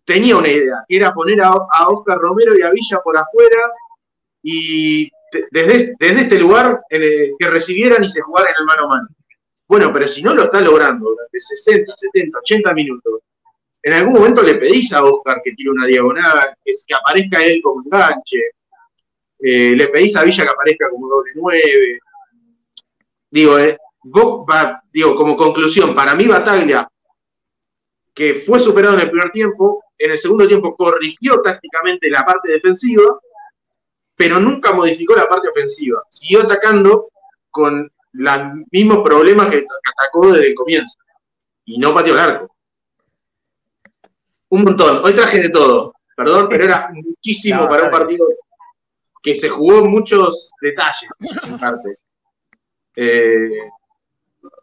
tenía 0.10 0.36
una 0.36 0.48
idea, 0.48 0.84
que 0.88 0.98
era 0.98 1.14
poner 1.14 1.40
a, 1.40 1.54
Oscar 1.88 2.18
Romero 2.18 2.58
y 2.58 2.64
a 2.64 2.72
Villa 2.72 3.00
por 3.04 3.16
afuera 3.16 3.72
y 4.42 5.08
desde, 5.52 5.94
desde 6.00 6.22
este 6.22 6.40
lugar 6.40 6.82
que 6.90 7.48
recibieran 7.48 8.04
y 8.04 8.10
se 8.10 8.22
jugaran 8.22 8.56
el 8.60 8.66
mano 8.66 8.86
a 8.86 8.88
mano. 8.88 9.08
Bueno, 9.68 9.94
pero 9.94 10.08
si 10.08 10.24
no 10.24 10.34
lo 10.34 10.46
está 10.46 10.62
logrando 10.62 11.10
durante 11.12 11.40
60, 11.40 11.94
70, 11.96 12.40
80 12.40 12.74
minutos, 12.74 13.22
en 13.84 13.94
algún 13.94 14.14
momento 14.14 14.42
le 14.42 14.56
pedís 14.56 14.92
a 14.94 15.04
Oscar 15.04 15.42
que 15.44 15.52
tire 15.52 15.70
una 15.70 15.86
diagonal, 15.86 16.56
que, 16.66 16.72
que 16.88 16.96
aparezca 16.96 17.46
él 17.46 17.62
como 17.62 17.84
enganche, 17.86 18.40
eh, 19.38 19.76
le 19.76 19.88
pedís 19.90 20.16
a 20.16 20.24
Villa 20.24 20.44
que 20.44 20.50
aparezca 20.50 20.90
como 20.90 21.08
doble 21.08 21.32
nueve, 21.36 22.00
digo, 23.30 23.60
eh, 23.60 23.78
digo, 24.92 25.16
como 25.16 25.36
conclusión, 25.36 25.94
para 25.94 26.16
mí 26.16 26.26
Bataglia, 26.26 26.90
que 28.12 28.42
fue 28.44 28.60
superado 28.60 28.96
en 28.96 29.02
el 29.02 29.12
primer 29.12 29.30
tiempo, 29.30 29.84
en 30.00 30.12
el 30.12 30.18
segundo 30.18 30.48
tiempo 30.48 30.76
corrigió 30.76 31.42
tácticamente 31.42 32.10
la 32.10 32.24
parte 32.24 32.54
defensiva, 32.54 33.20
pero 34.16 34.40
nunca 34.40 34.74
modificó 34.74 35.16
la 35.16 35.28
parte 35.28 35.50
ofensiva. 35.50 36.04
Siguió 36.10 36.42
atacando 36.42 37.10
con 37.52 37.92
los 38.14 38.38
mismos 38.72 39.00
problemas 39.04 39.50
que 39.50 39.66
atacó 39.98 40.32
desde 40.32 40.48
el 40.48 40.56
comienzo. 40.56 40.98
Y 41.66 41.78
no 41.78 41.94
pateó 41.94 42.14
el 42.14 42.20
arco. 42.20 42.56
Un 44.50 44.64
montón. 44.64 45.02
Hoy 45.04 45.14
traje 45.14 45.42
de 45.42 45.50
todo. 45.50 45.94
Perdón, 46.16 46.48
pero 46.50 46.64
era 46.64 46.90
muchísimo 46.92 47.68
para 47.70 47.86
un 47.86 47.92
partido 47.92 48.26
que 49.22 49.36
se 49.36 49.50
jugó 49.50 49.86
muchos 49.86 50.52
detalles 50.62 51.10
en 51.46 51.60
parte. 51.60 51.96
Eh, 52.96 53.70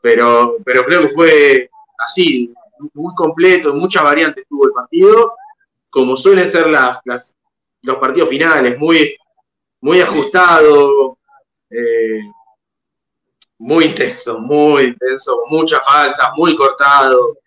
pero, 0.01 0.57
pero 0.64 0.84
creo 0.84 1.03
que 1.03 1.09
fue 1.09 1.70
así, 1.99 2.55
muy 2.94 3.14
completo, 3.14 3.74
muchas 3.74 4.02
variantes 4.02 4.46
tuvo 4.48 4.66
el 4.66 4.72
partido, 4.72 5.34
como 5.90 6.16
suelen 6.16 6.48
ser 6.48 6.68
las, 6.68 7.00
los 7.82 7.96
partidos 7.96 8.28
finales, 8.28 8.78
muy, 8.78 9.16
muy 9.80 10.00
ajustado, 10.00 11.18
eh, 11.70 12.20
muy 13.58 13.86
intenso, 13.86 14.38
muy 14.38 14.84
intenso, 14.84 15.42
muchas 15.48 15.80
faltas, 15.86 16.30
muy 16.36 16.54
cortado. 16.56 17.38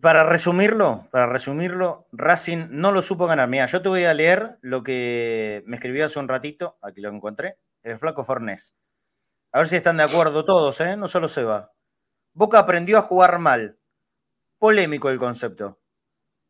Para 0.00 0.24
resumirlo, 0.24 1.06
para 1.10 1.26
resumirlo, 1.26 2.06
Racing 2.12 2.66
no 2.70 2.90
lo 2.90 3.00
supo 3.00 3.26
ganar. 3.26 3.48
Mira, 3.48 3.66
yo 3.66 3.80
te 3.80 3.88
voy 3.88 4.04
a 4.04 4.14
leer 4.14 4.58
lo 4.60 4.82
que 4.82 5.62
me 5.66 5.76
escribió 5.76 6.04
hace 6.04 6.18
un 6.18 6.28
ratito, 6.28 6.76
aquí 6.82 7.00
lo 7.00 7.08
encontré, 7.10 7.58
el 7.82 7.98
flaco 7.98 8.24
Fornés. 8.24 8.74
A 9.52 9.58
ver 9.58 9.68
si 9.68 9.76
están 9.76 9.96
de 9.96 10.02
acuerdo 10.02 10.44
todos, 10.44 10.80
¿eh? 10.80 10.96
No 10.96 11.06
solo 11.06 11.28
Seba. 11.28 11.72
Boca 12.32 12.58
aprendió 12.58 12.98
a 12.98 13.02
jugar 13.02 13.38
mal. 13.38 13.78
Polémico 14.58 15.10
el 15.10 15.18
concepto. 15.18 15.80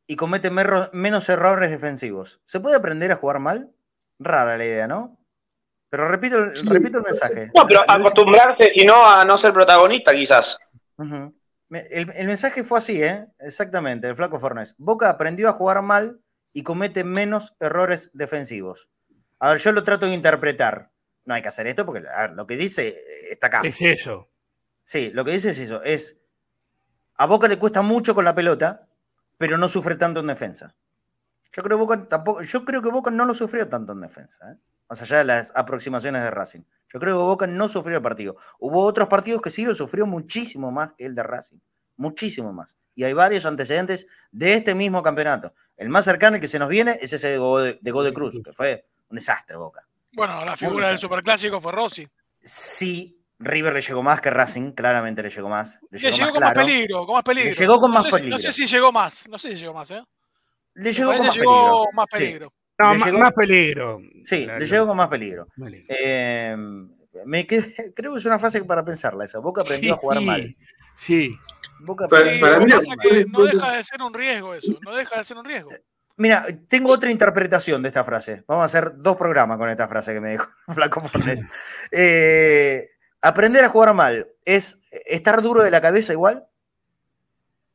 Y 0.07 0.17
comete 0.17 0.51
menos 0.51 1.29
errores 1.29 1.71
defensivos. 1.71 2.41
¿Se 2.45 2.61
puede 2.61 2.77
aprender 2.77 3.11
a 3.11 3.17
jugar 3.17 3.39
mal? 3.39 3.73
Rara 4.19 4.59
la 4.59 4.65
idea, 4.65 4.87
¿no? 4.87 5.19
Pero 5.95 6.09
repito, 6.09 6.45
repito 6.45 6.99
el 6.99 7.05
mensaje. 7.05 7.53
No, 7.55 7.67
pero 7.69 7.89
acostumbrarse, 7.89 8.73
y 8.75 8.85
no, 8.85 9.07
a 9.09 9.25
no 9.25 9.37
ser 9.37 9.53
protagonista, 9.53 10.13
quizás. 10.13 10.59
el, 11.71 12.27
mensaje 12.27 12.65
fue 12.65 12.79
así, 12.79 13.01
¿eh? 13.01 13.27
Exactamente, 13.39 14.09
el 14.09 14.17
flaco 14.17 14.41
Fornés. 14.41 14.75
Boca 14.77 15.09
aprendió 15.09 15.49
a 15.49 15.53
jugar 15.53 15.83
mal 15.83 16.21
y 16.53 16.65
comete 16.65 17.05
menos 17.05 17.55
errores 17.61 18.11
defensivos. 18.13 18.89
A 19.39 19.51
ver, 19.51 19.59
yo 19.61 19.71
lo 19.71 19.85
trato 19.85 20.07
de 20.07 20.15
interpretar. 20.15 20.91
No 21.27 21.35
hay 21.35 21.43
que 21.43 21.49
hacer 21.49 21.69
esto 21.69 21.87
porque 21.87 22.03
lo 22.35 22.45
que 22.47 22.57
dice 22.57 23.01
está 23.31 23.47
acá. 23.47 23.61
Es 23.63 23.81
eso. 23.81 24.29
Sí, 24.83 25.11
lo 25.15 25.25
que 25.25 25.31
dice 25.31 25.51
es 25.51 25.59
eso. 25.59 25.81
Es 25.85 26.19
a 27.17 27.27
Boca 27.27 27.49
le 27.49 27.59
cuesta 27.59 27.83
mucho 27.83 28.15
con 28.15 28.25
la 28.25 28.35
pelota, 28.35 28.87
pero 29.39 29.59
no 29.59 29.69
sufre 29.69 29.97
tanto 29.97 30.21
en 30.21 30.27
defensa. 30.27 30.75
Yo 31.53 31.62
creo, 31.62 31.79
Boca 31.79 32.09
tampoco, 32.09 32.43
yo 32.43 32.65
creo 32.65 32.83
que 32.83 32.89
Boca 32.89 33.11
no 33.11 33.25
lo 33.25 33.35
sufrió 33.35 33.69
tanto 33.69 33.93
en 33.93 34.01
defensa, 34.01 34.53
¿eh? 34.53 34.57
más 34.89 35.01
allá 35.03 35.19
de 35.19 35.25
las 35.25 35.53
aproximaciones 35.55 36.23
de 36.23 36.31
Racing. 36.31 36.62
Yo 36.93 37.01
creo 37.01 37.17
que 37.17 37.23
Boca 37.23 37.47
no 37.47 37.69
sufrió 37.69 37.99
el 37.99 38.03
partido. 38.03 38.37
Hubo 38.59 38.85
otros 38.85 39.09
partidos 39.09 39.41
que 39.41 39.51
sí 39.51 39.65
lo 39.65 39.75
sufrió 39.75 40.07
muchísimo 40.07 40.71
más 40.73 40.93
que 40.95 41.07
el 41.07 41.15
de 41.15 41.23
Racing, 41.23 41.59
muchísimo 41.97 42.53
más. 42.53 42.77
Y 42.97 43.05
hay 43.05 43.12
varios 43.12 43.47
antecedentes 43.47 44.07
de 44.31 44.55
este 44.55 44.75
mismo 44.75 45.03
campeonato. 45.03 45.55
El 45.77 45.89
más 45.89 46.05
cercano, 46.05 46.37
el 46.37 46.41
que 46.41 46.49
se 46.49 46.59
nos 46.59 46.69
viene, 46.69 46.99
es 47.01 47.12
ese 47.12 47.29
de 47.29 47.39
Gode, 47.39 48.12
Cruz, 48.12 48.41
que 48.45 48.53
fue 48.53 48.87
un 49.09 49.17
desastre, 49.17 49.57
Boca. 49.57 49.87
Bueno, 50.12 50.45
la 50.45 50.57
figura 50.57 50.89
del 50.89 50.99
superclásico 50.99 51.61
fue 51.61 51.73
Rossi. 51.73 52.09
Sí, 52.41 53.24
River 53.39 53.74
le 53.74 53.80
llegó 53.80 54.03
más 54.03 54.20
que 54.20 54.30
Racing, 54.30 54.72
claramente 54.72 55.22
le 55.22 55.30
llegó 55.30 55.49
más. 55.49 55.80
Le 55.91 55.99
llegó, 55.99 56.32
con 56.32 56.41
más 56.41 56.53
peligro, 56.53 57.07
con 57.07 57.14
más 57.14 57.24
peligro. 57.24 57.51
Le 57.51 57.57
llegó 57.57 57.80
con 57.80 57.91
más 57.91 58.05
no 58.05 58.11
peligro. 58.11 58.37
no 58.37 58.39
sé 58.39 58.53
si 58.53 58.66
llegó 58.66 58.93
más, 58.93 59.28
no 59.28 59.39
sé 59.39 59.51
si 59.51 59.57
llegó 59.57 59.74
más, 59.74 59.91
¿eh? 59.91 60.03
Le 60.74 60.93
llegó 60.93 61.12
con 61.14 61.26
más 61.26 61.35
peligro. 61.35 61.93
Más 61.93 62.07
peligro. 62.11 62.53
No, 62.78 63.18
más, 63.18 63.35
peligro. 63.35 64.01
Sí, 64.24 64.47
le 64.47 64.66
llegó 64.66 64.87
con 64.87 64.97
más 64.97 65.09
peligro. 65.09 65.47
Eh, 65.89 66.57
me 67.24 67.47
creo 67.95 68.12
que 68.12 68.18
es 68.18 68.24
una 68.24 68.39
fase 68.39 68.62
para 68.64 68.85
pensarla 68.85 69.24
esa. 69.24 69.39
Boca 69.39 69.62
aprendió 69.62 69.95
a 69.95 69.97
jugar 69.97 70.20
mal. 70.20 70.57
Sí. 70.97 71.37
Boca 71.80 72.09
para, 72.09 72.24
mí 72.61 72.66
no 73.28 73.45
deja 73.45 73.72
de 73.76 73.85
ser 73.85 74.01
un 74.01 74.14
riesgo 74.14 74.55
eso, 74.55 74.78
no 74.82 74.95
deja 74.95 75.18
de 75.18 75.24
ser 75.24 75.37
un 75.37 75.45
riesgo. 75.45 75.70
Mira, 76.16 76.47
tengo 76.68 76.93
otra 76.93 77.11
interpretación 77.11 77.82
de 77.82 77.89
esta 77.89 78.05
frase. 78.05 78.45
Vamos 78.47 78.62
a 78.62 78.66
hacer 78.66 78.93
dos 78.97 79.16
programas 79.16 79.59
con 79.59 79.68
esta 79.68 79.89
frase 79.89 80.14
que 80.14 80.20
me 80.20 80.30
dijo 80.30 80.49
Flaco 80.74 81.01
Fornes. 81.01 81.47
Eh, 81.91 82.89
aprender 83.25 83.64
a 83.64 83.70
jugar 83.70 83.95
mal 83.95 84.29
es 84.45 84.79
estar 84.91 85.41
duro 85.41 85.62
de 85.62 85.70
la 85.70 85.81
cabeza 85.81 86.12
igual. 86.12 86.47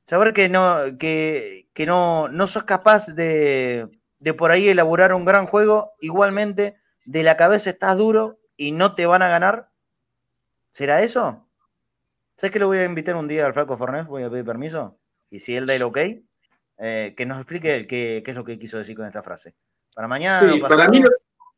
Saber 0.05 0.33
que 0.33 0.47
no, 0.47 0.77
que, 0.99 1.67
no, 1.87 2.27
no 2.27 2.47
sos 2.47 2.63
capaz 2.63 3.07
de, 3.07 3.89
de 4.19 4.33
por 4.33 4.51
ahí 4.51 4.69
elaborar 4.69 5.13
un 5.13 5.25
gran 5.25 5.47
juego, 5.47 5.93
igualmente 6.01 6.75
de 7.05 7.23
la 7.23 7.35
cabeza 7.35 7.71
estás 7.71 7.97
duro 7.97 8.39
y 8.57 8.71
no 8.71 8.93
te 8.93 9.07
van 9.07 9.23
a 9.23 9.27
ganar. 9.27 9.69
¿Será 10.69 11.01
eso? 11.01 11.47
¿Sabes 12.35 12.51
que 12.51 12.59
lo 12.59 12.67
voy 12.67 12.77
a 12.77 12.85
invitar 12.85 13.15
un 13.15 13.27
día 13.27 13.45
al 13.45 13.53
Flaco 13.53 13.75
Fornés? 13.75 14.05
Voy 14.05 14.23
a 14.23 14.29
pedir 14.29 14.45
permiso. 14.45 14.99
Y 15.31 15.39
si 15.39 15.55
él 15.55 15.65
da 15.65 15.73
el 15.73 15.83
ok, 15.83 15.97
eh, 16.77 17.13
que 17.17 17.25
nos 17.25 17.37
explique 17.37 17.87
qué, 17.87 18.23
es 18.25 18.35
lo 18.35 18.43
que 18.43 18.59
quiso 18.59 18.77
decir 18.77 18.95
con 18.95 19.07
esta 19.07 19.23
frase. 19.23 19.55
Para 19.95 20.07
mañana. 20.07 20.53
para 20.61 20.87
mí, 20.89 21.01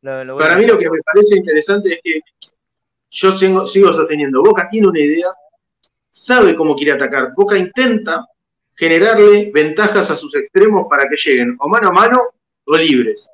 lo, 0.02 0.38
para 0.38 0.56
mí 0.56 0.66
lo 0.66 0.78
que 0.78 0.90
me 0.90 1.00
parece 1.04 1.36
interesante 1.36 1.94
es 1.94 2.00
que 2.04 2.20
yo 3.12 3.32
sigo, 3.34 3.68
sigo 3.68 3.94
sosteniendo, 3.94 4.42
Boca 4.42 4.68
tiene 4.70 4.88
una 4.88 5.00
idea, 5.00 5.28
sabe 6.10 6.56
cómo 6.56 6.76
quiere 6.76 6.94
atacar. 6.94 7.34
Boca 7.36 7.58
intenta 7.58 8.26
generarle 8.76 9.52
ventajas 9.54 10.10
a 10.10 10.16
sus 10.16 10.34
extremos 10.36 10.88
para 10.90 11.08
que 11.08 11.16
lleguen 11.16 11.56
o 11.60 11.68
mano 11.68 11.90
a 11.90 11.92
mano 11.92 12.22
o 12.66 12.78
libres. 12.78 13.30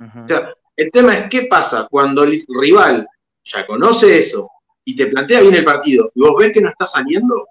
O 0.00 0.26
sea, 0.26 0.54
el 0.76 0.90
tema 0.90 1.14
es 1.14 1.28
qué 1.28 1.42
pasa 1.42 1.86
cuando 1.90 2.24
el 2.24 2.44
rival 2.48 3.06
ya 3.44 3.66
conoce 3.66 4.18
eso 4.18 4.50
y 4.84 4.96
te 4.96 5.06
plantea 5.06 5.40
bien 5.40 5.54
el 5.54 5.64
partido 5.64 6.10
y 6.14 6.20
vos 6.20 6.34
ves 6.38 6.52
que 6.52 6.60
no 6.60 6.70
está 6.70 6.86
saliendo, 6.86 7.46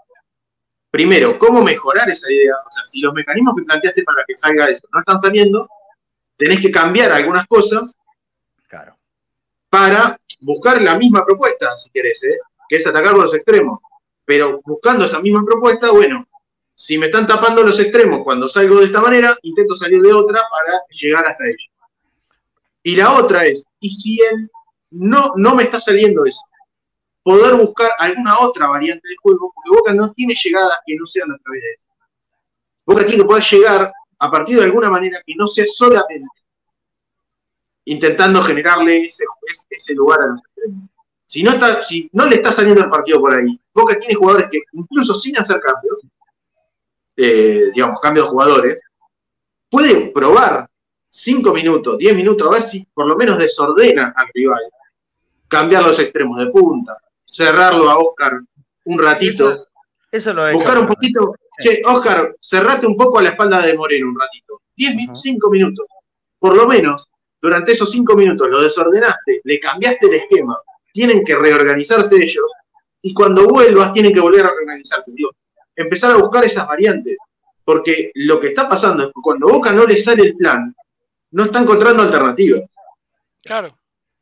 primero, 0.90 1.38
¿cómo 1.38 1.62
mejorar 1.62 2.10
esa 2.10 2.32
idea? 2.32 2.56
O 2.68 2.72
sea, 2.72 2.86
si 2.86 3.00
los 3.00 3.14
mecanismos 3.14 3.56
que 3.56 3.64
planteaste 3.64 4.04
para 4.04 4.24
que 4.26 4.38
salga 4.38 4.66
eso 4.66 4.88
no 4.92 5.00
están 5.00 5.20
saliendo, 5.20 5.70
tenés 6.38 6.60
que 6.60 6.72
cambiar 6.72 7.12
algunas 7.12 7.46
cosas. 7.48 7.96
Para 9.78 10.20
buscar 10.40 10.82
la 10.82 10.98
misma 10.98 11.24
propuesta, 11.24 11.78
si 11.78 11.92
querés, 11.92 12.24
¿eh? 12.24 12.40
que 12.68 12.78
es 12.78 12.88
atacar 12.88 13.12
por 13.12 13.22
los 13.22 13.34
extremos. 13.36 13.80
Pero 14.26 14.60
buscando 14.66 15.06
esa 15.06 15.20
misma 15.20 15.44
propuesta, 15.46 15.92
bueno, 15.92 16.28
si 16.74 16.98
me 16.98 17.06
están 17.06 17.28
tapando 17.28 17.62
los 17.62 17.80
extremos 17.80 18.24
cuando 18.24 18.48
salgo 18.48 18.80
de 18.80 18.86
esta 18.86 19.02
manera, 19.02 19.38
intento 19.44 19.76
salir 19.76 20.02
de 20.02 20.12
otra 20.12 20.42
para 20.50 20.80
llegar 20.90 21.28
hasta 21.28 21.46
ellos. 21.46 21.70
Y 22.82 22.96
la 22.96 23.14
otra 23.14 23.46
es, 23.46 23.66
¿y 23.80 23.92
si 23.92 24.20
él 24.20 24.50
no, 24.90 25.34
no 25.36 25.54
me 25.54 25.64
está 25.64 25.80
saliendo 25.80 26.26
eso? 26.26 26.42
poder 27.22 27.56
buscar 27.56 27.92
alguna 28.00 28.40
otra 28.40 28.70
variante 28.70 29.06
de 29.06 29.16
juego, 29.22 29.52
porque 29.54 29.78
Boca 29.78 29.94
no 29.94 30.14
tiene 30.14 30.34
llegadas 30.34 30.80
que 30.86 30.96
no 30.96 31.06
sean 31.06 31.30
a 31.30 31.38
través 31.38 31.62
de 31.62 31.74
eso. 31.74 31.84
Boca 32.86 33.06
tiene 33.06 33.22
que 33.22 33.28
poder 33.28 33.44
llegar 33.44 33.92
a 34.20 34.32
partir 34.32 34.58
de 34.58 34.64
alguna 34.64 34.90
manera 34.90 35.22
que 35.26 35.36
no 35.36 35.46
sea 35.46 35.66
solamente 35.68 36.26
intentando 37.88 38.42
generarle 38.42 39.06
ese, 39.06 39.24
ese 39.70 39.94
lugar 39.94 40.22
a 40.22 40.28
los 40.28 40.40
extremos. 40.40 40.90
Si 41.26 41.44
no, 41.44 41.52
está, 41.52 41.82
si 41.82 42.10
no 42.14 42.26
le 42.26 42.36
está 42.36 42.52
saliendo 42.52 42.82
el 42.82 42.90
partido 42.90 43.20
por 43.20 43.34
ahí, 43.34 43.60
Boca 43.74 44.00
tiene 44.00 44.16
jugadores 44.16 44.48
que 44.52 44.62
incluso 44.74 45.14
sin 45.14 45.38
hacer 45.38 45.60
cambios, 45.60 46.00
eh, 47.16 47.70
digamos, 47.74 48.00
cambios 48.02 48.26
de 48.26 48.30
jugadores, 48.30 48.82
puede 49.70 50.08
probar 50.08 50.70
5 51.10 51.54
minutos, 51.54 51.98
10 51.98 52.16
minutos, 52.16 52.48
a 52.48 52.52
ver 52.52 52.64
si 52.64 52.86
por 52.94 53.08
lo 53.08 53.16
menos 53.16 53.38
desordena 53.38 54.14
al 54.16 54.28
rival, 54.34 54.62
cambiar 55.48 55.84
los 55.84 56.00
extremos 56.00 56.40
de 56.40 56.48
punta, 56.48 56.98
cerrarlo 57.26 57.90
a 57.90 58.00
Oscar 58.00 58.40
un 58.86 59.00
ratito. 59.00 59.68
Eso, 60.12 60.34
lo 60.34 60.48
he 60.48 60.54
Buscar 60.54 60.80
un 60.80 60.88
poquito. 60.88 61.36
Che, 61.60 61.82
Oscar, 61.86 62.36
cerrate 62.40 62.86
un 62.86 62.96
poco 62.96 63.20
a 63.20 63.22
la 63.22 63.30
espalda 63.30 63.62
de 63.62 63.76
Moreno 63.76 64.10
un 64.10 64.20
ratito. 64.20 64.62
10, 64.76 65.10
5 65.14 65.50
minutos. 65.50 65.86
Por 66.40 66.56
lo 66.56 66.68
menos, 66.68 67.10
durante 67.42 67.72
esos 67.74 67.92
5 67.92 68.16
minutos 68.16 68.48
lo 68.50 68.62
desordenaste, 68.62 69.42
le 69.44 69.60
cambiaste 69.60 70.08
el 70.08 70.14
esquema. 70.16 70.58
Tienen 70.92 71.24
que 71.24 71.36
reorganizarse 71.36 72.16
ellos. 72.16 72.46
Y 73.02 73.14
cuando 73.14 73.48
vuelvas, 73.48 73.94
tienen 73.94 74.14
que 74.14 74.20
volver 74.20 74.46
a 74.46 74.50
reorganizarse. 74.50 75.12
Empezar 75.76 76.12
a 76.12 76.18
buscar 76.18 76.44
esas 76.44 76.68
variantes. 76.68 77.18
Porque 77.64 78.12
lo 78.16 78.40
que 78.40 78.48
está 78.48 78.68
pasando 78.68 79.04
es 79.04 79.10
que 79.10 79.22
cuando 79.22 79.48
Boca 79.48 79.72
no 79.72 79.86
le 79.86 79.98
sale 79.98 80.24
el 80.24 80.36
plan, 80.36 80.74
no 81.32 81.44
está 81.44 81.60
encontrando 81.60 82.04
alternativas. 82.04 82.62
Claro. 83.44 83.78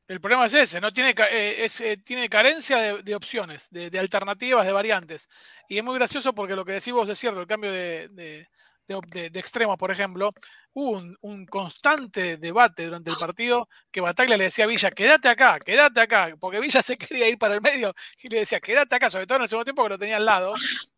El 0.07 0.22
problema 0.22 0.45
es 0.45 0.53
ese, 0.53 0.80
no 0.80 0.93
tiene, 0.93 1.16
eh, 1.32 1.68
eh, 1.80 1.97
tiene 1.97 2.30
carencia 2.30 3.01
de, 3.01 3.16
opciones, 3.16 3.68
de, 3.72 3.97
alternativas, 3.97 4.63
de 4.63 4.72
variantes. 4.72 5.28
Y 5.68 5.80
es 5.80 5.84
muy 5.84 5.95
gracioso 5.95 6.34
porque 6.34 6.55
lo 6.55 6.63
que 6.63 6.74
decís 6.74 6.93
vos 6.93 7.09
es 7.09 7.18
cierto, 7.18 7.41
el 7.41 7.47
cambio 7.47 7.72
de, 7.72 8.07
de, 8.09 9.39
extremo, 9.39 9.78
por 9.78 9.89
ejemplo, 9.89 10.32
hubo 10.76 11.02
un, 11.22 11.45
constante 11.45 12.35
debate 12.35 12.85
durante 12.85 13.10
el 13.10 13.15
partido 13.15 13.69
que 13.89 14.02
Bataglia 14.02 14.35
le 14.35 14.45
decía 14.45 14.65
a 14.65 14.68
Villa, 14.68 14.91
quédate 14.91 15.30
acá, 15.30 15.57
quédate 15.60 16.02
acá, 16.02 16.35
porque 16.38 16.60
Villa 16.60 16.81
se 16.81 16.97
quería 16.97 17.30
ir 17.30 17.38
para 17.38 17.56
el 17.56 17.61
medio 17.61 17.93
y 18.22 18.27
le 18.27 18.39
decía, 18.39 18.60
quédate 18.60 18.95
acá, 18.95 19.10
sobre 19.10 19.26
todo 19.26 19.38
en 19.38 19.43
el 19.43 19.47
segundo 19.47 19.64
tiempo 19.64 19.84
que 19.84 19.89
lo 19.89 19.97
tenía 19.97 20.18
al 20.18 20.26
lado. 20.26 20.52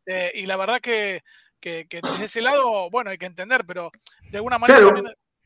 Eh, 0.06 0.32
y 0.34 0.48
la 0.48 0.58
verdad 0.58 0.82
que, 0.82 1.22
que, 1.60 1.88
desde 1.90 2.26
ese 2.26 2.41
lado, 2.41 2.90
bueno, 2.90 3.12
hay 3.12 3.20
que 3.20 3.28
entender, 3.28 3.66
pero 3.68 3.91
de 4.32 4.38
alguna 4.38 4.58
manera 4.58 4.82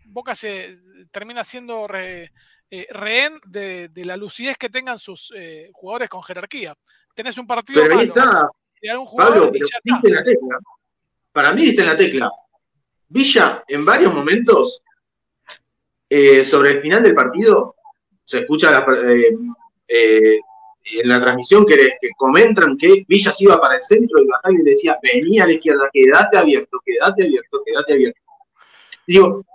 Boca 0.06 0.34
se 0.34 0.78
termina 1.12 1.44
siendo... 1.44 1.88
Eh, 1.94 2.88
rehén 2.90 3.38
de, 3.46 3.92
la 3.96 4.16
lucidez 4.16 4.58
que 4.58 4.70
tengan 4.70 4.98
sus 4.98 5.34
eh, 5.36 5.70
jugadores 5.74 6.08
con 6.08 6.24
jerarquía. 6.24 6.74
Tenés 7.14 7.38
un 7.38 7.46
partido 7.46 7.84
pero 7.84 8.00
ahí 8.00 8.08
está. 8.08 8.50
Pablo, 9.18 9.52
la 9.54 10.24
tecla. 10.24 10.60
Para 11.34 11.52
mí 11.52 11.66
está 11.66 11.82
en 11.82 11.88
la 11.90 11.96
tecla. 11.98 12.32
Villa, 13.12 13.64
en 13.68 13.84
varios 13.84 14.14
momentos, 14.14 14.82
eh, 16.10 16.44
sobre 16.46 16.72
el 16.72 16.82
final 16.82 17.04
del 17.04 17.14
partido, 17.14 17.76
se 18.24 18.40
escucha 18.40 18.86
en 19.88 21.10
la 21.10 21.22
transmisión 21.22 21.66
que, 21.66 21.98
comentan 22.18 22.78
que 22.78 23.04
Villa 23.08 23.32
se 23.32 23.44
iba 23.44 23.60
para 23.60 23.76
el 23.76 23.84
centro 23.84 24.20
y 24.22 24.58
le 24.58 24.72
decía, 24.72 24.98
venía 25.02 25.44
a 25.44 25.48
la 25.48 25.54
izquierda, 25.54 25.90
quédate 25.92 26.38
abierto, 26.38 26.80
quédate 26.86 27.24
abierto, 27.24 27.62
quédate 27.66 27.94
abierto. 27.94 28.22
Digo, 29.06 29.46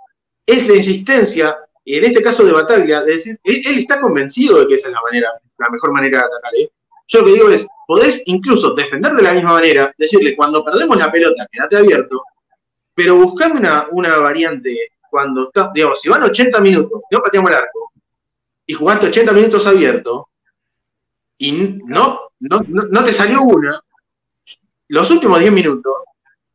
es 0.45 0.67
la 0.67 0.75
insistencia 0.75 1.57
y 1.83 1.95
en 1.95 2.03
este 2.03 2.21
caso 2.21 2.45
de 2.45 2.51
Bataglia, 2.51 3.01
de 3.01 3.13
decir, 3.13 3.39
él, 3.43 3.61
está 3.79 3.99
convencido 4.01 4.59
de 4.59 4.67
que 4.67 4.75
esa 4.75 4.89
es 4.89 4.93
la 4.93 5.01
manera, 5.01 5.29
la 5.57 5.69
mejor 5.69 5.93
manera 5.93 6.19
de 6.19 6.25
atacar. 6.25 6.55
¿eh? 6.55 6.69
Yo 7.07 7.19
lo 7.19 7.25
que 7.25 7.31
digo 7.31 7.49
es, 7.49 7.65
podés 7.87 8.21
incluso 8.25 8.75
defender 8.75 9.13
de 9.13 9.23
la 9.23 9.33
misma 9.33 9.53
manera, 9.53 9.93
decirle, 9.97 10.35
cuando 10.35 10.65
perdemos 10.65 10.97
la 10.97 11.09
pelota, 11.09 11.47
quédate 11.49 11.77
abierto, 11.77 12.21
pero 12.97 13.15
buscame 13.15 13.59
una, 13.59 13.85
una 13.91 14.17
variante 14.17 14.89
cuando 15.07 15.43
está, 15.43 15.69
digamos, 15.71 16.01
si 16.01 16.09
van 16.09 16.23
80 16.23 16.59
minutos, 16.61 17.03
no 17.11 17.19
pateamos 17.19 17.51
el 17.51 17.57
arco, 17.57 17.91
y 18.65 18.73
jugaste 18.73 19.09
80 19.09 19.33
minutos 19.33 19.67
abierto, 19.67 20.29
y 21.37 21.77
no, 21.85 22.31
no, 22.39 22.59
no, 22.67 23.03
te 23.05 23.13
salió 23.13 23.43
una, 23.43 23.79
los 24.87 25.11
últimos 25.11 25.39
10 25.39 25.51
minutos, 25.51 25.93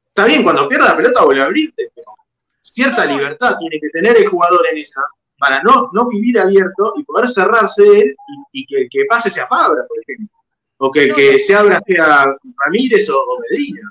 está 0.09 0.24
bien, 0.24 0.43
cuando 0.43 0.69
pierda 0.69 0.86
la 0.89 0.97
pelota 0.97 1.23
vuelve 1.23 1.43
a 1.43 1.44
abrirte, 1.44 1.93
pero 1.94 2.12
cierta 2.60 3.05
libertad 3.05 3.55
tiene 3.60 3.78
que 3.78 3.90
tener 3.90 4.16
el 4.16 4.27
jugador 4.27 4.66
en 4.73 4.78
esa, 4.78 5.02
para 5.39 5.62
no, 5.62 5.90
no 5.93 6.09
vivir 6.09 6.40
abierto 6.40 6.94
y 6.97 7.05
poder 7.05 7.31
cerrarse 7.31 7.85
él 7.85 8.16
y, 8.51 8.66
que, 8.66 8.89
que 8.90 9.05
pase 9.09 9.31
sea 9.31 9.47
Fabra, 9.47 9.85
por 9.86 9.98
ejemplo. 10.01 10.36
O 10.78 10.90
que 10.90 11.05
el 11.05 11.14
que 11.14 11.39
se 11.39 11.55
abra 11.55 11.81
sea 11.86 12.27
Ramírez 12.64 13.09
o, 13.10 13.39
Medina. 13.48 13.89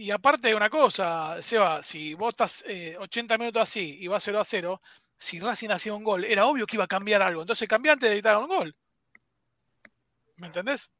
Y 0.00 0.12
aparte 0.12 0.46
de 0.46 0.54
una 0.54 0.70
cosa, 0.70 1.42
Seba, 1.42 1.82
si 1.82 2.14
vos 2.14 2.28
estás 2.28 2.64
80 3.00 3.34
eh, 3.34 3.38
minutos 3.38 3.62
así 3.62 3.98
y 4.00 4.06
va 4.06 4.20
0 4.20 4.38
a 4.38 4.44
0, 4.44 4.80
si 5.16 5.40
Racing 5.40 5.70
hacía 5.70 5.92
un 5.92 6.04
gol, 6.04 6.24
era 6.24 6.46
obvio 6.46 6.68
que 6.68 6.76
iba 6.76 6.84
a 6.84 6.86
cambiar 6.86 7.20
algo. 7.20 7.40
Entonces 7.40 7.68
cambié 7.68 7.90
antes 7.90 8.08
de 8.08 8.14
editar 8.14 8.36
un 8.38 8.46
gol. 8.46 8.76
¿Me 10.36 10.46
entendés? 10.46 10.92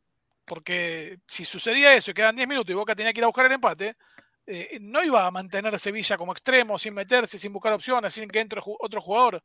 Porque 0.44 1.20
si 1.28 1.44
sucedía 1.44 1.94
eso 1.94 2.10
y 2.10 2.14
quedan 2.14 2.34
10 2.34 2.48
minutos 2.48 2.72
y 2.72 2.74
Boca 2.74 2.96
tenía 2.96 3.12
que 3.12 3.20
ir 3.20 3.24
a 3.24 3.28
buscar 3.28 3.46
el 3.46 3.52
empate, 3.52 3.96
eh, 4.44 4.78
no 4.80 5.04
iba 5.04 5.24
a 5.24 5.30
mantener 5.30 5.78
Sevilla 5.78 6.16
como 6.16 6.32
extremo, 6.32 6.76
sin 6.76 6.94
meterse, 6.94 7.38
sin 7.38 7.52
buscar 7.52 7.74
opciones, 7.74 8.12
sin 8.12 8.28
que 8.28 8.40
entre 8.40 8.60
otro 8.64 9.00
jugador. 9.00 9.44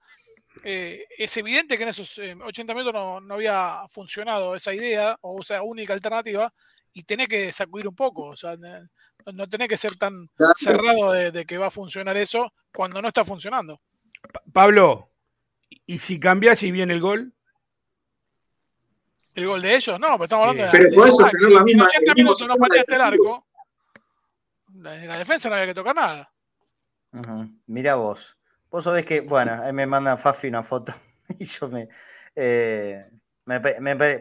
Eh, 0.63 1.05
es 1.15 1.37
evidente 1.37 1.77
que 1.77 1.83
en 1.83 1.89
esos 1.89 2.17
80 2.17 2.71
eh, 2.71 2.75
minutos 2.75 3.21
no, 3.21 3.35
había 3.35 3.83
funcionado 3.87 4.55
esa 4.55 4.73
idea 4.73 5.15
o 5.21 5.41
esa 5.41 5.61
única 5.61 5.93
alternativa 5.93 6.51
y 6.91 7.03
tenés 7.03 7.27
que 7.27 7.51
sacudir 7.51 7.87
un 7.87 7.95
poco. 7.95 8.29
O 8.29 8.35
sea, 8.35 8.57
no, 9.33 9.47
tenés 9.47 9.67
que 9.67 9.77
ser 9.77 9.95
tan 9.95 10.29
cerrado 10.55 11.11
de, 11.11 11.45
que 11.45 11.57
va 11.57 11.67
a 11.67 11.71
funcionar 11.71 12.17
eso 12.17 12.53
cuando 12.73 13.01
no 13.01 13.07
está 13.07 13.23
funcionando. 13.23 13.81
Pablo, 14.51 15.09
¿y 15.85 15.97
si 15.97 16.19
cambias 16.19 16.63
y 16.63 16.71
viene 16.71 16.93
el 16.93 17.01
gol? 17.01 17.33
¿El 19.35 19.47
gol 19.47 19.61
de 19.61 19.75
ellos? 19.75 19.99
No, 19.99 20.07
pero 20.13 20.23
estamos 20.25 20.49
hablando 20.49 20.63
de. 20.63 20.71
Pero 20.71 20.95
puedes 20.95 21.15
sostener 21.15 21.51
la 21.51 21.63
misma. 21.63 21.83
En 21.83 22.01
80 22.01 22.13
minutos 22.13 22.47
no 22.47 22.55
pateaste 22.55 22.95
el 22.95 23.01
arco. 23.01 23.47
En 24.75 25.07
la 25.07 25.17
defensa 25.17 25.49
no 25.49 25.55
había 25.55 25.67
que 25.67 25.73
tocar 25.73 25.95
nada. 25.95 26.31
Mira 27.67 27.95
vos. 27.95 28.37
Vos 28.69 28.83
sabés 28.83 29.05
que, 29.05 29.21
bueno, 29.21 29.61
ahí 29.63 29.71
me 29.71 29.85
manda 29.85 30.17
Fafi 30.17 30.47
una 30.47 30.63
foto 30.63 30.93
y 31.39 31.45
yo 31.45 31.67
me, 31.67 31.87
eh, 32.35 33.05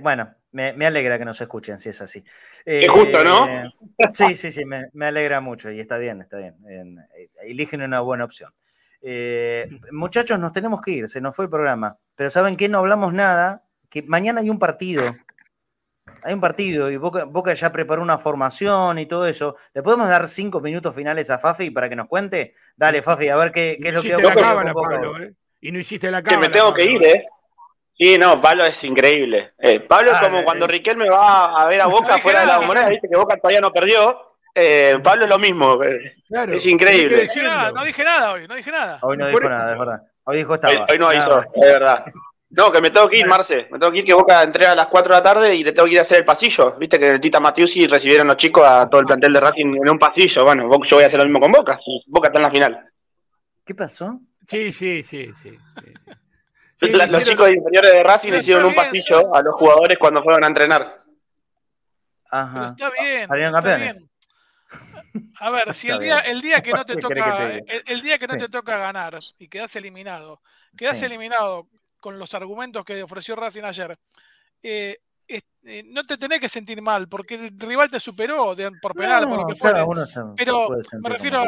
bueno, 0.01 0.35
me, 0.53 0.87
alegra 0.87 1.19
que 1.19 1.25
nos 1.25 1.41
escuchen 1.41 1.79
si 1.79 1.89
es 1.89 2.01
así. 2.01 2.25
es 2.65 2.89
justo, 2.89 3.25
¿no? 3.25 3.49
Eh, 3.49 3.71
sí, 4.13 4.35
sí, 4.35 4.53
sí, 4.53 4.65
me, 4.65 5.07
alegra 5.07 5.41
mucho 5.41 5.71
y 5.71 5.81
está 5.81 5.99
bien, 5.99 6.21
está 6.21 6.39
bien. 6.39 6.57
Eh, 6.69 7.29
eligen 7.43 7.83
una 7.83 8.01
buena 8.01 8.25
opción. 8.25 8.53
muchachos, 9.91 10.39
nos 10.39 10.53
tenemos 10.53 10.81
que 10.81 10.93
ir, 10.93 11.09
se 11.09 11.21
nos 11.21 11.35
fue 11.35 11.47
el 11.47 11.51
programa, 11.51 11.99
pero 12.15 12.31
¿saben 12.31 12.57
qué? 12.57 12.69
No 12.69 12.79
hablamos 12.79 13.13
nada, 13.13 13.65
que 13.89 14.03
mañana 14.03 14.41
hay 14.41 14.51
un 14.51 14.59
partido 14.59 15.15
hay 16.23 16.35
un 16.35 16.41
partido 16.41 16.91
y 16.91 16.97
Boca, 16.97 17.55
ya 17.55 17.73
preparó 17.73 18.03
una 18.03 18.19
formación 18.19 18.99
y 18.99 19.07
todo 19.07 19.27
eso. 19.27 19.57
¿Le 19.75 19.83
podemos 19.83 20.09
dar 20.09 20.29
cinco 20.29 20.61
minutos 20.61 20.95
finales 20.95 21.31
a 21.31 21.39
Fafi 21.39 21.71
para 21.71 21.89
que 21.89 21.97
nos 21.97 22.09
cuente? 22.09 22.55
Dale, 22.77 23.03
Fafi, 23.03 23.29
a 23.29 23.37
ver 23.37 23.53
qué, 23.53 23.79
es 23.81 23.93
lo 23.93 24.03
que 24.03 24.11
Pablo, 24.35 25.19
¿eh? 25.23 25.35
Y 25.61 25.73
no 25.73 25.79
hiciste 25.79 26.11
la 26.11 26.23
cámara. 26.23 26.41
Que 26.41 26.49
me 26.49 26.53
tengo 26.53 26.75
que 26.75 26.85
ir, 26.85 27.05
¿eh? 27.05 27.27
Sí, 28.03 28.19
no, 28.19 28.41
Pablo 28.41 28.67
es 28.67 28.83
increíble. 28.83 29.53
Eh, 29.61 29.79
Pablo 29.79 30.11
es 30.11 30.19
como 30.19 30.39
eh, 30.41 30.45
cuando 30.45 30.67
Riquelme 30.67 31.09
va 31.09 31.63
a 31.63 31.67
ver 31.69 31.83
a 31.83 31.87
Boca 31.87 32.19
fuera 32.19 32.41
de 32.41 32.47
la 32.47 32.59
bombonera, 32.59 32.89
dice 32.89 33.07
que 33.09 33.17
Boca 33.17 33.37
todavía 33.37 33.61
no 33.61 33.73
perdió. 33.73 34.35
Eh, 34.53 34.99
Pablo 35.01 35.23
es 35.23 35.31
lo 35.31 35.39
mismo. 35.39 35.79
es 35.81 36.67
increíble. 36.67 37.29
No, 37.73 37.85
dije 37.85 38.03
nada 38.03 38.33
hoy, 38.33 38.49
no 38.49 38.57
dije 38.57 38.73
nada. 38.73 38.99
Hoy 39.03 39.17
no 39.17 39.29
dijo 39.29 39.49
nada, 39.49 39.71
es 39.71 39.79
verdad. 39.79 40.03
Hoy 40.25 40.37
dijo 40.37 40.55
estaba. 40.55 40.75
Hoy, 40.75 40.81
hoy 40.91 40.99
no 40.99 41.15
hizo, 41.15 41.43
es 41.43 41.73
verdad. 41.73 42.05
No, 42.51 42.73
que 42.73 42.81
me 42.81 42.91
tengo 42.91 43.09
que 43.09 43.21
ir, 43.21 43.27
Marce. 43.29 43.69
Me 43.71 43.79
tengo 43.79 43.93
que 43.93 43.99
ir, 43.99 44.05
que 44.05 44.15
Boca 44.15 44.43
entrega 44.43 44.73
a 44.73 44.75
las 44.75 44.89
4 44.89 45.15
de 45.15 45.19
la 45.21 45.23
tarde 45.23 45.55
y 45.55 45.63
le 45.63 45.71
tengo 45.71 45.87
que 45.87 45.93
ir 45.93 45.99
a 46.01 46.03
hacer 46.03 46.19
el 46.19 46.25
pasillo. 46.25 46.77
Viste 46.81 46.99
que 46.99 47.09
el 47.09 47.21
Tita 47.21 47.39
Matiusi 47.39 47.87
recibieron 47.87 48.27
los 48.27 48.37
chicos 48.37 48.65
a 48.67 48.91
todo 48.91 49.01
el 49.01 49.07
plantel 49.07 49.33
de 49.33 49.39
Racing 49.39 49.77
en 49.77 49.89
un 49.89 49.99
pasillo. 50.01 50.43
Bueno, 50.43 50.69
yo 50.83 50.97
voy 50.97 51.05
a 51.05 51.07
hacer 51.07 51.21
lo 51.21 51.25
mismo 51.25 51.39
con 51.39 51.53
Boca. 51.53 51.79
Boca 52.09 52.27
está 52.27 52.41
en 52.41 52.43
la 52.43 52.51
final. 52.51 52.85
¿Qué 53.65 53.77
pasó? 53.77 54.19
Sí, 54.45 54.73
sí, 54.73 55.05
sí, 55.05 55.31
sí. 55.41 55.57
Los 56.89 57.23
chicos 57.23 57.51
inferiores 57.51 57.93
de 57.93 58.03
Racing 58.03 58.33
le 58.33 58.39
hicieron 58.39 58.65
un 58.65 58.75
pasillo 58.75 59.35
a 59.35 59.43
los 59.43 59.55
jugadores 59.55 59.99
cuando 59.99 60.23
fueron 60.23 60.45
a 60.45 60.47
entrenar. 60.47 60.93
Ajá. 62.31 62.75
está 62.77 62.91
bien. 62.91 63.55
Está 63.55 63.77
bien. 63.77 64.11
A 65.41 65.51
ver, 65.51 65.75
si 65.75 65.91
el 65.91 65.99
día, 65.99 66.21
el 66.21 66.41
día 66.41 66.63
que 66.63 66.73
no 66.73 66.85
te 66.87 66.97
toca, 66.97 67.49
el, 67.87 68.01
día 68.01 68.19
que 68.19 68.27
no 68.27 68.37
te 68.37 68.49
toca 68.49 68.79
ganar 68.79 69.19
y 69.39 69.49
quedas 69.49 69.75
eliminado, 69.77 70.41
quedas 70.77 71.03
eliminado 71.03 71.69
con 72.01 72.19
los 72.19 72.35
argumentos 72.35 72.85
que 72.85 73.03
ofreció 73.03 73.37
Racing 73.37 73.65
ayer, 73.65 73.97
eh, 74.63 74.99
eh, 75.65 75.85
no 75.87 76.05
te 76.05 76.19
tenés 76.19 76.41
que 76.41 76.49
sentir 76.49 76.83
mal, 76.83 77.09
porque 77.09 77.37
el 77.37 77.61
rival 77.61 77.89
te 77.89 78.01
superó 78.01 78.57
por 78.81 78.95
penal, 78.95 79.29
por 79.29 79.41
lo 79.41 79.47
que 79.47 79.55
fuera. 79.55 79.87
Pero 80.37 80.69
me 81.01 81.09
refiero 81.09 81.45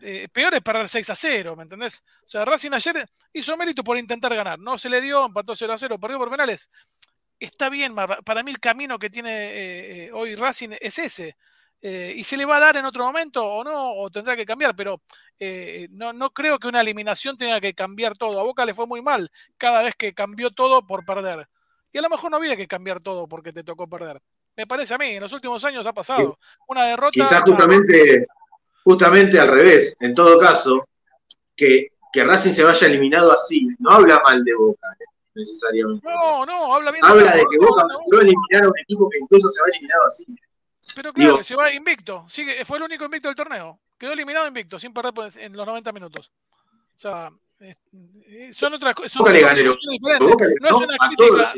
Eh, 0.00 0.28
peor 0.32 0.54
es 0.54 0.62
perder 0.62 0.88
6 0.88 1.10
a 1.10 1.14
0, 1.14 1.56
¿me 1.56 1.64
entendés? 1.64 2.02
O 2.24 2.28
sea, 2.28 2.44
Racing 2.44 2.72
ayer 2.72 3.08
hizo 3.32 3.56
mérito 3.56 3.84
por 3.84 3.98
intentar 3.98 4.34
ganar. 4.34 4.58
No 4.58 4.78
se 4.78 4.88
le 4.88 5.00
dio, 5.00 5.26
empató 5.26 5.54
0 5.54 5.72
a 5.72 5.78
0, 5.78 5.98
perdió 5.98 6.18
por 6.18 6.30
penales. 6.30 6.70
Está 7.38 7.68
bien, 7.68 7.94
para 7.94 8.42
mí 8.42 8.50
el 8.50 8.60
camino 8.60 8.98
que 8.98 9.10
tiene 9.10 10.10
hoy 10.12 10.34
Racing 10.34 10.70
es 10.80 10.98
ese. 10.98 11.36
Eh, 11.82 12.14
y 12.16 12.24
se 12.24 12.36
le 12.36 12.44
va 12.44 12.56
a 12.56 12.60
dar 12.60 12.76
en 12.76 12.86
otro 12.86 13.04
momento 13.04 13.44
o 13.44 13.62
no, 13.62 13.92
o 13.92 14.10
tendrá 14.10 14.34
que 14.34 14.46
cambiar, 14.46 14.74
pero 14.74 15.02
eh, 15.38 15.86
no, 15.90 16.12
no, 16.12 16.30
creo 16.30 16.58
que 16.58 16.68
una 16.68 16.80
eliminación 16.80 17.36
tenga 17.36 17.60
que 17.60 17.74
cambiar 17.74 18.16
todo. 18.16 18.40
A 18.40 18.42
Boca 18.42 18.64
le 18.64 18.74
fue 18.74 18.86
muy 18.86 19.02
mal 19.02 19.30
cada 19.58 19.82
vez 19.82 19.94
que 19.94 20.14
cambió 20.14 20.50
todo 20.50 20.86
por 20.86 21.04
perder. 21.04 21.48
Y 21.92 21.98
a 21.98 22.02
lo 22.02 22.10
mejor 22.10 22.30
no 22.30 22.38
había 22.38 22.56
que 22.56 22.66
cambiar 22.66 23.00
todo 23.00 23.28
porque 23.28 23.52
te 23.52 23.62
tocó 23.62 23.88
perder. 23.88 24.20
Me 24.56 24.66
parece 24.66 24.94
a 24.94 24.98
mí, 24.98 25.10
en 25.10 25.20
los 25.20 25.32
últimos 25.32 25.62
años 25.64 25.86
ha 25.86 25.92
pasado. 25.92 26.38
Una 26.66 26.86
derrota. 26.86 27.12
Quizás 27.12 27.42
justamente, 27.42 28.26
justamente 28.86 29.40
al 29.40 29.48
revés, 29.48 29.96
en 29.98 30.14
todo 30.14 30.38
caso, 30.38 30.86
que, 31.56 31.88
que 32.12 32.22
Racing 32.22 32.52
se 32.52 32.62
vaya 32.62 32.86
eliminado 32.86 33.32
así, 33.32 33.66
no 33.80 33.90
habla 33.90 34.22
mal 34.24 34.44
de 34.44 34.54
Boca 34.54 34.86
eh, 35.00 35.04
necesariamente. 35.34 36.06
No, 36.08 36.46
no, 36.46 36.72
habla 36.72 36.92
bien. 36.92 37.04
Habla 37.04 37.32
de, 37.32 37.44
que 37.50 37.58
Boca 37.58 37.82
no, 37.82 38.20
eliminar 38.20 38.62
a 38.62 38.68
un 38.68 38.78
equipo 38.78 39.10
que 39.10 39.18
incluso 39.18 39.50
se 39.50 39.60
va 39.60 39.66
eliminado 39.72 40.06
así. 40.06 40.24
Pero 40.94 41.12
claro, 41.12 41.38
que 41.38 41.42
se 41.42 41.56
va 41.56 41.72
invicto. 41.74 42.26
Sigue, 42.28 42.64
fue 42.64 42.76
el 42.76 42.84
único 42.84 43.04
invicto 43.04 43.26
del 43.26 43.34
torneo. 43.34 43.80
Quedó 43.98 44.12
eliminado 44.12 44.46
invicto, 44.46 44.78
sin 44.78 44.92
perder 44.92 45.12
en 45.36 45.56
los 45.56 45.66
90 45.66 45.90
minutos. 45.90 46.30
O 46.94 46.98
sea, 46.98 47.32
son 48.52 48.74
otras 48.74 48.94
cosas. 48.94 49.16
No, 49.16 49.26
es 49.26 50.76
una 50.76 50.96
crítica. 50.96 51.52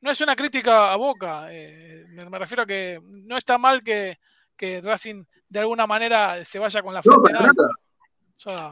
No 0.00 0.10
es 0.10 0.20
una 0.22 0.36
crítica 0.36 0.90
a 0.90 0.96
Boca. 0.96 1.48
Eh, 1.50 2.06
me 2.08 2.38
refiero 2.38 2.62
a 2.62 2.66
que 2.66 2.98
no 3.04 3.36
está 3.36 3.58
mal 3.58 3.82
que, 3.84 4.18
que, 4.56 4.80
Racing 4.80 5.26
de 5.52 5.58
alguna 5.58 5.86
manera 5.86 6.42
se 6.46 6.58
vaya 6.58 6.82
con 6.82 6.94
la 6.94 7.02
frente. 7.02 7.30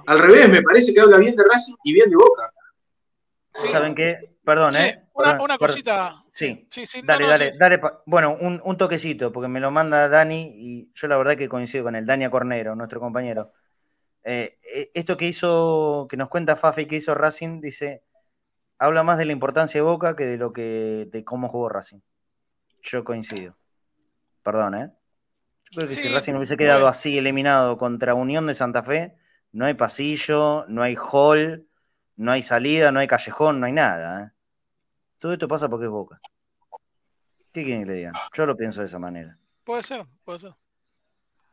Al 0.06 0.18
revés, 0.18 0.48
me 0.48 0.62
parece 0.62 0.94
que 0.94 1.00
habla 1.00 1.18
bien 1.18 1.36
de 1.36 1.44
Racing 1.44 1.74
y 1.84 1.92
bien 1.92 2.08
de 2.08 2.16
Boca. 2.16 2.50
¿Saben 3.70 3.94
qué? 3.94 4.36
Perdón, 4.42 4.76
¿eh? 4.76 5.06
Una, 5.12 5.58
cosita. 5.58 6.14
Sí. 6.30 6.66
sí, 6.70 7.02
dale, 7.04 7.26
dale, 7.26 7.50
dale. 7.58 7.80
Bueno, 8.06 8.34
un, 8.40 8.76
toquecito, 8.78 9.30
porque 9.30 9.48
me 9.48 9.60
lo 9.60 9.70
manda 9.70 10.08
Dani 10.08 10.52
y 10.54 10.90
yo 10.94 11.06
la 11.06 11.18
verdad 11.18 11.36
que 11.36 11.50
coincido 11.50 11.84
con 11.84 11.94
él, 11.94 12.06
Dani 12.06 12.28
Cornero, 12.30 12.74
nuestro 12.74 12.98
compañero. 12.98 13.52
Eh, 14.24 14.58
eh, 14.74 14.90
esto 14.94 15.18
que 15.18 15.26
hizo, 15.26 16.06
que 16.08 16.16
nos 16.16 16.30
cuenta 16.30 16.56
Fafi 16.56 16.86
que 16.86 16.96
hizo 16.96 17.14
Racing, 17.14 17.60
dice, 17.60 18.02
habla 18.78 19.02
más 19.02 19.18
de 19.18 19.26
la 19.26 19.32
importancia 19.32 19.78
de 19.78 19.82
Boca 19.82 20.16
que 20.16 20.24
de 20.24 20.38
lo 20.38 20.54
que, 20.54 21.08
de 21.12 21.24
cómo 21.24 21.50
jugó 21.50 21.68
Racing. 21.68 22.00
Yo 22.82 23.04
coincido. 23.04 23.54
Perdón, 24.42 24.74
¿eh? 24.74 24.90
Creo 25.72 25.86
que 25.86 25.94
si 25.94 26.08
Racing 26.08 26.34
hubiese 26.34 26.56
quedado 26.56 26.88
así, 26.88 27.16
eliminado 27.18 27.78
contra 27.78 28.14
Unión 28.14 28.46
de 28.46 28.54
Santa 28.54 28.82
Fe, 28.82 29.16
no 29.52 29.66
hay 29.66 29.74
pasillo, 29.74 30.64
no 30.68 30.82
hay 30.82 30.96
hall, 30.96 31.68
no 32.16 32.32
hay 32.32 32.42
salida, 32.42 32.90
no 32.90 32.98
hay 32.98 33.06
callejón, 33.06 33.60
no 33.60 33.66
hay 33.66 33.72
nada. 33.72 34.24
¿eh? 34.24 34.30
Todo 35.18 35.32
esto 35.32 35.46
pasa 35.46 35.68
porque 35.68 35.86
es 35.86 35.90
Boca. 35.90 36.20
¿Qué 37.52 37.64
quieren 37.64 37.84
que 37.84 37.90
le 37.90 37.94
digan? 37.94 38.14
Yo 38.32 38.46
lo 38.46 38.56
pienso 38.56 38.80
de 38.80 38.86
esa 38.86 38.98
manera. 38.98 39.38
Puede 39.64 39.82
ser, 39.82 40.06
puede 40.24 40.40
ser. 40.40 40.54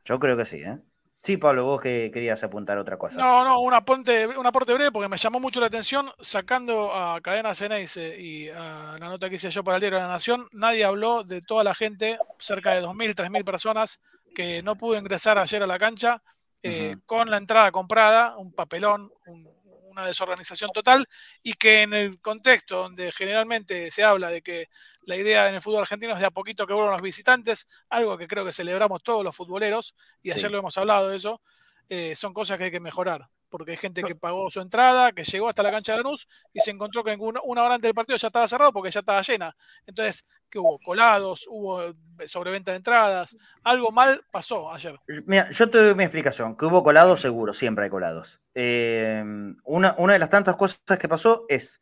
Yo 0.03 0.19
creo 0.19 0.37
que 0.37 0.45
sí, 0.45 0.57
¿eh? 0.57 0.79
Sí, 1.19 1.37
Pablo, 1.37 1.65
vos 1.65 1.81
que 1.81 2.11
querías 2.13 2.43
apuntar 2.43 2.77
otra 2.77 2.97
cosa. 2.97 3.19
No, 3.19 3.43
no, 3.43 3.59
un 3.59 3.73
aporte, 3.73 4.27
un 4.27 4.45
aporte 4.45 4.73
breve 4.73 4.91
porque 4.91 5.09
me 5.09 5.17
llamó 5.17 5.39
mucho 5.39 5.59
la 5.59 5.65
atención, 5.65 6.09
sacando 6.19 6.93
a 6.93 7.19
Cadena 7.21 7.55
Ceneice 7.55 8.21
y 8.21 8.49
a 8.49 8.97
la 8.99 9.09
nota 9.09 9.27
que 9.27 9.35
hice 9.35 9.49
yo 9.49 9.63
para 9.63 9.77
el 9.77 9.81
Diario 9.81 9.97
de 9.97 10.05
la 10.05 10.11
Nación, 10.11 10.45
nadie 10.51 10.85
habló 10.85 11.23
de 11.23 11.41
toda 11.41 11.63
la 11.63 11.73
gente, 11.73 12.19
cerca 12.37 12.73
de 12.73 12.81
2.000, 12.81 13.15
3.000 13.15 13.43
personas, 13.43 13.99
que 14.35 14.61
no 14.61 14.75
pudo 14.75 14.97
ingresar 14.97 15.39
ayer 15.39 15.63
a 15.63 15.67
la 15.67 15.79
cancha 15.79 16.21
eh, 16.61 16.97
con 17.05 17.31
la 17.31 17.37
entrada 17.37 17.71
comprada, 17.71 18.37
un 18.37 18.53
papelón, 18.53 19.11
un, 19.25 19.56
una 19.97 20.05
desorganización 20.05 20.69
total 20.71 21.07
y 21.41 21.53
que 21.53 21.81
en 21.81 21.93
el 21.93 22.21
contexto 22.21 22.83
donde 22.83 23.11
generalmente 23.11 23.89
se 23.89 24.03
habla 24.03 24.29
de 24.29 24.41
que 24.41 24.69
la 25.01 25.15
idea 25.15 25.49
en 25.49 25.55
el 25.55 25.61
fútbol 25.61 25.81
argentino 25.81 26.13
es 26.13 26.19
de 26.19 26.27
a 26.27 26.31
poquito 26.31 26.67
que 26.67 26.73
vuelvan 26.73 26.93
los 26.93 27.01
visitantes, 27.01 27.67
algo 27.89 28.17
que 28.17 28.27
creo 28.27 28.45
que 28.45 28.51
celebramos 28.51 29.01
todos 29.01 29.23
los 29.23 29.35
futboleros 29.35 29.95
y 30.21 30.31
ayer 30.31 30.51
lo 30.51 30.59
hemos 30.59 30.77
hablado 30.77 31.09
de 31.09 31.17
eso, 31.17 31.41
eh, 31.89 32.15
son 32.15 32.33
cosas 32.33 32.57
que 32.57 32.65
hay 32.65 32.71
que 32.71 32.79
mejorar. 32.79 33.27
Porque 33.49 33.71
hay 33.71 33.77
gente 33.77 34.03
que 34.03 34.15
pagó 34.15 34.49
su 34.49 34.59
entrada, 34.59 35.11
que 35.11 35.23
llegó 35.23 35.49
hasta 35.49 35.63
la 35.63 35.71
cancha 35.71 35.93
de 35.93 35.99
Lanús 35.99 36.27
y 36.53 36.59
se 36.59 36.71
encontró 36.71 37.03
que 37.03 37.15
una, 37.15 37.39
una 37.43 37.63
hora 37.63 37.75
antes 37.75 37.87
del 37.87 37.95
partido 37.95 38.17
ya 38.17 38.27
estaba 38.27 38.47
cerrado 38.47 38.73
porque 38.73 38.91
ya 38.91 39.01
estaba 39.01 39.21
llena. 39.21 39.55
Entonces, 39.85 40.27
¿qué 40.49 40.59
hubo? 40.59 40.79
Colados, 40.79 41.47
hubo 41.49 41.81
sobreventa 42.25 42.71
de 42.71 42.77
entradas, 42.77 43.35
algo 43.63 43.91
mal 43.91 44.21
pasó 44.31 44.71
ayer. 44.71 44.99
Mira, 45.25 45.49
yo 45.51 45.69
te 45.69 45.77
doy 45.77 45.95
mi 45.95 46.03
explicación, 46.03 46.55
que 46.55 46.65
hubo 46.65 46.83
colados 46.83 47.21
seguro, 47.21 47.53
siempre 47.53 47.85
hay 47.85 47.89
colados. 47.89 48.39
Eh, 48.55 49.23
una, 49.63 49.95
una 49.97 50.13
de 50.13 50.19
las 50.19 50.29
tantas 50.29 50.55
cosas 50.55 50.97
que 50.99 51.07
pasó 51.07 51.45
es 51.49 51.81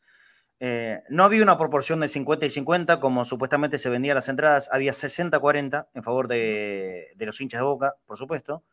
eh, 0.59 1.03
no 1.09 1.23
había 1.25 1.43
una 1.43 1.57
proporción 1.57 1.99
de 1.99 2.07
50 2.07 2.45
y 2.45 2.49
50 2.49 2.99
como 2.99 3.25
supuestamente 3.25 3.77
se 3.77 3.89
vendían 3.89 4.15
las 4.15 4.29
entradas, 4.29 4.69
había 4.71 4.93
60-40 4.93 5.87
en 5.93 6.03
favor 6.03 6.27
de, 6.27 7.13
los 7.19 7.41
hinchas 7.41 7.59
de 7.59 7.65
Boca, 7.65 7.95
por 8.05 8.17
supuesto. 8.17 8.63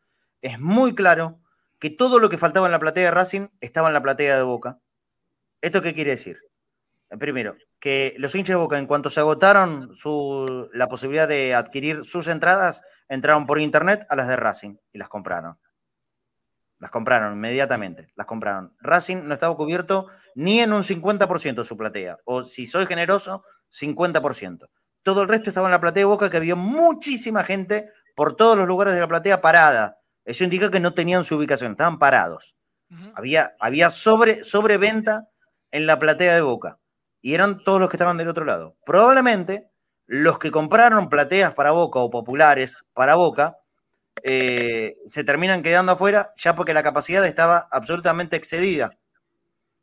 Es 0.41 0.59
muy 0.59 0.95
claro 0.95 1.39
que 1.83 1.89
todo 1.89 2.19
lo 2.19 2.29
que 2.29 2.37
faltaba 2.37 2.65
en 2.65 2.71
la 2.71 2.79
platea 2.79 3.03
de 3.03 3.11
Racing 3.11 3.49
estaba 3.59 3.89
en 3.89 3.93
la 3.93 4.01
platea 4.01 4.37
de 4.37 4.43
Boca. 4.43 4.79
¿Esto 5.59 5.81
qué 5.81 5.93
quiere 5.93 6.11
decir? 6.11 6.39
Primero, 7.19 7.57
que 7.77 8.15
los 8.19 8.33
hinchas 8.33 8.53
de 8.53 8.61
Boca, 8.61 8.77
en 8.77 8.87
cuanto 8.87 9.09
se 9.09 9.19
agotaron 9.19 9.91
la 10.71 10.87
posibilidad 10.87 11.27
de 11.27 11.53
adquirir 11.53 12.05
sus 12.05 12.29
entradas, 12.29 12.83
entraron 13.09 13.45
por 13.45 13.59
internet 13.59 14.05
a 14.07 14.15
las 14.15 14.29
de 14.29 14.37
Racing 14.37 14.77
y 14.93 14.97
las 14.97 15.09
compraron. 15.09 15.59
Las 16.79 16.89
compraron 16.89 17.33
inmediatamente, 17.33 18.07
las 18.15 18.27
compraron. 18.27 18.73
Racing 18.79 19.17
no 19.25 19.33
estaba 19.33 19.53
cubierto 19.57 20.07
ni 20.35 20.61
en 20.61 20.71
un 20.71 20.83
50% 20.83 21.55
de 21.55 21.63
su 21.65 21.75
platea, 21.75 22.17
o 22.23 22.43
si 22.43 22.65
soy 22.65 22.85
generoso, 22.85 23.43
50%. 23.77 24.69
Todo 25.01 25.23
el 25.23 25.27
resto 25.27 25.49
estaba 25.49 25.67
en 25.67 25.71
la 25.71 25.81
platea 25.81 26.03
de 26.03 26.05
Boca, 26.05 26.29
que 26.29 26.37
había 26.37 26.55
muchísima 26.55 27.43
gente 27.43 27.91
por 28.15 28.37
todos 28.37 28.55
los 28.55 28.67
lugares 28.67 28.93
de 28.93 29.01
la 29.01 29.09
platea 29.09 29.41
parada. 29.41 29.97
Eso 30.25 30.43
indica 30.43 30.71
que 30.71 30.79
no 30.79 30.93
tenían 30.93 31.23
su 31.23 31.35
ubicación, 31.35 31.71
estaban 31.71 31.99
parados. 31.99 32.55
Había, 33.15 33.55
había 33.59 33.89
sobre, 33.89 34.43
sobreventa 34.43 35.27
en 35.71 35.87
la 35.87 35.97
platea 35.97 36.35
de 36.35 36.41
Boca. 36.41 36.77
Y 37.21 37.33
eran 37.33 37.63
todos 37.63 37.79
los 37.79 37.89
que 37.89 37.97
estaban 37.97 38.17
del 38.17 38.29
otro 38.29 38.45
lado. 38.45 38.75
Probablemente 38.85 39.71
los 40.05 40.37
que 40.37 40.51
compraron 40.51 41.09
plateas 41.09 41.53
para 41.53 41.71
Boca 41.71 41.99
o 41.99 42.11
populares 42.11 42.85
para 42.93 43.15
Boca 43.15 43.57
eh, 44.21 44.95
se 45.05 45.23
terminan 45.23 45.63
quedando 45.63 45.93
afuera 45.93 46.33
ya 46.37 46.55
porque 46.55 46.73
la 46.73 46.83
capacidad 46.83 47.25
estaba 47.25 47.67
absolutamente 47.71 48.35
excedida. 48.35 48.97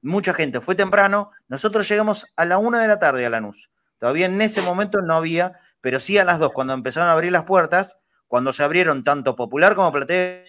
Mucha 0.02 0.32
gente 0.32 0.60
fue 0.60 0.74
temprano, 0.74 1.30
nosotros 1.48 1.88
llegamos 1.88 2.26
a 2.36 2.44
la 2.44 2.58
una 2.58 2.80
de 2.80 2.88
la 2.88 2.98
tarde 2.98 3.26
a 3.26 3.30
Lanús. 3.30 3.70
Todavía 3.98 4.26
en 4.26 4.40
ese 4.40 4.62
momento 4.62 5.02
no 5.02 5.14
había, 5.14 5.58
pero 5.82 6.00
sí 6.00 6.16
a 6.16 6.24
las 6.24 6.38
dos, 6.38 6.52
cuando 6.52 6.72
empezaron 6.72 7.10
a 7.10 7.12
abrir 7.12 7.32
las 7.32 7.44
puertas, 7.44 7.98
cuando 8.30 8.52
se 8.52 8.62
abrieron 8.62 9.02
tanto 9.02 9.34
Popular 9.34 9.74
como 9.74 9.90
Platea. 9.90 10.44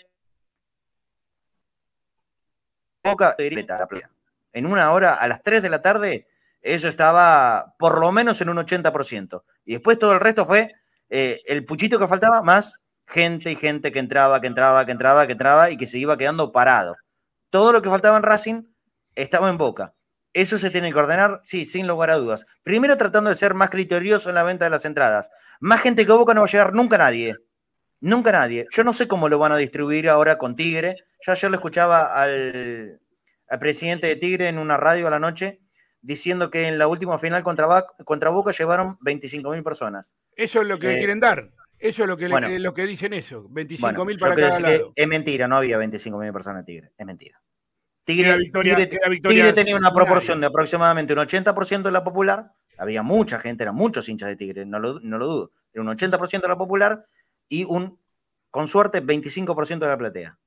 En 4.53 4.67
una 4.67 4.91
hora, 4.91 5.15
a 5.15 5.27
las 5.27 5.41
3 5.41 5.63
de 5.63 5.69
la 5.71 5.81
tarde, 5.81 6.27
eso 6.61 6.87
estaba 6.87 7.73
por 7.79 7.99
lo 7.99 8.11
menos 8.11 8.39
en 8.39 8.49
un 8.49 8.57
80%. 8.57 9.41
Y 9.65 9.73
después 9.73 9.97
todo 9.97 10.13
el 10.13 10.19
resto 10.19 10.45
fue 10.45 10.71
eh, 11.09 11.41
el 11.47 11.65
puchito 11.65 11.97
que 11.97 12.07
faltaba 12.07 12.43
más 12.43 12.83
gente 13.07 13.51
y 13.51 13.55
gente 13.55 13.91
que 13.91 13.97
entraba, 13.97 14.39
que 14.41 14.47
entraba, 14.47 14.85
que 14.85 14.91
entraba, 14.91 15.25
que 15.25 15.33
entraba 15.33 15.71
y 15.71 15.77
que 15.77 15.87
se 15.87 15.97
iba 15.97 16.19
quedando 16.19 16.51
parado. 16.51 16.97
Todo 17.49 17.71
lo 17.71 17.81
que 17.81 17.89
faltaba 17.89 18.15
en 18.15 18.21
Racing 18.21 18.63
estaba 19.15 19.49
en 19.49 19.57
Boca. 19.57 19.95
Eso 20.33 20.59
se 20.59 20.69
tiene 20.69 20.93
que 20.93 20.99
ordenar, 20.99 21.41
sí, 21.41 21.65
sin 21.65 21.87
lugar 21.87 22.11
a 22.11 22.17
dudas. 22.17 22.45
Primero 22.61 22.95
tratando 22.95 23.31
de 23.31 23.35
ser 23.35 23.55
más 23.55 23.71
criterioso 23.71 24.29
en 24.29 24.35
la 24.35 24.43
venta 24.43 24.65
de 24.65 24.71
las 24.71 24.85
entradas. 24.85 25.31
Más 25.59 25.81
gente 25.81 26.05
que 26.05 26.11
Boca 26.11 26.35
no 26.35 26.41
va 26.41 26.45
a 26.45 26.51
llegar 26.51 26.73
nunca 26.75 26.99
nadie. 26.99 27.37
Nunca 28.01 28.31
nadie. 28.31 28.65
Yo 28.71 28.83
no 28.83 28.93
sé 28.93 29.07
cómo 29.07 29.29
lo 29.29 29.37
van 29.37 29.51
a 29.51 29.57
distribuir 29.57 30.09
ahora 30.09 30.37
con 30.37 30.55
Tigre. 30.55 30.97
Yo 31.25 31.31
ayer 31.31 31.51
le 31.51 31.55
escuchaba 31.57 32.21
al, 32.21 32.99
presidente 33.59 34.07
de 34.07 34.15
Tigre 34.15 34.49
en 34.49 34.57
una 34.57 34.75
radio 34.77 35.07
a 35.07 35.11
la 35.11 35.19
noche 35.19 35.61
diciendo 36.01 36.49
que 36.49 36.67
en 36.67 36.79
la 36.79 36.87
última 36.87 37.19
final 37.19 37.43
contra, 37.43 37.85
contra 38.03 38.31
Boca 38.31 38.51
llevaron 38.51 38.97
25.000 38.99 39.63
personas. 39.63 40.15
Eso 40.35 40.61
es 40.61 40.67
lo 40.67 40.79
que 40.79 40.93
eh, 40.93 40.97
quieren 40.97 41.19
dar. 41.19 41.51
Eso 41.77 42.03
es 42.03 42.07
lo 42.07 42.17
que, 42.17 42.27
lo 42.27 42.73
que 42.73 42.85
dicen 42.85 43.13
eso, 43.13 43.47
25 43.49 44.05
mil 44.05 44.17
para 44.19 44.35
cada 44.35 44.59
lado. 44.59 44.93
Es 44.95 45.07
mentira, 45.07 45.47
no 45.47 45.57
había 45.57 45.79
25 45.79 46.17
mil 46.17 46.31
personas 46.31 46.59
en 46.59 46.65
Tigre, 46.65 46.91
es 46.95 47.05
mentira. 47.05 47.41
Tigre, 48.03 48.51
Tigre, 49.21 49.53
tenía 49.53 49.75
una 49.75 49.91
proporción 49.91 50.39
de 50.39 50.47
aproximadamente 50.47 51.13
un 51.13 51.19
80% 51.19 51.81
de 51.81 51.91
la 51.91 52.03
popular, 52.03 52.51
había 52.77 53.01
mucha 53.01 53.39
gente, 53.39 53.63
eran 53.63 53.75
muchos 53.75 54.07
hinchas 54.09 54.29
de 54.29 54.35
Tigre, 54.35 54.65
no 54.65 54.79
lo, 54.79 54.99
no 54.99 55.17
lo 55.17 55.27
dudo, 55.27 55.51
era 55.73 55.81
un 55.81 55.87
80% 55.87 56.41
de 56.41 56.47
la 56.47 56.57
popular 56.57 57.05
y 57.51 57.65
un, 57.65 57.99
con 58.49 58.67
suerte, 58.67 59.03
25% 59.03 59.79
de 59.79 59.87
la 59.87 59.97
platea. 59.97 60.37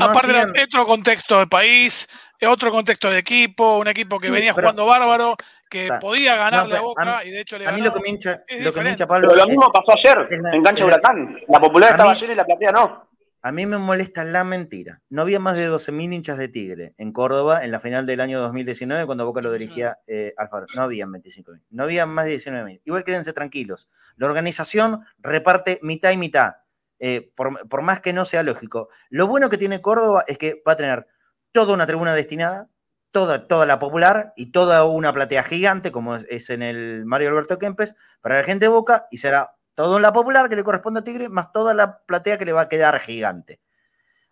Aparte 0.00 0.32
de 0.32 0.64
otro 0.64 0.84
contexto 0.84 1.38
de 1.38 1.46
país, 1.46 2.08
otro 2.46 2.70
contexto 2.70 3.08
de 3.08 3.18
equipo, 3.18 3.78
un 3.78 3.88
equipo 3.88 4.18
que 4.18 4.30
venía 4.30 4.52
jugando 4.52 4.84
bárbaro, 4.84 5.36
que 5.70 5.90
podía 6.00 6.36
ganarle 6.36 6.76
a 6.76 6.80
Boca 6.80 7.24
y 7.24 7.30
de 7.30 7.40
hecho 7.40 7.56
le 7.56 7.66
A 7.66 7.72
mí 7.72 7.80
lo 7.80 7.94
que 7.94 8.00
me 8.00 8.08
hincha, 8.10 8.42
lo 8.60 8.72
que 8.72 8.80
me 8.80 8.96
Pablo. 8.96 9.28
Pero 9.28 9.42
lo 9.42 9.48
mismo 9.48 9.72
pasó 9.72 9.92
ayer 9.96 10.28
en 10.52 10.62
cancha 10.62 10.84
Huracán. 10.84 11.38
La 11.48 11.60
popular 11.60 11.92
estaba 11.92 12.14
llena 12.14 12.32
y 12.32 12.36
la 12.36 12.44
platea 12.44 12.72
no. 12.72 13.08
A 13.42 13.52
mí 13.52 13.66
me 13.66 13.78
molesta 13.78 14.24
la 14.24 14.44
mentira. 14.44 15.02
No 15.08 15.22
había 15.22 15.38
más 15.38 15.56
de 15.56 15.70
12.000 15.70 16.14
hinchas 16.14 16.38
de 16.38 16.48
Tigre 16.48 16.94
en 16.98 17.12
Córdoba 17.12 17.64
en 17.64 17.70
la 17.70 17.80
final 17.80 18.06
del 18.06 18.20
año 18.20 18.40
2019 18.40 19.06
cuando 19.06 19.24
Boca 19.24 19.40
lo 19.40 19.52
dirigía 19.52 19.98
eh, 20.06 20.34
Alfaro. 20.36 20.66
No 20.74 20.82
habían 20.82 21.12
25.000. 21.12 21.62
No 21.70 21.84
había 21.84 22.06
más 22.06 22.26
de 22.26 22.36
19.000. 22.36 22.80
Igual 22.84 23.04
quédense 23.04 23.32
tranquilos. 23.32 23.88
La 24.16 24.26
organización 24.26 25.04
reparte 25.18 25.78
mitad 25.82 26.10
y 26.10 26.16
mitad 26.16 26.54
eh, 26.98 27.30
por, 27.34 27.82
más 27.82 28.00
que 28.00 28.12
no 28.12 28.24
sea 28.24 28.42
lógico. 28.42 28.88
Lo 29.10 29.26
bueno 29.26 29.50
que 29.50 29.58
tiene 29.58 29.80
Córdoba 29.80 30.24
es 30.26 30.38
que 30.38 30.62
va 30.66 30.72
a 30.72 30.76
tener 30.76 31.06
toda 31.52 31.74
una 31.74 31.86
tribuna 31.86 32.14
destinada, 32.14 32.70
toda, 33.10 33.46
toda 33.46 33.66
la 33.66 33.78
popular 33.78 34.32
y 34.36 34.50
toda 34.52 34.84
una 34.84 35.12
platea 35.12 35.42
gigante, 35.42 35.92
como 35.92 36.16
es, 36.16 36.50
en 36.50 36.62
el 36.62 37.04
Mario 37.04 37.28
Alberto 37.28 37.58
Kempes, 37.58 37.94
para 38.20 38.38
la 38.38 38.44
gente 38.44 38.66
de 38.66 38.70
Boca, 38.70 39.06
y 39.10 39.18
será 39.18 39.52
todo 39.76 39.96
en 39.96 40.02
la 40.02 40.12
popular 40.12 40.48
que 40.48 40.56
le 40.56 40.64
corresponde 40.64 41.00
a 41.00 41.04
Tigre, 41.04 41.28
más 41.28 41.52
toda 41.52 41.74
la 41.74 41.98
platea 41.98 42.38
que 42.38 42.46
le 42.46 42.52
va 42.52 42.62
a 42.62 42.68
quedar 42.68 42.98
gigante 42.98 43.60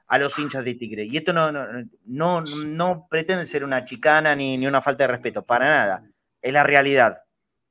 a 0.07 0.19
los 0.19 0.39
hinchas 0.39 0.65
de 0.65 0.75
Tigre. 0.75 1.05
Y 1.05 1.17
esto 1.17 1.33
no, 1.33 1.53
no, 1.53 2.43
no, 2.67 3.07
pretende 3.09 3.47
ser 3.47 3.63
una 3.63 3.85
chicana 3.85 4.35
ni, 4.35 4.57
ni, 4.59 4.67
una 4.67 4.81
falta 4.81 5.05
de 5.05 5.09
respeto, 5.09 5.45
para 5.45 5.71
nada. 5.71 6.11
Es 6.43 6.53
la 6.53 6.63
realidad. 6.63 7.23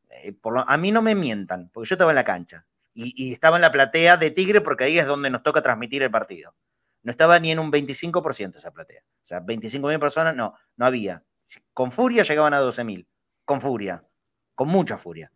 Eh, 0.09 0.35
a 0.67 0.77
mí 0.77 0.91
no 0.91 1.01
me 1.01 1.15
mientan, 1.15 1.69
porque 1.73 1.89
yo 1.89 1.95
estaba 1.95 2.11
en 2.11 2.15
la 2.15 2.23
cancha 2.23 2.65
y, 2.93 3.33
estaba 3.33 3.57
en 3.57 3.61
la 3.61 3.71
platea 3.71 4.17
de 4.17 4.31
Tigre 4.31 4.61
porque 4.61 4.83
ahí 4.83 4.99
es 4.99 5.07
donde 5.07 5.29
nos 5.29 5.43
toca 5.43 5.61
transmitir 5.61 6.03
el 6.03 6.11
partido. 6.11 6.55
No 7.01 7.11
estaba 7.11 7.39
ni 7.39 7.51
en 7.51 7.59
un 7.59 7.71
25% 7.71 8.55
esa 8.55 8.71
platea. 8.71 9.01
O 9.01 9.25
sea, 9.25 9.41
25.000 9.41 9.99
personas, 9.99 10.35
no, 10.35 10.53
no 10.77 10.85
había. 10.85 11.23
Con 11.73 11.91
furia 11.91 12.23
llegaban 12.23 12.53
a 12.53 12.61
12.000. 12.61 13.07
Con 13.43 13.61
furia. 13.61 14.03
Con 14.55 14.69
mucha 14.69 14.97
furia. 14.97 15.31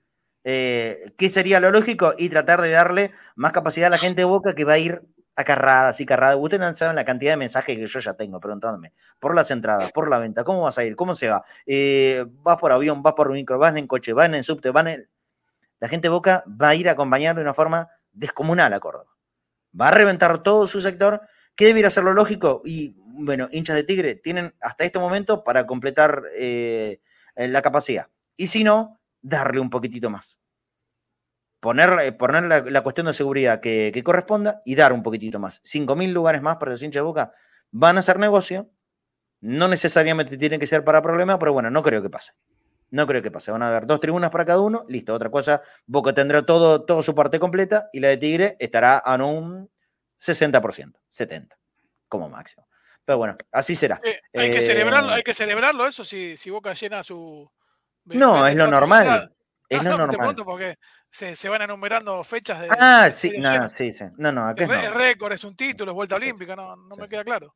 Eh, 0.49 1.11
¿Qué 1.17 1.27
sería 1.27 1.59
lo 1.59 1.71
lógico? 1.71 2.13
Y 2.17 2.29
tratar 2.29 2.61
de 2.61 2.69
darle 2.69 3.11
más 3.35 3.51
capacidad 3.51 3.87
a 3.87 3.89
la 3.89 3.97
gente 3.97 4.21
de 4.21 4.25
Boca 4.25 4.55
que 4.55 4.63
va 4.63 4.73
a 4.73 4.77
ir 4.77 5.01
acarrada, 5.35 5.89
así 5.89 6.05
carrada. 6.05 6.37
Ustedes 6.37 6.61
no 6.61 6.73
saben 6.73 6.95
la 6.95 7.03
cantidad 7.03 7.33
de 7.33 7.37
mensajes 7.37 7.75
que 7.77 7.85
yo 7.85 7.99
ya 7.99 8.13
tengo 8.13 8.39
preguntándome 8.39 8.93
por 9.19 9.35
las 9.35 9.51
entradas, 9.51 9.91
por 9.91 10.09
la 10.09 10.19
venta, 10.19 10.45
¿cómo 10.45 10.61
vas 10.61 10.77
a 10.77 10.85
ir? 10.85 10.95
¿Cómo 10.95 11.15
se 11.15 11.27
va? 11.27 11.43
Eh, 11.65 12.25
¿Vas 12.43 12.55
por 12.55 12.71
avión? 12.71 13.03
¿Vas 13.03 13.13
por 13.13 13.29
micro? 13.29 13.59
¿Vas 13.59 13.75
en 13.75 13.87
coche? 13.87 14.13
¿Vas 14.13 14.31
en 14.31 14.41
subte? 14.41 14.71
¿Vas 14.71 14.87
en 14.87 15.09
la 15.81 15.89
gente 15.89 16.07
de 16.07 16.13
Boca 16.13 16.45
va 16.47 16.69
a 16.69 16.75
ir 16.75 16.87
a 16.87 16.93
acompañar 16.93 17.35
de 17.35 17.41
una 17.41 17.53
forma 17.53 17.89
descomunal 18.13 18.71
a 18.71 18.79
Córdoba. 18.79 19.11
Va 19.79 19.89
a 19.89 19.91
reventar 19.91 20.43
todo 20.43 20.65
su 20.65 20.79
sector. 20.79 21.21
¿Qué 21.57 21.65
debiera 21.65 21.89
ser 21.89 22.05
lo 22.05 22.13
lógico? 22.13 22.61
Y 22.63 22.95
bueno, 22.97 23.49
hinchas 23.51 23.75
de 23.75 23.83
Tigre 23.83 24.15
tienen 24.15 24.55
hasta 24.61 24.85
este 24.85 24.97
momento 24.97 25.43
para 25.43 25.67
completar 25.67 26.23
eh, 26.35 27.01
la 27.35 27.61
capacidad. 27.61 28.07
Y 28.37 28.47
si 28.47 28.63
no, 28.63 28.96
darle 29.21 29.59
un 29.59 29.69
poquitito 29.69 30.09
más. 30.09 30.39
Poner, 31.59 32.15
poner 32.17 32.43
la, 32.71 32.81
cuestión 32.81 33.07
de 33.07 33.13
seguridad 33.13 33.59
que, 33.59 33.91
que, 33.93 34.03
corresponda 34.03 34.61
y 34.63 34.75
dar 34.75 34.93
un 34.93 35.01
poquitito 35.01 35.39
más. 35.39 35.61
5.000 35.63 36.11
lugares 36.11 36.41
más 36.41 36.57
para 36.57 36.71
los 36.71 36.83
hinchas 36.83 37.01
de 37.01 37.05
Boca 37.05 37.33
van 37.71 37.97
a 37.97 37.99
hacer 37.99 38.19
negocio. 38.19 38.69
No 39.41 39.67
necesariamente 39.67 40.37
tienen 40.37 40.59
que 40.59 40.67
ser 40.67 40.83
para 40.83 41.01
problemas, 41.01 41.37
pero 41.39 41.53
bueno, 41.53 41.69
no 41.69 41.81
creo 41.83 42.01
que 42.01 42.09
pase. 42.09 42.33
No 42.89 43.05
creo 43.05 43.21
que 43.21 43.31
pase. 43.31 43.51
Van 43.51 43.63
a 43.63 43.67
haber 43.67 43.85
dos 43.85 43.99
tribunas 43.99 44.29
para 44.29 44.45
cada 44.45 44.61
uno. 44.61 44.85
Listo. 44.87 45.13
Otra 45.13 45.29
cosa, 45.29 45.61
Boca 45.85 46.13
tendrá 46.13 46.45
todo, 46.45 46.85
todo 46.85 47.03
su 47.03 47.13
parte 47.13 47.39
completa 47.39 47.89
y 47.91 47.99
la 47.99 48.09
de 48.09 48.17
Tigre 48.17 48.55
estará 48.59 48.97
a 48.97 49.15
un 49.15 49.69
60%, 50.19 50.93
70% 51.11 51.49
como 52.07 52.29
máximo. 52.29 52.67
Pero 53.05 53.17
bueno, 53.19 53.37
así 53.51 53.75
será. 53.75 54.01
Eh, 54.03 54.19
hay, 54.33 54.51
que 54.51 54.61
celebrarlo, 54.61 55.11
hay 55.11 55.23
que 55.23 55.33
celebrarlo 55.33 55.87
eso 55.87 56.03
si, 56.03 56.35
si 56.37 56.49
Boca 56.49 56.73
llena 56.73 57.03
su... 57.03 57.49
No, 58.07 58.47
es 58.47 58.55
lo 58.55 58.67
normal. 58.67 59.33
Es 59.69 59.83
lo 59.83 59.97
normal. 59.97 60.35
porque 60.45 60.77
se, 61.09 61.49
van 61.49 61.61
enumerando 61.61 62.23
fechas 62.23 62.61
de... 62.61 62.69
Ah, 62.71 63.09
sí, 63.11 63.37
no, 63.37 63.67
sí, 63.67 63.91
sí. 63.91 64.05
No, 64.17 64.31
no, 64.31 64.47
acá 64.47 64.63
el, 64.63 64.93
récord 64.93 65.33
es 65.33 65.43
un 65.43 65.55
título, 65.55 65.91
es 65.91 65.95
vuelta 65.95 66.15
olímpica, 66.15 66.55
no, 66.55 66.75
no 66.75 66.95
me 66.95 67.07
queda 67.07 67.23
claro. 67.23 67.53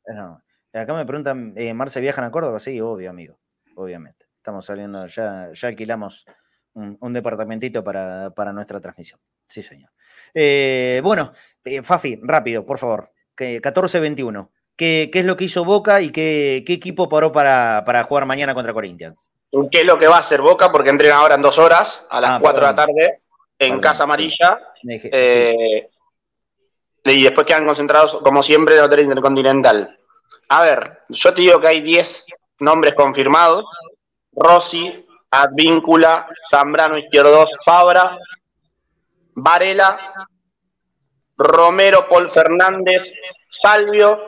Acá 0.74 0.94
me 0.94 1.06
preguntan, 1.06 1.54
eh, 1.58 1.74
¿Marce 1.74 2.00
viajan 2.00 2.24
a 2.24 2.32
Córdoba? 2.32 2.60
Sí, 2.60 2.80
obvio, 2.80 3.10
amigo, 3.10 3.40
obviamente. 3.76 4.26
Estamos 4.38 4.66
saliendo, 4.66 5.06
ya, 5.08 5.50
ya 5.54 5.68
alquilamos 5.68 6.26
un, 6.74 7.14
departamentito 7.14 7.84
para, 7.84 8.54
nuestra 8.54 8.80
transmisión. 8.80 9.20
Sí, 9.48 9.62
señor. 9.62 9.92
Eh, 10.34 11.02
bueno, 11.04 11.34
eh, 11.66 11.82
Fafi, 11.84 12.20
rápido, 12.24 12.66
por 12.66 12.78
favor. 12.78 13.12
14-21. 13.36 14.50
qué, 14.76 15.10
es 15.12 15.26
lo 15.26 15.36
que 15.36 15.46
hizo 15.46 15.66
Boca 15.66 16.02
y 16.02 16.12
qué, 16.12 16.58
equipo 16.58 17.10
paró 17.10 17.32
para, 17.32 18.04
jugar 18.04 18.26
mañana 18.26 18.54
contra 18.54 18.74
Corinthians. 18.74 19.32
¿Qué 19.70 19.82
es 19.82 19.86
lo 19.86 20.00
que 20.00 20.08
va 20.08 20.18
a 20.18 20.20
hacer 20.20 20.42
Boca? 20.42 20.72
Porque 20.72 20.90
entrenan 20.90 21.18
ahora 21.18 21.36
en 21.36 21.42
dos 21.42 21.60
horas, 21.60 22.08
a 22.10 22.22
las 22.22 22.40
4 22.40 22.50
ah, 22.50 22.54
de 22.54 22.62
la 22.62 22.76
tarde, 22.76 23.22
en 23.60 23.80
Casa 23.80 24.04
Amarilla. 24.04 24.60
Eh, 24.88 25.90
y 27.04 27.24
después 27.24 27.46
quedan 27.46 27.66
concentrados, 27.66 28.18
como 28.18 28.42
siempre, 28.42 28.76
en 28.76 28.80
el 28.80 28.86
Hotel 28.86 29.02
Intercontinental. 29.02 29.98
A 30.50 30.64
ver, 30.64 31.04
yo 31.10 31.34
te 31.34 31.42
digo 31.42 31.60
que 31.60 31.68
hay 31.68 31.82
10 31.82 32.26
nombres 32.60 32.94
confirmados. 32.94 33.66
Rossi, 34.34 35.06
Advíncula, 35.30 36.28
Zambrano 36.50 36.98
Izquierdos, 36.98 37.50
Fabra, 37.66 38.18
Varela, 39.34 39.98
Romero, 41.38 42.08
Paul 42.08 42.30
Fernández, 42.30 43.14
Salvio 43.50 44.26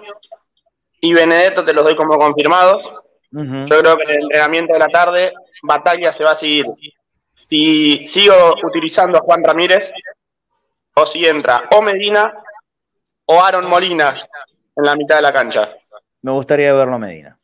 y 1.00 1.14
Benedetto, 1.14 1.64
te 1.64 1.74
los 1.74 1.84
doy 1.84 1.96
como 1.96 2.18
confirmados. 2.18 3.03
Yo 3.34 3.80
creo 3.80 3.98
que 3.98 4.04
en 4.04 4.10
el 4.10 4.24
entrenamiento 4.24 4.74
de 4.74 4.80
la 4.80 4.88
tarde, 4.88 5.34
Batalla 5.64 6.14
se 6.14 6.24
va 6.24 6.32
a 6.32 6.36
seguir. 6.36 6.66
Si 7.34 8.06
sigo 8.06 8.54
utilizando 8.64 9.18
a 9.18 9.22
Juan 9.22 9.44
Ramírez, 9.44 9.92
o 10.96 11.06
si 11.06 11.26
entra 11.26 11.64
o 11.72 11.82
Medina 11.82 12.34
o 13.26 13.42
Aaron 13.42 13.68
Molina 13.68 14.14
en 14.76 14.86
la 14.86 14.96
mitad 14.96 15.16
de 15.16 15.22
la 15.22 15.34
cancha. 15.34 15.70
Me 16.22 16.32
gustaría 16.32 16.74
verlo 16.74 17.00
Medina. 17.00 17.40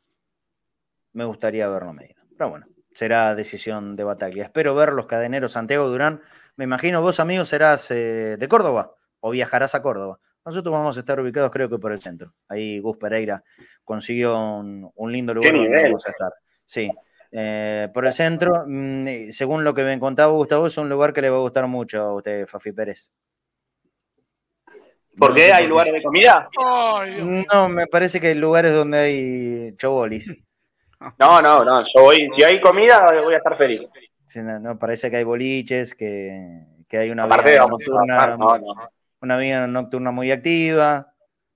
Me 1.14 1.26
gustaría 1.26 1.68
verlo 1.68 1.94
Medina. 1.94 2.22
Pero 2.38 2.49
bueno, 2.52 2.68
será 2.94 3.36
decisión 3.36 3.95
de 3.95 4.03
Batalla. 4.03 4.44
Espero 4.44 4.76
ver 4.76 4.94
los 4.94 5.07
cadeneros 5.07 5.53
Santiago 5.53 5.88
Durán. 5.88 6.22
Me 6.56 6.66
imagino 6.66 7.02
vos, 7.02 7.20
amigo, 7.20 7.45
serás 7.45 7.90
eh, 7.91 8.38
de 8.38 8.48
Córdoba 8.48 8.94
o 9.22 9.32
viajarás 9.32 9.76
a 9.76 9.82
Córdoba. 9.82 10.20
Nosotros 10.45 10.72
vamos 10.72 10.98
a 10.98 11.02
estar 11.02 11.20
ubicados, 11.20 11.52
creo 11.52 11.70
que 11.70 11.78
por 11.78 11.91
el 11.91 11.99
centro. 11.99 12.34
Ahí 12.48 12.80
Gus 12.80 12.98
Pereira 12.98 13.44
consiguió 13.84 14.38
un, 14.38 15.11
lindo 15.11 15.34
lugar 15.34 15.53
donde 15.53 15.84
vamos 15.84 16.06
a 16.06 16.10
estar. 16.10 16.34
Sí, 16.66 16.91
eh, 17.32 17.90
por 17.94 18.06
el 18.06 18.14
centro. 18.14 18.64
Mm, 18.66 19.30
según 19.30 19.64
lo 19.64 19.74
que 19.74 19.84
me 19.84 19.99
contaba 19.99 20.32
Gustavo, 20.32 20.68
es 20.68 20.78
un 20.78 20.90
lugar 20.90 21.14
que 21.14 21.22
le 21.22 21.30
va 21.30 21.38
a 21.38 21.41
gustar 21.41 21.68
mucho 21.68 22.02
a 22.02 22.16
usted, 22.16 22.45
Fafi 22.45 22.72
Pérez. 22.72 23.11
¿Por 25.18 25.36
qué? 25.36 25.52
¿Hay 25.52 25.68
lugares 25.68 25.94
de 25.94 26.02
comida? 26.02 26.49
no, 27.53 27.70
me 27.70 27.88
parece 27.88 28.22
que 28.22 28.28
hay 28.28 28.36
lugares 28.36 28.74
donde 28.74 28.98
hay 28.98 29.76
chobolis. 29.78 30.38
No, 31.18 31.41
no, 31.41 31.64
no. 31.64 31.82
Yo 31.82 32.02
voy, 32.02 32.30
si 32.36 32.44
hay 32.44 32.60
comida, 32.60 33.10
voy 33.24 33.34
a 33.34 33.38
estar 33.38 33.56
feliz. 33.56 33.88
no, 34.36 34.78
parece 34.78 35.10
que 35.10 35.18
hay 35.18 35.24
boliches, 35.24 35.95
que, 35.95 36.66
hay 36.91 37.10
una 37.10 37.26
vida 37.26 37.68
nocturna, 37.68 38.38
una 39.22 39.38
vida 39.38 39.68
nocturna 39.68 40.12
muy 40.12 40.32
activa. 40.32 41.14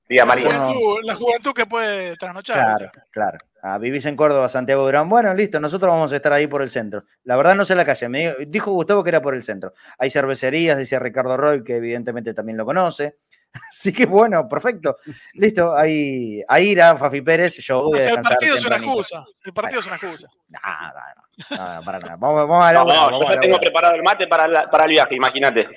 la, 0.10 0.26
juventud, 0.26 1.00
la 1.04 1.16
juventud 1.16 1.54
que 1.54 1.66
puede 1.66 2.18
trasnochar. 2.18 2.78
Claro, 2.78 2.92
claro. 3.12 3.38
Ah, 3.66 3.78
vivís 3.78 4.06
en 4.06 4.18
Córdoba, 4.18 4.50
Santiago 4.50 4.84
Durán. 4.84 5.08
Bueno, 5.08 5.34
listo, 5.34 5.58
nosotros 5.58 5.90
vamos 5.90 6.12
a 6.12 6.18
estar 6.18 6.34
ahí 6.34 6.48
por 6.48 6.62
el 6.62 6.70
centro. 6.70 7.06
La 7.24 7.38
verdad 7.38 7.56
no 7.56 7.64
sé 7.64 7.76
la 7.76 7.86
calle. 7.86 8.10
Me 8.10 8.36
dijo 8.48 8.72
Gustavo 8.72 9.04
que 9.04 9.10
era 9.10 9.22
por 9.22 9.36
el 9.36 9.42
centro. 9.42 9.74
Hay 9.98 10.10
cervecerías, 10.10 10.78
decía 10.78 11.00
Ricardo 11.00 11.38
Roy, 11.38 11.64
que 11.64 11.78
evidentemente 11.78 12.34
también 12.34 12.58
lo 12.58 12.66
conoce. 12.66 13.20
Así 13.70 13.94
que 13.94 14.06
bueno, 14.06 14.50
perfecto. 14.50 14.98
Listo, 15.36 15.74
ahí, 15.74 16.44
ahí 16.48 16.72
irá 16.72 16.98
Fafi 16.98 17.22
Pérez. 17.22 17.58
Yo 17.60 17.84
voy 17.84 18.02
a 18.02 18.10
el 18.10 18.22
partido 18.22 18.56
es 18.58 18.66
una 18.66 18.76
excusa. 18.76 19.26
El 19.46 19.54
partido 19.54 19.80
es 19.80 19.88
una 19.88 19.96
excusa. 19.96 20.28
Nada, 20.50 21.16
nada, 21.50 21.82
para 21.84 22.00
nada. 22.00 22.16
Vamos, 22.18 22.48
vamos 22.50 22.66
a 22.66 22.74
la 22.74 22.84
no, 22.84 23.12
no, 23.12 23.22
yo 23.22 23.34
ya 23.34 23.40
tengo 23.40 23.60
preparado 23.60 23.96
el 23.96 24.04
mate 24.04 24.28
para, 24.28 24.70
para 24.70 24.84
el 24.84 24.90
viaje, 24.90 25.16
imagínate. 25.16 25.70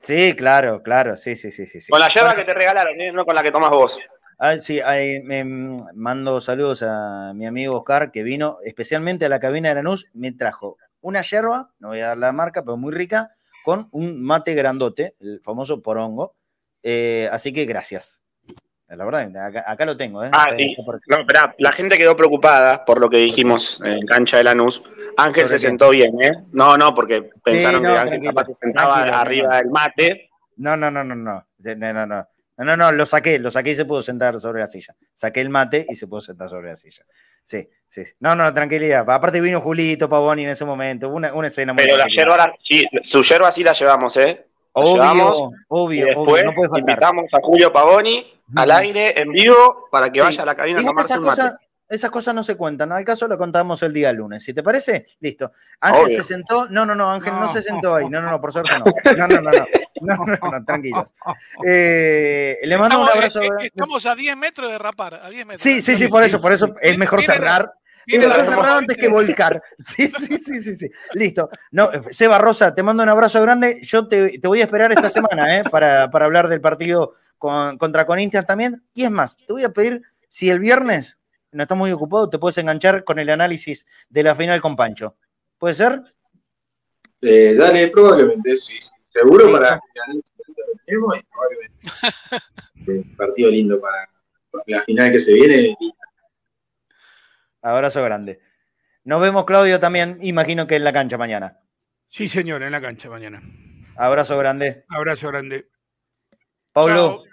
Sí, 0.00 0.34
claro, 0.34 0.82
claro, 0.82 1.16
sí, 1.16 1.36
sí, 1.36 1.50
sí, 1.50 1.66
sí. 1.66 1.90
Con 1.90 2.00
la 2.00 2.12
yerba 2.12 2.34
que 2.34 2.44
te 2.44 2.54
regalaron, 2.54 2.98
¿eh? 3.00 3.12
no 3.12 3.24
con 3.24 3.34
la 3.34 3.42
que 3.42 3.52
tomas 3.52 3.70
vos. 3.70 3.98
Ah, 4.38 4.58
sí, 4.58 4.80
me 5.22 5.44
mando 5.44 6.40
saludos 6.40 6.82
a 6.82 7.32
mi 7.34 7.46
amigo 7.46 7.76
Oscar, 7.76 8.10
que 8.10 8.22
vino 8.22 8.56
especialmente 8.64 9.26
a 9.26 9.28
la 9.28 9.38
cabina 9.38 9.68
de 9.68 9.74
Lanús, 9.74 10.08
me 10.14 10.32
trajo 10.32 10.78
una 11.02 11.20
yerba, 11.20 11.70
no 11.78 11.88
voy 11.88 12.00
a 12.00 12.08
dar 12.08 12.18
la 12.18 12.32
marca, 12.32 12.62
pero 12.62 12.78
muy 12.78 12.92
rica, 12.92 13.34
con 13.62 13.88
un 13.92 14.22
mate 14.22 14.54
grandote, 14.54 15.14
el 15.20 15.40
famoso 15.42 15.82
porongo. 15.82 16.34
Eh, 16.82 17.28
así 17.30 17.52
que 17.52 17.66
gracias. 17.66 18.22
La 18.96 19.04
verdad, 19.04 19.52
acá, 19.66 19.86
lo 19.86 19.96
tengo. 19.96 20.24
¿eh? 20.24 20.30
Ah, 20.32 20.48
sí. 20.56 20.76
No, 21.06 21.20
espera, 21.20 21.54
la 21.58 21.70
gente 21.70 21.96
quedó 21.96 22.16
preocupada 22.16 22.84
por 22.84 23.00
lo 23.00 23.08
que 23.08 23.18
dijimos 23.18 23.80
en 23.84 24.04
cancha 24.04 24.38
de 24.38 24.44
Lanús. 24.44 24.82
Ángel 25.16 25.46
se 25.46 25.58
qué? 25.58 25.90
bien, 25.90 26.20
¿eh? 26.22 26.32
No, 26.52 26.76
no, 26.76 26.94
porque 26.94 27.30
pensaron 27.44 27.82
que 27.82 27.88
Ángel 27.88 28.22
capaz 28.22 28.46
se 28.46 28.54
sentaba 28.54 29.02
arriba 29.02 29.58
del 29.58 29.70
mate. 29.70 30.30
No, 30.56 30.76
no, 30.76 30.90
no, 30.90 31.04
no, 31.04 31.14
no. 31.14 31.46
No, 31.58 31.92
no, 31.92 32.06
no. 32.06 32.28
No, 32.58 32.76
no, 32.76 32.92
lo 32.92 33.06
saqué, 33.06 33.38
lo 33.38 33.50
saqué 33.50 33.70
y 33.70 33.74
se 33.74 33.86
pudo 33.86 34.02
sentar 34.02 34.38
sobre 34.38 34.60
la 34.60 34.66
silla. 34.66 34.94
Saqué 35.14 35.40
el 35.40 35.48
mate 35.48 35.86
y 35.88 35.94
se 35.94 36.06
pudo 36.06 36.20
sentar 36.20 36.50
sobre 36.50 36.68
la 36.68 36.76
silla. 36.76 37.04
Sí, 37.42 37.66
sí. 37.86 38.02
No, 38.18 38.34
no, 38.34 38.52
tranquilidad. 38.52 39.08
Aparte 39.08 39.40
vino 39.40 39.60
Julito 39.60 40.10
Pavoni 40.10 40.44
en 40.44 40.50
ese 40.50 40.64
momento. 40.66 41.08
Una, 41.08 41.32
una 41.32 41.46
escena 41.46 41.72
muy 41.72 41.82
Pero 41.82 41.96
la 41.96 42.06
yerba, 42.06 42.52
sí, 42.60 42.84
su 43.02 43.22
yerba 43.22 43.50
sí 43.50 43.64
la 43.64 43.72
llevamos, 43.72 44.16
¿eh? 44.18 44.46
obvio, 44.72 45.50
obvio, 45.68 46.06
después 46.06 46.44
no 46.44 46.52
puede 46.52 46.68
faltar. 46.68 46.90
Invitamos 46.90 47.24
a 47.32 47.38
Julio 47.40 47.72
Pavoni 47.72 48.24
al 48.56 48.70
aire, 48.70 49.20
en 49.20 49.30
vivo, 49.32 49.88
para 49.90 50.10
que 50.10 50.20
vaya 50.20 50.42
a 50.42 50.46
la 50.46 50.54
cabina 50.54 50.80
a 50.80 50.84
tomarse 50.84 51.18
un 51.18 51.24
mate 51.24 51.70
esas 51.90 52.10
cosas 52.10 52.32
no 52.32 52.44
se 52.44 52.56
cuentan. 52.56 52.92
Al 52.92 53.04
caso 53.04 53.26
lo 53.26 53.36
contamos 53.36 53.82
el 53.82 53.92
día 53.92 54.12
lunes. 54.12 54.44
Si 54.44 54.54
te 54.54 54.62
parece, 54.62 55.06
listo. 55.18 55.50
Ángel 55.80 56.16
se 56.16 56.22
sentó. 56.22 56.68
No, 56.68 56.86
no, 56.86 56.94
no, 56.94 57.10
Ángel 57.10 57.34
no. 57.34 57.48
se 57.48 57.60
sentó 57.60 57.96
ahí. 57.96 58.08
No, 58.08 58.22
no, 58.22 58.30
no, 58.30 58.40
por 58.40 58.52
suerte 58.52 58.78
no. 58.78 58.84
No, 59.16 59.26
no, 59.26 59.40
no, 59.40 59.50
no. 59.50 59.66
No, 60.02 60.16
no, 60.24 60.50
no, 60.50 60.64
tranquilos. 60.64 61.14
Eh, 61.66 62.58
le 62.62 62.78
mando 62.78 63.02
un 63.02 63.08
abrazo. 63.08 63.40
Estamos 63.58 64.06
a 64.06 64.14
10 64.14 64.36
metros 64.36 64.70
de 64.70 64.78
rapar. 64.78 65.14
A 65.14 65.28
10 65.28 65.46
metros. 65.46 65.60
Sí, 65.60 65.82
sí, 65.82 65.96
sí, 65.96 66.06
por 66.06 66.22
eso, 66.22 66.40
por 66.40 66.52
eso 66.52 66.74
es 66.80 66.96
mejor 66.96 67.22
cerrar. 67.22 67.72
Es 68.06 68.18
mejor 68.18 68.46
cerrar 68.46 68.78
antes 68.78 68.96
que 68.96 69.08
volcar. 69.08 69.60
Sí, 69.78 70.10
sí, 70.10 70.36
sí, 70.38 70.62
sí, 70.62 70.76
sí. 70.76 70.90
Listo. 71.14 71.50
No, 71.72 71.90
Seba 72.10 72.38
Rosa, 72.38 72.72
te 72.72 72.84
mando 72.84 73.02
un 73.02 73.08
abrazo 73.08 73.42
grande. 73.42 73.80
Yo 73.82 74.06
te, 74.06 74.38
te 74.38 74.48
voy 74.48 74.60
a 74.60 74.64
esperar 74.64 74.92
esta 74.92 75.10
semana, 75.10 75.58
¿eh? 75.58 75.64
Para, 75.68 76.08
para 76.08 76.26
hablar 76.26 76.48
del 76.48 76.60
partido 76.60 77.14
con, 77.40 77.78
contra 77.78 78.06
Corinthians 78.06 78.46
también. 78.46 78.80
Y 78.94 79.02
es 79.02 79.10
más, 79.10 79.36
te 79.36 79.52
voy 79.52 79.64
a 79.64 79.72
pedir 79.72 80.02
si 80.28 80.50
el 80.50 80.60
viernes 80.60 81.18
no 81.50 81.64
estás 81.64 81.76
muy 81.76 81.90
ocupado, 81.90 82.30
te 82.30 82.38
puedes 82.38 82.58
enganchar 82.58 83.02
con 83.02 83.18
el 83.18 83.30
análisis 83.30 83.84
de 84.08 84.22
la 84.22 84.36
final 84.36 84.60
con 84.60 84.76
Pancho. 84.76 85.16
¿Puede 85.58 85.74
ser? 85.74 86.00
Eh, 87.20 87.54
dale, 87.54 87.88
probablemente, 87.88 88.56
sí. 88.56 88.78
Seguro 89.12 89.50
para 89.50 89.80
Un 92.86 93.16
partido 93.16 93.50
lindo 93.50 93.80
para 93.80 94.08
la 94.66 94.82
final 94.82 95.10
que 95.12 95.18
se 95.18 95.34
viene. 95.34 95.76
Abrazo 97.62 98.04
grande. 98.04 98.40
Nos 99.04 99.20
vemos, 99.20 99.44
Claudio, 99.44 99.78
también. 99.80 100.18
Imagino 100.22 100.66
que 100.66 100.76
en 100.76 100.84
la 100.84 100.92
cancha 100.92 101.18
mañana. 101.18 101.60
Sí, 102.06 102.28
señor, 102.28 102.62
en 102.62 102.72
la 102.72 102.80
cancha 102.80 103.10
mañana. 103.10 103.42
Abrazo 103.96 104.38
grande. 104.38 104.84
Abrazo 104.88 105.28
grande. 105.28 105.68
Pablo, 106.72 107.24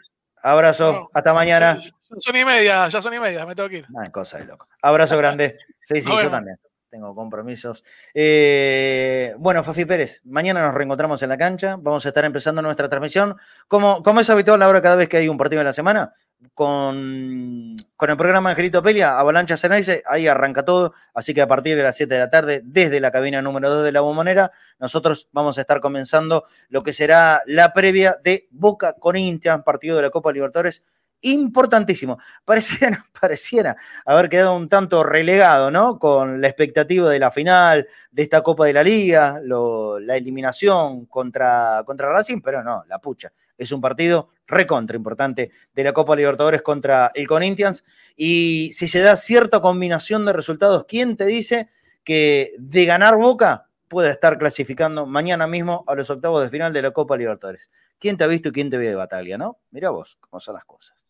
abrazo. 0.51 1.09
Hasta 1.13 1.33
mañana. 1.33 1.77
Ya 1.79 2.19
son 2.19 2.35
y 2.35 2.45
media, 2.45 2.87
ya 2.87 3.01
son 3.01 3.13
y 3.13 3.19
media, 3.19 3.45
me 3.45 3.55
tengo 3.55 3.69
que 3.69 3.77
ir. 3.79 3.85
Ah, 3.95 4.09
cosa 4.11 4.37
de 4.37 4.45
loco. 4.45 4.67
Abrazo 4.81 5.17
grande. 5.17 5.57
Sí, 5.81 6.01
sí, 6.01 6.09
yo 6.09 6.29
también. 6.29 6.57
Tengo 6.89 7.13
compromisos. 7.13 7.83
Eh, 8.13 9.35
bueno, 9.37 9.61
Fafi 9.61 9.83
Pérez, 9.83 10.21
mañana 10.23 10.65
nos 10.65 10.73
reencontramos 10.73 11.21
en 11.21 11.29
la 11.29 11.37
cancha. 11.37 11.75
Vamos 11.77 12.05
a 12.05 12.09
estar 12.09 12.23
empezando 12.23 12.61
nuestra 12.61 12.87
transmisión. 12.87 13.35
Como, 13.67 14.01
como 14.01 14.21
es 14.21 14.29
habitual 14.29 14.61
ahora 14.61 14.81
cada 14.81 14.95
vez 14.95 15.09
que 15.09 15.17
hay 15.17 15.27
un 15.27 15.37
partido 15.37 15.61
en 15.61 15.65
la 15.65 15.73
semana, 15.73 16.13
con, 16.53 17.75
el 17.75 18.17
programa 18.17 18.51
Angelito 18.51 18.81
Pelia, 18.81 19.19
Avalancha 19.19 19.57
Cenaice, 19.57 20.03
ahí 20.07 20.27
arranca 20.27 20.63
todo. 20.63 20.93
Así 21.13 21.33
que 21.33 21.41
a 21.41 21.47
partir 21.47 21.75
de 21.75 21.83
las 21.83 21.95
7 21.95 22.13
de 22.13 22.19
la 22.19 22.29
tarde, 22.29 22.61
desde 22.63 22.99
la 22.99 23.11
cabina 23.11 23.41
número 23.41 23.69
2 23.69 23.83
de 23.83 23.91
la 23.91 24.01
bombonera, 24.01 24.51
nosotros 24.79 25.29
vamos 25.31 25.57
a 25.57 25.61
estar 25.61 25.79
comenzando 25.81 26.45
lo 26.69 26.83
que 26.83 26.93
será 26.93 27.41
la 27.45 27.73
previa 27.73 28.17
de 28.23 28.47
Boca 28.51 28.93
con 28.93 29.15
Intian, 29.15 29.63
partido 29.63 29.97
de 29.97 30.03
la 30.03 30.09
Copa 30.09 30.31
Libertadores 30.31 30.83
importantísimo. 31.21 32.19
Pareciera, 32.45 33.05
pareciera 33.19 33.75
haber 34.05 34.29
quedado 34.29 34.55
un 34.55 34.69
tanto 34.69 35.03
relegado, 35.03 35.71
¿no? 35.71 35.97
Con 35.99 36.41
la 36.41 36.47
expectativa 36.47 37.09
de 37.09 37.19
la 37.19 37.31
final, 37.31 37.87
de 38.11 38.23
esta 38.23 38.41
Copa 38.41 38.65
de 38.65 38.73
la 38.73 38.83
Liga, 38.83 39.39
la 39.43 40.15
eliminación 40.15 41.05
contra, 41.07 41.83
contra 41.85 42.11
Racing, 42.11 42.41
pero 42.41 42.63
no, 42.63 42.83
la 42.87 42.99
pucha. 42.99 43.31
Es 43.57 43.71
un 43.71 43.81
partido 43.81 44.29
recontra 44.45 44.95
importante 44.95 45.51
de 45.73 45.83
la 45.83 45.93
Copa 45.93 46.15
Libertadores 46.15 46.61
contra 46.61 47.11
el 47.13 47.27
Corinthians. 47.27 47.83
Y 48.15 48.71
si 48.73 48.87
se 48.87 48.99
da 48.99 49.15
cierta 49.15 49.61
combinación 49.61 50.25
de 50.25 50.33
resultados, 50.33 50.85
¿quién 50.87 51.17
te 51.17 51.25
dice 51.25 51.69
que 52.03 52.53
de 52.57 52.85
ganar 52.85 53.17
Boca 53.17 53.67
puede 53.87 54.11
estar 54.11 54.37
clasificando 54.37 55.05
mañana 55.05 55.47
mismo 55.47 55.83
a 55.87 55.95
los 55.95 56.09
octavos 56.09 56.43
de 56.43 56.49
final 56.49 56.73
de 56.73 56.81
la 56.81 56.91
Copa 56.91 57.17
Libertadores? 57.17 57.71
¿Quién 57.99 58.17
te 58.17 58.23
ha 58.23 58.27
visto 58.27 58.49
y 58.49 58.51
quién 58.51 58.69
te 58.69 58.77
ve 58.77 58.87
de 58.87 58.95
batalla, 58.95 59.37
no? 59.37 59.59
Mira 59.71 59.89
vos 59.89 60.17
cómo 60.21 60.39
son 60.39 60.55
las 60.55 60.65
cosas 60.65 61.07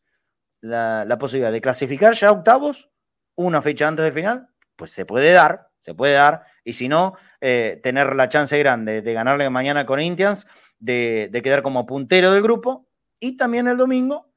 la, 0.62 1.18
posibilidad 1.20 1.52
de 1.52 1.62
clasificar 1.62 2.14
ya 2.14 2.32
octavos, 2.32 2.90
una 3.36 3.62
fecha 3.62 3.88
antes 3.88 4.04
del 4.04 4.14
final, 4.14 4.50
pues 4.76 4.92
se 4.92 5.06
puede 5.06 5.32
dar, 5.32 5.70
se 5.80 5.94
puede 5.94 6.14
dar, 6.14 6.46
y 6.68 6.74
si 6.74 6.90
no, 6.90 7.16
eh, 7.40 7.80
tener 7.82 8.14
la 8.14 8.28
chance 8.28 8.60
grande 8.60 9.02
de 9.02 9.14
ganarle 9.14 9.50
mañana 9.50 9.86
con 9.86 10.02
Indians, 10.02 10.46
de, 10.80 11.30
quedar 11.42 11.64
como 11.64 11.86
puntero 11.86 12.34
del 12.34 12.44
grupo, 12.44 12.90
y 13.22 13.38
también 13.38 13.70
el 13.70 13.78
domingo, 13.78 14.34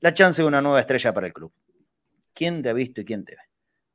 la 0.00 0.12
chance 0.12 0.42
de 0.42 0.48
una 0.48 0.60
nueva 0.60 0.80
estrella 0.80 1.14
para 1.14 1.28
el 1.28 1.32
club. 1.32 1.52
¿Quién 2.34 2.62
te 2.62 2.70
ha 2.70 2.72
visto 2.72 3.00
y 3.00 3.04
quién 3.04 3.24
te 3.24 3.36
ve? 3.36 3.42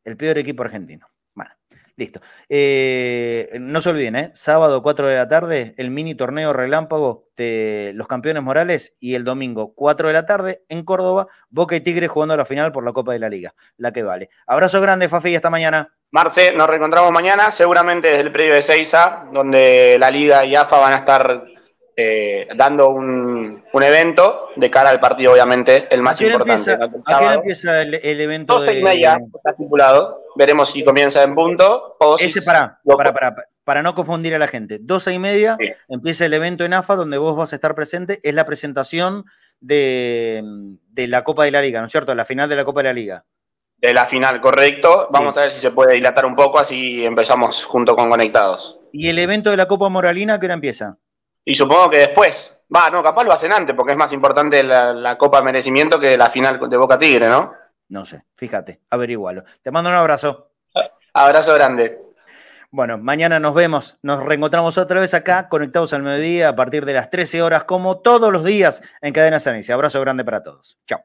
El 0.05 0.15
peor 0.15 0.37
equipo 0.37 0.63
argentino. 0.63 1.09
Bueno, 1.33 1.51
listo. 1.97 2.21
Eh, 2.47 3.49
no 3.59 3.81
se 3.81 3.89
olviden, 3.89 4.15
¿eh? 4.15 4.31
sábado 4.33 4.81
4 4.81 5.07
de 5.07 5.15
la 5.15 5.27
tarde, 5.27 5.75
el 5.77 5.91
mini 5.91 6.15
torneo 6.15 6.53
relámpago 6.53 7.31
de 7.35 7.91
los 7.95 8.07
campeones 8.07 8.43
morales 8.43 8.95
y 9.01 9.15
el 9.15 9.25
domingo 9.25 9.73
4 9.75 10.07
de 10.07 10.13
la 10.13 10.25
tarde 10.25 10.63
en 10.69 10.85
Córdoba, 10.85 11.27
Boca 11.49 11.75
y 11.75 11.81
Tigre 11.81 12.07
jugando 12.07 12.37
la 12.37 12.45
final 12.45 12.71
por 12.71 12.85
la 12.85 12.93
Copa 12.93 13.11
de 13.11 13.19
la 13.19 13.27
Liga, 13.27 13.53
la 13.75 13.91
que 13.91 14.03
vale. 14.03 14.29
Abrazo 14.47 14.79
grande, 14.79 15.09
Fafi, 15.09 15.31
y 15.31 15.35
hasta 15.35 15.49
mañana. 15.49 15.93
Marce, 16.13 16.53
nos 16.53 16.67
reencontramos 16.67 17.11
mañana, 17.11 17.49
seguramente 17.49 18.07
desde 18.07 18.21
el 18.21 18.31
predio 18.31 18.53
de 18.53 18.61
Seiza, 18.61 19.23
donde 19.31 19.97
la 19.99 20.11
Liga 20.11 20.45
y 20.45 20.55
AFA 20.55 20.77
van 20.77 20.93
a 20.93 20.97
estar 20.97 21.43
eh, 21.97 22.47
dando 22.55 22.89
un, 22.89 23.63
evento 23.73 24.49
de 24.55 24.69
cara 24.69 24.91
al 24.91 24.99
partido, 24.99 25.31
obviamente, 25.33 25.87
el 25.89 26.03
más 26.03 26.21
importante. 26.21 26.71
Empieza, 26.71 27.15
¿A 27.15 27.19
qué 27.19 27.33
empieza 27.33 27.81
el, 27.81 28.21
evento? 28.21 28.59
12 28.59 28.77
y 28.77 28.83
media, 28.83 29.17
está 29.35 29.49
estipulado. 29.49 30.21
Veremos 30.35 30.69
si 30.69 30.83
comienza 30.83 31.23
en 31.23 31.33
punto 31.33 31.97
o 31.99 32.15
Ese 32.19 32.43
para, 32.43 32.79
para, 32.85 33.11
para, 33.11 33.35
para, 33.63 33.81
no 33.81 33.95
confundir 33.95 34.35
a 34.35 34.37
la 34.37 34.47
gente. 34.47 34.77
12 34.79 35.13
y 35.15 35.17
media 35.17 35.57
empieza 35.89 36.27
el 36.27 36.35
evento 36.35 36.63
en 36.63 36.75
AFA 36.75 36.95
donde 36.95 37.17
vos 37.17 37.35
vas 37.35 37.53
a 37.53 37.55
estar 37.55 37.73
presente. 37.73 38.19
Es 38.21 38.35
la 38.35 38.45
presentación 38.45 39.25
de, 39.59 40.43
de 40.91 41.07
la 41.07 41.23
Copa 41.23 41.45
de 41.45 41.49
la 41.49 41.63
Liga, 41.63 41.79
¿no 41.79 41.87
es 41.87 41.91
cierto? 41.91 42.13
La 42.13 42.25
final 42.25 42.47
de 42.49 42.55
la 42.55 42.65
Copa 42.65 42.81
de 42.81 42.89
la 42.89 42.93
Liga. 42.93 43.25
De 43.83 43.93
la 43.93 44.05
final, 44.05 44.39
correcto. 44.39 45.09
Vamos 45.11 45.37
a 45.37 45.41
ver 45.41 45.51
si 45.51 45.59
se 45.59 45.71
puede 45.71 45.95
dilatar 45.95 46.25
un 46.25 46.37
poco, 46.37 46.57
así 46.57 47.03
empezamos 47.03 47.65
junto 47.65 47.97
con 47.97 48.09
Conectados. 48.09 48.79
¿Y 48.93 49.09
el 49.09 49.19
evento 49.19 49.51
de 49.51 49.57
la 49.57 49.67
Copa 49.67 49.89
Moralina 49.89 50.39
qué 50.39 50.45
hora 50.45 50.53
empieza? 50.53 50.95
Y 51.43 51.53
supongo 51.53 51.89
que 51.89 51.97
después. 51.97 52.63
Va, 52.73 52.89
no, 52.89 53.03
capaz 53.03 53.25
lo 53.25 53.33
hacen 53.33 53.51
antes, 53.51 53.75
porque 53.75 53.91
es 53.91 53.97
más 53.97 54.13
importante 54.13 54.63
la, 54.63 55.17
Copa 55.17 55.39
de 55.39 55.43
Merecimiento 55.43 55.99
que 55.99 56.17
la 56.17 56.29
final 56.29 56.61
de 56.69 56.77
Boca 56.77 56.97
Tigre, 56.97 57.27
¿no? 57.27 57.53
No 57.89 58.05
sé, 58.05 58.23
fíjate, 58.37 58.79
averigualo. 58.89 59.43
Te 59.61 59.69
mando 59.69 59.89
un 59.89 59.97
abrazo. 59.97 60.51
Abrazo 61.13 61.53
grande. 61.53 61.99
Bueno, 62.71 62.97
mañana 62.97 63.37
nos 63.41 63.53
vemos, 63.53 63.97
nos 64.01 64.23
reencontramos 64.23 64.77
otra 64.77 65.01
vez 65.01 65.13
acá, 65.13 65.49
conectados 65.49 65.91
al 65.91 66.03
mediodía 66.03 66.47
a 66.47 66.55
partir 66.55 66.85
de 66.85 66.93
las 66.93 67.09
13 67.09 67.41
horas, 67.41 67.65
como 67.65 67.99
todos 67.99 68.31
los 68.31 68.45
días 68.45 68.81
en 69.01 69.11
Cadena 69.11 69.41
Sanice. 69.41 69.73
Abrazo 69.73 69.99
grande 69.99 70.23
para 70.23 70.41
todos. 70.41 70.79
Chao. 70.87 71.01